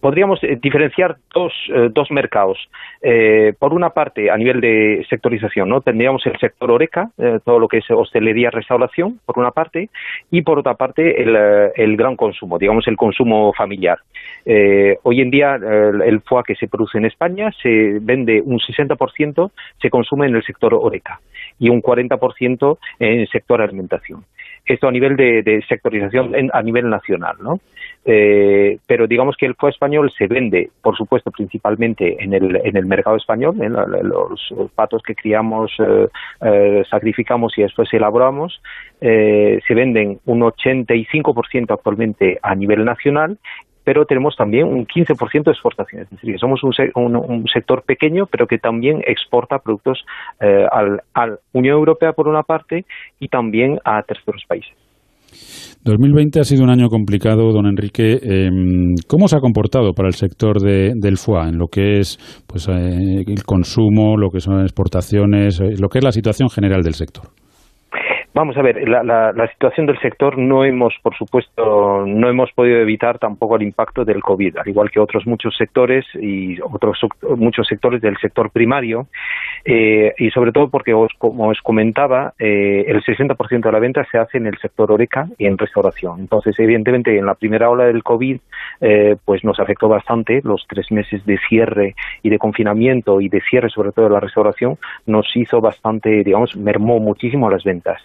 podríamos 0.00 0.40
diferenciar 0.60 1.16
dos, 1.32 1.52
eh, 1.68 1.90
dos 1.92 2.10
mercados. 2.10 2.58
Eh, 3.00 3.52
por 3.58 3.72
una 3.72 3.90
parte, 3.90 4.30
a 4.30 4.36
nivel 4.36 4.60
de 4.60 5.06
sectorización, 5.08 5.68
¿no? 5.68 5.80
Tendríamos 5.80 6.26
el 6.26 6.38
sector 6.38 6.70
oreca, 6.70 7.10
eh, 7.18 7.38
todo 7.44 7.58
lo 7.58 7.68
que 7.68 7.78
es 7.78 7.90
hostelería, 7.90 8.50
restauración, 8.50 9.20
por 9.24 9.38
una 9.38 9.52
parte, 9.52 9.90
y 10.30 10.42
por 10.42 10.58
otra 10.58 10.74
parte, 10.74 11.22
el, 11.22 11.36
el 11.76 11.96
gran 11.96 12.16
consumo, 12.16 12.58
digamos, 12.58 12.88
el 12.88 12.96
consumo 12.96 13.52
familiar. 13.52 13.98
hoy 15.04 15.20
en 15.20 15.30
día, 15.30 15.54
el, 15.54 16.02
el 16.02 16.20
foie 16.22 16.42
que 16.44 16.56
se 16.56 16.68
produce 16.68 16.98
en 16.98 17.04
España 17.04 17.50
se 17.62 17.98
vende 18.00 18.40
un 18.40 18.58
60%, 18.58 19.50
se 19.80 19.90
consume 19.90 20.26
en 20.26 20.36
el 20.36 20.42
sector 20.42 20.74
oreca 20.74 21.20
y 21.58 21.68
un 21.68 21.80
40% 21.80 22.78
en 22.98 23.20
el 23.20 23.28
sector 23.28 23.60
alimentación. 23.60 24.24
Esto 24.64 24.88
a 24.88 24.92
nivel 24.92 25.16
de, 25.16 25.64
sectorización 25.68 26.34
en, 26.34 26.50
a 26.52 26.62
nivel 26.62 26.88
nacional, 26.88 27.36
¿no? 27.40 27.60
Eh, 28.04 28.78
pero 28.86 29.06
digamos 29.06 29.36
que 29.36 29.46
el 29.46 29.54
foie 29.54 29.70
español 29.70 30.12
se 30.16 30.26
vende, 30.26 30.70
por 30.82 30.96
supuesto, 30.96 31.30
principalmente 31.30 32.22
en 32.22 32.34
el, 32.34 32.56
en 32.64 32.76
el 32.76 32.86
mercado 32.86 33.16
español, 33.16 33.60
en 33.60 33.74
la, 33.74 33.86
los, 33.86 34.50
los, 34.50 34.70
patos 34.72 35.02
que 35.02 35.14
criamos, 35.14 35.72
eh, 35.78 36.08
eh, 36.42 36.82
sacrificamos 36.90 37.56
y 37.56 37.62
después 37.62 37.92
elaboramos, 37.92 38.60
eh, 39.00 39.60
se 39.66 39.74
venden 39.74 40.18
un 40.26 40.40
85% 40.40 41.70
actualmente 41.70 42.38
a 42.42 42.54
nivel 42.54 42.84
nacional 42.84 43.38
pero 43.84 44.04
tenemos 44.04 44.36
también 44.36 44.66
un 44.66 44.86
15% 44.86 45.44
de 45.44 45.50
exportación. 45.50 46.02
Es 46.02 46.10
decir, 46.10 46.32
que 46.32 46.38
somos 46.38 46.62
un, 46.62 47.16
un, 47.16 47.46
sector 47.48 47.82
pequeño, 47.84 48.26
pero 48.26 48.46
que 48.46 48.58
también 48.58 49.02
exporta 49.06 49.58
productos 49.58 50.04
eh, 50.40 50.66
al, 50.70 51.00
a 51.14 51.26
la 51.26 51.36
Unión 51.52 51.76
Europea 51.76 52.12
por 52.12 52.28
una 52.28 52.42
parte 52.42 52.84
y 53.18 53.28
también 53.28 53.78
a 53.84 54.02
terceros 54.02 54.44
países. 54.46 54.72
2020 55.84 56.40
ha 56.40 56.44
sido 56.44 56.62
un 56.62 56.70
año 56.70 56.88
complicado, 56.88 57.52
don 57.52 57.66
Enrique. 57.66 58.18
Eh, 58.22 58.50
¿Cómo 59.08 59.26
se 59.26 59.36
ha 59.36 59.40
comportado 59.40 59.92
para 59.94 60.08
el 60.08 60.14
sector 60.14 60.60
de, 60.60 60.92
del 60.94 61.16
FUA 61.16 61.48
en 61.48 61.58
lo 61.58 61.66
que 61.66 61.98
es 61.98 62.18
pues, 62.46 62.68
eh, 62.68 63.24
el 63.26 63.42
consumo, 63.44 64.16
lo 64.16 64.30
que 64.30 64.40
son 64.40 64.60
exportaciones, 64.60 65.60
eh, 65.60 65.74
lo 65.78 65.88
que 65.88 65.98
es 65.98 66.04
la 66.04 66.12
situación 66.12 66.50
general 66.50 66.82
del 66.82 66.94
sector? 66.94 67.24
Vamos 68.34 68.56
a 68.56 68.62
ver, 68.62 68.88
la, 68.88 69.02
la, 69.02 69.30
la, 69.32 69.46
situación 69.48 69.84
del 69.84 70.00
sector 70.00 70.38
no 70.38 70.64
hemos, 70.64 70.94
por 71.02 71.14
supuesto, 71.14 72.06
no 72.06 72.30
hemos 72.30 72.50
podido 72.52 72.78
evitar 72.78 73.18
tampoco 73.18 73.56
el 73.56 73.62
impacto 73.62 74.06
del 74.06 74.22
COVID, 74.22 74.56
al 74.56 74.68
igual 74.68 74.90
que 74.90 75.00
otros 75.00 75.26
muchos 75.26 75.54
sectores 75.54 76.06
y 76.14 76.58
otros 76.62 76.98
muchos 77.36 77.66
sectores 77.66 78.00
del 78.00 78.16
sector 78.16 78.50
primario, 78.50 79.08
eh, 79.66 80.14
y 80.16 80.30
sobre 80.30 80.50
todo 80.50 80.70
porque, 80.70 80.94
os, 80.94 81.12
como 81.18 81.48
os 81.48 81.60
comentaba, 81.60 82.32
eh, 82.38 82.86
el 82.88 83.04
60% 83.04 83.60
de 83.60 83.72
la 83.72 83.78
venta 83.78 84.02
se 84.10 84.16
hace 84.16 84.38
en 84.38 84.46
el 84.46 84.56
sector 84.56 84.90
oreca 84.90 85.28
y 85.36 85.44
en 85.44 85.58
restauración. 85.58 86.20
Entonces, 86.20 86.58
evidentemente, 86.58 87.18
en 87.18 87.26
la 87.26 87.34
primera 87.34 87.68
ola 87.68 87.84
del 87.84 88.02
COVID, 88.02 88.38
eh, 88.80 89.16
pues 89.26 89.44
nos 89.44 89.60
afectó 89.60 89.88
bastante 89.88 90.40
los 90.42 90.64
tres 90.66 90.90
meses 90.90 91.22
de 91.26 91.38
cierre 91.50 91.94
y 92.22 92.30
de 92.30 92.38
confinamiento 92.38 93.20
y 93.20 93.28
de 93.28 93.42
cierre, 93.42 93.68
sobre 93.68 93.92
todo 93.92 94.06
de 94.06 94.12
la 94.12 94.20
restauración, 94.20 94.78
nos 95.04 95.26
hizo 95.36 95.60
bastante, 95.60 96.24
digamos, 96.24 96.56
mermó 96.56 96.98
muchísimo 96.98 97.50
las 97.50 97.62
ventas 97.62 98.00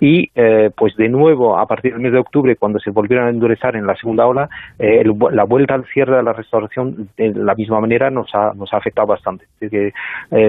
y 0.00 0.30
eh, 0.34 0.70
pues 0.76 0.96
de 0.96 1.08
nuevo 1.08 1.58
a 1.58 1.66
partir 1.66 1.92
del 1.92 2.00
mes 2.00 2.12
de 2.12 2.18
octubre 2.18 2.56
cuando 2.56 2.78
se 2.78 2.90
volvieron 2.90 3.26
a 3.26 3.30
endurecer 3.30 3.76
en 3.76 3.86
la 3.86 3.94
segunda 3.96 4.26
ola 4.26 4.48
eh, 4.78 5.00
el, 5.00 5.14
la 5.32 5.44
vuelta 5.44 5.74
al 5.74 5.84
cierre 5.86 6.16
de 6.16 6.22
la 6.22 6.32
restauración 6.32 7.08
de 7.16 7.34
la 7.34 7.54
misma 7.54 7.80
manera 7.80 8.10
nos 8.10 8.34
ha, 8.34 8.52
nos 8.54 8.72
ha 8.72 8.78
afectado 8.78 9.06
bastante. 9.08 9.44
Es 9.60 9.72
eh, 9.72 9.92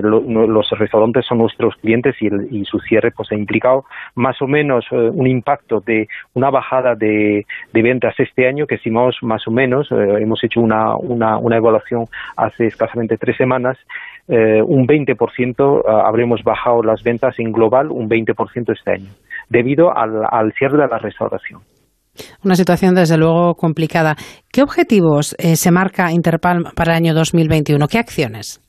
lo, 0.01 0.21
los 0.21 0.69
restaurantes 0.71 1.25
son 1.25 1.39
nuestros 1.39 1.75
clientes 1.75 2.15
y, 2.21 2.27
el, 2.27 2.47
y, 2.49 2.65
su 2.65 2.79
cierre 2.79 3.11
pues 3.11 3.31
ha 3.31 3.35
implicado 3.35 3.85
más 4.15 4.41
o 4.41 4.47
menos 4.47 4.85
eh, 4.91 4.95
un 4.95 5.27
impacto 5.27 5.81
de 5.81 6.07
una 6.33 6.49
bajada 6.49 6.95
de, 6.95 7.45
de, 7.73 7.81
ventas 7.81 8.15
este 8.19 8.47
año 8.47 8.67
que 8.67 8.75
estimamos 8.75 9.17
más 9.21 9.45
o 9.47 9.51
menos 9.51 9.91
hemos 9.91 10.43
hecho 10.43 10.61
una, 10.61 10.95
una, 10.95 11.37
una 11.37 11.57
evaluación 11.57 12.05
hace 12.37 12.67
escasamente 12.67 13.17
tres 13.17 13.35
semanas 13.35 13.77
eh, 14.27 14.61
un 14.61 14.87
20% 14.87 15.59
uh, 15.59 16.07
habremos 16.07 16.41
bajado 16.43 16.83
las 16.83 17.03
ventas 17.03 17.35
en 17.39 17.51
global 17.51 17.87
un 17.89 18.07
20% 18.09 18.73
este 18.73 18.91
año, 18.91 19.09
debido 19.49 19.95
al, 19.95 20.23
al, 20.29 20.53
cierre 20.53 20.77
de 20.77 20.87
la 20.87 20.97
restauración. 20.97 21.61
Una 22.43 22.55
situación 22.55 22.93
desde 22.93 23.17
luego 23.17 23.55
complicada. 23.55 24.15
¿Qué 24.51 24.61
objetivos 24.61 25.35
eh, 25.39 25.55
se 25.55 25.71
marca 25.71 26.11
Interpalm 26.11 26.65
para 26.75 26.93
el 26.93 26.97
año 26.97 27.13
2021? 27.13 27.87
¿Qué 27.87 27.99
acciones? 27.99 28.61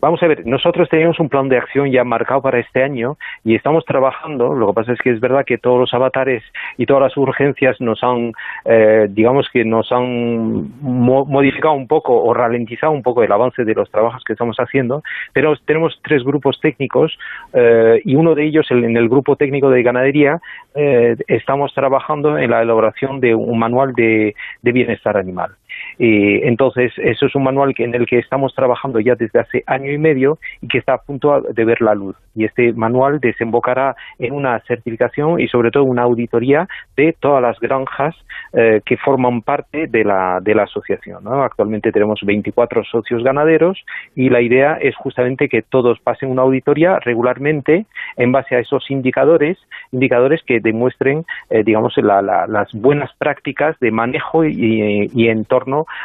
Vamos 0.00 0.22
a 0.22 0.26
ver, 0.26 0.46
nosotros 0.46 0.88
teníamos 0.90 1.18
un 1.20 1.28
plan 1.28 1.48
de 1.48 1.56
acción 1.56 1.90
ya 1.90 2.04
marcado 2.04 2.42
para 2.42 2.58
este 2.58 2.82
año 2.82 3.16
y 3.44 3.54
estamos 3.54 3.84
trabajando. 3.84 4.52
Lo 4.52 4.68
que 4.68 4.72
pasa 4.74 4.92
es 4.92 5.00
que 5.00 5.10
es 5.10 5.20
verdad 5.20 5.44
que 5.46 5.56
todos 5.56 5.80
los 5.80 5.94
avatares 5.94 6.42
y 6.76 6.84
todas 6.84 7.02
las 7.02 7.16
urgencias 7.16 7.80
nos 7.80 8.02
han, 8.02 8.32
eh, 8.66 9.06
digamos 9.08 9.48
que 9.50 9.64
nos 9.64 9.90
han 9.92 10.70
modificado 10.80 11.74
un 11.74 11.86
poco 11.86 12.22
o 12.22 12.34
ralentizado 12.34 12.92
un 12.92 13.02
poco 13.02 13.22
el 13.22 13.32
avance 13.32 13.64
de 13.64 13.74
los 13.74 13.90
trabajos 13.90 14.22
que 14.24 14.34
estamos 14.34 14.56
haciendo. 14.58 15.02
Pero 15.32 15.56
tenemos 15.64 15.98
tres 16.02 16.22
grupos 16.24 16.60
técnicos 16.60 17.18
eh, 17.54 18.00
y 18.04 18.16
uno 18.16 18.34
de 18.34 18.44
ellos, 18.44 18.70
en 18.70 18.96
el 18.96 19.08
grupo 19.08 19.36
técnico 19.36 19.70
de 19.70 19.82
ganadería, 19.82 20.40
eh, 20.74 21.16
estamos 21.26 21.72
trabajando 21.72 22.36
en 22.38 22.50
la 22.50 22.60
elaboración 22.60 23.20
de 23.20 23.34
un 23.34 23.58
manual 23.58 23.94
de 23.94 24.34
bienestar 24.62 25.16
animal. 25.16 25.52
Y 25.98 26.46
entonces, 26.46 26.92
eso 26.98 27.26
es 27.26 27.34
un 27.34 27.44
manual 27.44 27.74
en 27.78 27.94
el 27.94 28.06
que 28.06 28.18
estamos 28.18 28.54
trabajando 28.54 29.00
ya 29.00 29.14
desde 29.14 29.40
hace 29.40 29.64
año 29.66 29.90
y 29.90 29.98
medio 29.98 30.38
y 30.60 30.68
que 30.68 30.78
está 30.78 30.94
a 30.94 30.98
punto 30.98 31.40
de 31.40 31.64
ver 31.64 31.80
la 31.80 31.94
luz. 31.94 32.16
Y 32.34 32.44
este 32.44 32.72
manual 32.74 33.18
desembocará 33.20 33.96
en 34.18 34.34
una 34.34 34.60
certificación 34.60 35.40
y 35.40 35.48
sobre 35.48 35.70
todo 35.70 35.84
una 35.84 36.02
auditoría 36.02 36.68
de 36.96 37.14
todas 37.18 37.40
las 37.42 37.58
granjas 37.60 38.14
eh, 38.52 38.80
que 38.84 38.96
forman 38.98 39.42
parte 39.42 39.86
de 39.86 40.04
la, 40.04 40.40
de 40.42 40.54
la 40.54 40.64
asociación. 40.64 41.24
¿no? 41.24 41.42
Actualmente 41.42 41.92
tenemos 41.92 42.20
24 42.22 42.84
socios 42.84 43.22
ganaderos 43.22 43.82
y 44.14 44.28
la 44.28 44.42
idea 44.42 44.78
es 44.80 44.94
justamente 44.96 45.48
que 45.48 45.62
todos 45.62 45.98
pasen 46.00 46.30
una 46.30 46.42
auditoría 46.42 46.98
regularmente 47.00 47.86
en 48.16 48.32
base 48.32 48.56
a 48.56 48.58
esos 48.58 48.90
indicadores, 48.90 49.58
indicadores 49.92 50.42
que 50.42 50.60
demuestren, 50.60 51.24
eh, 51.50 51.62
digamos, 51.64 51.94
las 51.96 52.72
buenas 52.74 53.10
prácticas 53.18 53.78
de 53.80 53.90
manejo 53.90 54.44
y, 54.44 55.10
y 55.14 55.28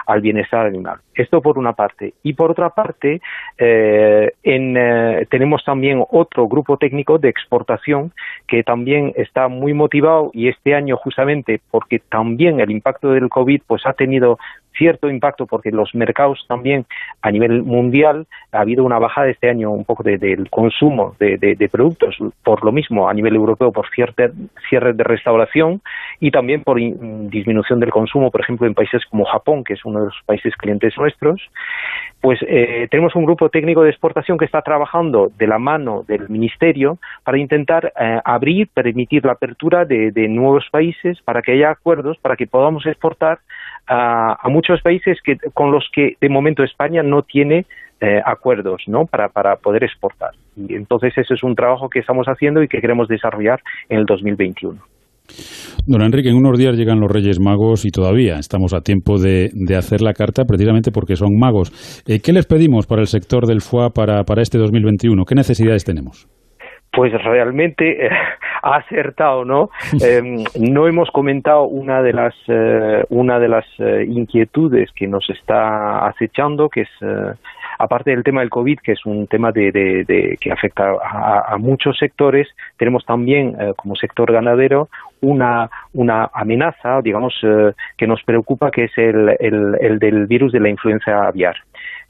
al 0.05 0.21
bienestar 0.21 0.65
animal. 0.65 0.99
Esto 1.13 1.41
por 1.41 1.57
una 1.57 1.73
parte. 1.73 2.13
Y 2.23 2.33
por 2.33 2.51
otra 2.51 2.69
parte, 2.69 3.21
eh, 3.57 4.31
eh, 4.43 5.27
tenemos 5.29 5.63
también 5.63 6.03
otro 6.09 6.47
grupo 6.47 6.77
técnico 6.77 7.17
de 7.17 7.29
exportación 7.29 8.13
que 8.47 8.63
también 8.63 9.13
está 9.15 9.47
muy 9.47 9.73
motivado 9.73 10.31
y 10.33 10.47
este 10.47 10.75
año 10.75 10.97
justamente 10.97 11.61
porque 11.69 11.99
también 11.99 12.59
el 12.59 12.71
impacto 12.71 13.11
del 13.11 13.29
COVID 13.29 13.61
pues 13.67 13.85
ha 13.85 13.93
tenido 13.93 14.39
cierto 14.81 15.11
impacto 15.11 15.45
porque 15.45 15.69
los 15.69 15.93
mercados 15.93 16.43
también 16.47 16.87
a 17.21 17.29
nivel 17.29 17.61
mundial 17.61 18.25
ha 18.51 18.61
habido 18.61 18.83
una 18.83 18.97
bajada 18.97 19.29
este 19.29 19.47
año 19.47 19.69
un 19.69 19.85
poco 19.85 20.01
del 20.01 20.49
consumo 20.49 21.15
de, 21.19 21.69
productos 21.71 22.17
por 22.43 22.65
lo 22.65 22.71
mismo 22.71 23.07
a 23.07 23.13
nivel 23.13 23.35
europeo 23.35 23.71
por 23.71 23.87
cierre, 23.91 24.31
cierre 24.67 24.93
de 24.93 25.03
restauración 25.03 25.81
y 26.19 26.31
también 26.31 26.63
por 26.63 26.77
disminución 26.77 27.79
del 27.79 27.91
consumo 27.91 28.31
por 28.31 28.41
ejemplo 28.41 28.65
en 28.65 28.73
países 28.73 29.03
como 29.05 29.23
Japón 29.25 29.63
que 29.63 29.73
es 29.73 29.85
uno 29.85 29.99
de 29.99 30.05
los 30.05 30.19
países 30.25 30.55
clientes 30.55 30.97
nuestros. 30.97 31.39
Pues 32.19 32.39
eh, 32.47 32.87
tenemos 32.89 33.15
un 33.15 33.25
grupo 33.25 33.49
técnico 33.49 33.83
de 33.83 33.91
exportación 33.91 34.37
que 34.39 34.45
está 34.45 34.63
trabajando 34.63 35.31
de 35.37 35.47
la 35.47 35.59
mano 35.59 36.03
del 36.07 36.27
ministerio 36.29 36.97
para 37.23 37.37
intentar 37.37 37.93
eh, 37.99 38.19
abrir 38.25 38.67
permitir 38.73 39.25
la 39.25 39.33
apertura 39.33 39.85
de, 39.85 40.11
de 40.11 40.27
nuevos 40.27 40.65
países 40.71 41.21
para 41.21 41.43
que 41.43 41.51
haya 41.51 41.69
acuerdos 41.69 42.17
para 42.17 42.35
que 42.35 42.47
podamos 42.47 42.85
exportar 42.87 43.39
a, 43.91 44.49
muchos 44.49 44.81
países 44.81 45.18
que, 45.23 45.35
con 45.53 45.72
los 45.72 45.88
que 45.93 46.13
de 46.22 46.30
momento 46.30 46.63
España 46.63 47.03
no 47.03 47.23
tiene 47.23 47.65
eh, 47.99 48.22
acuerdos 48.26 48.81
¿no? 48.88 49.05
Para, 49.05 49.27
para 49.27 49.57
poder 49.57 49.84
exportar. 49.84 50.31
Y 50.55 50.76
entonces 50.76 51.13
ese 51.18 51.34
es 51.34 51.43
un 51.43 51.55
trabajo 51.55 51.89
que 51.89 51.99
estamos 51.99 52.26
haciendo 52.27 52.63
y 52.63 52.68
que 52.68 52.80
queremos 52.80 53.07
desarrollar 53.07 53.59
en 53.89 53.99
el 53.99 54.05
2021. 54.05 54.80
Don 55.88 56.01
Enrique, 56.01 56.30
en 56.30 56.35
unos 56.35 56.57
días 56.57 56.76
llegan 56.76 56.99
los 56.99 57.11
Reyes 57.11 57.39
Magos 57.39 57.85
y 57.85 57.89
todavía 57.89 58.35
estamos 58.35 58.73
a 58.73 58.81
tiempo 58.81 59.18
de, 59.18 59.49
hacer 59.77 60.01
la 60.01 60.13
carta 60.13 60.43
precisamente 60.45 60.91
porque 60.91 61.15
son 61.15 61.38
magos. 61.39 61.72
Eh, 62.07 62.19
¿Qué 62.23 62.34
les 62.34 62.45
pedimos 62.45 62.88
para 62.88 63.01
el 63.01 63.07
sector 63.07 63.45
del 63.45 63.61
FUA 63.61 63.91
para, 63.91 64.23
para 64.23 64.41
este 64.41 64.57
2021? 64.57 65.23
¿Qué 65.26 65.35
necesidades 65.35 65.85
tenemos? 65.85 66.27
pues 66.93 67.13
realmente 67.23 68.05
eh, 68.05 68.09
ha 68.61 68.75
acertado, 68.77 69.45
¿no? 69.45 69.69
Em, 70.01 70.43
no 70.59 70.88
hemos 70.88 71.09
comentado 71.11 71.63
una 71.63 72.01
de 72.01 72.13
las 72.13 72.33
eh, 72.47 73.03
una 73.09 73.39
de 73.39 73.47
las 73.47 73.65
eh, 73.77 74.05
inquietudes 74.07 74.89
que 74.95 75.07
nos 75.07 75.29
está 75.29 76.07
acechando, 76.07 76.69
que 76.69 76.81
es 76.81 76.89
aparte 77.77 78.11
del 78.11 78.23
tema 78.23 78.41
del 78.41 78.49
COVID, 78.49 78.79
que 78.79 78.93
es 78.93 79.05
un 79.05 79.27
tema 79.27 79.51
de, 79.51 79.71
de, 79.71 80.38
que 80.39 80.51
afecta 80.51 80.93
a, 81.01 81.57
muchos 81.57 81.97
sectores, 81.97 82.47
tenemos 82.77 83.05
también 83.05 83.55
como 83.75 83.95
sector 83.95 84.31
ganadero 84.31 84.89
una, 85.21 85.69
una 85.93 86.29
amenaza, 86.33 87.01
digamos, 87.01 87.33
que 87.97 88.07
nos 88.07 88.21
preocupa, 88.23 88.69
que 88.69 88.85
es 88.85 88.97
el, 88.97 89.35
el, 89.39 89.77
el 89.81 89.99
del 89.99 90.27
virus 90.27 90.51
de 90.51 90.59
la 90.59 90.69
influenza 90.69 91.27
aviar. 91.27 91.55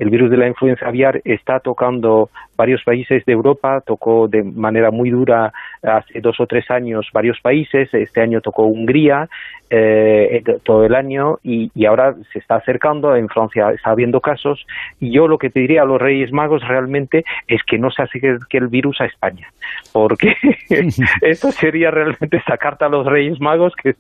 El 0.02 0.10
virus 0.10 0.32
de 0.32 0.38
la 0.38 0.48
influenza 0.48 0.88
aviar 0.88 1.22
está 1.26 1.60
tocando 1.60 2.32
varios 2.58 2.84
países 2.84 3.24
de 3.24 3.34
Europa, 3.34 3.82
tocó 3.86 4.28
de 4.28 4.42
manera 4.42 4.90
muy 4.90 5.12
dura 5.12 5.54
hace 5.84 6.20
dos 6.22 6.40
o 6.40 6.48
tres 6.48 6.72
años 6.72 7.08
varios 7.14 7.40
países, 7.40 7.88
este 7.94 8.20
año 8.20 8.42
tocó 8.42 8.64
Hungría 8.64 9.30
eh, 9.70 10.44
todo 10.64 10.86
el 10.86 10.96
año 10.96 11.38
y, 11.44 11.70
ahora 11.86 12.16
se 12.34 12.40
está 12.40 12.56
acercando, 12.56 13.16
en 13.16 13.30
Francia 13.30 13.70
está 13.76 13.92
habiendo 13.92 14.22
casos 14.22 14.66
y 15.00 15.12
yo 15.12 15.28
lo 15.28 15.38
que 15.38 15.52
pediría 15.52 15.84
a 15.84 15.86
los 15.86 16.02
Reyes 16.02 16.32
Magos 16.32 16.68
realmente 16.68 17.24
es 17.48 17.62
que 17.64 17.78
no 17.78 17.92
se 17.92 18.02
acerque 18.02 18.58
el 18.58 18.68
virus 18.70 19.00
a 19.02 19.06
España, 19.06 19.50
porque 19.94 20.36
esto 21.22 21.52
sería 21.52 21.92
realmente 21.92 22.38
esa 22.38 22.58
carta 22.58 22.88
a 22.88 22.90
los 22.90 23.06
Reyes 23.06 23.40
Magos 23.40 23.74
que, 23.76 23.94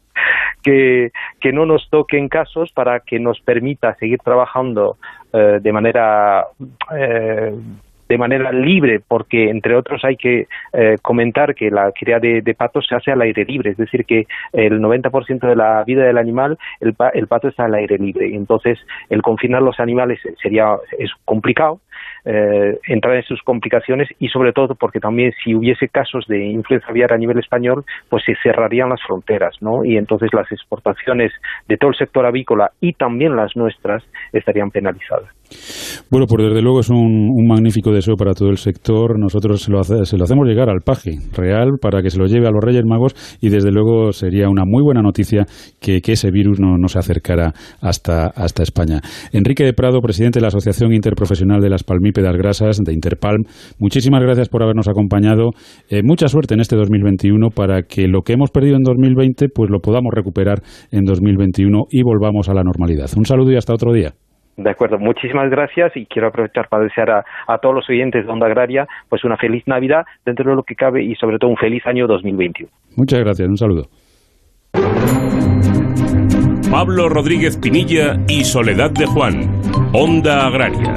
que, 0.64 1.12
que 1.40 1.54
no 1.54 1.68
nos 1.68 1.88
toquen 1.92 2.28
casos 2.28 2.72
para 2.74 3.02
que 3.02 3.20
nos 3.20 3.40
permita 3.40 3.94
seguir 3.96 4.18
trabajando 4.18 4.98
eh, 5.34 5.60
de 5.62 5.72
manera 5.72 6.46
eh, 6.96 7.54
de 8.12 8.18
manera 8.18 8.52
libre, 8.52 9.00
porque 9.00 9.50
entre 9.50 9.74
otros 9.74 10.04
hay 10.04 10.18
que 10.18 10.50
eh, 10.74 10.98
comentar 11.02 11.56
que 11.56 11.72
la 11.72 11.94
cría 11.94 12.20
de, 12.20 12.56
patos 12.58 12.86
se 12.86 12.96
hace 12.96 13.10
al 13.10 13.22
aire 13.22 13.46
libre, 13.46 13.72
es 13.72 13.78
decir, 13.78 14.04
que 14.04 14.28
el 14.52 14.82
90% 14.82 15.48
de 15.48 15.56
la 15.56 15.82
vida 15.86 16.04
del 16.04 16.18
animal, 16.18 16.58
el, 16.82 16.94
el 17.14 17.28
pato 17.28 17.48
está 17.48 17.66
al 17.66 17.76
aire 17.76 17.98
libre, 17.98 18.36
entonces 18.36 18.78
el 19.10 19.22
confinar 19.22 19.62
los 19.62 19.80
animales 19.80 20.20
sería 20.42 20.76
es 21.00 21.10
complicado, 21.24 21.80
eh, 22.26 22.80
entrar 22.88 23.16
en 23.16 23.24
sus 23.24 23.42
complicaciones 23.42 24.08
y 24.20 24.30
sobre 24.30 24.54
todo 24.54 24.76
porque 24.76 25.00
también 25.00 25.34
si 25.44 25.56
hubiese 25.56 25.88
casos 25.88 26.26
de 26.28 26.46
influenza 26.46 26.88
aviar 26.90 27.14
a 27.14 27.18
nivel 27.18 27.40
español, 27.40 27.84
pues 28.10 28.24
se 28.26 28.36
cerrarían 28.44 28.90
las 28.90 29.02
fronteras, 29.02 29.56
¿no? 29.62 29.84
Y 29.84 29.98
entonces 29.98 30.30
las 30.34 30.52
exportaciones 30.52 31.32
de 31.68 31.78
todo 31.78 31.92
el 31.92 31.98
sector 31.98 32.26
avícola 32.26 32.72
y 32.80 32.94
también 32.94 33.36
las 33.36 33.56
nuestras 33.56 34.04
estarían 34.34 34.72
penalizadas. 34.72 35.41
Bueno, 36.10 36.26
pues 36.28 36.48
desde 36.48 36.62
luego 36.62 36.80
es 36.82 36.90
un, 36.90 37.32
magnífico 37.48 37.92
deseo 37.92 38.16
para 38.16 38.34
todo 38.34 38.50
el 38.50 38.58
sector. 38.58 39.20
Nosotros 39.20 39.62
se 39.62 39.72
lo, 39.72 39.84
se 39.84 40.18
lo, 40.18 40.24
hacemos 40.24 40.48
llegar 40.48 40.70
al 40.70 40.82
paje 40.82 41.20
real 41.34 41.78
para 41.82 42.02
que 42.02 42.10
se 42.10 42.18
lo 42.18 42.26
lleve 42.26 42.48
a 42.48 42.52
los 42.52 42.64
Reyes 42.64 42.84
Magos 42.86 43.16
y 43.42 43.50
desde 43.50 43.72
luego 43.72 44.12
sería 44.12 44.50
una 44.50 44.64
muy 44.66 44.84
buena 44.84 45.02
noticia 45.02 45.46
que, 45.80 46.02
ese 46.12 46.30
virus 46.30 46.60
no, 46.60 46.76
se 46.90 47.00
acercara 47.00 47.54
hasta, 47.80 48.28
hasta 48.28 48.64
España. 48.64 49.00
Enrique 49.32 49.64
de 49.64 49.72
Prado, 49.74 50.02
presidente 50.02 50.40
de 50.40 50.42
la 50.42 50.50
Asociación 50.50 50.94
Interprofesional 50.94 51.62
de 51.62 51.70
las 51.70 51.84
Palmípedas 51.84 52.36
Grasas, 52.36 52.80
de 52.84 52.94
Interpalm, 52.94 53.44
muchísimas 53.80 54.22
gracias 54.22 54.50
por 54.50 54.62
habernos 54.62 54.90
acompañado. 54.90 55.52
Eh, 55.90 56.02
mucha 56.04 56.28
suerte 56.28 56.54
en 56.54 56.60
este 56.60 56.76
2021 56.76 57.50
para 57.50 57.84
que 57.84 58.08
lo 58.08 58.24
que 58.24 58.34
hemos 58.34 58.52
perdido 58.52 58.76
en 58.76 58.84
2020 58.84 59.48
pues 59.50 59.70
lo 59.70 59.80
podamos 59.80 60.12
recuperar 60.14 60.62
en 60.92 61.06
2021 61.06 61.86
y 61.90 62.04
volvamos 62.04 62.50
a 62.50 62.54
la 62.54 62.64
normalidad. 62.64 63.10
Un 63.16 63.26
saludo 63.26 63.52
y 63.52 63.56
hasta 63.56 63.74
otro 63.74 63.94
día. 63.94 64.14
De 64.58 64.70
acuerdo, 64.70 65.00
muchísimas 65.00 65.50
gracias 65.50 65.96
y 65.96 66.06
quiero 66.06 66.28
aprovechar 66.28 66.68
para 66.70 66.84
desear 66.84 67.10
a, 67.10 67.26
a, 67.48 67.58
todos 67.58 67.74
los 67.74 67.90
oyentes 67.90 68.26
de 68.26 68.32
Onda 68.32 68.48
Agraria 68.48 68.88
pues 69.10 69.24
una 69.24 69.38
feliz 69.38 69.64
Navidad 69.66 70.06
dentro 70.26 70.50
de 70.50 70.56
lo 70.56 70.64
que 70.64 70.76
cabe 70.76 71.04
y 71.04 71.16
sobre 71.16 71.40
todo 71.40 71.50
un 71.50 71.58
feliz 71.58 71.86
año 71.86 72.08
2021. 72.08 72.72
Muchas 72.98 73.20
gracias, 73.22 73.48
un 73.48 73.58
saludo. 73.58 73.88
Pablo 76.72 77.10
Rodríguez 77.10 77.58
Pinilla 77.58 78.18
y 78.30 78.46
Soledad 78.46 78.92
de 78.92 79.06
Juan, 79.06 79.62
Onda 79.94 80.48
Agraria. 80.48 80.94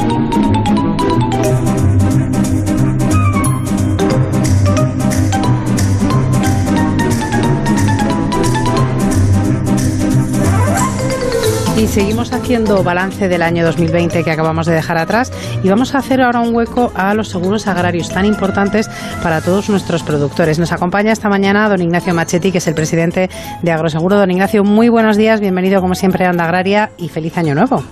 Y 11.85 11.87
seguimos 11.87 12.33
haciendo 12.33 12.83
balance 12.83 13.29
del 13.29 13.43
año 13.43 13.63
2020 13.63 14.25
que 14.25 14.31
acabamos 14.31 14.65
de 14.65 14.73
dejar 14.73 14.97
atrás 14.97 15.31
y 15.63 15.69
vamos 15.69 15.95
a 15.95 15.99
hacer 15.99 16.23
ahora 16.23 16.41
un 16.41 16.55
hueco 16.55 16.91
a 16.95 17.13
los 17.13 17.29
seguros 17.29 17.67
agrarios 17.67 18.09
tan 18.09 18.25
importantes 18.25 18.89
para 19.23 19.43
todos 19.43 19.69
nuestros 19.69 20.03
productores. 20.03 20.59
Nos 20.59 20.73
acompaña 20.73 21.13
esta 21.13 21.29
mañana 21.29 21.69
don 21.69 21.83
Ignacio 21.83 22.15
Machetti, 22.15 22.53
que 22.53 22.59
es 22.59 22.67
el 22.69 22.75
presidente 22.75 23.29
de 23.61 23.71
Agroseguro. 23.71 24.17
Don 24.17 24.31
Ignacio, 24.31 24.65
muy 24.65 24.89
buenos 24.89 25.19
días, 25.19 25.41
bienvenido 25.41 25.83
como 25.83 25.95
siempre 25.95 26.25
a 26.25 26.31
Anda 26.31 26.45
Agraria 26.45 26.91
y 26.97 27.11
feliz 27.11 27.37
año 27.37 27.55
nuevo. 27.55 27.85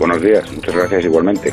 Buenos 0.00 0.22
días, 0.22 0.50
muchas 0.56 0.74
gracias 0.74 1.04
igualmente. 1.04 1.50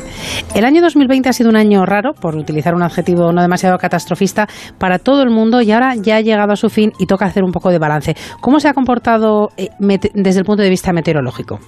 El 0.56 0.64
año 0.64 0.80
2020 0.80 1.28
ha 1.28 1.32
sido 1.34 1.50
un 1.50 1.56
año 1.56 1.84
raro, 1.84 2.14
por 2.14 2.34
utilizar 2.34 2.74
un 2.74 2.82
adjetivo 2.82 3.30
no 3.30 3.42
demasiado 3.42 3.76
catastrofista, 3.76 4.46
para 4.80 4.98
todo 4.98 5.22
el 5.22 5.28
mundo 5.28 5.60
y 5.60 5.70
ahora 5.70 5.92
ya 5.96 6.16
ha 6.16 6.22
llegado 6.22 6.54
a 6.54 6.56
su 6.56 6.70
fin 6.70 6.90
y 6.98 7.04
toca 7.04 7.26
hacer 7.26 7.44
un 7.44 7.52
poco 7.52 7.68
de 7.68 7.78
balance. 7.78 8.14
¿Cómo 8.40 8.58
se 8.58 8.68
ha 8.68 8.72
comportado 8.72 9.50
eh, 9.58 9.68
desde 10.14 10.40
el 10.40 10.46
punto 10.46 10.62
de 10.62 10.70
vista 10.70 10.94
meteorológico? 10.94 11.58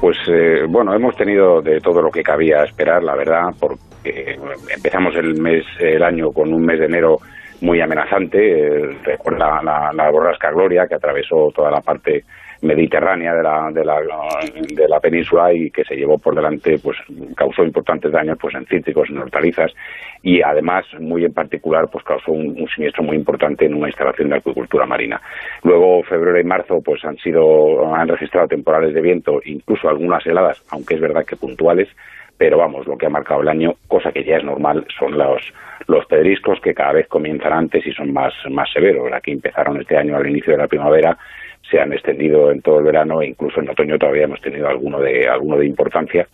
Pues 0.00 0.16
eh, 0.26 0.66
bueno, 0.68 0.92
hemos 0.94 1.14
tenido 1.14 1.62
de 1.62 1.78
todo 1.78 2.02
lo 2.02 2.10
que 2.10 2.24
cabía 2.24 2.64
esperar, 2.64 3.04
la 3.04 3.14
verdad, 3.14 3.54
porque 3.60 4.36
empezamos 4.74 5.14
el 5.14 5.40
mes, 5.40 5.62
el 5.78 6.02
año 6.02 6.32
con 6.32 6.52
un 6.52 6.66
mes 6.66 6.80
de 6.80 6.86
enero 6.86 7.18
muy 7.60 7.80
amenazante. 7.80 8.38
Eh, 8.38 8.98
recuerda 9.04 9.62
la, 9.62 9.92
la 9.94 10.10
borrasca 10.10 10.50
Gloria 10.50 10.86
que 10.88 10.96
atravesó 10.96 11.52
toda 11.54 11.70
la 11.70 11.80
parte 11.80 12.24
mediterránea 12.62 13.34
de 13.34 13.42
la, 13.42 13.70
de 13.72 13.84
la, 13.84 14.00
de 14.52 14.88
la 14.88 15.00
península 15.00 15.52
y 15.52 15.70
que 15.70 15.84
se 15.84 15.96
llevó 15.96 16.18
por 16.18 16.34
delante, 16.34 16.78
pues 16.78 16.96
causó 17.36 17.62
importantes 17.62 18.10
daños 18.10 18.38
pues 18.40 18.54
en 18.54 18.66
cítricos, 18.66 19.08
en 19.10 19.18
hortalizas 19.18 19.72
y 20.22 20.42
además, 20.42 20.84
muy 20.98 21.24
en 21.24 21.32
particular, 21.32 21.88
pues 21.90 22.04
causó 22.04 22.32
un, 22.32 22.68
siniestro 22.74 23.02
muy 23.02 23.16
importante 23.16 23.66
en 23.66 23.74
una 23.74 23.88
instalación 23.88 24.30
de 24.30 24.36
acuicultura 24.36 24.86
marina. 24.86 25.20
Luego, 25.62 26.02
febrero 26.02 26.40
y 26.40 26.44
marzo, 26.44 26.80
pues 26.84 27.04
han 27.04 27.16
sido, 27.18 27.94
han 27.94 28.08
registrado 28.08 28.48
temporales 28.48 28.94
de 28.94 29.00
viento, 29.00 29.40
incluso 29.44 29.88
algunas 29.88 30.26
heladas, 30.26 30.62
aunque 30.70 30.94
es 30.94 31.00
verdad 31.00 31.24
que 31.24 31.36
puntuales, 31.36 31.88
pero 32.36 32.58
vamos, 32.58 32.86
lo 32.86 32.96
que 32.96 33.06
ha 33.06 33.10
marcado 33.10 33.42
el 33.42 33.48
año, 33.48 33.74
cosa 33.86 34.12
que 34.12 34.24
ya 34.24 34.36
es 34.36 34.44
normal, 34.44 34.86
son 34.96 35.16
los, 35.16 35.42
los 35.86 36.06
pedriscos 36.06 36.60
que 36.60 36.74
cada 36.74 36.92
vez 36.92 37.08
comienzan 37.08 37.52
antes 37.52 37.86
y 37.86 37.92
son 37.92 38.12
más, 38.12 38.32
más 38.50 38.70
severos. 38.72 39.12
Aquí 39.12 39.32
empezaron 39.32 39.80
este 39.80 39.96
año 39.96 40.16
al 40.16 40.28
inicio 40.28 40.52
de 40.52 40.58
la 40.58 40.68
primavera 40.68 41.16
se 41.70 41.80
han 41.80 41.92
extendido 41.92 42.50
en 42.50 42.62
todo 42.62 42.78
el 42.78 42.84
verano 42.84 43.20
e 43.20 43.26
incluso 43.26 43.60
en 43.60 43.70
otoño 43.70 43.98
todavía 43.98 44.24
hemos 44.24 44.40
tenido 44.40 44.68
alguno 44.68 45.00
de 45.00 45.28
alguno 45.28 45.56
de 45.56 45.66
importancia. 45.66 46.26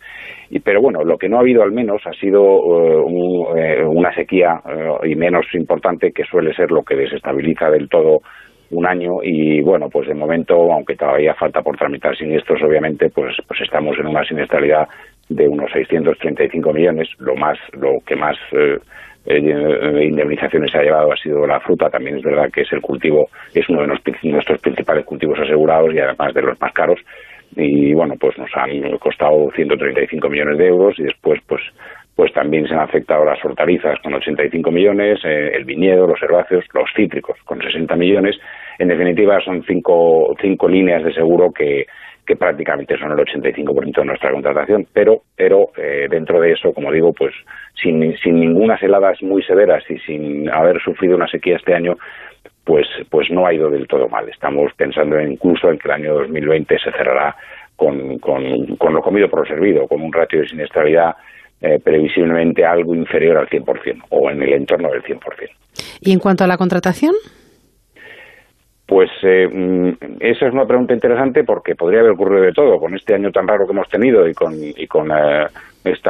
Y 0.49 0.59
pero 0.59 0.81
bueno 0.81 1.03
lo 1.03 1.17
que 1.17 1.29
no 1.29 1.37
ha 1.37 1.41
habido 1.41 1.63
al 1.63 1.71
menos 1.71 2.01
ha 2.05 2.13
sido 2.13 2.41
uh, 2.41 3.05
un, 3.05 3.57
eh, 3.57 3.83
una 3.83 4.13
sequía 4.13 4.61
uh, 4.65 5.05
y 5.05 5.15
menos 5.15 5.45
importante 5.53 6.11
que 6.11 6.23
suele 6.23 6.53
ser 6.53 6.71
lo 6.71 6.83
que 6.83 6.95
desestabiliza 6.95 7.69
del 7.69 7.89
todo 7.89 8.21
un 8.71 8.85
año. 8.85 9.17
Y 9.23 9.61
bueno 9.61 9.89
pues 9.89 10.07
de 10.07 10.15
momento 10.15 10.55
aunque 10.71 10.95
todavía 10.95 11.33
falta 11.33 11.61
por 11.61 11.77
tramitar 11.77 12.15
siniestros 12.15 12.61
obviamente 12.63 13.09
pues 13.09 13.35
pues 13.47 13.61
estamos 13.61 13.97
en 13.99 14.07
una 14.07 14.23
siniestralidad 14.23 14.87
de 15.27 15.47
unos 15.47 15.71
635 15.71 16.71
millones 16.71 17.09
lo 17.17 17.35
más 17.35 17.57
lo 17.73 17.97
que 18.05 18.15
más 18.15 18.37
uh, 18.53 18.79
eh, 19.25 20.05
indemnizaciones 20.05 20.73
ha 20.75 20.81
llevado 20.81 21.11
ha 21.11 21.17
sido 21.17 21.45
la 21.45 21.59
fruta, 21.59 21.89
también 21.89 22.17
es 22.17 22.23
verdad 22.23 22.49
que 22.51 22.61
es 22.61 22.71
el 22.71 22.81
cultivo, 22.81 23.29
es 23.53 23.67
uno 23.69 23.81
de 23.81 23.87
nuestros 23.87 24.59
principales 24.61 25.05
cultivos 25.05 25.39
asegurados 25.39 25.93
y 25.93 25.99
además 25.99 26.33
de 26.33 26.41
los 26.41 26.59
más 26.59 26.73
caros 26.73 26.99
y 27.55 27.93
bueno, 27.93 28.15
pues 28.19 28.37
nos 28.37 28.49
han 28.55 28.97
costado 28.97 29.49
135 29.55 30.29
millones 30.29 30.57
de 30.57 30.67
euros 30.67 30.99
y 30.99 31.03
después 31.03 31.39
pues 31.47 31.61
pues 32.15 32.31
también 32.31 32.65
se 32.65 32.73
han 32.73 32.79
afectado 32.79 33.25
las 33.25 33.43
hortalizas 33.43 33.99
con 34.01 34.13
85 34.13 34.71
millones, 34.71 35.19
eh, 35.25 35.51
el 35.53 35.65
viñedo, 35.65 36.07
los 36.07 36.21
herbáceos, 36.23 36.63
los 36.73 36.89
cítricos 36.95 37.37
con 37.43 37.61
60 37.61 37.93
millones. 37.97 38.37
En 38.79 38.87
definitiva, 38.87 39.41
son 39.41 39.63
cinco, 39.63 40.33
cinco 40.39 40.69
líneas 40.69 41.03
de 41.03 41.13
seguro 41.13 41.51
que, 41.51 41.85
que 42.25 42.35
prácticamente 42.35 42.97
son 42.97 43.11
el 43.11 43.17
85% 43.17 43.99
de 43.99 44.05
nuestra 44.05 44.31
contratación, 44.31 44.87
pero, 44.91 45.21
pero 45.35 45.69
eh, 45.77 46.07
dentro 46.09 46.41
de 46.41 46.53
eso, 46.53 46.73
como 46.73 46.91
digo, 46.91 47.13
pues 47.13 47.33
sin, 47.81 48.17
sin 48.17 48.39
ninguna 48.39 48.75
heladas 48.75 49.21
muy 49.21 49.43
severas 49.43 49.83
y 49.89 49.97
sin 49.99 50.49
haber 50.49 50.81
sufrido 50.81 51.15
una 51.15 51.27
sequía 51.27 51.57
este 51.57 51.75
año, 51.75 51.97
pues, 52.63 52.87
pues 53.09 53.29
no 53.29 53.45
ha 53.45 53.53
ido 53.53 53.69
del 53.69 53.87
todo 53.87 54.09
mal. 54.09 54.27
Estamos 54.27 54.71
pensando 54.75 55.21
incluso 55.21 55.69
en 55.69 55.77
que 55.77 55.87
el 55.87 55.93
año 55.93 56.13
2020 56.15 56.79
se 56.79 56.91
cerrará 56.91 57.35
con, 57.75 58.17
con, 58.19 58.75
con 58.77 58.93
lo 58.93 59.01
comido 59.01 59.29
por 59.29 59.41
lo 59.41 59.45
servido, 59.45 59.87
con 59.87 60.01
un 60.01 60.11
ratio 60.11 60.41
de 60.41 60.47
siniestralidad 60.47 61.15
eh, 61.61 61.79
previsiblemente 61.83 62.65
algo 62.65 62.95
inferior 62.95 63.37
al 63.37 63.47
100% 63.47 64.05
o 64.09 64.29
en 64.29 64.41
el 64.41 64.53
entorno 64.53 64.89
del 64.91 65.03
100%. 65.03 65.19
¿Y 66.01 66.11
en 66.11 66.19
cuanto 66.19 66.43
a 66.43 66.47
la 66.47 66.57
contratación? 66.57 67.13
Pues 68.85 69.09
eh, 69.23 69.47
mm, 69.51 70.19
esa 70.19 70.47
es 70.47 70.53
una 70.53 70.67
pregunta 70.67 70.93
interesante 70.93 71.43
porque 71.43 71.75
podría 71.75 72.01
haber 72.01 72.11
ocurrido 72.11 72.43
de 72.43 72.53
todo 72.53 72.79
con 72.79 72.93
este 72.95 73.15
año 73.15 73.31
tan 73.31 73.47
raro 73.47 73.65
que 73.65 73.73
hemos 73.73 73.89
tenido 73.89 74.27
y 74.27 74.33
con, 74.33 74.53
y 74.53 74.85
con 74.87 75.11
este 75.83 76.09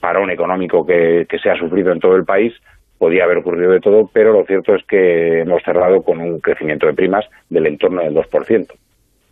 parón 0.00 0.30
económico 0.30 0.86
que, 0.86 1.26
se 1.42 1.50
ha 1.50 1.58
sufrido 1.58 1.92
en 1.92 2.00
todo 2.00 2.14
el 2.14 2.24
país. 2.24 2.54
Podría 2.96 3.24
haber 3.24 3.38
ocurrido 3.38 3.72
de 3.72 3.80
todo, 3.80 4.08
pero 4.12 4.32
lo 4.32 4.44
cierto 4.44 4.74
es 4.74 4.84
que 4.84 5.40
hemos 5.40 5.62
cerrado 5.62 6.02
con 6.02 6.20
un 6.20 6.40
crecimiento 6.40 6.86
de 6.86 6.94
primas 6.94 7.24
del 7.48 7.66
entorno 7.66 8.02
del 8.02 8.14
2%. 8.14 8.66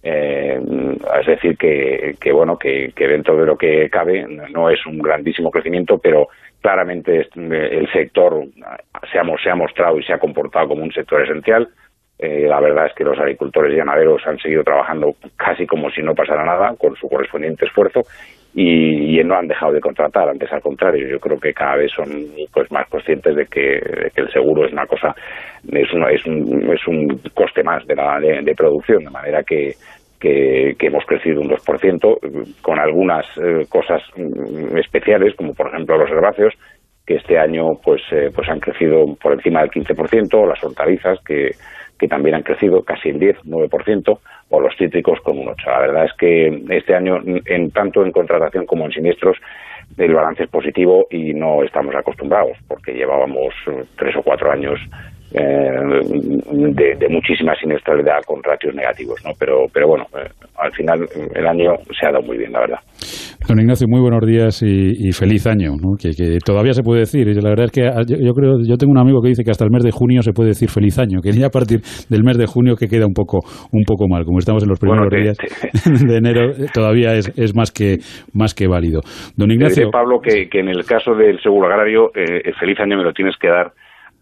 Eh, 0.09 0.61
es 1.21 1.27
decir, 1.27 1.57
que, 1.57 2.33
bueno, 2.33 2.57
que, 2.57 2.93
dentro 2.97 3.37
de 3.37 3.47
lo 3.47 3.57
que 3.57 3.91
cabe 3.91 4.25
no 4.53 4.71
es 4.71 4.85
un 4.87 4.99
grandísimo 4.99 5.51
crecimiento, 5.51 5.99
pero 5.99 6.29
claramente 6.61 7.29
el 7.35 7.89
sector 7.93 8.45
se 9.11 9.19
ha 9.19 9.55
mostrado 9.57 9.99
y 9.99 10.05
se 10.05 10.13
ha 10.13 10.19
comportado 10.19 10.69
como 10.69 10.85
un 10.85 10.93
sector 10.93 11.23
esencial 11.23 11.69
eh, 12.19 12.47
la 12.49 12.61
verdad 12.61 12.87
es 12.87 12.95
que 12.95 13.05
los 13.05 13.19
agricultores 13.19 13.75
y 13.75 13.77
ganaderos 13.77 14.27
han 14.27 14.39
seguido 14.39 14.63
trabajando 14.63 15.15
casi 15.37 15.67
como 15.67 15.91
si 15.91 16.03
no 16.03 16.15
pasara 16.15 16.45
nada, 16.45 16.75
con 16.79 16.97
su 16.97 17.09
correspondiente 17.09 17.67
esfuerzo, 17.67 18.03
y, 18.55 19.21
y, 19.21 19.23
no 19.23 19.37
han 19.37 19.49
dejado 19.49 19.75
de 19.75 19.81
contratar, 19.81 20.31
antes 20.31 20.51
al 20.51 20.63
contrario, 20.63 21.07
yo 21.07 21.21
creo 21.21 21.39
que 21.39 21.53
cada 21.53 21.77
vez 21.77 21.93
son 21.95 22.09
pues 22.55 22.73
más 22.73 22.89
conscientes 22.89 23.37
de 23.37 23.45
que, 23.45 23.61
de 23.61 24.11
que 24.15 24.23
el 24.23 24.33
seguro 24.33 24.65
es 24.65 24.73
una 24.73 24.87
cosa, 24.87 25.15
es, 25.71 25.93
una, 25.93 26.11
es, 26.11 26.25
un, 26.25 26.73
es 26.73 26.87
un 26.89 27.21
coste 27.35 27.63
más 27.63 27.87
de, 27.87 27.95
la, 27.95 28.19
de, 28.19 28.55
producción, 28.55 29.05
de 29.05 29.11
manera 29.11 29.43
que, 29.43 29.75
que, 30.19 30.75
que, 30.79 30.87
hemos 30.87 31.05
crecido 31.05 31.43
un 31.43 31.51
2%, 31.51 32.63
con 32.63 32.79
algunas 32.79 33.27
eh, 33.37 33.67
cosas 33.69 34.01
mm, 34.17 34.79
especiales, 34.79 35.35
como 35.37 35.53
por 35.53 35.69
ejemplo 35.69 35.99
los 35.99 36.11
herbáceos, 36.11 36.55
que 37.07 37.17
este 37.17 37.39
año 37.39 37.75
pues, 37.85 38.01
eh, 38.11 38.31
pues 38.35 38.49
han 38.49 38.59
crecido 38.59 39.05
por 39.21 39.35
encima 39.35 39.61
del 39.61 39.71
15%, 39.71 40.49
las 40.49 40.65
hortalizas, 40.65 41.19
que 41.27 41.51
que 41.99 42.09
también 42.09 42.35
han 42.35 42.43
crecido 42.43 42.83
casi 42.83 43.09
el 43.09 43.19
10, 43.19 43.39
9%, 43.45 44.19
o 44.51 44.61
los 44.61 44.77
cítricos 44.77 45.21
con 45.21 45.39
un 45.39 45.47
8%. 45.49 45.67
La 45.67 45.81
verdad 45.81 46.05
es 46.05 46.13
que 46.15 46.63
este 46.71 46.95
año, 46.95 47.21
en 47.25 47.71
tanto 47.71 48.05
en 48.05 48.13
contratación 48.13 48.67
como 48.67 48.85
en 48.85 48.93
siniestros, 48.93 49.37
el 49.97 50.15
balance 50.15 50.45
es 50.45 50.51
positivo 50.51 51.07
y 51.11 51.33
no 51.33 51.63
estamos 51.63 51.95
acostumbrados, 51.95 52.57
porque 52.69 52.93
llevábamos 52.93 53.55
tres 53.97 54.17
o 54.17 54.23
cuatro 54.23 54.51
años 54.51 54.79
de, 55.43 56.97
de, 56.99 57.09
muchísima 57.09 57.55
siniestralidad 57.57 58.23
con 58.27 58.43
ratios 58.43 58.75
negativos, 58.75 59.23
¿no? 59.25 59.33
Pero, 59.39 59.67
pero 59.73 59.89
bueno, 59.89 60.05
eh, 60.17 60.29
al 60.59 60.73
final 60.73 61.07
el 61.35 61.47
año 61.47 61.75
se 61.99 62.07
ha 62.07 62.13
dado 62.13 62.25
muy 62.25 62.39
bien, 62.39 62.53
la 62.53 62.61
verdad. 62.61 62.79
Don 63.47 63.61
Ignacio, 63.61 63.87
muy 63.89 64.01
buenos 64.01 64.27
días 64.27 64.63
y, 64.63 65.09
y 65.09 65.13
feliz 65.13 65.47
año, 65.47 65.73
¿no? 65.81 65.97
que, 66.01 66.11
que, 66.11 66.39
todavía 66.45 66.73
se 66.73 66.83
puede 66.83 67.01
decir. 67.01 67.27
La 67.43 67.51
verdad 67.51 67.67
es 67.67 67.73
que 67.73 67.87
ah, 67.87 68.03
yo, 68.07 68.17
yo, 68.19 68.33
creo, 68.33 68.55
yo 68.67 68.77
tengo 68.77 68.93
un 68.93 68.99
amigo 68.99 69.21
que 69.21 69.29
dice 69.29 69.45
que 69.45 69.51
hasta 69.51 69.65
el 69.65 69.71
mes 69.71 69.85
de 69.85 69.91
junio 69.91 70.23
se 70.23 70.33
puede 70.33 70.49
decir 70.49 70.69
feliz 70.69 70.99
año, 70.99 71.21
que 71.23 71.33
ya 71.33 71.47
a 71.47 71.51
partir 71.51 71.81
del 72.09 72.25
mes 72.25 72.39
de 72.39 72.47
junio 72.47 72.75
que 72.77 72.89
queda 72.89 73.07
un 73.07 73.15
poco, 73.15 73.41
un 73.73 73.85
poco 73.85 74.09
mal. 74.09 74.25
Como 74.25 74.39
estamos 74.39 74.63
en 74.63 74.71
los 74.71 74.81
primeros 74.81 75.09
bueno, 75.11 75.23
días 75.23 75.37
de 76.07 76.17
enero, 76.17 76.53
todavía 76.73 77.13
es, 77.13 77.29
es, 77.39 77.55
más 77.55 77.71
que 77.71 77.99
más 78.33 78.55
que 78.55 78.67
válido. 78.67 79.01
Don 79.37 79.51
Ignacio. 79.51 79.91
Pablo, 79.91 80.19
que, 80.21 80.49
que 80.49 80.61
en 80.61 80.69
el 80.69 80.85
caso 80.85 81.15
del 81.15 81.39
seguro 81.41 81.67
agrario, 81.67 82.11
eh, 82.15 82.41
el 82.45 82.55
feliz 82.55 82.81
año 82.81 82.97
me 82.97 83.05
lo 83.05 83.13
tienes 83.13 83.37
que 83.37 83.49
dar 83.49 83.73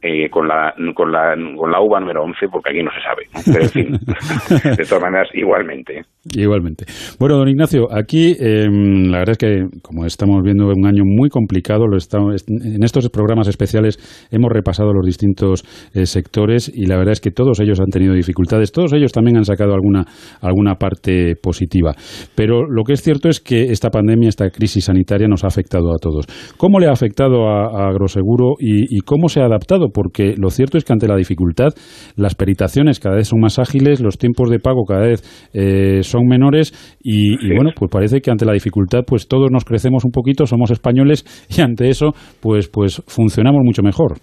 eh, 0.06 0.28
con, 0.28 0.47
la, 0.47 0.74
con, 0.94 1.10
la, 1.10 1.35
con 1.56 1.70
la 1.70 1.81
uva 1.81 1.98
número 1.98 2.24
11, 2.24 2.48
porque 2.52 2.72
aquí 2.72 2.82
no 2.82 2.90
se 2.93 3.01
sabe. 3.01 3.24
Pero 3.47 3.64
en 3.64 3.70
fin, 3.70 3.93
de 4.76 4.85
todas 4.85 5.02
maneras, 5.02 5.28
igualmente. 5.32 6.02
Igualmente. 6.36 6.85
Bueno, 7.18 7.39
don 7.39 7.48
Ignacio, 7.48 7.86
aquí 7.90 8.36
eh, 8.39 8.68
la 8.68 9.20
verdad 9.20 9.32
es 9.32 9.39
que, 9.39 9.64
como 9.82 10.05
estamos 10.05 10.43
viendo, 10.43 10.66
un 10.66 10.86
año 10.86 11.05
muy 11.06 11.31
complicado. 11.31 11.86
Lo 11.86 11.97
estamos, 11.97 12.44
en 12.48 12.82
estos 12.82 13.09
programas 13.09 13.48
especiales 13.48 14.28
hemos 14.31 14.52
repasado 14.52 14.93
los 14.93 15.06
distintos 15.06 15.64
eh, 15.94 16.05
sectores 16.05 16.70
y 16.74 16.85
la 16.85 16.98
verdad 16.98 17.12
es 17.12 17.22
que 17.22 17.31
todos 17.31 17.60
ellos 17.60 17.81
han 17.81 17.89
tenido 17.89 18.12
dificultades. 18.12 18.72
Todos 18.72 18.93
ellos 18.93 19.10
también 19.10 19.39
han 19.39 19.47
sacado 19.47 19.72
alguna, 19.72 20.05
alguna 20.43 20.74
parte 20.74 21.35
positiva. 21.43 21.94
Pero 22.35 22.66
lo 22.68 22.85
que 22.85 22.93
es 22.93 23.02
cierto 23.02 23.31
es 23.31 23.40
que 23.40 23.72
esta 23.72 23.89
pandemia, 23.89 24.28
esta 24.28 24.51
crisis 24.51 24.85
sanitaria 24.85 25.28
nos 25.28 25.44
ha 25.44 25.47
afectado 25.47 25.93
a 25.93 25.98
todos. 25.98 26.26
¿Cómo 26.59 26.78
le 26.78 26.89
ha 26.89 26.93
afectado 26.93 27.48
a, 27.48 27.85
a 27.85 27.89
Agroseguro 27.89 28.56
y, 28.59 28.94
y 28.94 29.01
cómo 29.01 29.31
se 29.31 29.40
ha 29.40 29.47
adaptado? 29.47 29.89
Porque 29.94 30.34
lo 30.36 30.50
cierto 30.50 30.76
es 30.76 30.84
que 30.84 30.92
ante 30.92 31.08
la 31.08 31.16
dificultad 31.16 31.68
las 32.16 32.34
peritaciones 32.34 33.00
cada 33.00 33.16
vez 33.16 33.28
son 33.28 33.40
más 33.40 33.58
ágiles, 33.58 34.02
los 34.02 34.18
tiempos 34.18 34.50
de 34.50 34.58
pago 34.58 34.84
cada 34.84 35.06
vez 35.06 35.22
eh, 35.54 36.02
son 36.02 36.26
menores 36.26 36.72
y, 37.02 37.34
y, 37.46 37.54
bueno, 37.54 37.70
pues 37.74 37.90
parece 37.90 38.20
que 38.20 38.30
ante 38.30 38.44
la 38.44 38.52
dificultad 38.52 39.00
pues 39.06 39.28
todos 39.28 39.50
nos 39.50 39.64
crecemos 39.64 40.04
un 40.04 40.10
poquito, 40.10 40.46
somos 40.46 40.70
españoles 40.70 41.24
y 41.48 41.62
ante 41.62 41.88
eso 41.88 42.12
pues, 42.42 42.68
pues 42.68 43.02
funcionamos 43.06 43.62
mucho 43.64 43.82
mejor. 43.82 44.18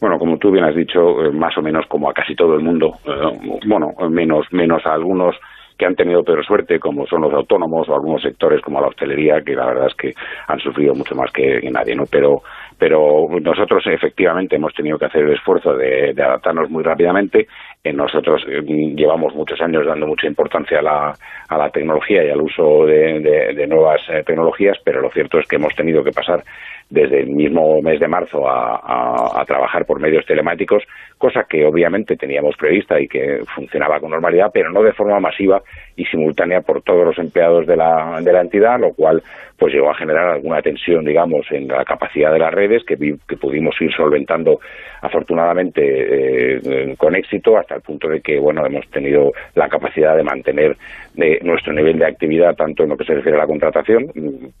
Bueno, 0.00 0.18
como 0.18 0.36
tú 0.36 0.50
bien 0.50 0.64
has 0.64 0.74
dicho, 0.74 1.24
eh, 1.24 1.32
más 1.32 1.56
o 1.56 1.62
menos 1.62 1.86
como 1.88 2.10
a 2.10 2.12
casi 2.12 2.34
todo 2.34 2.54
el 2.54 2.62
mundo, 2.62 2.90
eh, 3.06 3.58
bueno, 3.66 3.88
menos, 4.10 4.46
menos 4.52 4.84
a 4.84 4.92
algunos 4.92 5.34
que 5.78 5.86
han 5.86 5.94
tenido 5.94 6.22
peor 6.22 6.44
suerte, 6.44 6.78
como 6.78 7.06
son 7.06 7.22
los 7.22 7.32
autónomos 7.32 7.88
o 7.88 7.94
algunos 7.94 8.22
sectores 8.22 8.60
como 8.62 8.80
la 8.80 8.88
hostelería, 8.88 9.42
que 9.44 9.54
la 9.54 9.66
verdad 9.66 9.86
es 9.88 9.94
que 9.94 10.12
han 10.48 10.58
sufrido 10.58 10.94
mucho 10.94 11.14
más 11.14 11.30
que, 11.32 11.60
que 11.60 11.70
nadie, 11.70 11.94
¿no? 11.94 12.04
Pero 12.10 12.40
pero 12.78 13.26
nosotros 13.40 13.84
efectivamente 13.86 14.56
hemos 14.56 14.74
tenido 14.74 14.98
que 14.98 15.06
hacer 15.06 15.22
el 15.22 15.32
esfuerzo 15.32 15.74
de, 15.74 16.10
adaptarnos 16.10 16.70
muy 16.70 16.82
rápidamente. 16.82 17.46
Eh, 17.82 17.92
nosotros 17.92 18.44
eh, 18.48 18.62
llevamos 18.94 19.34
muchos 19.34 19.60
años 19.60 19.86
dando 19.86 20.06
mucha 20.06 20.26
importancia 20.26 20.80
a 20.80 20.82
la, 20.82 21.14
a 21.48 21.58
la 21.58 21.70
tecnología 21.70 22.24
y 22.24 22.30
al 22.30 22.40
uso 22.40 22.84
de, 22.84 23.66
nuevas 23.66 24.00
eh, 24.08 24.22
tecnologías, 24.24 24.76
pero 24.84 25.00
lo 25.00 25.10
cierto 25.10 25.38
es 25.38 25.46
que 25.46 25.56
hemos 25.56 25.74
tenido 25.74 26.04
que 26.04 26.12
pasar 26.12 26.42
desde 26.88 27.20
el 27.20 27.30
mismo 27.30 27.80
mes 27.82 27.98
de 27.98 28.06
marzo 28.06 28.48
a, 28.48 29.40
a, 29.40 29.44
trabajar 29.44 29.84
por 29.86 29.98
medios 29.98 30.24
telemáticos, 30.24 30.84
cosa 31.18 31.44
que 31.48 31.64
obviamente 31.64 32.16
teníamos 32.16 32.56
prevista 32.56 33.00
y 33.00 33.08
que 33.08 33.40
funcionaba 33.54 33.98
con 33.98 34.10
normalidad, 34.10 34.50
pero 34.52 34.70
no 34.70 34.82
de 34.82 34.92
forma 34.92 35.18
masiva 35.18 35.60
y 35.96 36.04
simultánea 36.04 36.60
por 36.60 36.82
todos 36.82 37.04
los 37.04 37.18
empleados 37.18 37.66
de 37.66 37.76
la, 37.76 38.20
de 38.22 38.32
la 38.32 38.42
entidad, 38.42 38.78
lo 38.78 38.92
cual 38.92 39.22
pues 39.58 39.72
llegó 39.72 39.90
a 39.90 39.94
generar 39.94 40.28
alguna 40.28 40.60
tensión, 40.60 41.04
digamos, 41.04 41.46
en 41.50 41.68
la 41.68 41.84
capacidad 41.84 42.30
de 42.32 42.38
las 42.38 42.52
redes 42.52 42.84
que, 42.84 42.96
que 42.96 43.36
pudimos 43.36 43.74
ir 43.80 43.90
solventando 43.94 44.60
afortunadamente 45.00 45.80
eh, 45.82 46.94
con 46.98 47.14
éxito 47.14 47.56
hasta 47.56 47.76
el 47.76 47.80
punto 47.80 48.08
de 48.08 48.20
que, 48.20 48.38
bueno, 48.38 48.64
hemos 48.66 48.86
tenido 48.90 49.32
la 49.54 49.68
capacidad 49.68 50.16
de 50.16 50.22
mantener 50.22 50.76
de 51.14 51.40
nuestro 51.42 51.72
nivel 51.72 51.98
de 51.98 52.06
actividad 52.06 52.54
tanto 52.54 52.82
en 52.82 52.90
lo 52.90 52.96
que 52.96 53.04
se 53.04 53.14
refiere 53.14 53.38
a 53.38 53.42
la 53.42 53.46
contratación, 53.46 54.06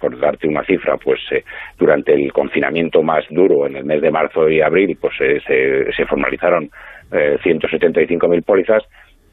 por 0.00 0.18
darte 0.18 0.48
una 0.48 0.64
cifra, 0.64 0.96
pues 0.96 1.20
eh, 1.30 1.44
durante 1.78 2.14
el 2.14 2.32
confinamiento 2.32 3.02
más 3.02 3.24
duro 3.30 3.66
en 3.66 3.76
el 3.76 3.84
mes 3.84 4.00
de 4.00 4.10
marzo 4.10 4.48
y 4.48 4.62
abril, 4.62 4.96
pues 5.00 5.14
eh, 5.20 5.40
se, 5.46 5.92
se 5.92 6.06
formalizaron 6.06 6.70
eh, 7.12 7.38
175.000 7.44 8.44
pólizas 8.44 8.82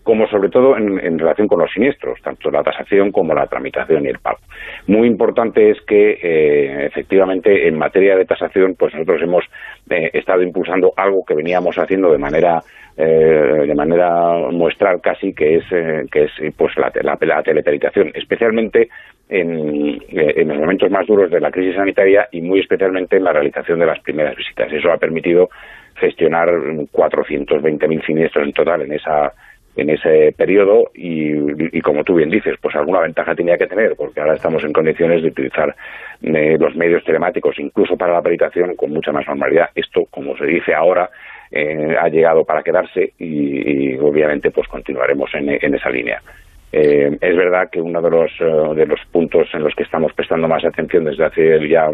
como 0.03 0.27
sobre 0.27 0.49
todo 0.49 0.77
en, 0.77 1.17
relación 1.17 1.47
con 1.47 1.59
los 1.59 1.71
siniestros, 1.71 2.21
tanto 2.21 2.51
la 2.51 2.61
tasación 2.61 3.11
como 3.11 3.33
la 3.33 3.47
tramitación 3.47 4.05
y 4.05 4.09
el 4.09 4.19
pago. 4.19 4.39
Muy 4.87 5.07
importante 5.07 5.71
es 5.71 5.77
que, 5.87 6.19
eh, 6.21 6.85
efectivamente, 6.85 7.67
en 7.67 7.77
materia 7.77 8.17
de 8.17 8.25
tasación, 8.25 8.75
pues 8.77 8.93
nosotros 8.93 9.21
hemos 9.21 9.45
eh, 9.89 10.09
estado 10.13 10.41
impulsando 10.41 10.91
algo 10.97 11.23
que 11.25 11.35
veníamos 11.35 11.77
haciendo 11.77 12.11
de 12.11 12.17
manera 12.17 12.61
eh, 12.95 13.65
de 13.65 13.73
manera 13.73 14.51
muestral 14.51 15.01
casi, 15.01 15.33
que 15.33 15.55
es 15.55 15.63
que 16.11 16.25
es 16.25 16.53
pues 16.55 16.77
la, 16.77 16.91
la, 17.01 17.17
la 17.19 17.41
teleperitación, 17.41 18.11
especialmente 18.13 18.87
en, 19.29 19.99
en, 20.09 20.47
los 20.47 20.57
momentos 20.57 20.91
más 20.91 21.07
duros 21.07 21.31
de 21.31 21.39
la 21.39 21.49
crisis 21.49 21.75
sanitaria 21.75 22.27
y 22.31 22.41
muy 22.41 22.59
especialmente 22.59 23.17
en 23.17 23.23
la 23.23 23.33
realización 23.33 23.79
de 23.79 23.87
las 23.87 23.99
primeras 24.01 24.35
visitas. 24.35 24.71
Eso 24.71 24.91
ha 24.91 24.97
permitido 24.97 25.49
gestionar 25.95 26.49
420.000 26.49 28.05
siniestros 28.05 28.45
en 28.45 28.53
total 28.53 28.81
en 28.83 28.93
esa 28.93 29.33
en 29.75 29.89
ese 29.89 30.33
periodo 30.37 30.91
y, 30.93 31.81
como 31.81 32.03
tú 32.03 32.15
bien 32.15 32.29
dices, 32.29 32.55
pues 32.61 32.75
alguna 32.75 33.01
ventaja 33.01 33.35
tenía 33.35 33.57
que 33.57 33.67
tener, 33.67 33.95
porque 33.95 34.19
ahora 34.19 34.35
estamos 34.35 34.63
en 34.63 34.73
condiciones 34.73 35.21
de 35.21 35.29
utilizar 35.29 35.75
eh, 36.21 36.57
los 36.59 36.75
medios 36.75 37.03
telemáticos 37.03 37.57
incluso 37.59 37.97
para 37.97 38.13
la 38.13 38.21
peritación 38.21 38.75
con 38.75 38.91
mucha 38.91 39.11
más 39.11 39.27
normalidad. 39.27 39.69
Esto, 39.73 40.05
como 40.09 40.37
se 40.37 40.45
dice 40.45 40.73
ahora, 40.73 41.09
eh, 41.51 41.95
ha 41.99 42.07
llegado 42.07 42.43
para 42.43 42.63
quedarse 42.63 43.13
y, 43.17 43.95
obviamente 43.97 44.51
pues 44.51 44.67
continuaremos 44.67 45.31
en, 45.33 45.49
esa 45.75 45.89
línea. 45.89 46.21
Eh, 46.71 47.17
es 47.21 47.35
verdad 47.35 47.69
que 47.71 47.79
uno 47.79 48.01
de 48.01 48.09
los, 48.09 48.31
de 48.75 48.85
los 48.85 48.99
puntos 49.11 49.47
en 49.53 49.63
los 49.63 49.75
que 49.75 49.83
estamos 49.83 50.11
prestando 50.13 50.47
más 50.47 50.65
atención 50.65 51.05
desde 51.05 51.25
hace 51.25 51.67
ya 51.67 51.87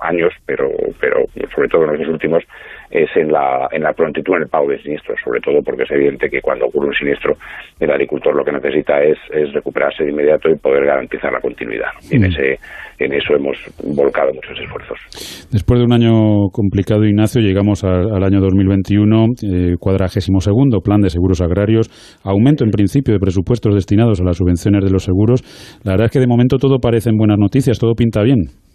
años, 0.00 0.32
pero, 0.44 0.68
pero 1.00 1.24
sobre 1.54 1.68
todo 1.68 1.84
en 1.84 1.98
los 2.00 2.08
últimos, 2.08 2.44
es 2.90 3.08
en 3.16 3.30
la, 3.30 3.68
en 3.70 3.82
la 3.82 3.92
prontitud 3.92 4.36
en 4.36 4.42
el 4.42 4.48
pago 4.48 4.68
de 4.68 4.78
siniestros, 4.82 5.18
sobre 5.22 5.40
todo 5.40 5.62
porque 5.62 5.82
es 5.82 5.90
evidente 5.90 6.28
que 6.28 6.40
cuando 6.40 6.66
ocurre 6.66 6.88
un 6.88 6.94
siniestro, 6.94 7.34
el 7.80 7.90
agricultor 7.90 8.34
lo 8.34 8.44
que 8.44 8.52
necesita 8.52 9.02
es, 9.02 9.18
es 9.32 9.52
recuperarse 9.52 10.04
de 10.04 10.10
inmediato 10.10 10.48
y 10.48 10.56
poder 10.56 10.86
garantizar 10.86 11.32
la 11.32 11.40
continuidad. 11.40 11.90
Y 12.10 12.16
en, 12.16 12.24
ese, 12.24 12.58
en 12.98 13.12
eso 13.12 13.34
hemos 13.34 13.56
volcado 13.94 14.32
muchos 14.32 14.58
esfuerzos. 14.58 15.48
Después 15.52 15.80
de 15.80 15.86
un 15.86 15.92
año 15.92 16.48
complicado, 16.52 17.04
Ignacio, 17.04 17.40
llegamos 17.40 17.84
al 17.84 18.22
año 18.24 18.40
2021, 18.40 19.26
eh, 19.42 19.74
cuadragésimo 19.78 20.40
segundo, 20.40 20.80
plan 20.80 21.00
de 21.00 21.10
seguros 21.10 21.40
agrarios, 21.40 21.88
aumento 22.24 22.64
en 22.64 22.70
principio 22.70 23.14
de 23.14 23.20
presupuestos 23.20 23.74
destinados 23.74 24.20
a 24.20 24.24
las 24.24 24.36
subvenciones 24.36 24.84
de 24.84 24.90
los 24.90 25.04
seguros. 25.04 25.42
La 25.84 25.92
verdad 25.92 26.06
es 26.06 26.12
que 26.12 26.20
de 26.20 26.26
momento 26.26 26.56
todo 26.58 26.78
parece 26.78 27.10
en 27.10 27.16
buenas 27.16 27.38
noticias, 27.38 27.78
todo 27.78 27.94
pinta 27.94 28.22
bien 28.22 28.67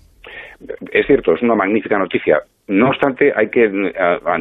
es 0.91 1.05
cierto, 1.07 1.33
es 1.33 1.41
una 1.41 1.55
magnífica 1.55 1.97
noticia. 1.97 2.39
No 2.67 2.89
obstante, 2.89 3.33
hay 3.35 3.49
que 3.49 3.65
eh, 3.65 3.93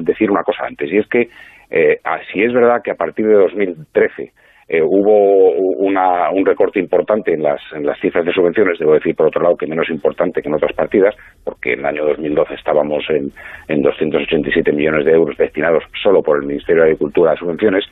decir 0.03 0.31
una 0.31 0.43
cosa 0.43 0.65
antes, 0.67 0.91
y 0.93 0.99
es 0.99 1.07
que 1.09 1.29
eh, 1.71 2.01
si 2.33 2.43
es 2.43 2.53
verdad 2.53 2.83
que 2.83 2.91
a 2.91 2.97
partir 2.97 3.27
de 3.27 3.35
2013 3.35 4.33
eh, 4.69 4.83
hubo 4.83 5.51
un 5.53 6.47
recorte 6.47 6.79
importante 6.79 7.35
en 7.35 7.43
las, 7.43 7.61
en 7.73 7.85
las 7.85 7.99
cifras 8.01 8.25
de 8.25 8.33
subvenciones, 8.33 8.79
debo 8.79 8.95
decir 8.95 9.15
por 9.15 9.27
otro 9.27 9.43
lado 9.43 9.57
que 9.57 9.67
menos 9.67 9.91
importante 9.91 10.41
que 10.41 10.49
en 10.49 10.55
otras 10.55 10.73
partidas, 10.73 11.15
porque 11.45 11.75
en 11.75 11.81
el 11.81 11.87
año 11.87 12.05
2012 12.07 12.55
estábamos 12.55 13.05
en, 13.11 13.31
en 13.69 13.83
287 13.83 14.73
millones 14.73 15.05
de 15.05 15.13
euros 15.13 15.37
destinados 15.37 15.85
solo 16.03 16.23
por 16.23 16.39
el 16.39 16.47
Ministerio 16.47 16.83
de 16.83 16.89
Agricultura 16.91 17.33
a 17.33 17.37
subvenciones, 17.37 17.85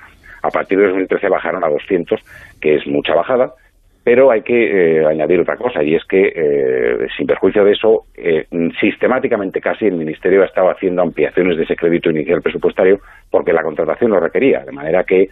a 0.42 0.48
partir 0.48 0.78
de 0.78 0.86
2013 0.86 1.28
bajaron 1.28 1.64
a 1.64 1.68
200, 1.68 2.20
que 2.60 2.76
es 2.76 2.86
mucha 2.86 3.14
bajada, 3.14 3.52
pero 4.02 4.30
hay 4.30 4.42
que 4.42 5.00
eh, 5.00 5.04
añadir 5.04 5.40
otra 5.40 5.56
cosa, 5.56 5.82
y 5.82 5.94
es 5.94 6.04
que, 6.04 6.32
eh, 6.34 7.06
sin 7.16 7.26
perjuicio 7.26 7.64
de 7.64 7.72
eso, 7.72 8.04
eh, 8.16 8.46
sistemáticamente 8.80 9.60
casi 9.60 9.86
el 9.86 9.94
Ministerio 9.94 10.42
ha 10.42 10.46
estado 10.46 10.70
haciendo 10.70 11.02
ampliaciones 11.02 11.56
de 11.58 11.64
ese 11.64 11.76
crédito 11.76 12.10
inicial 12.10 12.40
presupuestario 12.40 13.00
porque 13.30 13.52
la 13.52 13.62
contratación 13.62 14.10
lo 14.10 14.20
requería, 14.20 14.64
de 14.64 14.72
manera 14.72 15.04
que 15.04 15.28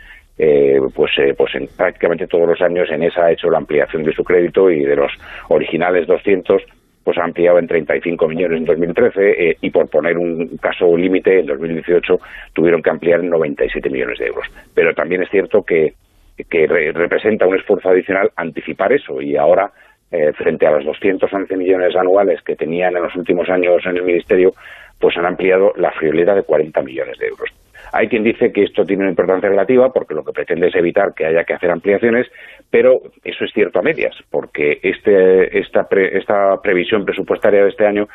pues, 0.94 1.10
pues 1.36 1.54
en 1.56 1.66
prácticamente 1.76 2.28
todos 2.28 2.46
los 2.46 2.60
años 2.60 2.88
en 2.92 3.02
esa 3.02 3.24
ha 3.24 3.32
hecho 3.32 3.50
la 3.50 3.58
ampliación 3.58 4.04
de 4.04 4.12
su 4.12 4.22
crédito 4.22 4.70
y 4.70 4.84
de 4.84 4.94
los 4.94 5.10
originales 5.48 6.06
200 6.06 6.62
pues 7.02 7.18
ha 7.18 7.24
ampliado 7.24 7.58
en 7.58 7.66
35 7.66 8.28
millones 8.28 8.58
en 8.58 8.64
2013 8.64 9.56
y 9.60 9.70
por 9.70 9.90
poner 9.90 10.16
un 10.16 10.56
caso 10.58 10.96
límite 10.96 11.40
en 11.40 11.46
2018 11.46 12.20
tuvieron 12.52 12.82
que 12.82 12.90
ampliar 12.90 13.18
en 13.18 13.30
97 13.30 13.90
millones 13.90 14.20
de 14.20 14.26
euros. 14.26 14.46
Pero 14.74 14.94
también 14.94 15.22
es 15.22 15.30
cierto 15.30 15.64
que 15.64 15.94
que 16.44 16.66
representa 16.66 17.46
un 17.46 17.56
esfuerzo 17.56 17.90
adicional 17.90 18.30
anticipar 18.36 18.92
eso 18.92 19.20
y 19.20 19.36
ahora 19.36 19.70
eh, 20.10 20.32
frente 20.32 20.66
a 20.66 20.70
los 20.70 20.84
211 20.84 21.56
millones 21.56 21.94
anuales 21.94 22.40
que 22.42 22.56
tenían 22.56 22.96
en 22.96 23.02
los 23.02 23.14
últimos 23.14 23.48
años 23.50 23.84
en 23.84 23.96
el 23.96 24.04
Ministerio, 24.04 24.54
pues 24.98 25.16
han 25.16 25.26
ampliado 25.26 25.72
la 25.76 25.92
friolera 25.92 26.34
de 26.34 26.42
40 26.42 26.80
millones 26.82 27.18
de 27.18 27.26
euros. 27.26 27.50
Hay 27.92 28.08
quien 28.08 28.22
dice 28.22 28.52
que 28.52 28.64
esto 28.64 28.84
tiene 28.84 29.02
una 29.02 29.10
importancia 29.10 29.48
relativa 29.48 29.92
porque 29.92 30.14
lo 30.14 30.24
que 30.24 30.32
pretende 30.32 30.68
es 30.68 30.74
evitar 30.74 31.14
que 31.14 31.26
haya 31.26 31.44
que 31.44 31.54
hacer 31.54 31.70
ampliaciones, 31.70 32.26
pero 32.70 33.00
eso 33.24 33.44
es 33.44 33.52
cierto 33.52 33.78
a 33.78 33.82
medias, 33.82 34.14
porque 34.30 34.78
este, 34.82 35.58
esta, 35.58 35.86
esta 35.90 36.60
previsión 36.62 37.04
presupuestaria 37.04 37.62
de 37.62 37.70
este 37.70 37.86
año 37.86 38.08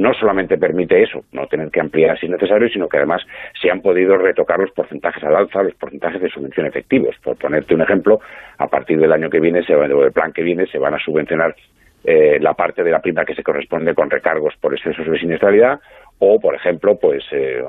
no 0.00 0.14
solamente 0.14 0.56
permite 0.56 1.02
eso, 1.02 1.24
no 1.32 1.46
tener 1.46 1.70
que 1.70 1.80
ampliar 1.80 2.18
si 2.18 2.26
es 2.26 2.32
necesario, 2.32 2.68
sino 2.70 2.88
que 2.88 2.96
además 2.96 3.22
se 3.60 3.70
han 3.70 3.82
podido 3.82 4.16
retocar 4.16 4.58
los 4.58 4.70
porcentajes 4.70 5.22
al 5.22 5.36
alza, 5.36 5.62
los 5.62 5.74
porcentajes 5.74 6.22
de 6.22 6.30
subvención 6.30 6.66
efectivos. 6.66 7.14
Por 7.22 7.36
ponerte 7.36 7.74
un 7.74 7.82
ejemplo, 7.82 8.18
a 8.56 8.66
partir 8.66 8.98
del 8.98 9.12
año 9.12 9.28
que 9.28 9.40
viene, 9.40 9.60
o 9.60 10.00
del 10.00 10.12
plan 10.12 10.32
que 10.32 10.42
viene, 10.42 10.66
se 10.66 10.78
van 10.78 10.94
a 10.94 10.98
subvencionar 10.98 11.54
eh, 12.02 12.38
la 12.40 12.54
parte 12.54 12.82
de 12.82 12.90
la 12.90 13.00
prima 13.00 13.26
que 13.26 13.34
se 13.34 13.42
corresponde 13.42 13.94
con 13.94 14.08
recargos 14.08 14.54
por 14.58 14.72
excesos 14.72 15.06
de 15.06 15.18
siniestralidad 15.18 15.80
o, 16.20 16.38
por 16.38 16.54
ejemplo, 16.54 16.96
pues 17.00 17.24
eh, 17.32 17.62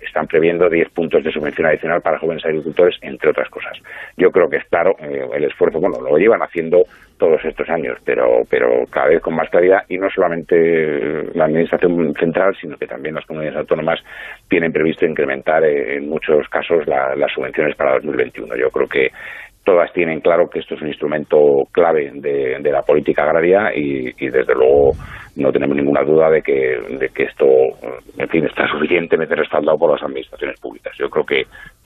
están 0.00 0.26
previendo 0.26 0.68
10 0.68 0.88
puntos 0.90 1.22
de 1.22 1.30
subvención 1.30 1.66
adicional 1.66 2.00
para 2.00 2.18
jóvenes 2.18 2.44
agricultores, 2.44 2.96
entre 3.02 3.30
otras 3.30 3.48
cosas. 3.50 3.76
Yo 4.16 4.30
creo 4.30 4.48
que 4.48 4.56
es 4.56 4.64
claro 4.64 4.96
eh, 5.00 5.28
el 5.32 5.44
esfuerzo, 5.44 5.80
bueno, 5.80 6.00
lo 6.00 6.16
llevan 6.16 6.42
haciendo 6.42 6.82
todos 7.18 7.44
estos 7.44 7.68
años, 7.68 7.98
pero, 8.02 8.42
pero 8.48 8.86
cada 8.90 9.08
vez 9.08 9.20
con 9.20 9.34
más 9.34 9.50
claridad 9.50 9.84
y 9.88 9.98
no 9.98 10.08
solamente 10.08 11.30
la 11.34 11.44
Administración 11.44 12.14
Central, 12.14 12.56
sino 12.58 12.78
que 12.78 12.86
también 12.86 13.14
las 13.14 13.26
comunidades 13.26 13.58
autónomas 13.58 14.00
tienen 14.48 14.72
previsto 14.72 15.04
incrementar 15.04 15.62
eh, 15.64 15.96
en 15.96 16.08
muchos 16.08 16.48
casos 16.48 16.86
las 16.86 17.30
subvenciones 17.32 17.76
para 17.76 17.92
2021. 17.96 18.56
Yo 18.56 18.70
creo 18.70 18.88
que 18.88 19.10
todas 19.64 19.92
tienen 19.92 20.20
claro 20.20 20.48
que 20.48 20.60
esto 20.60 20.74
es 20.74 20.82
un 20.82 20.88
instrumento 20.88 21.36
clave 21.72 22.10
de, 22.14 22.70
la 22.70 22.82
política 22.82 23.24
agraria 23.24 23.70
y, 23.74 24.12
desde 24.30 24.54
luego 24.54 24.92
no 25.36 25.52
tenemos 25.52 25.76
ninguna 25.76 26.02
duda 26.02 26.30
de 26.30 26.42
que, 26.42 26.78
de 26.98 27.08
que 27.08 27.24
esto, 27.24 27.46
en 28.18 28.28
fin, 28.28 28.44
está 28.46 28.66
suficientemente 28.68 29.34
respaldado 29.34 29.78
por 29.78 29.92
las 29.92 30.02
administraciones 30.02 30.58
públicas. 30.60 30.92
Yo 30.98 31.08
creo 31.08 31.24
que, 31.24 31.42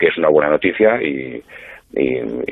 es 0.06 0.18
una 0.18 0.28
buena 0.28 0.50
noticia 0.50 1.00
y, 1.02 1.42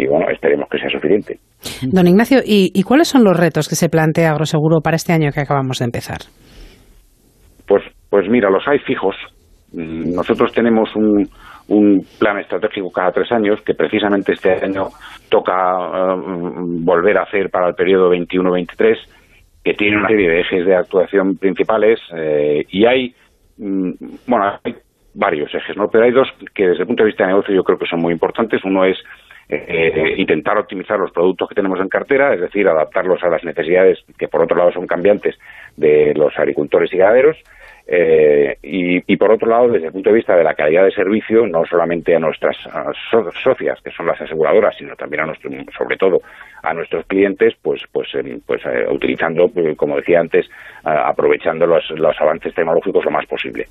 bueno, 0.06 0.28
esperemos 0.30 0.68
que 0.70 0.78
sea 0.78 0.90
suficiente. 0.90 1.38
Don 1.82 2.06
Ignacio, 2.06 2.40
¿y, 2.44 2.82
cuáles 2.82 3.08
son 3.08 3.24
los 3.24 3.36
retos 3.36 3.68
que 3.68 3.74
se 3.74 3.88
plantea 3.88 4.30
Agroseguro 4.30 4.80
para 4.80 4.96
este 4.96 5.12
año 5.12 5.30
que 5.32 5.40
acabamos 5.40 5.78
de 5.78 5.84
empezar? 5.86 6.18
Pues, 7.66 7.82
pues 8.10 8.28
mira, 8.28 8.50
los 8.50 8.66
hay 8.66 8.78
fijos. 8.80 9.16
Nosotros 9.72 10.52
tenemos 10.52 10.94
un, 10.94 11.26
un 11.68 12.04
plan 12.18 12.38
estratégico 12.38 12.90
cada 12.90 13.12
tres 13.12 13.30
años, 13.32 13.60
que 13.62 13.74
precisamente 13.74 14.32
este 14.32 14.52
año 14.52 14.88
toca 15.28 15.52
eh, 15.52 16.16
volver 16.18 17.18
a 17.18 17.22
hacer 17.22 17.50
para 17.50 17.68
el 17.68 17.74
periodo 17.74 18.12
21-23, 18.12 18.96
que 19.64 19.74
tiene 19.74 19.98
una 19.98 20.08
serie 20.08 20.28
de 20.28 20.40
ejes 20.40 20.66
de 20.66 20.74
actuación 20.74 21.36
principales 21.36 22.00
eh, 22.16 22.64
y 22.68 22.84
hay, 22.84 23.14
mm, 23.58 23.90
bueno, 24.26 24.58
hay 24.62 24.74
varios 25.14 25.54
ejes, 25.54 25.76
¿no? 25.76 25.88
Pero 25.88 26.04
hay 26.04 26.10
dos 26.10 26.28
que 26.54 26.68
desde 26.68 26.82
el 26.82 26.86
punto 26.86 27.02
de 27.02 27.08
vista 27.08 27.24
de 27.24 27.30
negocio 27.30 27.54
yo 27.54 27.64
creo 27.64 27.78
que 27.78 27.86
son 27.86 28.00
muy 28.00 28.12
importantes. 28.12 28.64
Uno 28.64 28.84
es 28.84 28.96
eh, 29.48 30.14
intentar 30.16 30.56
optimizar 30.56 30.98
los 30.98 31.12
productos 31.12 31.48
que 31.48 31.54
tenemos 31.54 31.78
en 31.80 31.88
cartera, 31.88 32.32
es 32.34 32.40
decir, 32.40 32.66
adaptarlos 32.66 33.22
a 33.22 33.28
las 33.28 33.44
necesidades 33.44 33.98
que 34.18 34.28
por 34.28 34.42
otro 34.42 34.56
lado 34.56 34.72
son 34.72 34.86
cambiantes 34.86 35.36
de 35.76 36.14
los 36.14 36.36
agricultores 36.38 36.92
y 36.92 36.96
ganaderos. 36.96 37.36
Eh, 37.86 38.56
y, 38.62 39.16
por 39.16 39.32
otro 39.32 39.48
lado, 39.48 39.68
desde 39.68 39.86
el 39.86 39.92
punto 39.92 40.10
de 40.10 40.16
vista 40.16 40.36
de 40.36 40.44
la 40.44 40.54
calidad 40.54 40.84
de 40.84 40.92
servicio, 40.92 41.46
no 41.46 41.64
solamente 41.66 42.14
a 42.14 42.18
nuestras 42.18 42.56
socias, 43.42 43.80
que 43.82 43.90
son 43.90 44.06
las 44.06 44.20
aseguradoras, 44.20 44.76
sino 44.76 44.94
también 44.96 45.22
a 45.22 45.26
nuestro, 45.26 45.50
sobre 45.76 45.96
todo 45.96 46.20
a 46.62 46.72
nuestros 46.72 47.04
clientes, 47.06 47.54
pues, 47.60 47.82
pues, 47.92 48.08
pues 48.46 48.62
eh, 48.66 48.86
utilizando, 48.88 49.48
pues, 49.48 49.76
como 49.76 49.96
decía 49.96 50.20
antes, 50.20 50.48
aprovechando 50.84 51.66
los, 51.66 51.90
los 51.90 52.20
avances 52.20 52.54
tecnológicos 52.54 53.04
lo 53.04 53.10
más 53.10 53.26
posible. 53.26 53.66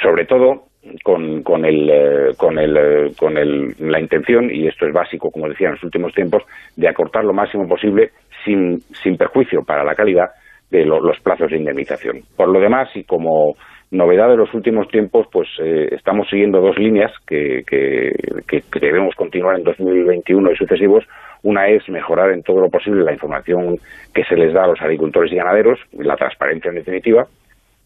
Sobre 0.00 0.24
todo, 0.24 0.70
con, 1.02 1.42
con, 1.42 1.64
el, 1.64 1.90
eh, 1.90 2.34
con, 2.36 2.58
el, 2.58 2.76
eh, 2.76 3.12
con 3.18 3.36
el, 3.36 3.74
la 3.78 4.00
intención, 4.00 4.50
y 4.50 4.66
esto 4.66 4.86
es 4.86 4.92
básico, 4.92 5.30
como 5.30 5.48
decía 5.48 5.68
en 5.68 5.74
los 5.74 5.84
últimos 5.84 6.14
tiempos, 6.14 6.44
de 6.76 6.88
acortar 6.88 7.24
lo 7.24 7.32
máximo 7.32 7.68
posible 7.68 8.10
sin, 8.44 8.80
sin 9.02 9.16
perjuicio 9.16 9.62
para 9.62 9.84
la 9.84 9.94
calidad 9.94 10.30
de 10.70 10.84
lo- 10.84 11.00
los 11.00 11.18
plazos 11.20 11.50
de 11.50 11.56
indemnización. 11.58 12.20
Por 12.36 12.48
lo 12.48 12.60
demás, 12.60 12.88
y 12.94 13.04
como 13.04 13.56
novedad 13.90 14.28
de 14.28 14.36
los 14.36 14.54
últimos 14.54 14.86
tiempos, 14.88 15.26
pues 15.32 15.48
eh, 15.60 15.88
estamos 15.92 16.28
siguiendo 16.28 16.60
dos 16.60 16.78
líneas 16.78 17.10
que, 17.26 17.64
que, 17.66 18.12
que- 18.46 18.62
que 18.72 18.80
debemos 18.80 19.14
continuar 19.16 19.56
en 19.58 19.64
2021 19.64 20.52
y 20.52 20.56
sucesivos. 20.56 21.04
Una 21.42 21.68
es 21.68 21.88
mejorar 21.88 22.30
en 22.32 22.42
todo 22.42 22.60
lo 22.60 22.68
posible 22.68 23.02
la 23.02 23.12
información 23.12 23.78
que 24.14 24.24
se 24.24 24.36
les 24.36 24.52
da 24.52 24.64
a 24.64 24.68
los 24.68 24.80
agricultores 24.80 25.32
y 25.32 25.36
ganaderos, 25.36 25.78
la 25.92 26.14
transparencia 26.16 26.68
en 26.68 26.76
definitiva, 26.76 27.26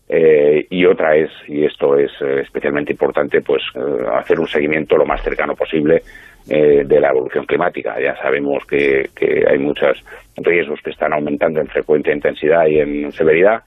eh, 0.09 0.66
y 0.68 0.85
otra 0.85 1.16
es, 1.16 1.31
y 1.48 1.64
esto 1.64 1.97
es 1.97 2.10
eh, 2.20 2.40
especialmente 2.43 2.93
importante, 2.93 3.40
pues 3.40 3.62
eh, 3.74 4.05
hacer 4.12 4.39
un 4.39 4.47
seguimiento 4.47 4.97
lo 4.97 5.06
más 5.06 5.22
cercano 5.22 5.55
posible 5.55 6.02
eh, 6.48 6.82
de 6.85 7.01
la 7.01 7.09
evolución 7.09 7.47
climática. 7.47 7.98
Ya 8.01 8.14
sabemos 8.16 8.64
que, 8.66 9.09
que 9.16 9.44
hay 9.48 9.59
muchos 9.59 10.05
riesgos 10.36 10.81
que 10.82 10.90
están 10.90 11.12
aumentando 11.14 11.60
en 11.60 11.68
frecuencia, 11.68 12.12
intensidad 12.12 12.66
y 12.66 12.81
en 12.81 13.12
severidad. 13.12 13.62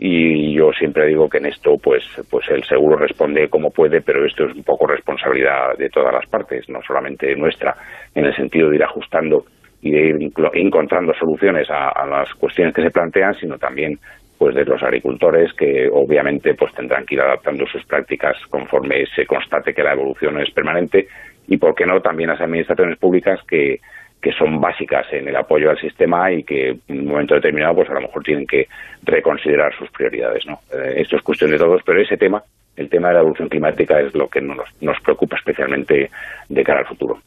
Y 0.00 0.54
yo 0.54 0.70
siempre 0.78 1.06
digo 1.06 1.28
que 1.28 1.38
en 1.38 1.46
esto, 1.46 1.76
pues, 1.82 2.04
pues 2.30 2.48
el 2.50 2.62
seguro 2.64 2.96
responde 2.98 3.48
como 3.48 3.70
puede, 3.70 4.00
pero 4.00 4.24
esto 4.24 4.44
es 4.44 4.54
un 4.54 4.62
poco 4.62 4.86
responsabilidad 4.86 5.76
de 5.76 5.88
todas 5.88 6.12
las 6.14 6.26
partes, 6.26 6.68
no 6.68 6.80
solamente 6.86 7.34
nuestra, 7.34 7.74
en 8.14 8.26
el 8.26 8.36
sentido 8.36 8.70
de 8.70 8.76
ir 8.76 8.84
ajustando 8.84 9.44
y 9.82 9.90
de 9.90 10.08
ir 10.08 10.32
encontrando 10.52 11.12
soluciones 11.14 11.68
a, 11.70 11.88
a 11.88 12.06
las 12.06 12.32
cuestiones 12.34 12.74
que 12.74 12.82
se 12.82 12.90
plantean, 12.90 13.34
sino 13.34 13.58
también 13.58 13.98
pues 14.38 14.54
de 14.54 14.64
los 14.64 14.82
agricultores 14.82 15.52
que 15.52 15.88
obviamente 15.92 16.54
pues 16.54 16.72
tendrán 16.72 17.04
que 17.04 17.16
ir 17.16 17.20
adaptando 17.20 17.66
sus 17.66 17.84
prácticas 17.84 18.36
conforme 18.48 19.04
se 19.14 19.26
constate 19.26 19.74
que 19.74 19.82
la 19.82 19.92
evolución 19.92 20.40
es 20.40 20.50
permanente 20.52 21.08
y 21.48 21.56
por 21.56 21.74
qué 21.74 21.84
no 21.84 22.00
también 22.00 22.30
las 22.30 22.40
administraciones 22.40 22.98
públicas 22.98 23.40
que, 23.48 23.80
que 24.22 24.32
son 24.32 24.60
básicas 24.60 25.06
en 25.12 25.28
el 25.28 25.36
apoyo 25.36 25.70
al 25.70 25.80
sistema 25.80 26.30
y 26.30 26.44
que 26.44 26.68
en 26.86 27.00
un 27.00 27.06
momento 27.06 27.34
determinado 27.34 27.74
pues 27.74 27.90
a 27.90 27.94
lo 27.94 28.02
mejor 28.02 28.22
tienen 28.22 28.46
que 28.46 28.68
reconsiderar 29.02 29.74
sus 29.76 29.90
prioridades 29.90 30.46
no 30.46 30.60
Eh, 30.72 31.00
esto 31.02 31.16
es 31.16 31.22
cuestión 31.22 31.50
de 31.50 31.58
todos 31.58 31.82
pero 31.84 32.00
ese 32.00 32.16
tema 32.16 32.42
el 32.76 32.88
tema 32.88 33.08
de 33.08 33.14
la 33.14 33.20
evolución 33.20 33.48
climática 33.48 33.98
es 34.00 34.14
lo 34.14 34.28
que 34.28 34.40
nos, 34.40 34.68
nos 34.80 35.00
preocupa 35.00 35.36
especialmente 35.36 36.10
de 36.48 36.62
cara 36.62 36.80
al 36.80 36.86
futuro 36.86 37.18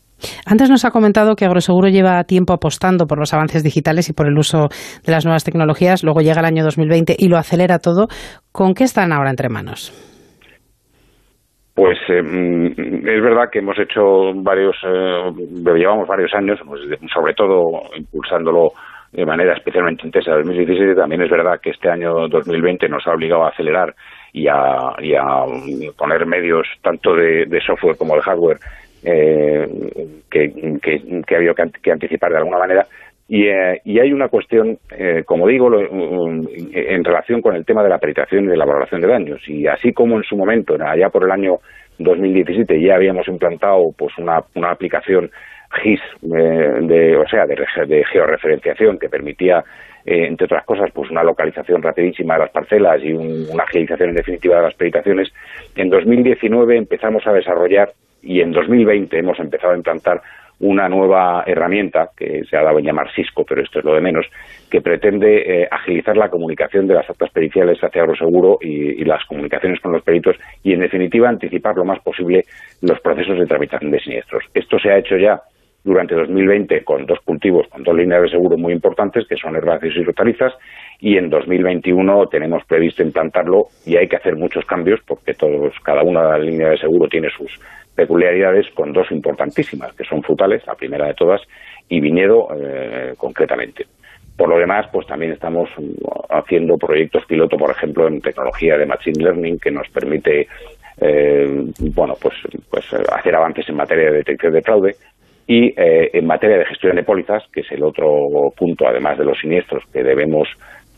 Antes 0.45 0.69
nos 0.69 0.85
ha 0.85 0.91
comentado 0.91 1.35
que 1.35 1.45
Agroseguro 1.45 1.87
lleva 1.87 2.23
tiempo 2.23 2.53
apostando 2.53 3.05
por 3.07 3.19
los 3.19 3.33
avances 3.33 3.63
digitales 3.63 4.09
y 4.09 4.13
por 4.13 4.27
el 4.27 4.37
uso 4.37 4.69
de 5.05 5.11
las 5.11 5.25
nuevas 5.25 5.43
tecnologías. 5.43 6.03
Luego 6.03 6.21
llega 6.21 6.39
el 6.39 6.45
año 6.45 6.63
2020 6.63 7.15
y 7.17 7.27
lo 7.27 7.37
acelera 7.37 7.79
todo. 7.79 8.07
¿Con 8.51 8.73
qué 8.73 8.83
están 8.83 9.11
ahora 9.11 9.29
entre 9.29 9.49
manos? 9.49 9.91
Pues 11.73 11.97
eh, 12.09 12.21
mm, 12.21 13.07
es 13.07 13.23
verdad 13.23 13.49
que 13.51 13.59
hemos 13.59 13.79
hecho 13.79 14.33
varios, 14.35 14.75
eh, 14.85 15.31
llevamos 15.75 16.07
varios 16.07 16.33
años, 16.33 16.59
pues, 16.65 16.81
sobre 17.13 17.33
todo 17.33 17.81
impulsándolo 17.95 18.71
de 19.13 19.25
manera 19.25 19.53
especialmente 19.53 20.05
intensa 20.05 20.31
en 20.31 20.43
2017. 20.43 20.95
También 20.95 21.21
es 21.21 21.29
verdad 21.29 21.59
que 21.61 21.71
este 21.71 21.89
año 21.89 22.27
2020 22.29 22.87
nos 22.87 23.05
ha 23.07 23.11
obligado 23.11 23.43
a 23.43 23.49
acelerar 23.49 23.93
y 24.33 24.47
a, 24.47 24.55
poner 25.97 26.25
medios 26.25 26.67
tanto 26.81 27.13
de 27.15 27.61
software 27.65 27.97
como 27.97 28.15
de 28.15 28.21
hardware 28.21 28.57
eh, 29.03 29.67
que, 30.29 30.51
que, 30.81 31.21
que 31.25 31.35
ha 31.35 31.37
habido 31.37 31.55
que, 31.55 31.61
an- 31.61 31.71
que 31.81 31.91
anticipar 31.91 32.31
de 32.31 32.37
alguna 32.37 32.57
manera. 32.59 32.85
Y, 33.27 33.47
eh, 33.47 33.79
y 33.85 33.99
hay 33.99 34.11
una 34.11 34.27
cuestión, 34.27 34.77
eh, 34.97 35.23
como 35.25 35.47
digo, 35.47 35.69
lo- 35.69 35.89
um, 35.89 36.45
en 36.73 37.03
relación 37.03 37.41
con 37.41 37.55
el 37.55 37.65
tema 37.65 37.81
de 37.83 37.89
la 37.89 37.97
peritación 37.97 38.43
y 38.45 38.47
de 38.47 38.57
la 38.57 38.65
valoración 38.65 38.99
de 39.01 39.07
daños. 39.07 39.41
Y 39.47 39.67
así 39.67 39.93
como 39.93 40.17
en 40.17 40.23
su 40.23 40.35
momento, 40.35 40.75
allá 40.83 41.09
por 41.09 41.23
el 41.23 41.31
año 41.31 41.59
2017, 41.97 42.81
ya 42.81 42.95
habíamos 42.95 43.27
implantado 43.27 43.91
pues 43.97 44.17
una, 44.17 44.41
una 44.55 44.71
aplicación 44.71 45.31
GIS, 45.81 46.01
eh, 46.23 46.71
de, 46.81 47.15
o 47.15 47.25
sea, 47.29 47.45
de, 47.45 47.55
de 47.87 48.03
georreferenciación 48.11 48.99
que 48.99 49.07
permitía, 49.07 49.63
eh, 50.05 50.25
entre 50.27 50.45
otras 50.45 50.65
cosas, 50.65 50.89
pues 50.93 51.09
una 51.09 51.23
localización 51.23 51.81
rapidísima 51.81 52.33
de 52.33 52.39
las 52.41 52.51
parcelas 52.51 53.01
y 53.01 53.13
un- 53.13 53.45
una 53.53 53.63
agilización 53.63 54.09
en 54.09 54.15
definitiva 54.15 54.57
de 54.57 54.63
las 54.63 54.73
peritaciones. 54.75 55.31
En 55.77 55.89
2019 55.89 56.75
empezamos 56.75 57.25
a 57.27 57.31
desarrollar 57.31 57.91
y 58.21 58.41
en 58.41 58.51
2020 58.51 59.17
hemos 59.17 59.39
empezado 59.39 59.73
a 59.73 59.77
implantar 59.77 60.21
una 60.61 60.87
nueva 60.87 61.43
herramienta 61.47 62.09
que 62.15 62.43
se 62.47 62.55
ha 62.55 62.61
dado 62.61 62.77
en 62.77 62.85
llamar 62.85 63.11
Cisco, 63.15 63.43
pero 63.43 63.63
esto 63.63 63.79
es 63.79 63.85
lo 63.85 63.95
de 63.95 64.01
menos, 64.01 64.27
que 64.69 64.79
pretende 64.79 65.63
eh, 65.63 65.67
agilizar 65.69 66.15
la 66.15 66.29
comunicación 66.29 66.87
de 66.87 66.93
las 66.93 67.09
actas 67.09 67.31
periciales 67.31 67.79
hacia 67.81 68.03
Agroseguro 68.03 68.59
y, 68.61 69.01
y 69.01 69.03
las 69.03 69.25
comunicaciones 69.25 69.79
con 69.79 69.91
los 69.91 70.03
peritos 70.03 70.35
y, 70.63 70.73
en 70.73 70.81
definitiva, 70.81 71.29
anticipar 71.29 71.75
lo 71.75 71.85
más 71.85 71.99
posible 72.01 72.43
los 72.81 72.99
procesos 72.99 73.39
de 73.39 73.47
tramitación 73.47 73.89
de 73.89 73.99
siniestros. 73.99 74.43
Esto 74.53 74.77
se 74.77 74.91
ha 74.91 74.99
hecho 74.99 75.17
ya 75.17 75.41
durante 75.83 76.15
2020 76.15 76.83
con 76.83 77.05
dos 77.05 77.19
cultivos, 77.25 77.67
con 77.69 77.83
dos 77.83 77.95
líneas 77.95 78.21
de 78.21 78.29
seguro 78.29 78.57
muy 78.57 78.73
importantes, 78.73 79.25
que 79.27 79.35
son 79.35 79.55
herbáceas 79.55 79.95
y 79.95 80.01
hortalizas, 80.01 80.53
y 80.99 81.17
en 81.17 81.29
2021 81.29 82.27
tenemos 82.27 82.63
previsto 82.65 83.01
implantarlo 83.01 83.65
y 83.85 83.97
hay 83.97 84.07
que 84.07 84.17
hacer 84.17 84.35
muchos 84.35 84.63
cambios 84.65 84.99
porque 85.07 85.33
todos, 85.33 85.73
cada 85.83 86.03
una 86.03 86.21
de 86.21 86.29
las 86.37 86.41
líneas 86.41 86.71
de 86.71 86.77
seguro 86.77 87.07
tiene 87.09 87.29
sus 87.35 87.51
peculiaridades 87.95 88.69
con 88.73 88.93
dos 88.93 89.11
importantísimas, 89.11 89.93
que 89.93 90.03
son 90.03 90.23
frutales, 90.23 90.65
la 90.65 90.75
primera 90.75 91.07
de 91.07 91.13
todas, 91.13 91.41
y 91.89 91.99
viñedo 91.99 92.47
eh, 92.55 93.13
concretamente. 93.17 93.85
Por 94.37 94.49
lo 94.49 94.57
demás, 94.57 94.87
pues 94.91 95.05
también 95.07 95.33
estamos 95.33 95.69
mm, 95.77 95.91
haciendo 96.29 96.77
proyectos 96.77 97.25
piloto, 97.25 97.57
por 97.57 97.71
ejemplo, 97.71 98.07
en 98.07 98.21
tecnología 98.21 98.77
de 98.77 98.85
machine 98.85 99.23
learning 99.23 99.59
que 99.59 99.71
nos 99.71 99.87
permite 99.89 100.47
eh, 100.99 101.71
bueno, 101.95 102.15
pues, 102.21 102.35
pues 102.69 102.85
hacer 102.93 103.35
avances 103.35 103.67
en 103.69 103.75
materia 103.75 104.11
de 104.11 104.17
detección 104.17 104.53
de 104.53 104.61
fraude 104.61 104.95
y 105.47 105.67
eh, 105.69 106.11
en 106.13 106.25
materia 106.25 106.57
de 106.57 106.65
gestión 106.65 106.95
de 106.95 107.03
pólizas, 107.03 107.43
que 107.51 107.61
es 107.61 107.71
el 107.71 107.83
otro 107.83 108.51
punto, 108.55 108.87
además 108.87 109.17
de 109.17 109.25
los 109.25 109.39
siniestros, 109.39 109.83
que 109.91 110.03
debemos 110.03 110.47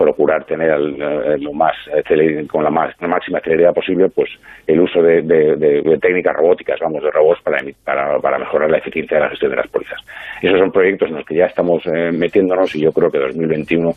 procurar 0.04 0.46
tener 0.46 0.70
al- 0.72 1.02
eh, 1.02 1.38
lo 1.40 1.54
más 1.54 1.74
acele- 1.88 2.46
con 2.48 2.64
la, 2.64 2.70
más, 2.70 2.94
la 3.00 3.08
máxima 3.08 3.40
celeridad 3.40 3.74
posible, 3.74 4.08
pues 4.14 4.30
el 4.68 4.80
uso 4.82 5.02
de, 5.02 5.22
de- 5.22 5.98
técnicas 6.02 6.36
robóticas, 6.36 6.78
vamos, 6.82 7.02
de 7.04 7.10
robots 7.12 7.42
para, 7.44 7.58
para, 7.86 8.20
para 8.20 8.38
mejorar 8.40 8.70
la 8.70 8.78
eficiencia 8.80 9.18
de 9.18 9.24
la 9.24 9.30
gestión 9.30 9.52
de 9.52 9.58
las 9.58 9.68
pólizas. 9.70 10.00
Esos 10.42 10.60
son 10.60 10.72
proyectos 10.72 11.10
en 11.10 11.16
los 11.16 11.26
que 11.26 11.38
ya 11.38 11.46
estamos 11.46 11.82
eh, 11.86 12.12
metiéndonos 12.12 12.76
y 12.76 12.82
yo 12.84 12.92
creo 12.92 13.10
que 13.10 13.20
2021 13.20 13.90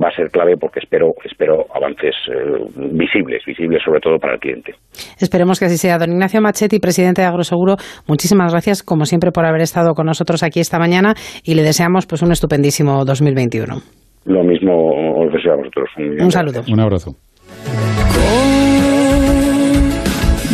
va 0.00 0.08
a 0.08 0.14
ser 0.14 0.30
clave 0.30 0.54
porque 0.56 0.78
espero 0.78 1.08
espero 1.24 1.64
avances 1.74 2.14
eh, 2.28 2.64
visibles, 2.92 3.42
visibles 3.44 3.82
sobre 3.84 4.00
todo 4.00 4.18
para 4.18 4.34
el 4.34 4.38
cliente. 4.40 4.72
Esperemos 5.20 5.58
que 5.58 5.66
así 5.66 5.76
sea. 5.76 5.98
Don 5.98 6.12
Ignacio 6.12 6.40
Machetti, 6.40 6.78
presidente 6.78 7.22
de 7.22 7.26
Agroseguro, 7.28 7.74
muchísimas 8.06 8.52
gracias, 8.52 8.82
como 8.82 9.04
siempre, 9.04 9.32
por 9.32 9.44
haber 9.44 9.62
estado 9.62 9.94
con 9.94 10.06
nosotros 10.06 10.42
aquí 10.44 10.60
esta 10.60 10.78
mañana 10.78 11.14
y 11.44 11.54
le 11.54 11.62
deseamos 11.62 12.06
pues 12.06 12.22
un 12.22 12.30
estupendísimo 12.32 13.04
2021. 13.04 14.09
Lo 14.24 14.42
mismo 14.44 15.20
os 15.20 15.32
deseo 15.32 15.54
a 15.54 15.56
vosotros. 15.56 15.88
Un 15.96 16.30
saludo. 16.30 16.62
Un 16.68 16.80
abrazo. 16.80 17.16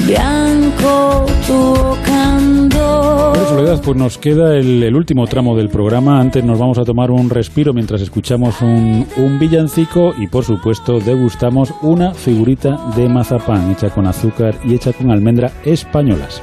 bianco 0.06 1.26
tocando. 1.46 3.30
Bueno, 3.30 3.46
Soledad, 3.48 3.82
pues 3.84 3.96
nos 3.96 4.18
queda 4.18 4.56
el, 4.56 4.82
el 4.82 4.94
último 4.94 5.26
tramo 5.26 5.56
del 5.56 5.68
programa. 5.68 6.20
Antes 6.20 6.44
nos 6.44 6.58
vamos 6.58 6.78
a 6.78 6.84
tomar 6.84 7.10
un 7.10 7.28
respiro 7.28 7.72
mientras 7.72 8.00
escuchamos 8.02 8.62
un, 8.62 9.06
un 9.16 9.38
villancico 9.38 10.14
y, 10.16 10.28
por 10.28 10.44
supuesto, 10.44 11.00
degustamos 11.00 11.74
una 11.82 12.14
figurita 12.14 12.78
de 12.96 13.08
mazapán 13.08 13.72
hecha 13.72 13.90
con 13.90 14.06
azúcar 14.06 14.54
y 14.64 14.74
hecha 14.74 14.92
con 14.92 15.10
almendra 15.10 15.50
españolas. 15.64 16.40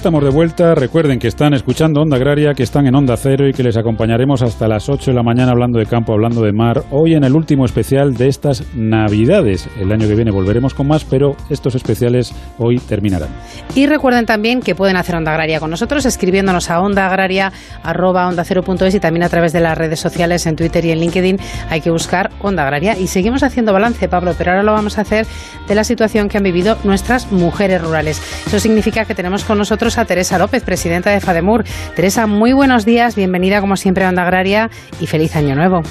Estamos 0.00 0.24
de 0.24 0.30
vuelta. 0.30 0.74
Recuerden 0.74 1.18
que 1.18 1.28
están 1.28 1.52
escuchando 1.52 2.00
Onda 2.00 2.16
Agraria, 2.16 2.54
que 2.54 2.62
están 2.62 2.86
en 2.86 2.94
Onda 2.94 3.18
Cero 3.18 3.46
y 3.46 3.52
que 3.52 3.62
les 3.62 3.76
acompañaremos 3.76 4.40
hasta 4.40 4.66
las 4.66 4.88
8 4.88 5.10
de 5.10 5.14
la 5.14 5.22
mañana 5.22 5.52
hablando 5.52 5.78
de 5.78 5.84
campo, 5.84 6.14
hablando 6.14 6.40
de 6.40 6.52
mar. 6.52 6.84
Hoy 6.90 7.12
en 7.12 7.22
el 7.22 7.34
último 7.34 7.66
especial 7.66 8.14
de 8.14 8.28
estas 8.28 8.64
Navidades. 8.74 9.68
El 9.78 9.92
año 9.92 10.08
que 10.08 10.14
viene 10.14 10.30
volveremos 10.30 10.72
con 10.72 10.88
más, 10.88 11.04
pero 11.04 11.36
estos 11.50 11.74
especiales 11.74 12.34
hoy 12.56 12.78
terminarán. 12.78 13.28
Y 13.74 13.86
recuerden 13.86 14.24
también 14.24 14.60
que 14.60 14.74
pueden 14.74 14.96
hacer 14.96 15.16
Onda 15.16 15.32
Agraria 15.32 15.60
con 15.60 15.68
nosotros 15.68 16.06
escribiéndonos 16.06 16.70
a 16.70 16.80
ondaagraria.es 16.80 18.94
y 18.94 19.00
también 19.00 19.24
a 19.24 19.28
través 19.28 19.52
de 19.52 19.60
las 19.60 19.76
redes 19.76 20.00
sociales 20.00 20.46
en 20.46 20.56
Twitter 20.56 20.82
y 20.82 20.92
en 20.92 21.00
LinkedIn 21.00 21.36
hay 21.68 21.82
que 21.82 21.90
buscar 21.90 22.30
Onda 22.40 22.62
Agraria. 22.62 22.96
Y 22.96 23.06
seguimos 23.06 23.42
haciendo 23.42 23.74
balance, 23.74 24.08
Pablo, 24.08 24.32
pero 24.38 24.52
ahora 24.52 24.62
lo 24.62 24.72
vamos 24.72 24.96
a 24.96 25.02
hacer 25.02 25.26
de 25.68 25.74
la 25.74 25.84
situación 25.84 26.30
que 26.30 26.38
han 26.38 26.44
vivido 26.44 26.78
nuestras 26.84 27.30
mujeres 27.30 27.82
rurales. 27.82 28.22
Eso 28.50 28.58
significa 28.58 29.04
que 29.04 29.14
tenemos 29.14 29.44
con 29.44 29.58
nosotros 29.58 29.96
a 29.96 30.04
Teresa 30.04 30.36
López, 30.36 30.64
presidenta 30.64 31.10
de 31.10 31.20
FADEMUR. 31.20 31.62
Teresa, 31.94 32.26
muy 32.26 32.52
buenos 32.52 32.84
días, 32.84 33.14
bienvenida 33.14 33.60
como 33.60 33.76
siempre 33.76 34.04
a 34.04 34.08
Onda 34.08 34.22
Agraria 34.22 34.68
y 35.00 35.06
feliz 35.06 35.36
año 35.36 35.54
nuevo. 35.54 35.82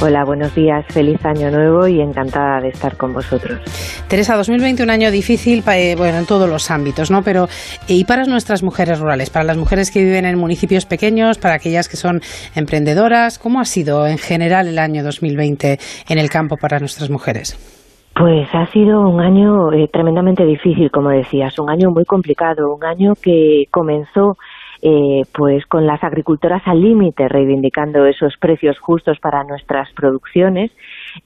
Hola, 0.00 0.24
buenos 0.24 0.52
días, 0.52 0.84
feliz 0.88 1.24
año 1.24 1.48
nuevo 1.52 1.86
y 1.86 2.00
encantada 2.00 2.60
de 2.60 2.70
estar 2.70 2.96
con 2.96 3.12
vosotros. 3.12 3.60
Teresa, 4.08 4.34
2020 4.34 4.82
un 4.82 4.90
año 4.90 5.12
difícil 5.12 5.62
eh, 5.72 5.94
bueno, 5.96 6.18
en 6.18 6.26
todos 6.26 6.48
los 6.48 6.72
ámbitos, 6.72 7.08
¿no? 7.08 7.22
Pero 7.22 7.44
eh, 7.86 7.94
y 7.94 8.04
para 8.04 8.24
nuestras 8.24 8.64
mujeres 8.64 8.98
rurales, 8.98 9.30
para 9.30 9.44
las 9.44 9.56
mujeres 9.56 9.92
que 9.92 10.02
viven 10.02 10.24
en 10.24 10.36
municipios 10.36 10.86
pequeños, 10.86 11.38
para 11.38 11.54
aquellas 11.54 11.88
que 11.88 11.96
son 11.96 12.20
emprendedoras, 12.56 13.38
¿cómo 13.38 13.60
ha 13.60 13.64
sido 13.64 14.08
en 14.08 14.18
general 14.18 14.66
el 14.66 14.80
año 14.80 15.04
2020 15.04 15.78
en 16.08 16.18
el 16.18 16.30
campo 16.30 16.56
para 16.56 16.80
nuestras 16.80 17.10
mujeres? 17.10 17.79
Pues 18.20 18.54
ha 18.54 18.66
sido 18.66 19.00
un 19.00 19.18
año 19.18 19.72
eh, 19.72 19.88
tremendamente 19.90 20.44
difícil, 20.44 20.90
como 20.90 21.08
decías, 21.08 21.58
un 21.58 21.70
año 21.70 21.88
muy 21.88 22.04
complicado, 22.04 22.74
un 22.74 22.84
año 22.84 23.14
que 23.14 23.64
comenzó 23.70 24.36
eh, 24.82 25.22
pues 25.32 25.64
con 25.64 25.86
las 25.86 26.04
agricultoras 26.04 26.60
al 26.66 26.82
límite 26.82 27.28
reivindicando 27.28 28.04
esos 28.04 28.34
precios 28.38 28.78
justos 28.78 29.18
para 29.20 29.42
nuestras 29.44 29.90
producciones 29.94 30.70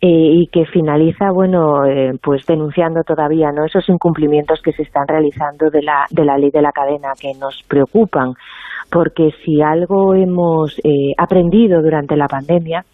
eh, 0.01 0.07
y 0.09 0.47
que 0.53 0.67
finaliza 0.67 1.31
bueno 1.33 1.85
eh, 1.85 2.13
pues 2.23 2.47
denunciando 2.47 3.03
todavía 3.03 3.51
no 3.51 3.65
esos 3.65 3.89
incumplimientos 3.89 4.61
que 4.63 4.73
se 4.73 4.83
están 4.83 5.07
realizando 5.09 5.71
de 5.71 5.83
la 5.83 6.05
de 6.11 6.25
la 6.25 6.39
ley 6.39 6.51
de 6.51 6.63
la 6.63 6.71
cadena 6.71 7.13
que 7.21 7.33
nos 7.41 7.61
preocupan. 7.69 8.35
Porque 8.91 9.31
si 9.45 9.63
algo 9.63 10.15
hemos 10.15 10.79
eh, 10.79 11.15
aprendido 11.17 11.83
durante 11.83 12.17
la 12.17 12.29
pandemia 12.29 12.85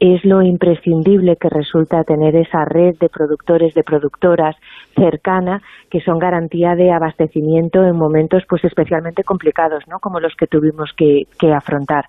es 0.00 0.24
lo 0.24 0.40
imprescindible 0.40 1.36
que 1.36 1.50
resulta 1.50 2.04
tener 2.04 2.34
esa 2.34 2.64
red 2.64 2.96
de 2.98 3.10
productores, 3.10 3.74
de 3.74 3.82
productoras 3.82 4.56
cercana, 4.96 5.60
que 5.90 6.00
son 6.00 6.18
garantía 6.18 6.74
de 6.74 6.90
abastecimiento 6.90 7.84
en 7.84 7.96
momentos 7.96 8.42
pues 8.48 8.64
especialmente 8.64 9.24
complicados, 9.24 9.84
¿no? 9.88 9.98
Como 10.00 10.18
los 10.18 10.34
que 10.36 10.46
tuvimos 10.46 10.90
que, 10.96 11.26
afrontar. 11.52 12.06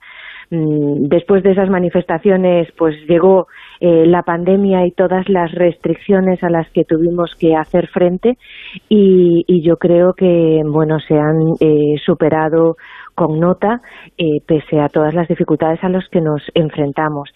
Mm, 0.50 1.10
Después 1.10 1.44
de 1.44 1.52
esas 1.52 1.70
manifestaciones, 1.70 2.70
pues 2.78 2.96
llegó 3.10 3.48
eh, 3.82 4.06
la 4.06 4.24
pandemia 4.24 4.86
y 4.86 4.92
todas 4.92 5.28
las 5.28 5.52
restricciones 5.52 6.42
a 6.44 6.50
las 6.50 6.70
que 6.72 6.86
tuvimos 6.86 7.36
que 7.36 7.56
hacer 7.56 7.88
frente 7.88 8.38
y, 8.88 9.62
yo 9.64 9.78
creo 9.78 10.14
que 10.14 10.62
bueno 10.66 11.00
se 11.00 11.14
han 11.14 11.38
eh, 11.60 11.98
superado 12.04 12.78
con 13.14 13.40
nota 13.40 13.82
eh, 14.18 14.40
pese 14.48 14.80
a 14.80 14.90
todas 14.90 15.14
las 15.14 15.28
dificultades 15.28 15.84
a 15.84 15.90
las 15.90 16.08
que 16.10 16.20
nos 16.20 16.42
enfrentamos 16.56 17.30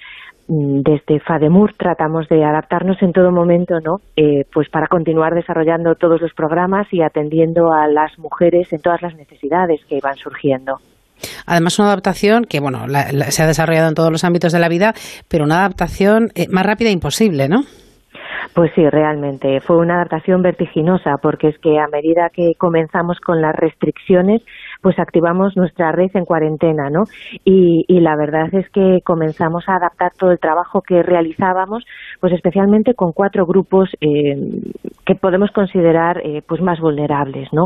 desde 0.48 1.20
FADEMUR 1.20 1.74
tratamos 1.74 2.28
de 2.30 2.44
adaptarnos 2.44 3.02
en 3.02 3.12
todo 3.14 3.32
momento, 3.32 3.80
¿no? 3.84 3.98
Eh, 4.16 4.44
pues 4.54 4.70
para 4.70 4.88
continuar 4.88 5.34
desarrollando 5.34 5.96
todos 5.96 6.22
los 6.22 6.34
programas 6.34 6.88
y 6.92 7.02
atendiendo 7.02 7.72
a 7.74 7.88
las 7.88 8.18
mujeres 8.20 8.72
en 8.72 8.82
todas 8.82 9.02
las 9.02 9.16
necesidades 9.16 9.82
que 9.90 10.00
van 10.04 10.16
surgiendo. 10.16 10.76
Además, 11.48 11.80
una 11.80 11.88
adaptación 11.90 12.44
que, 12.44 12.60
bueno, 12.60 12.86
la- 12.88 13.12
la- 13.12 13.32
se 13.32 13.42
ha 13.42 13.48
desarrollado 13.48 13.88
en 13.90 13.96
todos 13.96 14.12
los 14.12 14.24
ámbitos 14.24 14.52
de 14.52 14.60
la 14.60 14.70
vida, 14.70 14.94
pero 15.30 15.46
una 15.46 15.60
adaptación 15.60 16.30
eh, 16.36 16.48
más 16.52 16.66
rápida 16.66 16.90
imposible, 16.92 17.48
¿no? 17.48 17.62
Pues 18.54 18.72
sí, 18.76 18.88
realmente 18.90 19.60
fue 19.60 19.78
una 19.78 19.96
adaptación 19.96 20.42
vertiginosa 20.42 21.16
porque 21.22 21.50
es 21.50 21.58
que 21.60 21.78
a 21.78 21.88
medida 21.92 22.30
que 22.34 22.54
comenzamos 22.58 23.20
con 23.20 23.42
las 23.42 23.54
restricciones, 23.56 24.44
pues 24.86 25.00
activamos 25.00 25.58
nuestra 25.58 25.92
red 25.92 26.12
en 26.14 26.26
cuarentena, 26.26 26.92
¿no? 26.92 27.06
Y, 27.44 27.86
y 27.88 28.02
la 28.02 28.16
verdad 28.16 28.54
es 28.54 28.70
que 28.70 29.00
comenzamos 29.04 29.68
a 29.68 29.78
adaptar 29.78 30.12
todo 30.16 30.30
el 30.30 30.38
trabajo 30.38 30.84
que 30.84 31.02
realizábamos, 31.02 31.84
pues 32.22 32.34
especialmente 32.34 32.94
con 32.94 33.12
cuatro 33.12 33.48
grupos 33.48 33.90
eh, 34.00 34.36
que 35.04 35.16
podemos 35.16 35.50
considerar 35.50 36.22
eh, 36.24 36.44
pues 36.48 36.62
más 36.62 36.80
vulnerables, 36.80 37.52
¿no? 37.52 37.66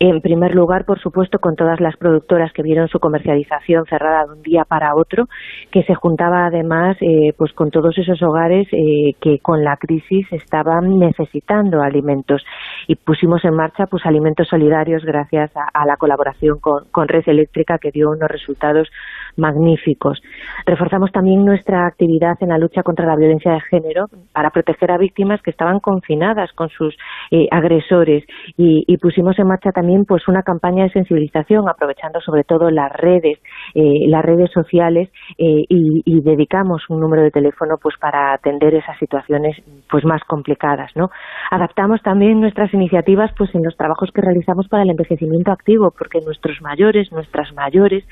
En 0.00 0.20
primer 0.20 0.56
lugar, 0.56 0.84
por 0.86 0.98
supuesto, 1.00 1.38
con 1.38 1.54
todas 1.54 1.80
las 1.80 1.96
productoras 1.96 2.52
que 2.52 2.64
vieron 2.64 2.88
su 2.88 2.98
comercialización 2.98 3.84
cerrada 3.86 4.24
de 4.24 4.32
un 4.32 4.42
día 4.42 4.64
para 4.64 4.96
otro, 4.96 5.26
que 5.70 5.84
se 5.84 5.94
juntaba 5.94 6.46
además 6.46 6.96
eh, 7.00 7.32
pues 7.38 7.52
con 7.52 7.70
todos 7.70 7.96
esos 7.96 8.20
hogares 8.24 8.66
eh, 8.72 9.12
que 9.20 9.38
con 9.38 9.62
la 9.62 9.76
crisis 9.76 10.26
estaban 10.32 10.98
necesitando 10.98 11.80
alimentos 11.80 12.44
y 12.88 12.96
pusimos 12.96 13.44
en 13.44 13.54
marcha 13.54 13.86
pues 13.86 14.04
alimentos 14.04 14.48
solidarios 14.48 15.04
gracias 15.04 15.52
a, 15.56 15.68
a 15.72 15.86
la 15.86 15.96
colaboración 15.96 16.55
con, 16.58 16.84
con 16.90 17.08
Red 17.08 17.24
Eléctrica 17.26 17.78
que 17.78 17.90
dio 17.90 18.10
unos 18.10 18.28
resultados 18.28 18.88
magníficos. 19.36 20.20
Reforzamos 20.64 21.12
también 21.12 21.44
nuestra 21.44 21.86
actividad 21.86 22.36
en 22.40 22.48
la 22.48 22.58
lucha 22.58 22.82
contra 22.82 23.06
la 23.06 23.16
violencia 23.16 23.52
de 23.52 23.60
género 23.60 24.06
para 24.32 24.50
proteger 24.50 24.90
a 24.90 24.98
víctimas 24.98 25.42
que 25.42 25.50
estaban 25.50 25.80
confinadas 25.80 26.52
con 26.52 26.68
sus 26.70 26.96
eh, 27.30 27.46
agresores 27.50 28.24
y, 28.56 28.84
pusimos 28.96 29.38
en 29.38 29.46
marcha 29.46 29.70
también 29.72 30.04
pues 30.06 30.26
una 30.26 30.42
campaña 30.42 30.84
de 30.84 30.90
sensibilización 30.90 31.68
aprovechando 31.68 32.20
sobre 32.20 32.44
todo 32.44 32.70
las 32.70 32.90
redes, 32.92 33.38
eh, 33.74 34.08
las 34.08 34.24
redes 34.24 34.50
sociales 34.52 35.10
eh, 35.38 35.64
y, 35.68 36.02
y 36.04 36.20
dedicamos 36.22 36.82
un 36.88 37.00
número 37.00 37.22
de 37.22 37.30
teléfono 37.30 37.76
pues 37.80 37.94
para 38.00 38.32
atender 38.32 38.74
esas 38.74 38.98
situaciones 38.98 39.56
pues 39.90 40.04
más 40.04 40.22
complicadas, 40.24 40.90
¿no? 40.96 41.10
Adaptamos 41.50 42.02
también 42.02 42.40
nuestras 42.40 42.72
iniciativas 42.72 43.30
pues 43.36 43.54
en 43.54 43.62
los 43.62 43.76
trabajos 43.76 44.10
que 44.12 44.22
realizamos 44.22 44.66
para 44.68 44.82
el 44.82 44.90
envejecimiento 44.90 45.52
activo, 45.52 45.92
porque 45.96 46.20
nuestros 46.46 46.62
mayores, 46.62 47.12
nuestras 47.12 47.52
mayores, 47.54 48.04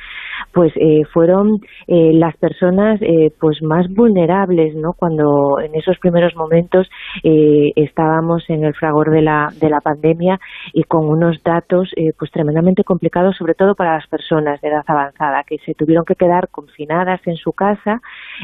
pues 0.53 0.73
eh, 0.77 1.03
fueron 1.13 1.59
eh, 1.87 2.13
las 2.15 2.37
personas 2.37 3.01
eh, 3.03 3.31
pues 3.41 3.63
más 3.63 3.87
vulnerables, 3.89 4.75
¿no? 4.75 4.93
Cuando 4.93 5.61
en 5.61 5.75
esos 5.75 5.99
primeros 5.99 6.35
momentos 6.37 6.89
eh, 7.23 7.73
estábamos 7.77 8.45
en 8.49 8.65
el 8.65 8.75
fragor 8.75 9.11
de 9.11 9.23
la 9.23 9.49
de 9.61 9.71
la 9.71 9.81
pandemia 9.81 10.39
y 10.73 10.83
con 10.85 11.07
unos 11.07 11.43
datos 11.43 11.91
eh, 11.97 12.13
pues 12.19 12.31
tremendamente 12.31 12.85
complicados, 12.85 13.37
sobre 13.37 13.55
todo 13.55 13.75
para 13.75 13.95
las 13.95 14.07
personas 14.09 14.61
de 14.61 14.69
edad 14.69 14.85
avanzada 14.87 15.45
que 15.47 15.59
se 15.59 15.75
tuvieron 15.75 16.05
que 16.05 16.15
quedar 16.15 16.49
confinadas 16.49 17.21
en 17.27 17.37
su 17.37 17.53
casa 17.53 18.01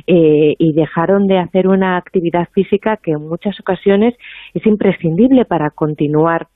eh, 0.06 0.54
y 0.58 0.72
dejaron 0.72 1.26
de 1.26 1.38
hacer 1.38 1.68
una 1.68 1.96
actividad 1.96 2.48
física 2.52 2.98
que 3.02 3.12
en 3.12 3.28
muchas 3.28 3.58
ocasiones 3.60 4.14
es 4.54 4.64
imprescindible 4.66 5.44
para 5.44 5.70
continuar 5.70 6.46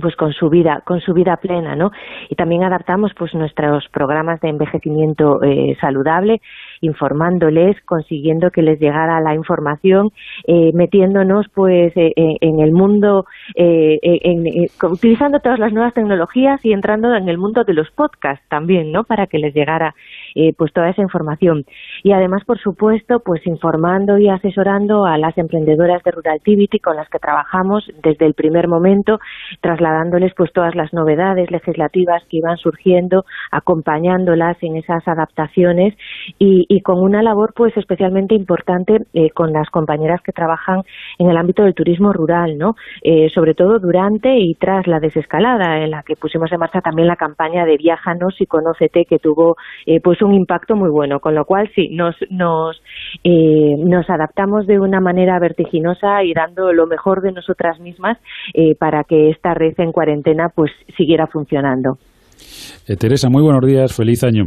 pues 0.00 0.16
con 0.16 0.32
su 0.32 0.48
vida 0.50 0.82
con 0.84 1.00
su 1.00 1.12
vida 1.12 1.36
plena 1.36 1.76
no 1.76 1.90
y 2.28 2.34
también 2.34 2.64
adaptamos 2.64 3.12
pues 3.16 3.34
nuestros 3.34 3.86
programas 3.92 4.40
de 4.40 4.48
envejecimiento 4.48 5.42
eh, 5.42 5.76
saludable 5.80 6.40
informándoles 6.80 7.76
consiguiendo 7.84 8.50
que 8.50 8.62
les 8.62 8.78
llegara 8.80 9.20
la 9.20 9.34
información 9.34 10.10
eh, 10.46 10.70
metiéndonos 10.74 11.46
pues 11.54 11.92
eh, 11.96 12.12
en, 12.16 12.36
en 12.40 12.60
el 12.60 12.72
mundo 12.72 13.24
eh, 13.54 13.98
en- 14.02 14.46
en- 14.46 14.66
utilizando 14.90 15.40
todas 15.40 15.58
las 15.58 15.72
nuevas 15.72 15.94
tecnologías 15.94 16.64
y 16.64 16.72
entrando 16.72 17.14
en 17.14 17.28
el 17.28 17.38
mundo 17.38 17.64
de 17.64 17.74
los 17.74 17.90
podcasts 17.90 18.44
también 18.48 18.92
no 18.92 19.04
para 19.04 19.26
que 19.26 19.38
les 19.38 19.54
llegara 19.54 19.94
eh, 20.34 20.52
pues 20.56 20.72
toda 20.72 20.90
esa 20.90 21.02
información. 21.02 21.64
Y 22.02 22.12
además 22.12 22.42
por 22.44 22.58
supuesto 22.58 23.20
pues 23.24 23.46
informando 23.46 24.18
y 24.18 24.28
asesorando 24.28 25.04
a 25.04 25.18
las 25.18 25.36
emprendedoras 25.38 26.02
de 26.02 26.10
Ruraltivity 26.10 26.78
con 26.78 26.96
las 26.96 27.08
que 27.08 27.18
trabajamos 27.18 27.84
desde 28.02 28.26
el 28.26 28.34
primer 28.34 28.68
momento 28.68 29.18
trasladándoles 29.60 30.32
pues 30.36 30.52
todas 30.52 30.74
las 30.74 30.92
novedades 30.92 31.50
legislativas 31.50 32.22
que 32.28 32.38
iban 32.38 32.56
surgiendo 32.56 33.24
acompañándolas 33.50 34.56
en 34.62 34.76
esas 34.76 35.06
adaptaciones 35.06 35.94
y, 36.38 36.66
y 36.68 36.80
con 36.80 37.00
una 37.00 37.22
labor 37.22 37.52
pues 37.54 37.76
especialmente 37.76 38.34
importante 38.34 38.98
eh, 39.12 39.30
con 39.30 39.52
las 39.52 39.70
compañeras 39.70 40.20
que 40.22 40.32
trabajan 40.32 40.82
en 41.18 41.30
el 41.30 41.36
ámbito 41.36 41.62
del 41.62 41.74
turismo 41.74 42.12
rural 42.12 42.58
no 42.58 42.74
Eh, 43.02 43.28
sobre 43.30 43.54
todo 43.54 43.78
durante 43.78 44.38
y 44.38 44.54
tras 44.54 44.86
la 44.86 44.98
desescalada 44.98 45.78
en 45.82 45.90
la 45.90 46.02
que 46.02 46.16
pusimos 46.16 46.50
en 46.52 46.58
marcha 46.58 46.80
también 46.80 47.06
la 47.08 47.16
campaña 47.16 47.64
de 47.64 47.76
Viájanos 47.76 48.34
y 48.40 48.46
Conócete 48.46 49.04
que 49.04 49.18
tuvo 49.18 49.56
eh, 49.86 50.00
pues 50.00 50.22
un 50.24 50.34
impacto 50.34 50.74
muy 50.74 50.90
bueno 50.90 51.20
con 51.20 51.34
lo 51.34 51.44
cual 51.44 51.70
sí 51.74 51.88
nos 51.90 52.16
nos 52.30 52.80
eh, 53.22 53.74
nos 53.78 54.08
adaptamos 54.08 54.66
de 54.66 54.78
una 54.80 55.00
manera 55.00 55.38
vertiginosa 55.38 56.22
y 56.24 56.32
dando 56.32 56.72
lo 56.72 56.86
mejor 56.86 57.22
de 57.22 57.32
nosotras 57.32 57.78
mismas 57.80 58.18
eh, 58.54 58.74
para 58.78 59.04
que 59.04 59.30
esta 59.30 59.54
red 59.54 59.74
en 59.78 59.92
cuarentena 59.92 60.48
pues 60.54 60.70
siguiera 60.96 61.26
funcionando 61.26 61.98
Eh, 62.86 62.96
Teresa, 62.96 63.28
muy 63.30 63.42
buenos 63.42 63.64
días, 63.66 63.94
feliz 63.96 64.22
año. 64.24 64.44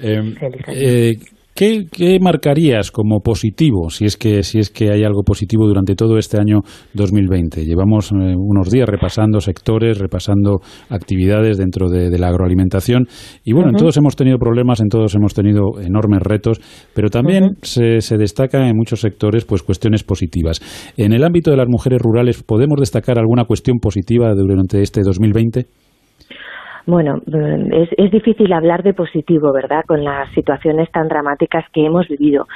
Eh, 0.00 0.34
eh, 0.68 1.16
¿qué, 1.54 1.86
qué 1.90 2.18
marcarías 2.20 2.90
como 2.90 3.20
positivo, 3.20 3.90
si 3.90 4.04
es 4.04 4.16
que 4.16 4.42
si 4.42 4.58
es 4.58 4.70
que 4.70 4.90
hay 4.90 5.04
algo 5.04 5.22
positivo 5.22 5.66
durante 5.66 5.94
todo 5.94 6.18
este 6.18 6.38
año 6.38 6.60
2020? 6.94 7.64
Llevamos 7.64 8.12
eh, 8.12 8.34
unos 8.36 8.70
días 8.70 8.88
repasando 8.88 9.40
sectores, 9.40 9.98
repasando 9.98 10.60
actividades 10.88 11.58
dentro 11.58 11.88
de, 11.88 12.10
de 12.10 12.18
la 12.18 12.28
agroalimentación 12.28 13.06
y 13.44 13.52
bueno, 13.52 13.70
en 13.70 13.76
todos 13.76 13.96
hemos 13.96 14.16
tenido 14.16 14.38
problemas, 14.38 14.80
en 14.80 14.88
todos 14.88 15.14
hemos 15.14 15.34
tenido 15.34 15.80
enormes 15.80 16.20
retos, 16.22 16.60
pero 16.94 17.08
también 17.08 17.56
se, 17.62 18.00
se 18.00 18.16
destaca 18.16 18.68
en 18.68 18.76
muchos 18.76 19.00
sectores 19.00 19.44
pues 19.44 19.62
cuestiones 19.62 20.02
positivas. 20.04 20.60
En 20.96 21.12
el 21.12 21.24
ámbito 21.24 21.50
de 21.50 21.56
las 21.56 21.68
mujeres 21.68 22.00
rurales, 22.00 22.42
¿podemos 22.42 22.78
destacar 22.78 23.18
alguna 23.18 23.44
cuestión 23.44 23.78
positiva 23.78 24.34
durante 24.34 24.82
este 24.82 25.02
2020? 25.04 25.66
Bueno, 26.86 27.16
mm, 27.26 27.72
es, 27.72 27.88
es 27.96 28.10
difícil 28.10 28.52
hablar 28.52 28.82
de 28.82 28.94
positivo, 28.94 29.52
¿verdad?, 29.52 29.84
con 29.86 30.02
las 30.02 30.30
situaciones 30.32 30.90
tan 30.90 31.08
dramáticas 31.08 31.64
que 31.72 31.86
hemos 31.86 32.08
vivido. 32.08 32.46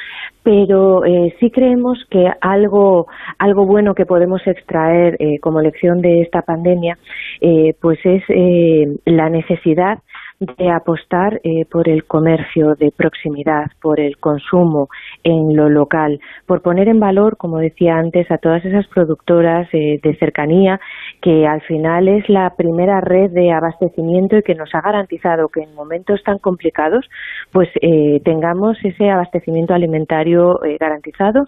Pero 0.42 1.04
eh, 1.04 1.34
sí 1.38 1.50
creemos 1.50 1.98
que 2.10 2.28
algo, 2.40 3.06
algo 3.38 3.66
bueno 3.66 3.94
que 3.94 4.06
podemos 4.06 4.44
extraer 4.46 5.16
eh, 5.20 5.38
como 5.40 5.60
lección 5.60 6.00
de 6.00 6.22
esta 6.22 6.42
pandemia, 6.42 6.98
eh, 7.40 7.74
pues 7.80 7.98
es 8.04 8.22
eh, 8.28 8.86
la 9.04 9.28
necesidad 9.28 9.98
de 10.40 10.70
apostar 10.70 11.40
eh, 11.44 11.64
por 11.70 11.88
el 11.88 12.04
comercio 12.04 12.74
de 12.74 12.92
proximidad, 12.94 13.66
por 13.80 14.00
el 14.00 14.18
consumo 14.18 14.88
en 15.24 15.56
lo 15.56 15.68
local, 15.68 16.20
por 16.46 16.62
poner 16.62 16.88
en 16.88 17.00
valor, 17.00 17.36
como 17.36 17.58
decía 17.58 17.96
antes, 17.96 18.30
a 18.30 18.38
todas 18.38 18.64
esas 18.64 18.86
productoras 18.88 19.68
eh, 19.72 19.98
de 20.02 20.16
cercanía 20.16 20.78
que 21.22 21.46
al 21.46 21.62
final 21.62 22.08
es 22.08 22.28
la 22.28 22.50
primera 22.56 23.00
red 23.00 23.30
de 23.30 23.50
abastecimiento 23.50 24.36
y 24.36 24.42
que 24.42 24.54
nos 24.54 24.74
ha 24.74 24.80
garantizado 24.80 25.48
que 25.48 25.62
en 25.62 25.74
momentos 25.74 26.22
tan 26.22 26.38
complicados 26.38 27.08
pues 27.52 27.68
eh, 27.80 28.20
tengamos 28.24 28.76
ese 28.84 29.10
abastecimiento 29.10 29.74
alimentario 29.74 30.62
eh, 30.64 30.76
garantizado 30.78 31.44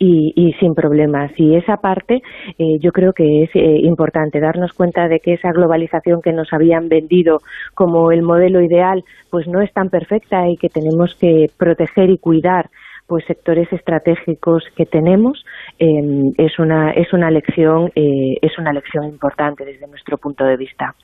y, 0.00 0.32
y 0.34 0.54
sin 0.54 0.74
problemas. 0.74 1.30
Y 1.36 1.54
esa 1.54 1.76
parte 1.76 2.22
eh, 2.58 2.78
yo 2.80 2.90
creo 2.90 3.12
que 3.12 3.44
es 3.44 3.50
eh, 3.54 3.76
importante 3.82 4.40
darnos 4.40 4.72
cuenta 4.72 5.06
de 5.06 5.20
que 5.20 5.34
esa 5.34 5.52
globalización 5.52 6.22
que 6.22 6.32
nos 6.32 6.52
habían 6.52 6.88
vendido 6.88 7.38
como 7.74 8.10
el 8.10 8.22
modelo 8.22 8.62
ideal 8.62 9.04
pues 9.30 9.46
no 9.46 9.60
es 9.60 9.72
tan 9.72 9.90
perfecta 9.90 10.48
y 10.48 10.56
que 10.56 10.70
tenemos 10.70 11.14
que 11.14 11.46
proteger 11.56 12.10
y 12.10 12.18
cuidar 12.18 12.70
pues 13.06 13.24
sectores 13.26 13.70
estratégicos 13.72 14.64
que 14.74 14.86
tenemos 14.86 15.44
eh, 15.78 16.32
es 16.38 16.58
una 16.58 16.92
es 16.92 17.12
una 17.12 17.30
lección 17.30 17.90
eh, 17.94 18.38
es 18.40 18.56
una 18.58 18.72
lección 18.72 19.04
importante 19.04 19.64
desde 19.64 19.86
nuestro 19.86 20.16
punto 20.16 20.44
de 20.44 20.56
vista. 20.56 20.94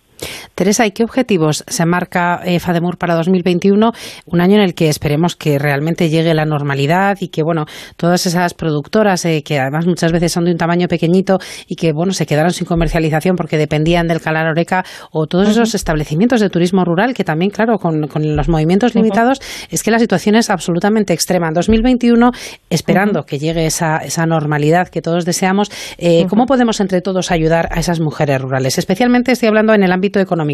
Teresa, 0.57 0.87
¿y 0.87 0.93
qué 0.93 1.05
objetivos 1.05 1.65
se 1.69 1.85
marca 1.85 2.41
eh, 2.43 2.59
FADEMUR 2.61 2.97
para 2.97 3.15
2021? 3.15 3.93
Un 4.25 4.41
año 4.41 4.55
en 4.55 4.63
el 4.63 4.73
que 4.73 4.89
esperemos 4.89 5.37
que 5.37 5.59
realmente 5.59 6.09
llegue 6.09 6.33
la 6.33 6.47
normalidad 6.47 7.19
y 7.21 7.29
que, 7.29 7.43
bueno, 7.43 7.67
todas 7.99 8.25
esas 8.25 8.55
productoras, 8.55 9.23
eh, 9.27 9.43
que 9.45 9.59
además 9.59 9.87
muchas 9.87 10.13
veces 10.13 10.33
son 10.33 10.47
de 10.47 10.53
un 10.53 10.57
tamaño 10.57 10.89
pequeñito 10.89 11.37
y 11.69 11.77
que, 11.77 11.93
bueno, 11.93 12.15
se 12.15 12.25
quedaron 12.25 12.53
sin 12.53 12.67
comercialización 12.67 13.37
porque 13.37 13.59
dependían 13.59 14.09
del 14.09 14.23
calar 14.23 14.47
oreca 14.47 14.83
o 15.13 15.27
todos 15.27 15.51
esos 15.51 15.75
establecimientos 15.75 16.41
de 16.41 16.49
turismo 16.49 16.87
rural 16.87 17.13
que 17.13 17.23
también, 17.23 17.51
claro, 17.51 17.77
con, 17.77 18.09
con 18.09 18.35
los 18.35 18.49
movimientos 18.49 18.95
limitados, 18.95 19.43
es 19.69 19.83
que 19.83 19.91
la 19.91 19.99
situación 19.99 20.37
es 20.37 20.49
absolutamente 20.49 21.13
extrema. 21.13 21.49
En 21.49 21.53
2021, 21.53 22.31
esperando 22.71 23.25
que 23.25 23.39
llegue 23.39 23.67
esa, 23.67 23.99
esa 23.99 24.25
normalidad 24.25 24.89
que 24.89 25.03
todos 25.03 25.27
deseamos, 25.27 25.71
eh, 25.99 26.25
¿cómo 26.31 26.47
podemos 26.47 26.81
entre 26.81 27.03
todos 27.03 27.31
ayudar 27.31 27.69
a 27.73 27.81
esas 27.81 28.01
mujeres 28.01 28.41
rurales? 28.41 28.79
Especialmente 28.79 29.33
estoy 29.33 29.49
hablando 29.49 29.75
en 29.75 29.83
el 29.83 29.93
ámbito 29.93 30.19
económico, 30.19 30.46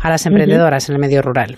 a 0.00 0.08
las 0.08 0.26
emprendedoras 0.26 0.88
en 0.88 0.94
el 0.94 1.00
medio 1.00 1.22
rural. 1.22 1.56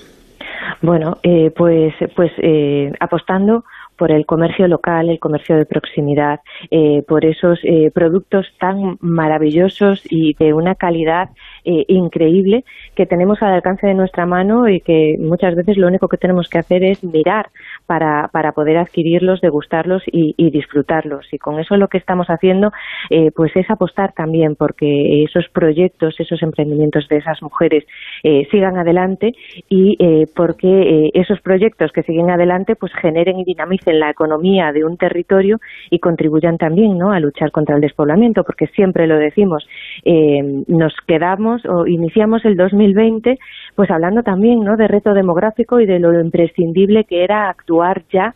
Bueno, 0.83 1.19
eh, 1.23 1.51
pues, 1.57 1.95
pues 2.15 2.31
eh, 2.39 2.93
apostando 3.01 3.65
por 3.97 4.11
el 4.11 4.27
comercio 4.27 4.67
local, 4.69 5.09
el 5.09 5.19
comercio 5.19 5.57
de 5.57 5.67
proximidad, 5.67 6.41
eh, 6.71 7.03
por 7.07 7.25
esos 7.25 7.59
eh, 7.63 7.91
productos 7.95 8.47
tan 8.59 8.99
maravillosos 9.01 10.03
y 10.11 10.35
de 10.35 10.53
una 10.53 10.75
calidad 10.75 11.31
eh, 11.65 11.85
increíble 11.89 12.65
que 12.95 13.07
tenemos 13.07 13.43
al 13.43 13.53
alcance 13.53 13.87
de 13.87 13.95
nuestra 13.95 14.27
mano 14.27 14.69
y 14.69 14.81
que 14.81 15.17
muchas 15.19 15.55
veces 15.55 15.77
lo 15.77 15.89
único 15.89 16.09
que 16.09 16.17
tenemos 16.17 16.49
que 16.49 16.59
hacer 16.59 16.85
es 16.85 17.03
mirar 17.05 17.49
para, 17.87 18.29
para 18.33 18.53
poder 18.53 18.79
adquirirlos, 18.79 19.41
degustarlos 19.41 20.03
y, 20.07 20.35
disfrutarlos. 20.51 21.27
Y 21.33 21.39
con 21.39 21.59
eso 21.59 21.77
lo 21.77 21.89
que 21.89 21.99
estamos 21.99 22.29
haciendo 22.29 22.71
eh, 23.11 23.31
pues 23.35 23.51
es 23.57 23.69
apostar 23.71 24.13
también 24.13 24.55
porque 24.57 25.25
esos 25.25 25.49
proyectos, 25.53 26.15
esos 26.19 26.43
emprendimientos 26.43 27.09
de 27.09 27.17
esas 27.17 27.43
mujeres 27.43 27.85
eh, 28.23 28.47
sigan 28.51 28.77
adelante 28.79 29.33
y 29.69 29.97
eh, 29.99 30.27
porque 30.35 30.69
eh, 30.69 31.11
esos 31.15 31.41
proyectos 31.41 31.91
que 31.93 32.03
siguen 32.03 32.31
adelante 32.31 32.77
pues 32.77 32.93
generen 33.01 33.39
y 33.39 33.45
dinamicen 33.45 33.99
la 33.99 34.11
economía 34.11 34.73
de 34.73 34.85
un 34.85 34.97
territorio 34.97 35.59
y 35.91 35.99
contribuyan 35.99 36.57
también 36.59 36.99
¿no? 36.99 37.13
a 37.13 37.21
luchar 37.21 37.51
contra 37.51 37.77
el 37.77 37.81
despoblamiento 37.81 38.45
porque 38.45 38.67
siempre 38.69 39.07
lo 39.07 39.17
decimos 39.17 39.67
eh, 40.05 40.43
nos 40.69 40.95
quedamos 41.07 41.63
o 41.67 41.87
iniciamos 41.87 42.45
el 42.45 42.57
2020 42.93 43.39
pues 43.75 43.91
hablando 43.91 44.23
también 44.23 44.61
¿no? 44.61 44.77
de 44.77 44.89
reto 44.89 45.15
demográfico 45.15 45.81
y 45.81 45.87
de 45.87 45.99
lo 45.99 46.19
imprescindible 46.21 47.05
que 47.05 47.25
era 47.25 47.49
actuar 47.49 48.03
ya 48.13 48.35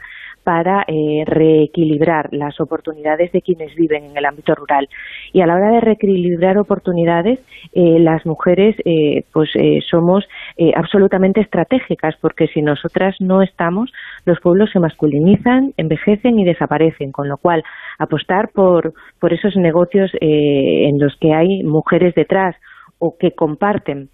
para 0.49 0.83
eh, 0.89 1.25
reequilibrar 1.27 2.31
las 2.33 2.59
oportunidades 2.59 3.31
de 3.33 3.43
quienes 3.43 3.75
viven 3.75 4.05
en 4.05 4.17
el 4.17 4.25
ámbito 4.25 4.55
rural. 4.55 4.89
Y 5.35 5.43
a 5.43 5.47
la 5.47 5.55
hora 5.55 5.73
de 5.73 5.81
reequilibrar 5.81 6.57
oportunidades, 6.57 7.39
eh, 7.75 7.99
las 7.99 8.25
mujeres 8.25 8.75
eh, 8.87 9.25
pues 9.31 9.51
eh, 9.57 9.81
somos 9.91 10.25
eh, 10.57 10.73
absolutamente 10.75 11.43
estratégicas, 11.43 12.15
porque 12.23 12.47
si 12.47 12.63
nosotras 12.63 13.17
no 13.21 13.43
estamos, 13.43 13.93
los 14.25 14.41
pueblos 14.41 14.71
se 14.73 14.81
masculinizan, 14.81 15.75
envejecen 15.77 16.39
y 16.39 16.47
desaparecen, 16.47 17.13
con 17.13 17.29
lo 17.29 17.37
cual 17.37 17.63
apostar 17.99 18.49
por, 18.55 18.95
por 19.21 19.35
esos 19.35 19.55
negocios 19.55 20.11
eh, 20.15 20.89
en 20.89 20.99
los 20.99 21.15
que 21.21 21.35
hay 21.35 21.63
mujeres 21.63 22.15
detrás 22.15 22.57
o 22.99 23.19
que 23.19 23.33
comparten 23.33 24.09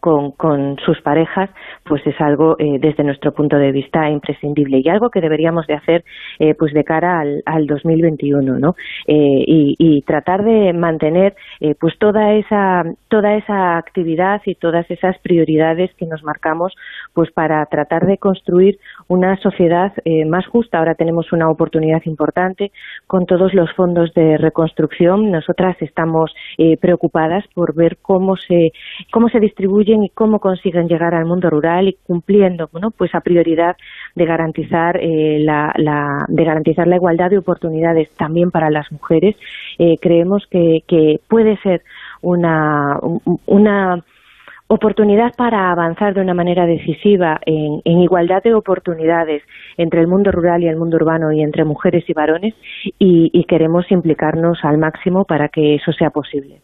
con, 0.00 0.32
con 0.32 0.76
sus 0.84 1.00
parejas, 1.02 1.50
pues 1.84 2.04
es 2.06 2.20
algo 2.20 2.56
eh, 2.58 2.78
desde 2.80 3.04
nuestro 3.04 3.32
punto 3.32 3.56
de 3.56 3.72
vista 3.72 4.08
imprescindible 4.08 4.80
y 4.82 4.88
algo 4.88 5.10
que 5.10 5.20
deberíamos 5.20 5.66
de 5.66 5.74
hacer 5.74 6.04
eh, 6.38 6.54
pues 6.58 6.72
de 6.72 6.84
cara 6.84 7.20
al, 7.20 7.42
al 7.46 7.66
2021, 7.66 8.58
¿no? 8.58 8.74
Eh, 9.06 9.44
y, 9.46 9.74
y 9.78 10.02
tratar 10.02 10.44
de 10.44 10.72
mantener 10.72 11.34
eh, 11.60 11.74
pues 11.78 11.98
toda 11.98 12.34
esa 12.34 12.84
toda 13.08 13.34
esa 13.34 13.76
actividad 13.76 14.40
y 14.46 14.54
todas 14.54 14.90
esas 14.90 15.18
prioridades 15.18 15.90
que 15.96 16.06
nos 16.06 16.22
marcamos 16.22 16.74
pues 17.12 17.30
para 17.32 17.64
tratar 17.66 18.06
de 18.06 18.18
construir 18.18 18.78
una 19.08 19.36
sociedad 19.36 19.92
eh, 20.04 20.24
más 20.24 20.46
justa. 20.46 20.78
Ahora 20.78 20.94
tenemos 20.94 21.32
una 21.32 21.48
oportunidad 21.50 22.02
importante 22.04 22.72
con 23.06 23.26
todos 23.26 23.52
los 23.54 23.72
fondos 23.74 24.12
de 24.14 24.36
reconstrucción. 24.38 25.30
Nosotras 25.30 25.76
estamos 25.80 26.32
preocupadas 26.80 27.44
por 27.54 27.74
ver 27.74 27.98
cómo 28.02 28.36
se 28.36 28.72
cómo 29.12 29.28
se 29.28 29.40
y 30.04 30.08
cómo 30.10 30.38
consiguen 30.38 30.88
llegar 30.88 31.14
al 31.14 31.24
mundo 31.26 31.50
rural 31.50 31.88
y 31.88 31.96
cumpliendo 32.06 32.68
¿no? 32.80 32.90
pues 32.90 33.14
a 33.14 33.20
prioridad 33.20 33.76
de 34.14 34.24
garantizar 34.24 34.96
eh, 35.00 35.38
la, 35.40 35.72
la- 35.76 36.24
de 36.28 36.44
garantizar 36.44 36.86
la 36.86 36.96
igualdad 36.96 37.30
de 37.30 37.38
oportunidades 37.38 38.08
también 38.16 38.50
para 38.50 38.70
las 38.70 38.90
mujeres. 38.92 39.36
Eh, 39.78 39.96
creemos 40.00 40.46
que, 40.50 40.80
que 40.86 41.16
puede 41.28 41.56
ser 41.58 41.82
una, 42.22 42.98
una 43.46 44.04
oportunidad 44.68 45.32
para 45.36 45.72
avanzar 45.72 46.14
de 46.14 46.20
una 46.20 46.32
manera 46.34 46.64
decisiva 46.64 47.40
en, 47.44 47.80
igualdad 47.84 48.40
de 48.42 48.54
oportunidades 48.54 49.42
entre 49.76 50.00
el 50.00 50.06
mundo 50.06 50.30
rural 50.30 50.62
y 50.62 50.68
el 50.68 50.76
mundo 50.76 50.96
urbano 50.96 51.32
y 51.32 51.42
entre 51.42 51.64
mujeres 51.64 52.04
y 52.08 52.12
varones 52.12 52.54
y 52.98 53.44
queremos 53.44 53.90
implicarnos 53.90 54.58
al 54.62 54.78
máximo 54.78 55.24
para 55.24 55.48
que 55.48 55.74
eso 55.74 55.92
sea 55.92 56.10
posible. 56.10 56.60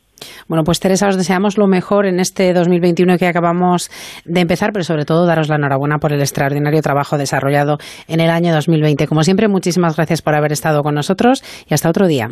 Bueno, 0.48 0.62
pues 0.64 0.80
Teresa, 0.80 1.08
os 1.08 1.16
deseamos 1.16 1.58
lo 1.58 1.66
mejor 1.66 2.06
en 2.06 2.20
este 2.20 2.52
2021 2.52 3.18
que 3.18 3.26
acabamos 3.26 3.90
de 4.24 4.40
empezar, 4.40 4.70
pero 4.72 4.84
sobre 4.84 5.04
todo 5.04 5.26
daros 5.26 5.48
la 5.48 5.56
enhorabuena 5.56 5.98
por 5.98 6.12
el 6.12 6.20
extraordinario 6.20 6.80
trabajo 6.82 7.18
desarrollado 7.18 7.78
en 8.08 8.20
el 8.20 8.30
año 8.30 8.52
2020. 8.52 9.06
Como 9.06 9.22
siempre, 9.22 9.48
muchísimas 9.48 9.96
gracias 9.96 10.22
por 10.22 10.34
haber 10.34 10.52
estado 10.52 10.82
con 10.82 10.94
nosotros 10.94 11.42
y 11.68 11.74
hasta 11.74 11.88
otro 11.88 12.06
día. 12.06 12.28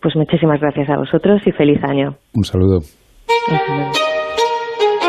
Pues 0.00 0.16
muchísimas 0.16 0.60
gracias 0.60 0.90
a 0.90 0.96
vosotros 0.96 1.40
y 1.46 1.52
feliz 1.52 1.82
año. 1.84 2.16
Un 2.34 2.44
saludo. 2.44 2.80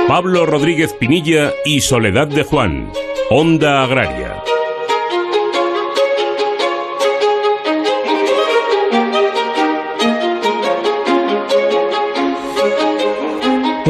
Pablo 0.08 0.46
Rodríguez 0.46 0.94
Pinilla 0.94 1.52
y 1.66 1.80
Soledad 1.80 2.28
de 2.28 2.44
Juan. 2.44 2.90
Onda 3.32 3.84
Agraria. 3.84 4.33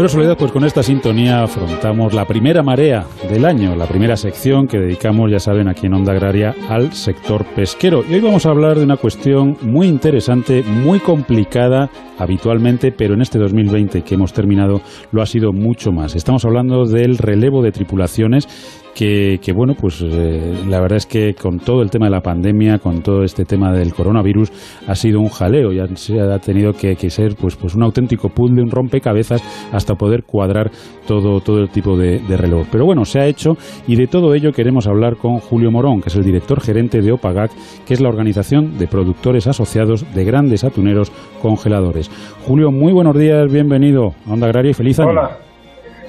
Bueno, 0.03 0.15
Soledad, 0.15 0.37
pues 0.37 0.51
con 0.51 0.65
esta 0.65 0.83
sintonía 0.83 1.43
afrontamos 1.43 2.13
la 2.13 2.25
primera 2.25 2.61
marea 2.61 3.05
del 3.29 3.45
año, 3.45 3.73
la 3.73 3.85
primera 3.85 4.17
sección 4.17 4.67
que 4.67 4.77
dedicamos, 4.77 5.31
ya 5.31 5.39
saben, 5.39 5.69
aquí 5.69 5.85
en 5.85 5.93
Onda 5.93 6.11
Agraria 6.11 6.53
al 6.67 6.91
sector 6.91 7.45
pesquero. 7.55 8.03
Y 8.09 8.15
hoy 8.15 8.19
vamos 8.19 8.45
a 8.45 8.49
hablar 8.49 8.77
de 8.77 8.83
una 8.83 8.97
cuestión 8.97 9.55
muy 9.61 9.87
interesante, 9.87 10.61
muy 10.61 10.99
complicada 10.99 11.89
habitualmente, 12.19 12.91
pero 12.91 13.13
en 13.13 13.21
este 13.21 13.39
2020 13.39 14.01
que 14.01 14.15
hemos 14.15 14.33
terminado 14.33 14.81
lo 15.13 15.21
ha 15.21 15.25
sido 15.25 15.53
mucho 15.53 15.93
más. 15.93 16.17
Estamos 16.17 16.43
hablando 16.43 16.83
del 16.83 17.17
relevo 17.17 17.61
de 17.61 17.71
tripulaciones 17.71 18.82
que, 18.95 19.39
que, 19.43 19.53
bueno, 19.53 19.73
pues 19.79 20.01
eh, 20.01 20.63
la 20.67 20.79
verdad 20.79 20.97
es 20.97 21.05
que 21.05 21.33
con 21.33 21.59
todo 21.59 21.81
el 21.81 21.89
tema 21.89 22.05
de 22.05 22.11
la 22.11 22.21
pandemia, 22.21 22.79
con 22.79 23.01
todo 23.01 23.23
este 23.23 23.45
tema 23.45 23.71
del 23.71 23.93
coronavirus, 23.93 24.51
ha 24.87 24.95
sido 24.95 25.19
un 25.19 25.29
jaleo 25.29 25.71
y 25.71 25.79
ha, 25.79 25.85
ha 25.85 26.39
tenido 26.39 26.73
que, 26.73 26.95
ser 27.09 27.35
pues, 27.39 27.55
pues 27.55 27.75
un 27.75 27.83
auténtico 27.83 28.29
puzzle, 28.29 28.61
un 28.61 28.69
rompecabezas, 28.69 29.43
hasta 29.71 29.95
poder 29.95 30.23
cuadrar 30.23 30.71
todo, 31.07 31.39
todo 31.39 31.59
el 31.59 31.69
tipo 31.69 31.97
de, 31.97 32.19
de 32.19 32.37
reloj. 32.37 32.67
Pero 32.71 32.85
bueno, 32.85 33.05
se 33.05 33.19
ha 33.19 33.25
hecho 33.25 33.53
y 33.87 33.95
de 33.95 34.07
todo 34.07 34.33
ello 34.35 34.51
queremos 34.51 34.87
hablar 34.87 35.17
con 35.17 35.39
Julio 35.39 35.71
Morón, 35.71 36.01
que 36.01 36.09
es 36.09 36.15
el 36.15 36.23
director 36.23 36.61
gerente 36.61 37.01
de 37.01 37.11
OPAGAC, 37.11 37.51
que 37.85 37.93
es 37.93 38.01
la 38.01 38.09
organización 38.09 38.77
de 38.77 38.87
productores 38.87 39.47
asociados 39.47 40.05
de 40.13 40.23
grandes 40.23 40.63
atuneros 40.63 41.11
congeladores. 41.41 42.09
Julio, 42.45 42.71
muy 42.71 42.93
buenos 42.93 43.17
días, 43.17 43.51
bienvenido 43.51 44.13
a 44.27 44.33
Onda 44.33 44.47
Agraria 44.47 44.71
y 44.71 44.73
feliz 44.73 44.99
año. 44.99 45.09
Hola, 45.09 45.37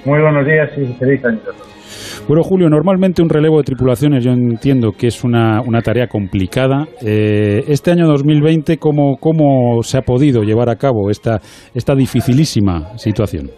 muy 0.05 0.21
buenos 0.21 0.47
días 0.47 0.71
y 0.77 0.93
feliz 0.95 1.25
año. 1.25 1.74
Bueno, 2.27 2.43
Julio, 2.43 2.69
normalmente 2.69 3.23
un 3.23 3.29
relevo 3.29 3.59
de 3.59 3.65
tripulaciones 3.65 4.25
yo 4.25 4.33
entiendo 4.33 4.93
que 4.93 5.09
es 5.09 5.25
una, 5.25 5.61
una 5.61 5.81
tarea 5.81 6.07
complicada. 6.07 6.87
Eh, 7.05 7.65
este 7.69 7.91
año 7.91 8.07
2020, 8.07 8.79
¿cómo, 8.79 9.17
¿cómo 9.19 9.83
se 9.83 9.99
ha 9.99 10.03
podido 10.03 10.43
llevar 10.43 10.71
a 10.71 10.77
cabo 10.77 11.11
esta, 11.11 11.41
esta 11.75 11.95
dificilísima 11.95 12.97
situación? 12.97 13.51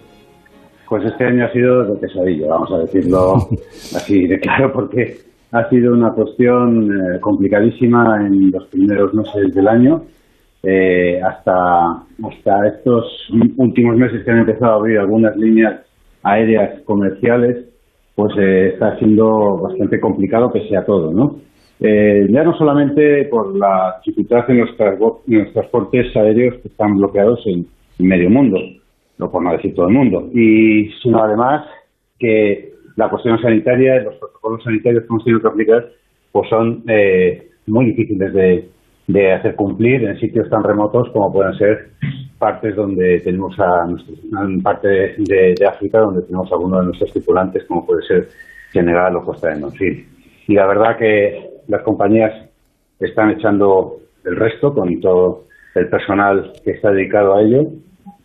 Pues 0.89 1.05
este 1.05 1.25
año 1.25 1.45
ha 1.45 1.53
sido 1.53 1.85
de 1.85 1.99
pesadilla, 1.99 2.49
vamos 2.49 2.73
a 2.73 2.79
decirlo 2.79 3.35
así 3.97 4.27
de 4.27 4.39
claro, 4.39 4.73
porque 4.73 5.17
ha 5.53 5.69
sido 5.69 5.93
una 5.93 6.11
cuestión 6.13 6.91
eh, 6.91 7.21
complicadísima 7.21 8.27
en 8.27 8.51
los 8.51 8.67
primeros 8.67 9.13
meses 9.15 9.55
del 9.55 9.69
año. 9.69 10.03
Eh, 10.63 11.21
hasta, 11.23 12.03
hasta 12.25 12.67
estos 12.67 13.05
últimos 13.57 13.97
meses 13.97 14.25
que 14.25 14.31
han 14.31 14.39
empezado 14.39 14.73
a 14.73 14.77
abrir 14.77 14.99
algunas 14.99 15.37
líneas 15.37 15.81
aéreas 16.25 16.81
comerciales, 16.85 17.67
pues 18.17 18.33
eh, 18.39 18.71
está 18.73 18.99
siendo 18.99 19.59
bastante 19.59 20.01
complicado 20.01 20.51
pese 20.51 20.77
a 20.77 20.85
todo, 20.85 21.13
¿no? 21.13 21.37
Eh, 21.79 22.27
ya 22.31 22.43
no 22.43 22.57
solamente 22.57 23.27
por 23.27 23.55
la 23.55 24.01
dificultad 24.05 24.51
en 24.51 24.61
los, 24.61 24.71
en 25.29 25.45
los 25.45 25.53
transportes 25.53 26.17
aéreos 26.17 26.55
que 26.63 26.69
están 26.69 26.97
bloqueados 26.97 27.47
en, 27.47 27.67
en 27.99 28.09
medio 28.09 28.31
mundo, 28.31 28.59
no 29.19 29.31
por 29.31 29.43
no 29.43 29.53
decir 29.53 29.75
todo 29.75 29.89
el 29.89 29.95
mundo, 29.95 30.31
y 30.33 30.91
sino 31.03 31.23
además 31.23 31.67
que 32.19 32.73
la 32.97 33.11
cuestión 33.11 33.39
sanitaria, 33.41 34.01
los 34.01 34.15
protocolos 34.15 34.65
sanitarios 34.65 35.03
que 35.03 35.09
hemos 35.11 35.25
tenido 35.25 35.43
que 35.43 35.49
aplicar, 35.49 35.87
pues 36.33 36.49
son 36.49 36.83
eh, 36.89 37.51
muy 37.67 37.87
difíciles 37.93 38.33
de, 38.33 38.69
de 39.07 39.33
hacer 39.33 39.55
cumplir 39.55 40.05
en 40.05 40.19
sitios 40.19 40.49
tan 40.51 40.65
remotos 40.65 41.09
como 41.11 41.33
pueden 41.33 41.55
ser 41.55 41.91
partes 42.39 42.75
donde 42.75 43.21
tenemos 43.21 43.59
a, 43.59 43.87
nuestros- 43.87 44.19
parte 44.63 44.89
de, 44.89 45.55
África 45.67 46.01
donde 46.01 46.23
tenemos 46.23 46.51
algunos 46.53 46.81
de 46.81 46.87
nuestros 46.87 47.13
tripulantes 47.13 47.65
como 47.65 47.87
puede 47.87 48.03
ser 48.03 48.29
Senegal 48.73 49.17
o 49.17 49.25
Costa 49.25 49.51
de 49.51 49.61
Marfil. 49.61 50.07
Y 50.49 50.55
la 50.55 50.67
verdad 50.67 50.97
que 50.99 51.51
las 51.69 51.83
compañías 51.83 52.33
están 53.01 53.31
echando 53.31 53.97
el 54.25 54.37
resto 54.37 54.75
con 54.75 55.01
todo 55.01 55.45
el 55.75 55.89
personal 55.89 56.53
que 56.65 56.73
está 56.73 56.91
dedicado 56.91 57.37
a 57.37 57.43
ello, 57.43 57.65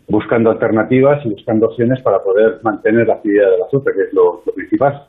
buscando 0.08 0.50
alternativas 0.50 1.26
y 1.26 1.30
buscando 1.30 1.68
opciones 1.68 2.02
para 2.02 2.22
poder 2.24 2.60
mantener 2.64 3.08
la 3.08 3.16
actividad 3.16 3.52
de 3.52 3.58
la 3.60 3.66
flota, 3.68 3.92
que 3.94 4.04
es 4.04 4.14
lo 4.14 4.42
principal. 4.56 5.08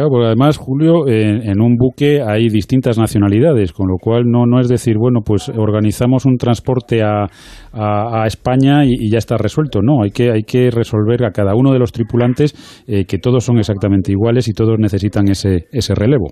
Claro, 0.00 0.12
porque 0.12 0.28
además, 0.28 0.56
Julio, 0.56 1.06
en, 1.08 1.60
un 1.60 1.76
buque 1.76 2.22
hay 2.26 2.48
distintas 2.48 2.98
nacionalidades, 2.98 3.70
con 3.74 3.86
lo 3.86 3.96
cual 4.00 4.22
no, 4.24 4.46
no 4.46 4.58
es 4.58 4.66
decir, 4.66 4.96
bueno, 4.96 5.20
pues 5.22 5.50
organizamos 5.50 6.24
un 6.24 6.38
transporte 6.38 7.02
a, 7.02 7.26
a- 7.74 8.24
España 8.24 8.86
y, 8.86 9.10
ya 9.10 9.18
está 9.18 9.36
resuelto. 9.36 9.82
No, 9.82 10.02
hay 10.02 10.08
que, 10.08 10.30
hay 10.30 10.40
que 10.42 10.70
resolver 10.70 11.22
a 11.26 11.32
cada 11.32 11.54
uno 11.54 11.74
de 11.74 11.78
los 11.80 11.92
tripulantes 11.92 12.54
eh, 12.88 13.04
que 13.04 13.18
todos 13.18 13.44
son 13.44 13.58
exactamente 13.58 14.10
iguales 14.10 14.48
y 14.48 14.54
todos 14.54 14.78
necesitan 14.78 15.28
ese, 15.28 15.66
ese 15.70 15.94
relevo. 15.94 16.28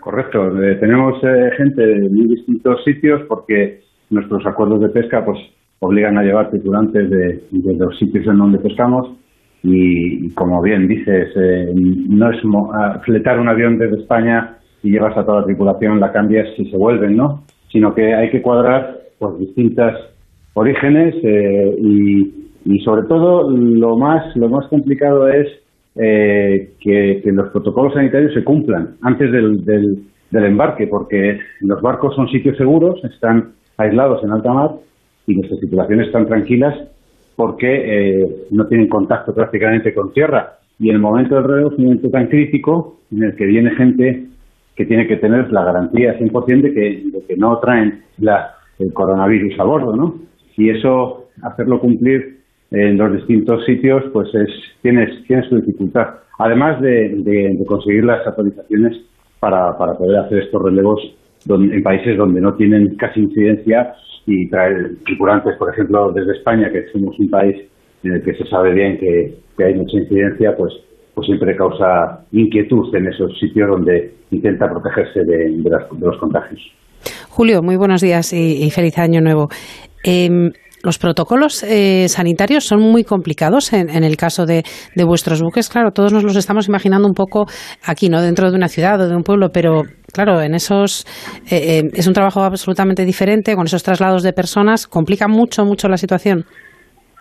Correcto. 0.00 0.40
Eh, 0.60 0.78
tenemos 0.80 1.22
eh, 1.22 1.50
gente 1.56 1.86
de 1.86 2.08
muy 2.10 2.26
distintos 2.34 2.82
sitios 2.84 3.20
porque 3.28 3.82
nuestros 4.10 4.44
acuerdos 4.44 4.80
de 4.80 4.88
pesca 4.88 5.24
pues 5.24 5.38
obligan 5.78 6.18
a 6.18 6.24
llevar 6.24 6.50
tripulantes 6.50 7.08
de 7.08 7.42
los 7.78 7.96
sitios 7.96 8.26
en 8.26 8.38
donde 8.38 8.58
pescamos 8.58 9.21
y, 9.62 10.30
como 10.30 10.60
bien 10.62 10.88
dices, 10.88 11.28
eh, 11.36 11.72
no 11.74 12.30
es 12.30 12.44
mo- 12.44 12.72
fletar 13.04 13.38
un 13.38 13.48
avión 13.48 13.78
desde 13.78 14.00
España 14.00 14.56
y 14.82 14.90
llevas 14.90 15.16
a 15.16 15.24
toda 15.24 15.40
la 15.40 15.46
tripulación, 15.46 16.00
la 16.00 16.10
cambias 16.12 16.48
si 16.56 16.64
se 16.70 16.76
vuelven, 16.76 17.16
¿no? 17.16 17.44
Sino 17.70 17.94
que 17.94 18.14
hay 18.14 18.30
que 18.30 18.42
cuadrar 18.42 18.98
por 19.18 19.38
distintas 19.38 19.96
orígenes 20.54 21.14
eh, 21.22 21.74
y, 21.80 22.34
y 22.64 22.78
sobre 22.80 23.02
todo 23.06 23.50
lo 23.50 23.96
más 23.96 24.34
lo 24.36 24.48
más 24.48 24.66
complicado 24.68 25.28
es 25.28 25.46
eh, 25.96 26.72
que, 26.80 27.20
que 27.22 27.32
los 27.32 27.50
protocolos 27.50 27.94
sanitarios 27.94 28.34
se 28.34 28.42
cumplan 28.44 28.96
antes 29.02 29.30
del, 29.30 29.64
del, 29.64 29.98
del 30.30 30.44
embarque, 30.44 30.86
porque 30.88 31.38
los 31.60 31.80
barcos 31.80 32.14
son 32.16 32.28
sitios 32.28 32.56
seguros, 32.56 33.02
están 33.04 33.52
aislados 33.78 34.24
en 34.24 34.30
alta 34.32 34.52
mar 34.52 34.70
y 35.26 35.36
nuestras 35.36 35.60
tripulaciones 35.60 36.06
están 36.08 36.26
tranquilas 36.26 36.74
porque 37.42 37.66
eh, 38.20 38.46
no 38.52 38.68
tienen 38.68 38.86
contacto 38.86 39.34
prácticamente 39.34 39.92
con 39.92 40.12
tierra. 40.12 40.60
Y 40.78 40.90
en 40.90 40.94
el 40.94 41.00
momento 41.00 41.34
del 41.34 41.42
relevo 41.42 41.72
es 41.72 41.78
un 41.78 41.84
momento 41.86 42.08
tan 42.08 42.28
crítico 42.28 43.00
en 43.10 43.24
el 43.24 43.34
que 43.34 43.46
viene 43.46 43.72
gente 43.72 44.26
que 44.76 44.86
tiene 44.86 45.08
que 45.08 45.16
tener 45.16 45.52
la 45.52 45.64
garantía 45.64 46.16
100% 46.20 46.60
de 46.62 46.72
que, 46.72 47.02
de 47.12 47.26
que 47.26 47.36
no 47.36 47.58
traen 47.58 48.04
la, 48.18 48.54
el 48.78 48.92
coronavirus 48.92 49.58
a 49.58 49.64
bordo, 49.64 49.96
¿no? 49.96 50.14
Y 50.56 50.70
eso, 50.70 51.30
hacerlo 51.42 51.80
cumplir 51.80 52.38
en 52.70 52.96
los 52.96 53.12
distintos 53.12 53.64
sitios, 53.64 54.04
pues 54.12 54.32
es 54.36 54.48
tiene, 54.80 55.08
tiene 55.26 55.42
su 55.48 55.56
dificultad. 55.56 56.10
Además 56.38 56.80
de, 56.80 57.58
conseguir 57.66 58.04
las 58.04 58.24
autorizaciones 58.24 58.98
para, 59.40 59.76
para 59.76 59.94
poder 59.94 60.16
hacer 60.20 60.44
estos 60.44 60.62
relevos 60.62 61.00
donde- 61.44 61.74
en 61.74 61.82
países 61.82 62.16
donde 62.16 62.40
no 62.40 62.54
tienen 62.54 62.94
casi 62.94 63.18
incidencia 63.18 63.94
y 64.26 64.48
traer 64.48 64.96
tripulantes, 65.04 65.56
por 65.56 65.72
ejemplo, 65.72 66.12
desde 66.12 66.32
España, 66.32 66.70
que 66.70 66.86
somos 66.92 67.18
un 67.18 67.28
país 67.30 67.56
en 68.04 68.12
el 68.12 68.22
que 68.22 68.34
se 68.34 68.46
sabe 68.46 68.72
bien 68.72 68.98
que, 68.98 69.42
hay 69.62 69.74
mucha 69.74 69.96
incidencia, 69.96 70.56
pues, 70.56 70.72
pues 71.14 71.26
siempre 71.26 71.54
causa 71.54 72.24
inquietud 72.32 72.92
en 72.96 73.06
esos 73.06 73.38
sitios 73.38 73.68
donde 73.68 74.12
intenta 74.32 74.68
protegerse 74.68 75.22
de, 75.24 75.62
los 76.00 76.18
contagios. 76.18 76.60
Julio, 77.28 77.62
muy 77.62 77.76
buenos 77.76 78.00
días 78.00 78.32
y, 78.32 78.64
y 78.64 78.70
feliz 78.70 78.98
año 78.98 79.20
nuevo. 79.20 79.48
Em, 80.02 80.50
los 80.82 80.98
protocolos 80.98 81.62
eh, 81.62 82.08
sanitarios 82.08 82.64
son 82.64 82.80
muy 82.80 83.04
complicados 83.04 83.72
en, 83.72 83.88
en 83.90 84.04
el 84.04 84.16
caso 84.16 84.46
de, 84.46 84.62
de 84.96 85.04
vuestros 85.04 85.42
buques. 85.42 85.68
Claro, 85.68 85.90
todos 85.92 86.12
nos 86.12 86.24
los 86.24 86.36
estamos 86.36 86.68
imaginando 86.68 87.06
un 87.06 87.14
poco 87.14 87.46
aquí, 87.86 88.08
¿no? 88.08 88.20
Dentro 88.20 88.50
de 88.50 88.56
una 88.56 88.68
ciudad 88.68 89.00
o 89.00 89.08
de 89.08 89.14
un 89.14 89.22
pueblo, 89.22 89.50
pero 89.52 89.82
claro, 90.12 90.40
en 90.42 90.54
esos 90.54 91.06
eh, 91.50 91.80
eh, 91.80 91.90
es 91.94 92.06
un 92.06 92.14
trabajo 92.14 92.40
absolutamente 92.40 93.04
diferente 93.04 93.54
con 93.54 93.64
esos 93.66 93.82
traslados 93.82 94.22
de 94.22 94.32
personas. 94.32 94.86
Complica 94.86 95.28
mucho, 95.28 95.64
mucho 95.64 95.88
la 95.88 95.96
situación. 95.96 96.44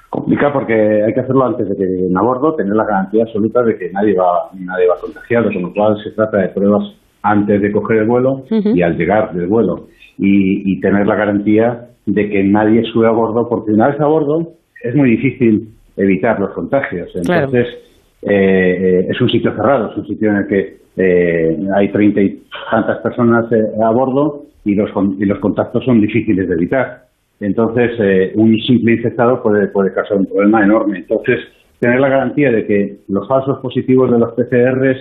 Complica 0.09 0.51
porque 0.51 0.73
hay 0.73 1.13
que 1.13 1.21
hacerlo 1.21 1.45
antes 1.45 1.69
de 1.69 1.75
que 1.75 1.85
lleguen 1.85 2.17
a 2.17 2.21
bordo, 2.21 2.55
tener 2.55 2.73
la 2.73 2.83
garantía 2.83 3.23
absoluta 3.23 3.61
de 3.63 3.77
que 3.77 3.89
nadie 3.93 4.13
va, 4.13 4.49
nadie 4.59 4.87
va 4.89 4.99
contagiado, 4.99 5.45
con 5.53 5.61
lo 5.61 5.73
cual 5.73 5.95
se 6.03 6.11
trata 6.11 6.37
de 6.37 6.49
pruebas 6.49 6.83
antes 7.23 7.61
de 7.61 7.71
coger 7.71 7.99
el 7.99 8.07
vuelo 8.07 8.43
y 8.49 8.81
al 8.81 8.97
llegar 8.97 9.33
del 9.33 9.47
vuelo. 9.47 9.87
Y, 10.17 10.73
y 10.73 10.81
tener 10.81 11.07
la 11.07 11.15
garantía 11.15 11.90
de 12.13 12.29
que 12.29 12.43
nadie 12.43 12.83
sube 12.83 13.07
a 13.07 13.11
bordo, 13.11 13.47
porque 13.47 13.71
una 13.71 13.89
vez 13.89 13.99
a 13.99 14.05
bordo 14.05 14.53
es 14.83 14.95
muy 14.95 15.11
difícil 15.11 15.69
evitar 15.97 16.39
los 16.39 16.51
contagios. 16.51 17.09
Entonces, 17.15 17.67
eh, 18.23 18.77
eh, 19.03 19.07
es 19.09 19.21
un 19.21 19.29
sitio 19.29 19.53
cerrado, 19.55 19.91
es 19.91 19.97
un 19.97 20.07
sitio 20.07 20.29
en 20.31 20.37
el 20.37 20.47
que 20.47 20.77
eh, 20.97 21.57
hay 21.75 21.91
treinta 21.91 22.21
y 22.21 22.43
tantas 22.69 22.97
personas 22.99 23.51
eh, 23.51 23.63
a 23.83 23.89
bordo 23.91 24.43
y 24.65 24.75
los, 24.75 24.89
y 25.19 25.25
los 25.25 25.39
contactos 25.39 25.83
son 25.85 26.01
difíciles 26.01 26.47
de 26.47 26.53
evitar. 26.53 27.05
Entonces, 27.39 27.91
eh, 27.99 28.31
un 28.35 28.55
simple 28.61 28.93
infectado 28.93 29.41
puede, 29.41 29.67
puede 29.67 29.93
causar 29.93 30.17
un 30.17 30.27
problema 30.27 30.63
enorme. 30.63 30.99
Entonces, 30.99 31.39
tener 31.79 31.99
la 31.99 32.09
garantía 32.09 32.51
de 32.51 32.65
que 32.65 32.97
los 33.07 33.27
falsos 33.27 33.59
positivos 33.59 34.11
de 34.11 34.19
los 34.19 34.33
PCRs, 34.33 34.97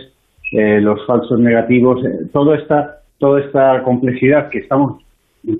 eh, 0.52 0.80
los 0.80 1.04
falsos 1.06 1.38
negativos, 1.38 2.04
eh, 2.04 2.26
toda 2.32 2.56
esta 2.56 2.96
toda 3.18 3.40
esta 3.40 3.82
complejidad 3.82 4.48
que 4.48 4.60
estamos 4.60 5.02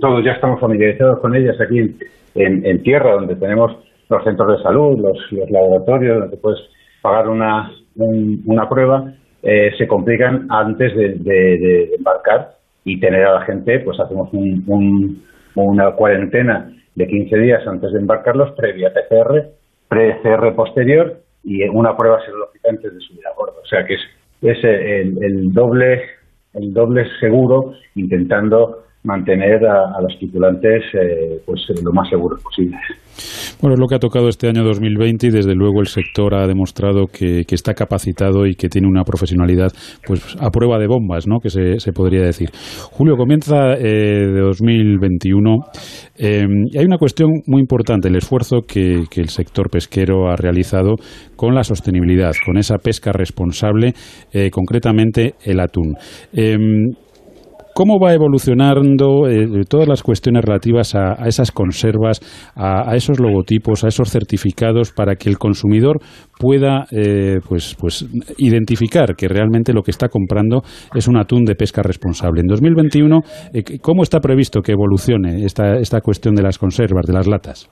todos 0.00 0.24
ya 0.24 0.32
estamos 0.32 0.60
familiarizados 0.60 1.20
con 1.20 1.34
ellas 1.34 1.60
aquí 1.60 1.78
en, 1.78 1.96
en- 2.34 2.82
tierra, 2.82 3.12
donde 3.12 3.36
tenemos 3.36 3.76
los 4.08 4.24
centros 4.24 4.56
de 4.56 4.62
salud, 4.62 4.98
los, 4.98 5.18
los 5.32 5.50
laboratorios, 5.50 6.20
donde 6.20 6.36
puedes 6.36 6.60
pagar 7.02 7.28
una, 7.28 7.70
un- 7.96 8.42
una 8.46 8.68
prueba, 8.68 9.12
eh, 9.42 9.70
se 9.78 9.86
complican 9.86 10.46
antes 10.50 10.94
de, 10.96 11.14
de- 11.14 11.94
embarcar 11.96 12.56
y 12.84 12.98
tener 13.00 13.24
a 13.24 13.34
la 13.34 13.40
gente, 13.42 13.80
pues 13.80 13.98
hacemos 14.00 14.28
un- 14.32 14.64
un- 14.66 15.22
una 15.54 15.92
cuarentena 15.92 16.70
de 16.94 17.06
15 17.06 17.36
días 17.38 17.66
antes 17.66 17.92
de 17.92 17.98
embarcarlos, 17.98 18.52
previa 18.52 18.92
PCR, 18.92 19.48
pre-CR 19.88 20.54
posterior 20.54 21.16
y 21.42 21.62
una 21.68 21.96
prueba 21.96 22.20
serológica 22.24 22.68
antes 22.70 22.92
de 22.94 23.00
subir 23.00 23.26
a 23.26 23.34
bordo. 23.36 23.56
O 23.62 23.66
sea 23.66 23.84
que 23.86 23.94
es, 23.94 24.00
es 24.42 24.62
el, 24.64 25.22
el 25.22 25.52
doble 25.52 26.02
el 26.52 26.72
doble 26.74 27.06
seguro 27.20 27.74
intentando 27.94 28.84
mantener 29.02 29.64
a, 29.66 30.00
los 30.02 30.16
tripulantes 30.18 30.82
eh, 30.94 31.40
pues 31.46 31.60
lo 31.82 31.92
más 31.92 32.08
seguros 32.10 32.42
posible. 32.42 32.76
Bueno, 33.60 33.74
es 33.74 33.80
lo 33.80 33.86
que 33.86 33.94
ha 33.94 33.98
tocado 33.98 34.28
este 34.28 34.48
año 34.48 34.62
2020 34.64 35.26
y 35.26 35.30
desde 35.30 35.54
luego 35.54 35.80
el 35.80 35.86
sector 35.86 36.34
ha 36.34 36.46
demostrado 36.46 37.06
que, 37.06 37.44
que 37.46 37.54
está 37.54 37.74
capacitado 37.74 38.46
y 38.46 38.54
que 38.54 38.68
tiene 38.68 38.88
una 38.88 39.04
profesionalidad 39.04 39.70
pues 40.06 40.36
a 40.40 40.50
prueba 40.50 40.78
de 40.78 40.86
bombas, 40.86 41.26
¿no? 41.26 41.40
Que 41.40 41.50
se, 41.50 41.80
se 41.80 41.92
podría 41.92 42.22
decir. 42.22 42.50
Julio, 42.90 43.16
comienza 43.16 43.74
eh, 43.74 44.26
de 44.26 44.40
2021 44.40 45.56
eh, 46.18 46.46
y 46.70 46.78
hay 46.78 46.84
una 46.84 46.98
cuestión 46.98 47.30
muy 47.46 47.60
importante, 47.60 48.08
el 48.08 48.16
esfuerzo 48.16 48.62
que, 48.66 49.04
que 49.10 49.20
el 49.20 49.28
sector 49.28 49.70
pesquero 49.70 50.30
ha 50.30 50.36
realizado 50.36 50.96
con 51.36 51.54
la 51.54 51.64
sostenibilidad, 51.64 52.32
con 52.44 52.58
esa 52.58 52.78
pesca 52.78 53.12
responsable, 53.12 53.94
eh, 54.32 54.50
concretamente 54.50 55.34
el 55.44 55.60
atún. 55.60 55.94
¿Cómo 57.80 57.98
va 57.98 58.12
evolucionando 58.12 59.26
eh, 59.26 59.64
todas 59.66 59.88
las 59.88 60.02
cuestiones 60.02 60.44
relativas 60.44 60.94
a, 60.94 61.12
a 61.12 61.28
esas 61.28 61.50
conservas, 61.50 62.20
a, 62.54 62.90
a 62.90 62.94
esos 62.94 63.18
logotipos, 63.18 63.84
a 63.84 63.88
esos 63.88 64.10
certificados, 64.10 64.92
para 64.92 65.14
que 65.14 65.30
el 65.30 65.38
consumidor 65.38 65.96
pueda 66.38 66.84
eh, 66.92 67.38
pues, 67.48 67.74
pues 67.80 68.06
identificar 68.36 69.16
que 69.16 69.28
realmente 69.28 69.72
lo 69.72 69.80
que 69.80 69.92
está 69.92 70.08
comprando 70.08 70.60
es 70.94 71.08
un 71.08 71.16
atún 71.16 71.46
de 71.46 71.54
pesca 71.54 71.80
responsable? 71.82 72.42
En 72.42 72.48
2021, 72.48 73.20
eh, 73.54 73.62
¿cómo 73.80 74.02
está 74.02 74.20
previsto 74.20 74.60
que 74.60 74.72
evolucione 74.72 75.46
esta, 75.46 75.78
esta 75.78 76.02
cuestión 76.02 76.34
de 76.34 76.42
las 76.42 76.58
conservas, 76.58 77.06
de 77.06 77.14
las 77.14 77.26
latas? 77.26 77.70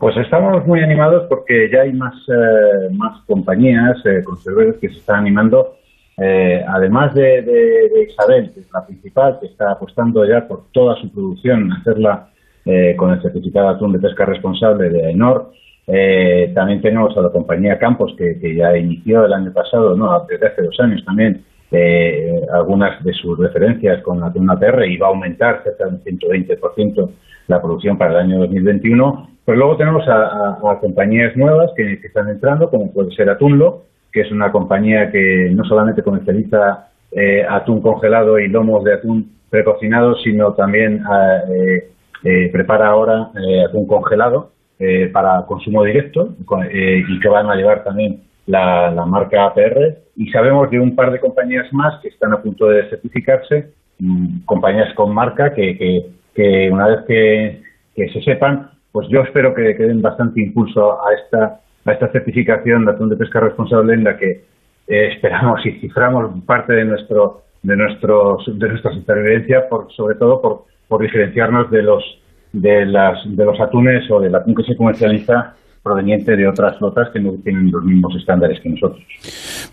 Pues 0.00 0.16
estamos 0.16 0.66
muy 0.66 0.80
animados 0.80 1.26
porque 1.28 1.70
ya 1.72 1.82
hay 1.82 1.92
más, 1.92 2.14
eh, 2.28 2.92
más 2.92 3.24
compañías, 3.24 3.98
eh, 4.04 4.24
conserveros 4.24 4.78
que 4.80 4.88
se 4.88 4.98
están 4.98 5.20
animando 5.20 5.74
eh, 6.20 6.64
además 6.66 7.14
de, 7.14 8.06
Isabel, 8.10 8.50
que 8.52 8.60
es 8.60 8.72
la 8.72 8.84
principal, 8.84 9.38
que 9.40 9.46
está 9.46 9.70
apostando 9.72 10.24
ya 10.26 10.48
por 10.48 10.64
toda 10.72 10.96
su 11.00 11.10
producción, 11.12 11.72
hacerla 11.72 12.30
eh, 12.64 12.96
con 12.96 13.10
el 13.10 13.22
certificado 13.22 13.68
de 13.68 13.74
atún 13.76 13.92
de 13.92 14.00
pesca 14.00 14.24
responsable 14.24 14.90
de 14.90 15.06
AENOR, 15.06 15.52
eh, 15.86 16.50
también 16.54 16.82
tenemos 16.82 17.16
a 17.16 17.22
la 17.22 17.30
compañía 17.30 17.78
Campos, 17.78 18.14
que, 18.18 18.38
que 18.40 18.54
ya 18.56 18.76
inició 18.76 19.24
el 19.24 19.32
año 19.32 19.52
pasado, 19.52 19.96
no, 19.96 20.26
desde 20.28 20.48
hace 20.48 20.62
dos 20.62 20.78
años 20.80 21.04
también, 21.04 21.44
eh, 21.70 22.40
algunas 22.52 23.02
de 23.04 23.12
sus 23.12 23.38
referencias 23.38 24.02
con 24.02 24.22
atún 24.24 24.50
APR 24.50 24.86
y 24.86 24.96
va 24.96 25.06
a 25.06 25.10
aumentar 25.10 25.62
cerca 25.62 25.84
de 25.84 25.90
un 25.90 26.00
120% 26.02 27.10
la 27.46 27.62
producción 27.62 27.96
para 27.96 28.12
el 28.12 28.16
año 28.18 28.38
2021. 28.40 29.30
Pero 29.44 29.58
luego 29.58 29.76
tenemos 29.76 30.04
a 30.08 30.78
compañías 30.80 31.34
nuevas 31.36 31.70
que, 31.74 32.00
que 32.00 32.06
están 32.08 32.28
entrando, 32.28 32.68
como 32.68 32.92
puede 32.92 33.10
ser 33.12 33.30
Atunlo, 33.30 33.87
que 34.12 34.22
es 34.22 34.32
una 34.32 34.50
compañía 34.50 35.10
que 35.10 35.50
no 35.52 35.64
solamente 35.64 36.02
comercializa 36.02 36.88
eh, 37.12 37.44
atún 37.48 37.80
congelado 37.80 38.38
y 38.38 38.48
lomos 38.48 38.84
de 38.84 38.94
atún 38.94 39.32
precocinado, 39.50 40.16
sino 40.16 40.52
también 40.52 41.02
ah, 41.06 41.40
eh, 41.50 41.90
eh, 42.24 42.50
prepara 42.52 42.88
ahora 42.88 43.30
eh, 43.34 43.64
atún 43.64 43.86
congelado 43.86 44.50
eh, 44.78 45.08
para 45.12 45.46
consumo 45.46 45.84
directo 45.84 46.34
y 46.72 47.20
que 47.20 47.28
van 47.28 47.48
a 47.48 47.54
llevar 47.54 47.84
también 47.84 48.22
la, 48.46 48.90
marca 49.06 49.46
APR. 49.46 49.98
Y 50.16 50.30
sabemos 50.30 50.70
de 50.70 50.80
un 50.80 50.96
par 50.96 51.12
de 51.12 51.20
compañías 51.20 51.72
más 51.72 52.00
que 52.00 52.08
están 52.08 52.32
a 52.32 52.42
punto 52.42 52.66
de 52.66 52.88
certificarse, 52.90 53.72
mm, 54.00 54.40
compañías 54.46 54.92
con 54.94 55.14
marca 55.14 55.54
que, 55.54 56.10
que, 56.34 56.70
una 56.70 56.88
vez 56.88 57.00
que, 57.06 57.62
que 57.94 58.08
se 58.10 58.22
sepan, 58.22 58.70
pues 58.92 59.08
yo 59.08 59.22
espero 59.22 59.54
que, 59.54 59.76
que 59.76 59.84
den 59.84 60.02
bastante 60.02 60.40
impulso 60.40 60.98
a 61.06 61.14
esta 61.14 61.60
a 61.88 61.92
esta 61.92 62.08
certificación 62.12 62.84
de 62.84 62.92
atún 62.92 63.08
de 63.08 63.16
pesca 63.16 63.40
responsable 63.40 63.94
en 63.94 64.04
la 64.04 64.16
que 64.16 64.44
eh, 64.86 65.08
esperamos 65.12 65.64
y 65.64 65.72
ciframos 65.80 66.42
parte 66.44 66.72
de 66.72 66.84
nuestro 66.84 67.42
de 67.62 67.76
nuestros 67.76 68.44
de 68.46 68.68
nuestra 68.68 68.92
supervivencia 68.92 69.68
por 69.68 69.92
sobre 69.92 70.14
todo 70.16 70.40
por, 70.40 70.64
por 70.86 71.02
diferenciarnos 71.02 71.70
de 71.70 71.82
los 71.82 72.04
de 72.52 72.86
las 72.86 73.18
de 73.24 73.44
los 73.44 73.60
atunes 73.60 74.08
o 74.10 74.20
del 74.20 74.34
atún 74.34 74.54
que 74.54 74.62
se 74.62 74.76
comercializa 74.76 75.54
proveniente 75.82 76.36
de 76.36 76.46
otras 76.46 76.76
flotas 76.78 77.08
que 77.10 77.20
no 77.20 77.32
tienen 77.42 77.70
los 77.70 77.82
mismos 77.84 78.14
estándares 78.16 78.60
que 78.60 78.68
nosotros. 78.68 79.02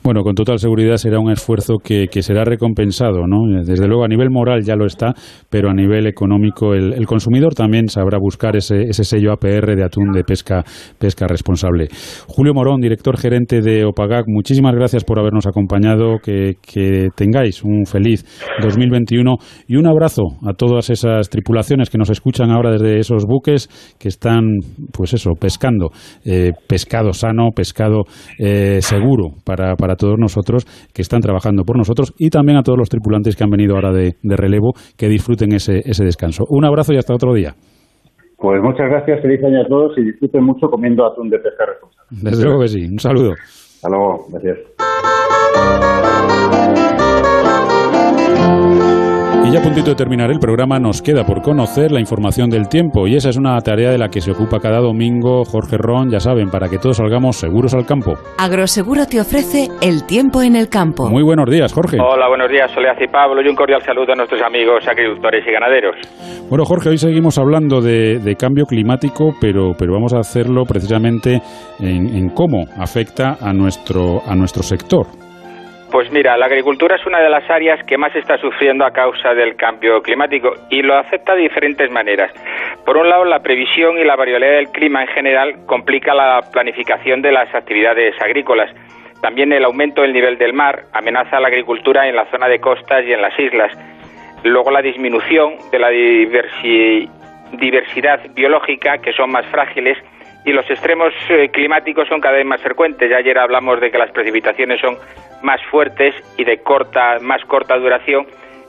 Bueno, 0.06 0.22
con 0.22 0.36
total 0.36 0.60
seguridad 0.60 0.98
será 0.98 1.20
un 1.20 1.32
esfuerzo 1.32 1.78
que, 1.84 2.06
que 2.12 2.22
será 2.22 2.44
recompensado, 2.44 3.26
¿no? 3.26 3.40
Desde 3.66 3.88
luego 3.88 4.04
a 4.04 4.08
nivel 4.08 4.30
moral 4.30 4.62
ya 4.64 4.76
lo 4.76 4.86
está, 4.86 5.16
pero 5.50 5.72
a 5.72 5.74
nivel 5.74 6.06
económico 6.06 6.76
el, 6.76 6.94
el 6.94 7.08
consumidor 7.08 7.56
también 7.56 7.90
sabrá 7.90 8.20
buscar 8.20 8.56
ese, 8.56 8.84
ese 8.84 9.04
sello 9.04 9.32
APR 9.32 9.76
de 9.76 9.84
atún 9.84 10.12
de 10.12 10.24
pesca, 10.24 10.64
pesca 11.00 11.26
responsable. 11.26 11.88
Julio 12.28 12.54
Morón, 12.54 12.82
director 12.82 13.18
gerente 13.18 13.62
de 13.62 13.84
Opagac, 13.84 14.26
muchísimas 14.28 14.76
gracias 14.76 15.04
por 15.04 15.18
habernos 15.18 15.48
acompañado, 15.48 16.20
que, 16.24 16.58
que 16.62 17.08
tengáis 17.16 17.64
un 17.64 17.88
feliz 17.88 18.24
2021 18.62 19.38
y 19.68 19.76
un 19.76 19.88
abrazo 19.88 20.22
a 20.48 20.54
todas 20.54 20.92
esas 20.92 21.32
tripulaciones 21.32 21.90
que 21.90 21.98
nos 21.98 22.12
escuchan 22.12 22.52
ahora 22.52 22.70
desde 22.70 23.00
esos 23.00 23.24
buques 23.26 23.96
que 23.98 24.10
están, 24.10 24.52
pues 24.94 25.16
eso, 25.16 25.32
pescando, 25.32 25.90
eh, 26.24 26.52
pescado 26.68 27.12
sano, 27.12 27.50
pescado 27.56 28.04
eh, 28.38 28.78
seguro 28.84 29.30
para, 29.44 29.74
para 29.76 29.95
todos 29.96 30.18
nosotros 30.18 30.66
que 30.94 31.02
están 31.02 31.22
trabajando 31.22 31.64
por 31.64 31.78
nosotros 31.78 32.14
y 32.18 32.30
también 32.30 32.58
a 32.58 32.64
todos 32.64 32.78
los 32.78 32.90
tripulantes 32.90 33.36
que 33.36 33.44
han 33.44 33.50
venido 33.50 33.76
ahora 33.76 33.92
de, 33.92 34.16
de 34.22 34.36
relevo 34.36 34.74
que 34.98 35.08
disfruten 35.08 35.54
ese, 35.54 35.80
ese 35.86 36.04
descanso. 36.04 36.46
Un 36.50 36.66
abrazo 36.66 36.94
y 36.94 36.98
hasta 36.98 37.14
otro 37.14 37.34
día. 37.34 37.54
Pues 38.38 38.62
muchas 38.62 38.90
gracias, 38.90 39.22
feliz 39.22 39.44
año 39.44 39.62
a 39.62 39.68
todos 39.68 39.98
y 39.98 40.04
disfruten 40.04 40.44
mucho 40.44 40.68
comiendo 40.68 41.06
atún 41.06 41.30
de 41.30 41.40
pesca 41.40 41.66
responsable. 41.66 42.10
Desde 42.12 42.44
luego 42.44 42.62
que 42.62 42.68
sí. 42.68 42.86
Un 42.86 43.00
saludo. 43.00 43.32
Hasta 43.32 43.90
luego, 43.90 44.28
gracias. 44.30 44.60
Puntito 49.66 49.92
de 49.92 49.96
terminar 49.96 50.32
el 50.32 50.40
programa 50.40 50.80
nos 50.80 51.02
queda 51.02 51.26
por 51.26 51.42
conocer 51.42 51.92
la 51.92 52.00
información 52.00 52.50
del 52.50 52.68
tiempo 52.68 53.08
y 53.08 53.16
esa 53.16 53.30
es 53.30 53.38
una 53.38 53.60
tarea 53.62 53.90
de 53.90 53.98
la 53.98 54.10
que 54.10 54.22
se 54.22 54.32
ocupa 54.32 54.60
cada 54.60 54.80
domingo 54.80 55.44
Jorge 55.44 55.78
Ron, 55.78 56.10
ya 56.10 56.20
saben, 56.20 56.50
para 56.50 56.70
que 56.70 56.78
todos 56.78 56.98
salgamos 56.98 57.38
seguros 57.38 57.74
al 57.74 57.86
campo. 57.86 58.14
Agroseguro 58.38 59.06
te 59.06 59.20
ofrece 59.20 59.68
el 59.82 60.06
tiempo 60.06 60.42
en 60.42 60.56
el 60.56 60.70
campo. 60.70 61.10
Muy 61.10 61.24
buenos 61.24 61.50
días, 61.50 61.74
Jorge. 61.74 61.98
Hola, 62.00 62.28
buenos 62.28 62.50
días, 62.50 62.72
Soledad 62.72 62.96
y 63.00 63.08
Pablo, 63.08 63.42
y 63.42 63.48
un 63.48 63.56
cordial 63.56 63.82
saludo 63.82 64.14
a 64.14 64.16
nuestros 64.16 64.42
amigos 64.42 64.88
agricultores 64.88 65.44
y 65.48 65.52
ganaderos. 65.52 65.96
Bueno, 66.50 66.64
Jorge, 66.66 66.90
hoy 66.90 66.98
seguimos 66.98 67.38
hablando 67.38 67.82
de, 67.82 68.20
de 68.20 68.36
cambio 68.36 68.66
climático, 68.66 69.34
pero, 69.42 69.72
pero 69.78 69.94
vamos 69.94 70.14
a 70.14 70.20
hacerlo 70.20 70.64
precisamente 70.66 71.42
en, 71.80 72.16
en 72.16 72.30
cómo 72.30 72.66
afecta 72.78 73.38
a 73.42 73.52
nuestro, 73.52 74.22
a 74.28 74.36
nuestro 74.36 74.64
sector. 74.64 75.25
Pues 75.92 76.12
mira, 76.12 76.36
la 76.36 76.48
agricultura 76.48 76.96
es 76.96 77.06
una 77.06 77.20
de 77.20 77.30
las 77.30 77.50
áreas 77.50 77.82
que 77.86 77.98
más 77.98 78.14
está 78.16 78.38
sufriendo 78.38 78.86
a 78.86 78.92
causa 78.92 79.34
del 79.34 79.56
cambio 79.56 80.02
climático 80.02 80.54
y 80.70 80.82
lo 80.82 80.98
afecta 80.98 81.36
de 81.36 81.44
diferentes 81.44 81.90
maneras. 81.90 82.32
Por 82.86 82.98
un 82.98 83.08
lado, 83.08 83.24
la 83.24 83.40
previsión 83.40 83.98
y 83.98 84.04
la 84.04 84.16
variabilidad 84.16 84.58
del 84.58 84.70
clima 84.70 85.02
en 85.04 85.08
general 85.08 85.66
complica 85.66 86.14
la 86.14 86.42
planificación 86.52 87.22
de 87.22 87.32
las 87.32 87.54
actividades 87.56 88.20
agrícolas. 88.22 88.70
También 89.22 89.54
el 89.54 89.64
aumento 89.64 90.02
del 90.02 90.12
nivel 90.12 90.38
del 90.38 90.54
mar 90.54 90.84
amenaza 90.92 91.38
a 91.38 91.40
la 91.40 91.48
agricultura 91.48 92.08
en 92.08 92.16
la 92.16 92.26
zona 92.26 92.48
de 92.50 92.60
costas 92.60 93.06
y 93.06 93.14
en 93.14 93.22
las 93.22 93.40
islas. 93.40 93.72
Luego 94.44 94.72
la 94.72 94.82
disminución 94.82 95.56
de 95.72 95.80
la 95.80 95.92
diversi- 95.92 97.10
diversidad 97.54 98.20
biológica, 98.34 98.98
que 98.98 99.14
son 99.14 99.32
más 99.32 99.46
frágiles, 99.48 99.98
y 100.46 100.52
los 100.52 100.70
extremos 100.70 101.12
eh, 101.30 101.50
climáticos 101.50 102.08
son 102.08 102.20
cada 102.22 102.36
vez 102.36 102.46
más 102.46 102.62
frecuentes. 102.62 103.10
Ya 103.10 103.18
ayer 103.18 103.36
hablamos 103.40 103.80
de 103.82 103.90
que 103.90 103.98
las 103.98 104.12
precipitaciones 104.12 104.80
son 104.80 104.96
más 105.46 105.62
fuertes 105.70 106.16
y 106.38 106.44
de 106.44 106.58
corta, 106.58 107.20
más 107.22 107.46
corta 107.46 107.78
duración 107.78 108.26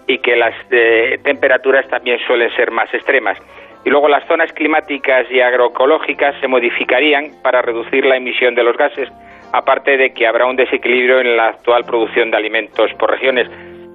y 0.07 0.19
que 0.19 0.37
las 0.37 0.55
eh, 0.71 1.19
temperaturas 1.25 1.89
también 1.89 2.19
suelen 2.27 2.55
ser 2.55 2.71
más 2.71 2.93
extremas. 2.95 3.39
Y 3.85 3.91
luego 3.91 4.09
las 4.09 4.27
zonas 4.29 4.53
climáticas 4.53 5.27
y 5.31 5.41
agroecológicas 5.41 6.35
se 6.41 6.49
modificarían 6.49 7.31
para 7.43 7.63
reducir 7.63 8.05
la 8.05 8.17
emisión 8.17 8.55
de 8.55 8.63
los 8.63 8.77
gases, 8.77 9.09
aparte 9.53 9.97
de 9.97 10.13
que 10.13 10.27
habrá 10.27 10.47
un 10.47 10.57
desequilibrio 10.57 11.21
en 11.21 11.37
la 11.37 11.49
actual 11.49 11.85
producción 11.85 12.31
de 12.31 12.37
alimentos 12.37 12.93
por 12.99 13.11
regiones. 13.11 13.49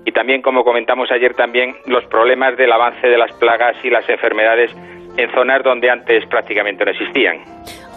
Y 0.05 0.11
también, 0.11 0.41
como 0.41 0.63
comentamos 0.63 1.11
ayer, 1.11 1.35
también 1.35 1.75
los 1.85 2.03
problemas 2.05 2.57
del 2.57 2.71
avance 2.71 3.05
de 3.05 3.17
las 3.17 3.31
plagas 3.33 3.75
y 3.83 3.89
las 3.89 4.07
enfermedades 4.09 4.75
en 5.17 5.31
zonas 5.33 5.61
donde 5.63 5.89
antes 5.89 6.25
prácticamente 6.27 6.85
no 6.85 6.91
existían. 6.91 7.37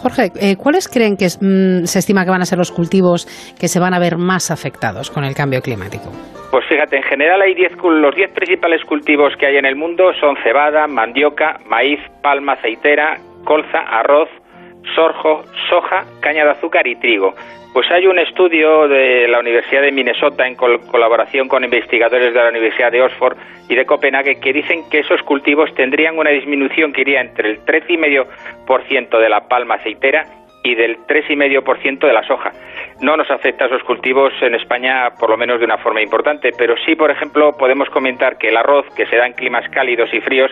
Jorge, 0.01 0.31
eh, 0.39 0.55
¿cuáles 0.55 0.87
creen 0.87 1.17
que 1.17 1.25
es- 1.25 1.39
mm, 1.41 1.85
se 1.85 1.99
estima 1.99 2.23
que 2.25 2.29
van 2.31 2.41
a 2.41 2.45
ser 2.45 2.57
los 2.57 2.71
cultivos 2.71 3.25
que 3.59 3.67
se 3.67 3.79
van 3.79 3.93
a 3.93 3.99
ver 3.99 4.17
más 4.17 4.51
afectados 4.51 5.09
con 5.09 5.23
el 5.23 5.33
cambio 5.33 5.61
climático? 5.61 6.11
Pues 6.51 6.63
fíjate, 6.69 6.97
en 6.97 7.03
general 7.03 7.41
hay 7.41 7.53
10 7.55 7.73
cul- 7.77 7.99
los 8.01 8.15
10 8.15 8.29
principales 8.31 8.83
cultivos 8.85 9.33
que 9.37 9.47
hay 9.47 9.57
en 9.57 9.65
el 9.65 9.75
mundo 9.75 10.11
son 10.19 10.35
cebada, 10.43 10.87
mandioca, 10.87 11.59
maíz, 11.65 11.99
palma 12.21 12.53
aceitera, 12.53 13.17
colza, 13.43 13.79
arroz, 13.79 14.29
sorgo, 14.93 15.43
soja, 15.69 16.05
caña 16.21 16.43
de 16.45 16.51
azúcar 16.51 16.85
y 16.87 16.95
trigo. 16.95 17.33
Pues 17.73 17.89
hay 17.91 18.07
un 18.07 18.17
estudio 18.19 18.87
de 18.87 19.27
la 19.27 19.39
Universidad 19.39 19.81
de 19.81 19.91
Minnesota 19.91 20.47
en 20.47 20.55
col- 20.55 20.79
colaboración 20.89 21.47
con 21.49 21.63
investigadores 21.63 22.33
de 22.33 22.39
la 22.41 22.49
Universidad 22.49 22.91
de 22.91 23.01
Oxford 23.01 23.35
y 23.67 23.75
de 23.75 23.85
Copenhague 23.85 24.39
que 24.39 24.53
dicen 24.53 24.89
que 24.89 24.99
esos 24.99 25.21
cultivos 25.23 25.73
tendrían 25.75 26.17
una 26.17 26.29
disminución 26.29 26.93
que 26.93 27.01
iría 27.01 27.19
entre 27.19 27.49
el 27.49 27.65
13,5% 27.65 29.19
de 29.19 29.29
la 29.29 29.47
palma 29.47 29.75
aceitera 29.75 30.23
y 30.63 30.73
del 30.73 30.97
3,5% 31.05 32.07
de 32.07 32.13
la 32.13 32.23
soja. 32.23 32.51
No 33.01 33.15
nos 33.17 33.29
afecta 33.29 33.65
a 33.65 33.67
esos 33.67 33.83
cultivos 33.83 34.33
en 34.41 34.55
España, 34.55 35.09
por 35.19 35.29
lo 35.29 35.37
menos 35.37 35.59
de 35.59 35.65
una 35.65 35.77
forma 35.77 36.01
importante, 36.01 36.51
pero 36.57 36.75
sí, 36.85 36.95
por 36.95 37.11
ejemplo, 37.11 37.51
podemos 37.57 37.89
comentar 37.89 38.37
que 38.37 38.47
el 38.49 38.57
arroz, 38.57 38.85
que 38.95 39.05
se 39.05 39.15
da 39.17 39.27
en 39.27 39.33
climas 39.33 39.67
cálidos 39.69 40.11
y 40.13 40.21
fríos, 40.21 40.49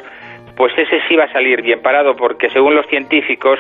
pues 0.56 0.74
ese 0.78 1.02
sí 1.08 1.16
va 1.16 1.26
a 1.26 1.32
salir 1.32 1.62
bien 1.62 1.82
parado, 1.82 2.16
porque 2.16 2.50
según 2.50 2.76
los 2.76 2.86
científicos, 2.88 3.60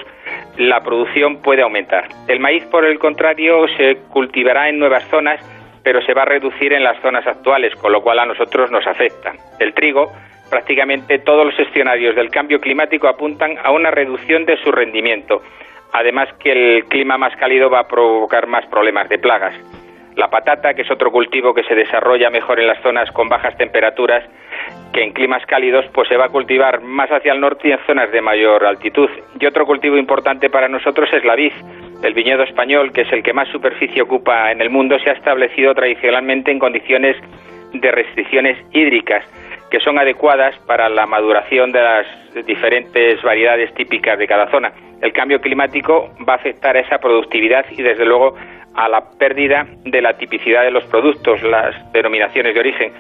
la 0.57 0.81
producción 0.81 1.41
puede 1.41 1.63
aumentar. 1.63 2.07
El 2.27 2.39
maíz, 2.39 2.63
por 2.65 2.85
el 2.85 2.99
contrario, 2.99 3.67
se 3.77 3.95
cultivará 4.09 4.69
en 4.69 4.79
nuevas 4.79 5.03
zonas, 5.09 5.39
pero 5.83 6.01
se 6.01 6.13
va 6.13 6.21
a 6.21 6.25
reducir 6.25 6.73
en 6.73 6.83
las 6.83 7.01
zonas 7.01 7.25
actuales, 7.25 7.75
con 7.75 7.91
lo 7.91 8.01
cual 8.01 8.19
a 8.19 8.25
nosotros 8.25 8.71
nos 8.71 8.85
afecta. 8.85 9.33
El 9.59 9.73
trigo, 9.73 10.11
prácticamente 10.49 11.19
todos 11.19 11.45
los 11.45 11.59
escenarios 11.59 12.15
del 12.15 12.29
cambio 12.29 12.61
climático 12.61 13.07
apuntan 13.07 13.57
a 13.63 13.71
una 13.71 13.91
reducción 13.91 14.45
de 14.45 14.57
su 14.57 14.71
rendimiento. 14.71 15.41
Además 15.91 16.29
que 16.39 16.51
el 16.51 16.85
clima 16.85 17.17
más 17.17 17.35
cálido 17.35 17.69
va 17.69 17.79
a 17.79 17.87
provocar 17.87 18.47
más 18.47 18.65
problemas 18.67 19.09
de 19.09 19.19
plagas. 19.19 19.53
La 20.15 20.29
patata, 20.29 20.73
que 20.73 20.83
es 20.83 20.91
otro 20.91 21.11
cultivo 21.11 21.53
que 21.53 21.63
se 21.63 21.73
desarrolla 21.75 22.29
mejor 22.29 22.59
en 22.59 22.67
las 22.67 22.81
zonas 22.83 23.11
con 23.11 23.29
bajas 23.29 23.57
temperaturas, 23.57 24.23
que 24.94 25.03
en 25.03 25.11
climas 25.11 25.45
cálidos 25.45 25.85
pues 25.94 26.07
se 26.07 26.18
va 26.18 26.26
a 26.26 26.30
cultivar 26.30 26.81
más 26.81 27.10
hacia 27.11 27.34
el 27.34 27.41
norte 27.41 27.68
y 27.68 27.72
en 27.72 27.80
zonas 27.85 28.11
de 28.11 28.22
mayor 28.22 28.65
altitud. 28.65 29.10
Y 29.40 29.45
otro 29.45 29.65
cultivo 29.65 29.98
importante 29.98 30.49
para 30.49 30.68
nosotros 30.68 31.10
es 31.11 31.26
la 31.26 31.35
vid. 31.35 31.52
El 32.03 32.14
viñedo 32.14 32.44
español, 32.44 32.91
que 32.91 33.02
es 33.02 33.11
el 33.11 33.23
que 33.23 33.34
más 33.34 33.48
superficie 33.49 34.02
ocupa 34.02 34.52
en 34.52 34.61
el 34.61 34.69
mundo, 34.69 34.99
se 34.99 35.10
ha 35.10 35.14
establecido 35.14 35.73
tradicionalmente 35.73 36.52
en 36.52 36.60
condiciones 36.60 37.18
de 37.73 37.91
restricciones 37.91 38.57
hídricas 38.72 39.26
que 39.72 39.80
son 39.80 39.98
adecuadas 39.98 40.56
para 40.68 40.88
la 40.88 41.07
maduración 41.07 41.72
de 41.72 41.81
las 41.81 42.06
diferentes 42.45 43.19
variedades 43.23 43.73
típicas 43.73 44.19
de 44.19 44.27
cada 44.27 44.48
zona. 44.52 44.72
El 45.02 45.11
cambio 45.11 45.41
climático 45.41 46.14
va 46.30 46.34
a 46.34 46.35
afectar 46.35 46.77
a 46.77 46.81
esa 46.81 46.99
productividad 46.99 47.65
y 47.72 47.81
desde 47.81 48.06
luego 48.06 48.35
a 48.76 48.88
la 48.88 49.10
pérdida 49.18 49.65
de 49.84 50.02
la 50.02 50.14
tipicidad 50.14 50.64
de 50.64 50.69
los 50.69 50.84
productos, 50.85 51.41
las 51.41 51.91
denominaciones 51.91 52.53
de 52.53 52.60
origen 52.60 52.94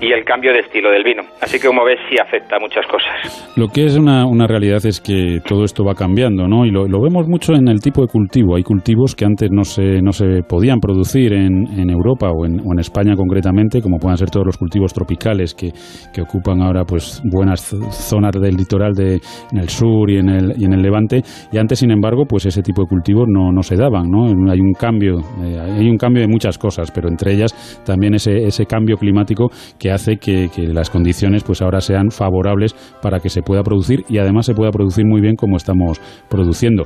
y 0.00 0.12
el 0.12 0.24
cambio 0.24 0.52
de 0.52 0.60
estilo 0.60 0.90
del 0.90 1.04
vino. 1.04 1.22
Así 1.40 1.58
que 1.58 1.66
como 1.66 1.84
ves 1.84 1.98
sí 2.08 2.16
afecta 2.20 2.58
muchas 2.58 2.86
cosas. 2.86 3.52
Lo 3.56 3.68
que 3.68 3.84
es 3.84 3.96
una, 3.96 4.26
una 4.26 4.46
realidad 4.46 4.84
es 4.86 5.00
que 5.00 5.40
todo 5.46 5.64
esto 5.64 5.84
va 5.84 5.94
cambiando, 5.94 6.48
¿no? 6.48 6.64
Y 6.64 6.70
lo, 6.70 6.86
lo 6.86 7.00
vemos 7.02 7.28
mucho 7.28 7.52
en 7.54 7.68
el 7.68 7.80
tipo 7.80 8.00
de 8.02 8.08
cultivo. 8.08 8.56
Hay 8.56 8.62
cultivos 8.62 9.14
que 9.14 9.24
antes 9.24 9.50
no 9.50 9.64
se, 9.64 10.00
no 10.00 10.12
se 10.12 10.42
podían 10.42 10.80
producir 10.80 11.32
en, 11.32 11.66
en 11.78 11.90
Europa 11.90 12.30
o 12.30 12.46
en, 12.46 12.60
o 12.60 12.72
en 12.72 12.78
España 12.78 13.14
concretamente, 13.14 13.82
como 13.82 13.98
puedan 13.98 14.16
ser 14.16 14.30
todos 14.30 14.46
los 14.46 14.56
cultivos 14.56 14.92
tropicales 14.92 15.54
que, 15.54 15.70
que 16.14 16.22
ocupan 16.22 16.62
ahora 16.62 16.84
pues 16.84 17.22
buenas 17.24 17.60
zonas 17.90 18.32
del 18.32 18.56
litoral 18.56 18.92
de, 18.92 19.20
en 19.52 19.58
el 19.58 19.68
sur 19.68 20.10
y 20.10 20.16
en 20.18 20.28
el, 20.28 20.54
y 20.56 20.64
en 20.64 20.72
el 20.72 20.82
levante. 20.82 21.22
Y 21.52 21.58
antes, 21.58 21.78
sin 21.78 21.90
embargo, 21.90 22.24
pues 22.26 22.46
ese 22.46 22.62
tipo 22.62 22.82
de 22.82 22.88
cultivos 22.88 23.26
no, 23.28 23.52
no 23.52 23.62
se 23.62 23.76
daban, 23.76 24.10
¿no? 24.10 24.26
Hay 24.50 24.60
un 24.60 24.72
cambio, 24.72 25.18
eh, 25.44 25.58
hay 25.58 25.88
un 25.88 25.96
cambio 25.96 26.22
de 26.22 26.28
muchas 26.28 26.56
cosas, 26.56 26.90
pero 26.90 27.08
entre 27.08 27.32
ellas 27.34 27.82
también 27.84 28.14
ese, 28.14 28.44
ese 28.44 28.64
cambio 28.66 28.96
climático 28.96 29.48
que 29.78 29.89
hace 29.92 30.16
que, 30.16 30.48
las 30.72 30.90
condiciones 30.90 31.44
pues 31.44 31.62
ahora 31.62 31.80
sean 31.80 32.10
favorables 32.10 32.74
para 33.02 33.20
que 33.20 33.28
se 33.28 33.42
pueda 33.42 33.62
producir 33.62 34.00
y 34.08 34.18
además 34.18 34.46
se 34.46 34.54
pueda 34.54 34.70
producir 34.70 35.04
muy 35.06 35.20
bien 35.20 35.36
como 35.36 35.56
estamos 35.56 35.98
produciendo. 36.28 36.84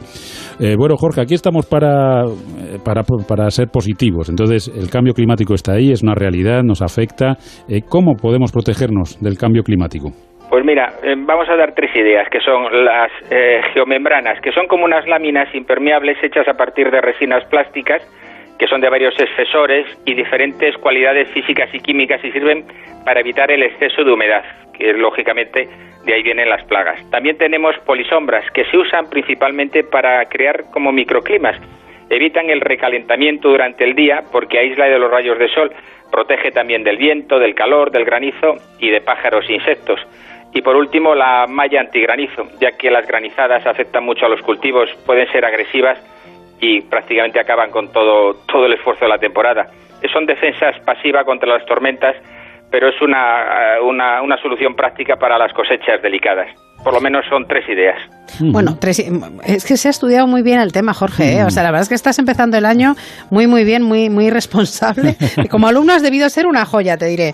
Eh, 0.60 0.76
bueno, 0.78 0.96
Jorge, 0.96 1.20
aquí 1.20 1.34
estamos 1.34 1.66
para, 1.66 2.24
eh, 2.24 2.78
para, 2.84 3.02
para 3.28 3.50
ser 3.50 3.68
positivos. 3.68 4.28
Entonces, 4.28 4.68
el 4.68 4.90
cambio 4.90 5.14
climático 5.14 5.54
está 5.54 5.72
ahí, 5.72 5.90
es 5.90 6.02
una 6.02 6.14
realidad, 6.14 6.62
nos 6.62 6.82
afecta. 6.82 7.36
Eh, 7.68 7.82
¿Cómo 7.88 8.14
podemos 8.14 8.52
protegernos 8.52 9.20
del 9.22 9.36
cambio 9.36 9.62
climático? 9.62 10.10
Pues 10.50 10.64
mira, 10.64 10.92
vamos 11.26 11.48
a 11.48 11.56
dar 11.56 11.74
tres 11.74 11.90
ideas, 11.96 12.28
que 12.30 12.38
son 12.38 12.84
las 12.84 13.10
geomembranas, 13.72 14.40
que 14.40 14.52
son 14.52 14.68
como 14.68 14.84
unas 14.84 15.04
láminas 15.08 15.52
impermeables 15.52 16.16
hechas 16.22 16.46
a 16.46 16.54
partir 16.54 16.92
de 16.92 17.00
resinas 17.00 17.44
plásticas, 17.46 18.02
que 18.58 18.66
son 18.66 18.80
de 18.80 18.88
varios 18.88 19.18
espesores 19.18 19.86
y 20.04 20.14
diferentes 20.14 20.76
cualidades 20.78 21.28
físicas 21.30 21.68
y 21.72 21.80
químicas 21.80 22.24
y 22.24 22.30
sirven 22.30 22.64
para 23.04 23.20
evitar 23.20 23.50
el 23.50 23.62
exceso 23.62 24.04
de 24.04 24.12
humedad, 24.12 24.44
que 24.72 24.92
lógicamente 24.92 25.68
de 26.04 26.14
ahí 26.14 26.22
vienen 26.22 26.48
las 26.48 26.64
plagas. 26.64 26.98
También 27.10 27.36
tenemos 27.36 27.76
polisombras, 27.86 28.48
que 28.52 28.64
se 28.66 28.76
usan 28.76 29.08
principalmente 29.08 29.84
para 29.84 30.24
crear 30.26 30.64
como 30.70 30.92
microclimas. 30.92 31.56
Evitan 32.10 32.50
el 32.50 32.60
recalentamiento 32.60 33.48
durante 33.48 33.84
el 33.84 33.94
día 33.94 34.22
porque 34.30 34.58
aísla 34.58 34.86
de 34.86 34.98
los 34.98 35.10
rayos 35.10 35.38
de 35.38 35.48
sol, 35.48 35.72
protege 36.12 36.50
también 36.50 36.84
del 36.84 36.96
viento, 36.96 37.38
del 37.38 37.54
calor, 37.54 37.90
del 37.90 38.04
granizo 38.04 38.56
y 38.78 38.90
de 38.90 39.00
pájaros 39.00 39.48
e 39.48 39.54
insectos. 39.54 40.00
Y 40.52 40.62
por 40.62 40.76
último, 40.76 41.14
la 41.14 41.46
malla 41.48 41.80
antigranizo, 41.80 42.46
ya 42.60 42.72
que 42.72 42.90
las 42.90 43.08
granizadas 43.08 43.66
afectan 43.66 44.04
mucho 44.04 44.26
a 44.26 44.28
los 44.28 44.40
cultivos, 44.42 44.88
pueden 45.04 45.26
ser 45.32 45.44
agresivas 45.44 45.98
y 46.64 46.80
prácticamente 46.82 47.38
acaban 47.40 47.70
con 47.70 47.92
todo, 47.92 48.34
todo 48.46 48.66
el 48.66 48.72
esfuerzo 48.74 49.04
de 49.04 49.10
la 49.10 49.18
temporada. 49.18 49.66
Son 50.12 50.26
defensas 50.26 50.74
pasivas 50.84 51.24
contra 51.24 51.48
las 51.48 51.64
tormentas, 51.66 52.14
pero 52.70 52.88
es 52.88 53.00
una, 53.00 53.78
una, 53.82 54.20
una 54.22 54.36
solución 54.42 54.74
práctica 54.76 55.16
para 55.16 55.38
las 55.38 55.52
cosechas 55.52 56.00
delicadas. 56.02 56.48
Por 56.82 56.92
lo 56.92 57.00
menos 57.00 57.24
son 57.30 57.46
tres 57.46 57.66
ideas. 57.68 57.96
Bueno, 58.40 58.76
tres- 58.78 59.02
es 59.46 59.64
que 59.64 59.76
se 59.78 59.88
ha 59.88 59.90
estudiado 59.90 60.26
muy 60.26 60.42
bien 60.42 60.60
el 60.60 60.72
tema, 60.72 60.92
Jorge. 60.92 61.38
¿eh? 61.38 61.44
O 61.44 61.50
sea, 61.50 61.62
la 61.62 61.70
verdad 61.70 61.82
es 61.82 61.88
que 61.88 61.94
estás 61.94 62.18
empezando 62.18 62.58
el 62.58 62.66
año 62.66 62.94
muy, 63.30 63.46
muy 63.46 63.64
bien, 63.64 63.82
muy, 63.82 64.10
muy 64.10 64.28
responsable. 64.28 65.16
Como 65.50 65.66
alumno 65.68 65.94
has 65.94 66.02
debido 66.02 66.28
ser 66.28 66.46
una 66.46 66.66
joya, 66.66 66.98
te 66.98 67.06
diré. 67.06 67.32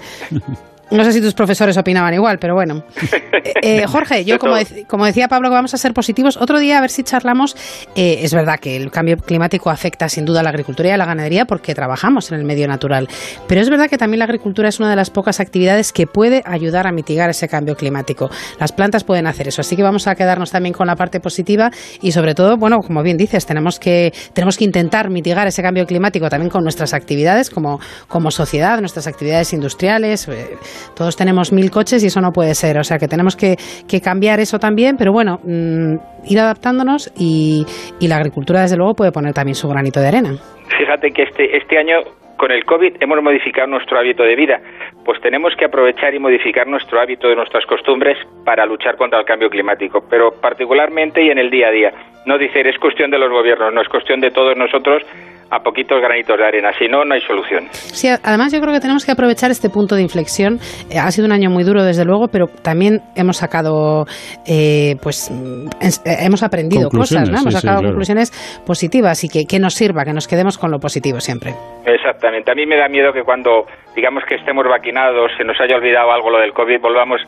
No 0.90 1.04
sé 1.04 1.12
si 1.12 1.20
tus 1.20 1.34
profesores 1.34 1.76
opinaban 1.76 2.12
igual, 2.14 2.38
pero 2.38 2.54
bueno. 2.54 2.84
Eh, 3.42 3.78
eh, 3.82 3.86
Jorge, 3.86 4.24
yo 4.26 4.38
como, 4.38 4.54
como 4.86 5.06
decía 5.06 5.26
Pablo 5.26 5.48
que 5.48 5.54
vamos 5.54 5.72
a 5.72 5.78
ser 5.78 5.94
positivos, 5.94 6.36
otro 6.36 6.58
día 6.58 6.76
a 6.76 6.80
ver 6.82 6.90
si 6.90 7.02
charlamos, 7.02 7.56
eh, 7.94 8.18
es 8.22 8.34
verdad 8.34 8.58
que 8.60 8.76
el 8.76 8.90
cambio 8.90 9.16
climático 9.16 9.70
afecta 9.70 10.10
sin 10.10 10.26
duda 10.26 10.40
a 10.40 10.42
la 10.42 10.50
agricultura 10.50 10.90
y 10.90 10.92
a 10.92 10.98
la 10.98 11.06
ganadería 11.06 11.46
porque 11.46 11.74
trabajamos 11.74 12.30
en 12.30 12.38
el 12.38 12.44
medio 12.44 12.68
natural, 12.68 13.08
pero 13.48 13.62
es 13.62 13.70
verdad 13.70 13.88
que 13.88 13.96
también 13.96 14.18
la 14.18 14.26
agricultura 14.26 14.68
es 14.68 14.78
una 14.78 14.90
de 14.90 14.96
las 14.96 15.08
pocas 15.08 15.40
actividades 15.40 15.92
que 15.92 16.06
puede 16.06 16.42
ayudar 16.44 16.86
a 16.86 16.92
mitigar 16.92 17.30
ese 17.30 17.48
cambio 17.48 17.76
climático. 17.76 18.30
Las 18.58 18.72
plantas 18.72 19.04
pueden 19.04 19.26
hacer 19.26 19.48
eso, 19.48 19.62
así 19.62 19.74
que 19.74 19.82
vamos 19.82 20.06
a 20.06 20.14
quedarnos 20.14 20.50
también 20.50 20.74
con 20.74 20.86
la 20.86 20.96
parte 20.96 21.18
positiva 21.18 21.70
y 22.02 22.12
sobre 22.12 22.34
todo, 22.34 22.58
bueno, 22.58 22.78
como 22.80 23.02
bien 23.02 23.16
dices, 23.16 23.46
tenemos 23.46 23.78
que, 23.78 24.12
tenemos 24.34 24.58
que 24.58 24.64
intentar 24.64 25.08
mitigar 25.08 25.46
ese 25.46 25.62
cambio 25.62 25.86
climático 25.86 26.28
también 26.28 26.50
con 26.50 26.62
nuestras 26.62 26.92
actividades 26.92 27.48
como, 27.48 27.80
como 28.06 28.30
sociedad, 28.30 28.78
nuestras 28.80 29.06
actividades 29.06 29.54
industriales. 29.54 30.28
eh, 30.28 30.58
todos 30.96 31.16
tenemos 31.16 31.52
mil 31.52 31.70
coches 31.70 32.02
y 32.04 32.06
eso 32.06 32.20
no 32.20 32.32
puede 32.32 32.54
ser, 32.54 32.78
o 32.78 32.84
sea 32.84 32.98
que 32.98 33.08
tenemos 33.08 33.36
que, 33.36 33.56
que 33.88 34.00
cambiar 34.00 34.40
eso 34.40 34.58
también, 34.58 34.96
pero 34.96 35.12
bueno, 35.12 35.40
mm, 35.44 35.94
ir 36.26 36.38
adaptándonos 36.38 37.12
y, 37.16 37.64
y 38.00 38.08
la 38.08 38.16
agricultura 38.16 38.62
desde 38.62 38.76
luego 38.76 38.94
puede 38.94 39.12
poner 39.12 39.32
también 39.32 39.54
su 39.54 39.68
granito 39.68 40.00
de 40.00 40.08
arena. 40.08 40.30
Fíjate 40.78 41.10
que 41.10 41.22
este, 41.22 41.56
este 41.56 41.78
año 41.78 42.00
con 42.40 42.50
el 42.50 42.64
COVID 42.64 42.96
hemos 43.00 43.22
modificado 43.22 43.66
nuestro 43.66 43.98
hábito 43.98 44.22
de 44.22 44.34
vida. 44.34 44.60
Pues 45.04 45.20
tenemos 45.20 45.54
que 45.56 45.66
aprovechar 45.66 46.14
y 46.14 46.18
modificar 46.18 46.66
nuestro 46.66 46.98
hábito 46.98 47.28
de 47.28 47.36
nuestras 47.36 47.66
costumbres 47.66 48.16
para 48.46 48.64
luchar 48.64 48.96
contra 48.96 49.20
el 49.20 49.26
cambio 49.26 49.50
climático, 49.50 50.06
pero 50.08 50.30
particularmente 50.40 51.22
y 51.22 51.28
en 51.28 51.38
el 51.38 51.50
día 51.50 51.68
a 51.68 51.70
día. 51.70 51.92
No 52.24 52.38
decir 52.38 52.66
es 52.66 52.78
cuestión 52.78 53.10
de 53.10 53.18
los 53.18 53.30
gobiernos, 53.30 53.74
no 53.74 53.82
es 53.82 53.88
cuestión 53.90 54.20
de 54.20 54.30
todos 54.30 54.56
nosotros 54.56 55.02
a 55.50 55.58
poquitos 55.60 56.00
granitos 56.00 56.38
de 56.38 56.46
arena, 56.46 56.70
si 56.78 56.86
no, 56.86 57.04
no 57.04 57.14
hay 57.14 57.20
solución. 57.22 57.66
Sí, 57.72 58.08
además 58.08 58.52
yo 58.52 58.60
creo 58.60 58.72
que 58.72 58.80
tenemos 58.80 59.04
que 59.04 59.12
aprovechar 59.12 59.50
este 59.50 59.68
punto 59.68 59.96
de 59.96 60.02
inflexión. 60.02 60.58
Eh, 60.90 60.98
ha 60.98 61.10
sido 61.10 61.26
un 61.26 61.32
año 61.32 61.50
muy 61.50 61.64
duro, 61.64 61.82
desde 61.82 62.04
luego, 62.04 62.28
pero 62.28 62.46
también 62.46 63.00
hemos 63.16 63.38
sacado, 63.38 64.06
eh, 64.46 64.94
pues, 65.02 65.30
mm, 65.30 65.66
eh, 65.82 66.16
hemos 66.24 66.42
aprendido 66.42 66.88
cosas. 66.88 67.28
Hemos 67.28 67.42
sí, 67.42 67.50
sí, 67.50 67.56
sacado 67.56 67.80
claro. 67.80 67.88
conclusiones 67.88 68.30
positivas 68.64 69.24
y 69.24 69.28
que, 69.28 69.44
que 69.44 69.58
nos 69.58 69.74
sirva, 69.74 70.04
que 70.04 70.12
nos 70.12 70.28
quedemos 70.28 70.56
con 70.56 70.70
lo 70.70 70.78
positivo 70.78 71.18
siempre. 71.20 71.52
Exactamente. 71.84 72.52
A 72.52 72.54
mí 72.54 72.66
me 72.66 72.76
da 72.76 72.88
miedo 72.88 73.12
que 73.12 73.22
cuando 73.22 73.66
digamos 73.96 74.22
que 74.28 74.36
estemos 74.36 74.64
vaquinados, 74.68 75.32
se 75.36 75.44
nos 75.44 75.60
haya 75.60 75.76
olvidado 75.76 76.12
algo 76.12 76.30
lo 76.30 76.38
del 76.38 76.52
COVID, 76.52 76.80
volvamos 76.80 77.20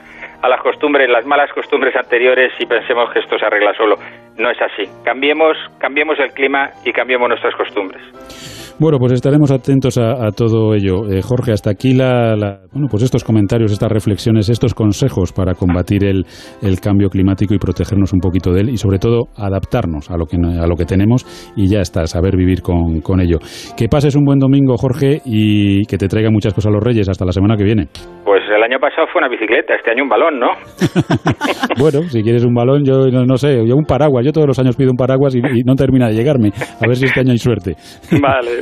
a 0.42 0.48
las 0.48 0.60
costumbres, 0.60 1.08
las 1.08 1.24
malas 1.24 1.50
costumbres 1.52 1.94
anteriores 1.96 2.52
y 2.58 2.66
pensemos 2.66 3.10
que 3.12 3.20
esto 3.20 3.38
se 3.38 3.46
arregla 3.46 3.74
solo. 3.74 3.96
No 4.36 4.50
es 4.50 4.60
así. 4.60 4.88
Cambiemos, 5.04 5.56
cambiemos 5.78 6.18
el 6.18 6.32
clima 6.32 6.70
y 6.84 6.92
cambiemos 6.92 7.28
nuestras 7.28 7.54
costumbres. 7.54 8.02
Bueno, 8.78 8.98
pues 8.98 9.12
estaremos 9.12 9.50
atentos 9.50 9.96
a, 9.98 10.26
a 10.26 10.30
todo 10.32 10.74
ello. 10.74 11.08
Eh, 11.08 11.22
Jorge, 11.22 11.52
hasta 11.52 11.70
aquí 11.70 11.94
la, 11.94 12.34
la- 12.36 12.60
bueno, 12.72 12.88
pues 12.90 13.02
estos 13.04 13.22
comentarios, 13.22 13.70
estas 13.72 13.90
reflexiones, 13.92 14.48
estos 14.48 14.74
consejos 14.74 15.32
para 15.32 15.54
combatir 15.54 16.04
el, 16.04 16.24
el 16.62 16.80
cambio 16.80 17.08
climático 17.08 17.54
y 17.54 17.58
protegernos 17.58 18.12
un 18.12 18.20
poquito 18.20 18.50
de 18.52 18.62
él 18.62 18.70
y 18.70 18.76
sobre 18.76 18.98
todo 18.98 19.28
adaptarnos 19.36 20.10
a 20.10 20.16
lo 20.16 20.26
que, 20.26 20.36
a 20.36 20.66
lo 20.66 20.74
que 20.74 20.84
tenemos 20.84 21.24
y 21.56 21.68
ya 21.68 21.80
está, 21.80 22.06
saber 22.06 22.36
vivir 22.36 22.62
con, 22.62 23.00
con 23.02 23.20
ello. 23.20 23.38
Que 23.76 23.88
pases 23.88 24.16
un 24.16 24.24
buen 24.24 24.38
domingo, 24.38 24.76
Jorge, 24.76 25.20
y 25.24 25.84
que 25.86 25.98
te 25.98 26.08
traiga 26.08 26.30
muchas 26.30 26.54
cosas 26.54 26.70
a 26.70 26.74
los 26.74 26.82
Reyes. 26.82 27.08
Hasta 27.08 27.24
la 27.24 27.32
semana 27.32 27.56
que 27.56 27.64
viene. 27.64 27.86
Pues 28.24 28.42
el 28.54 28.62
año 28.62 28.78
pasado 28.80 29.06
fue 29.12 29.20
una 29.20 29.28
bicicleta, 29.28 29.74
este 29.76 29.90
año 29.92 30.02
un 30.04 30.08
balón, 30.08 30.38
¿no? 30.40 30.48
Bueno, 31.78 32.02
si 32.08 32.22
quieres 32.22 32.44
un 32.44 32.54
balón, 32.54 32.84
yo 32.84 33.06
no, 33.10 33.24
no 33.24 33.36
sé, 33.36 33.56
yo 33.66 33.76
un 33.76 33.84
paraguas. 33.84 34.24
Yo 34.24 34.32
todos 34.32 34.46
los 34.46 34.58
años 34.58 34.76
pido 34.76 34.90
un 34.90 34.96
paraguas 34.96 35.34
y, 35.34 35.38
y 35.38 35.62
no 35.64 35.74
termina 35.74 36.08
de 36.08 36.14
llegarme. 36.14 36.50
A 36.80 36.86
ver 36.86 36.96
si 36.96 37.04
este 37.06 37.20
año 37.20 37.32
hay 37.32 37.38
suerte. 37.38 37.74
Vale, 38.20 38.61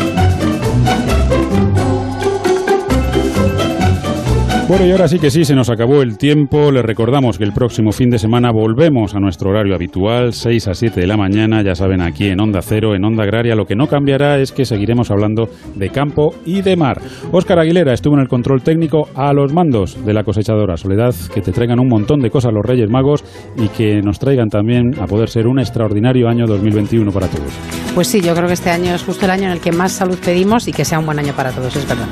Bueno, 4.71 4.85
y 4.85 4.91
ahora 4.91 5.09
sí 5.09 5.19
que 5.19 5.29
sí, 5.29 5.43
se 5.43 5.53
nos 5.53 5.69
acabó 5.69 6.01
el 6.01 6.17
tiempo. 6.17 6.71
Les 6.71 6.81
recordamos 6.81 7.37
que 7.37 7.43
el 7.43 7.51
próximo 7.51 7.91
fin 7.91 8.09
de 8.09 8.17
semana 8.17 8.53
volvemos 8.53 9.13
a 9.13 9.19
nuestro 9.19 9.49
horario 9.49 9.75
habitual, 9.75 10.31
6 10.31 10.69
a 10.69 10.73
7 10.73 11.01
de 11.01 11.07
la 11.07 11.17
mañana, 11.17 11.61
ya 11.61 11.75
saben, 11.75 11.99
aquí 11.99 12.27
en 12.27 12.39
Onda 12.39 12.61
Cero, 12.61 12.95
en 12.95 13.03
Onda 13.03 13.23
Agraria. 13.23 13.53
Lo 13.53 13.65
que 13.65 13.75
no 13.75 13.87
cambiará 13.87 14.39
es 14.39 14.53
que 14.53 14.63
seguiremos 14.63 15.11
hablando 15.11 15.49
de 15.75 15.89
campo 15.89 16.33
y 16.45 16.61
de 16.61 16.77
mar. 16.77 17.01
Óscar 17.33 17.59
Aguilera 17.59 17.91
estuvo 17.91 18.13
en 18.13 18.21
el 18.21 18.29
control 18.29 18.61
técnico 18.61 19.09
a 19.13 19.33
los 19.33 19.51
mandos 19.51 20.05
de 20.05 20.13
la 20.13 20.23
cosechadora. 20.23 20.77
Soledad, 20.77 21.13
que 21.33 21.41
te 21.41 21.51
traigan 21.51 21.81
un 21.81 21.89
montón 21.89 22.21
de 22.21 22.29
cosas 22.29 22.53
los 22.53 22.65
Reyes 22.65 22.89
Magos 22.89 23.25
y 23.57 23.67
que 23.67 24.01
nos 24.01 24.19
traigan 24.19 24.47
también 24.47 24.97
a 25.01 25.05
poder 25.05 25.27
ser 25.27 25.47
un 25.47 25.59
extraordinario 25.59 26.29
año 26.29 26.47
2021 26.47 27.11
para 27.11 27.27
todos. 27.27 27.51
Pues 27.93 28.07
sí, 28.07 28.21
yo 28.21 28.33
creo 28.33 28.47
que 28.47 28.53
este 28.53 28.69
año 28.69 28.95
es 28.95 29.03
justo 29.03 29.25
el 29.25 29.31
año 29.31 29.47
en 29.47 29.51
el 29.51 29.59
que 29.59 29.73
más 29.73 29.91
salud 29.91 30.17
pedimos 30.23 30.69
y 30.69 30.71
que 30.71 30.85
sea 30.85 30.97
un 30.97 31.05
buen 31.05 31.19
año 31.19 31.33
para 31.33 31.51
todos, 31.51 31.75
es 31.75 31.85
verdad. 31.85 32.07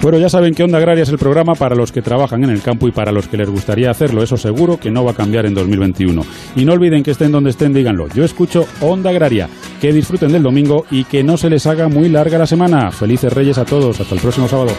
Bueno, 0.00 0.18
ya 0.18 0.28
saben 0.28 0.54
que 0.54 0.62
Onda 0.62 0.78
Agraria 0.78 1.02
es 1.02 1.08
el 1.08 1.18
programa 1.18 1.54
para 1.54 1.74
los 1.74 1.90
que 1.90 2.02
trabajan 2.02 2.44
en 2.44 2.50
el 2.50 2.62
campo 2.62 2.86
y 2.86 2.92
para 2.92 3.10
los 3.10 3.26
que 3.26 3.36
les 3.36 3.50
gustaría 3.50 3.90
hacerlo. 3.90 4.22
Eso 4.22 4.36
seguro 4.36 4.78
que 4.78 4.92
no 4.92 5.04
va 5.04 5.10
a 5.10 5.14
cambiar 5.14 5.44
en 5.44 5.54
2021. 5.54 6.22
Y 6.54 6.64
no 6.64 6.72
olviden 6.72 7.02
que 7.02 7.10
estén 7.10 7.32
donde 7.32 7.50
estén, 7.50 7.74
díganlo. 7.74 8.08
Yo 8.14 8.24
escucho 8.24 8.66
Onda 8.80 9.10
Agraria. 9.10 9.48
Que 9.80 9.92
disfruten 9.92 10.30
del 10.30 10.44
domingo 10.44 10.86
y 10.90 11.04
que 11.04 11.24
no 11.24 11.36
se 11.36 11.50
les 11.50 11.66
haga 11.66 11.88
muy 11.88 12.08
larga 12.08 12.38
la 12.38 12.46
semana. 12.46 12.92
Felices 12.92 13.32
Reyes 13.32 13.58
a 13.58 13.64
todos. 13.64 14.00
Hasta 14.00 14.14
el 14.14 14.20
próximo 14.20 14.46
sábado. 14.46 14.70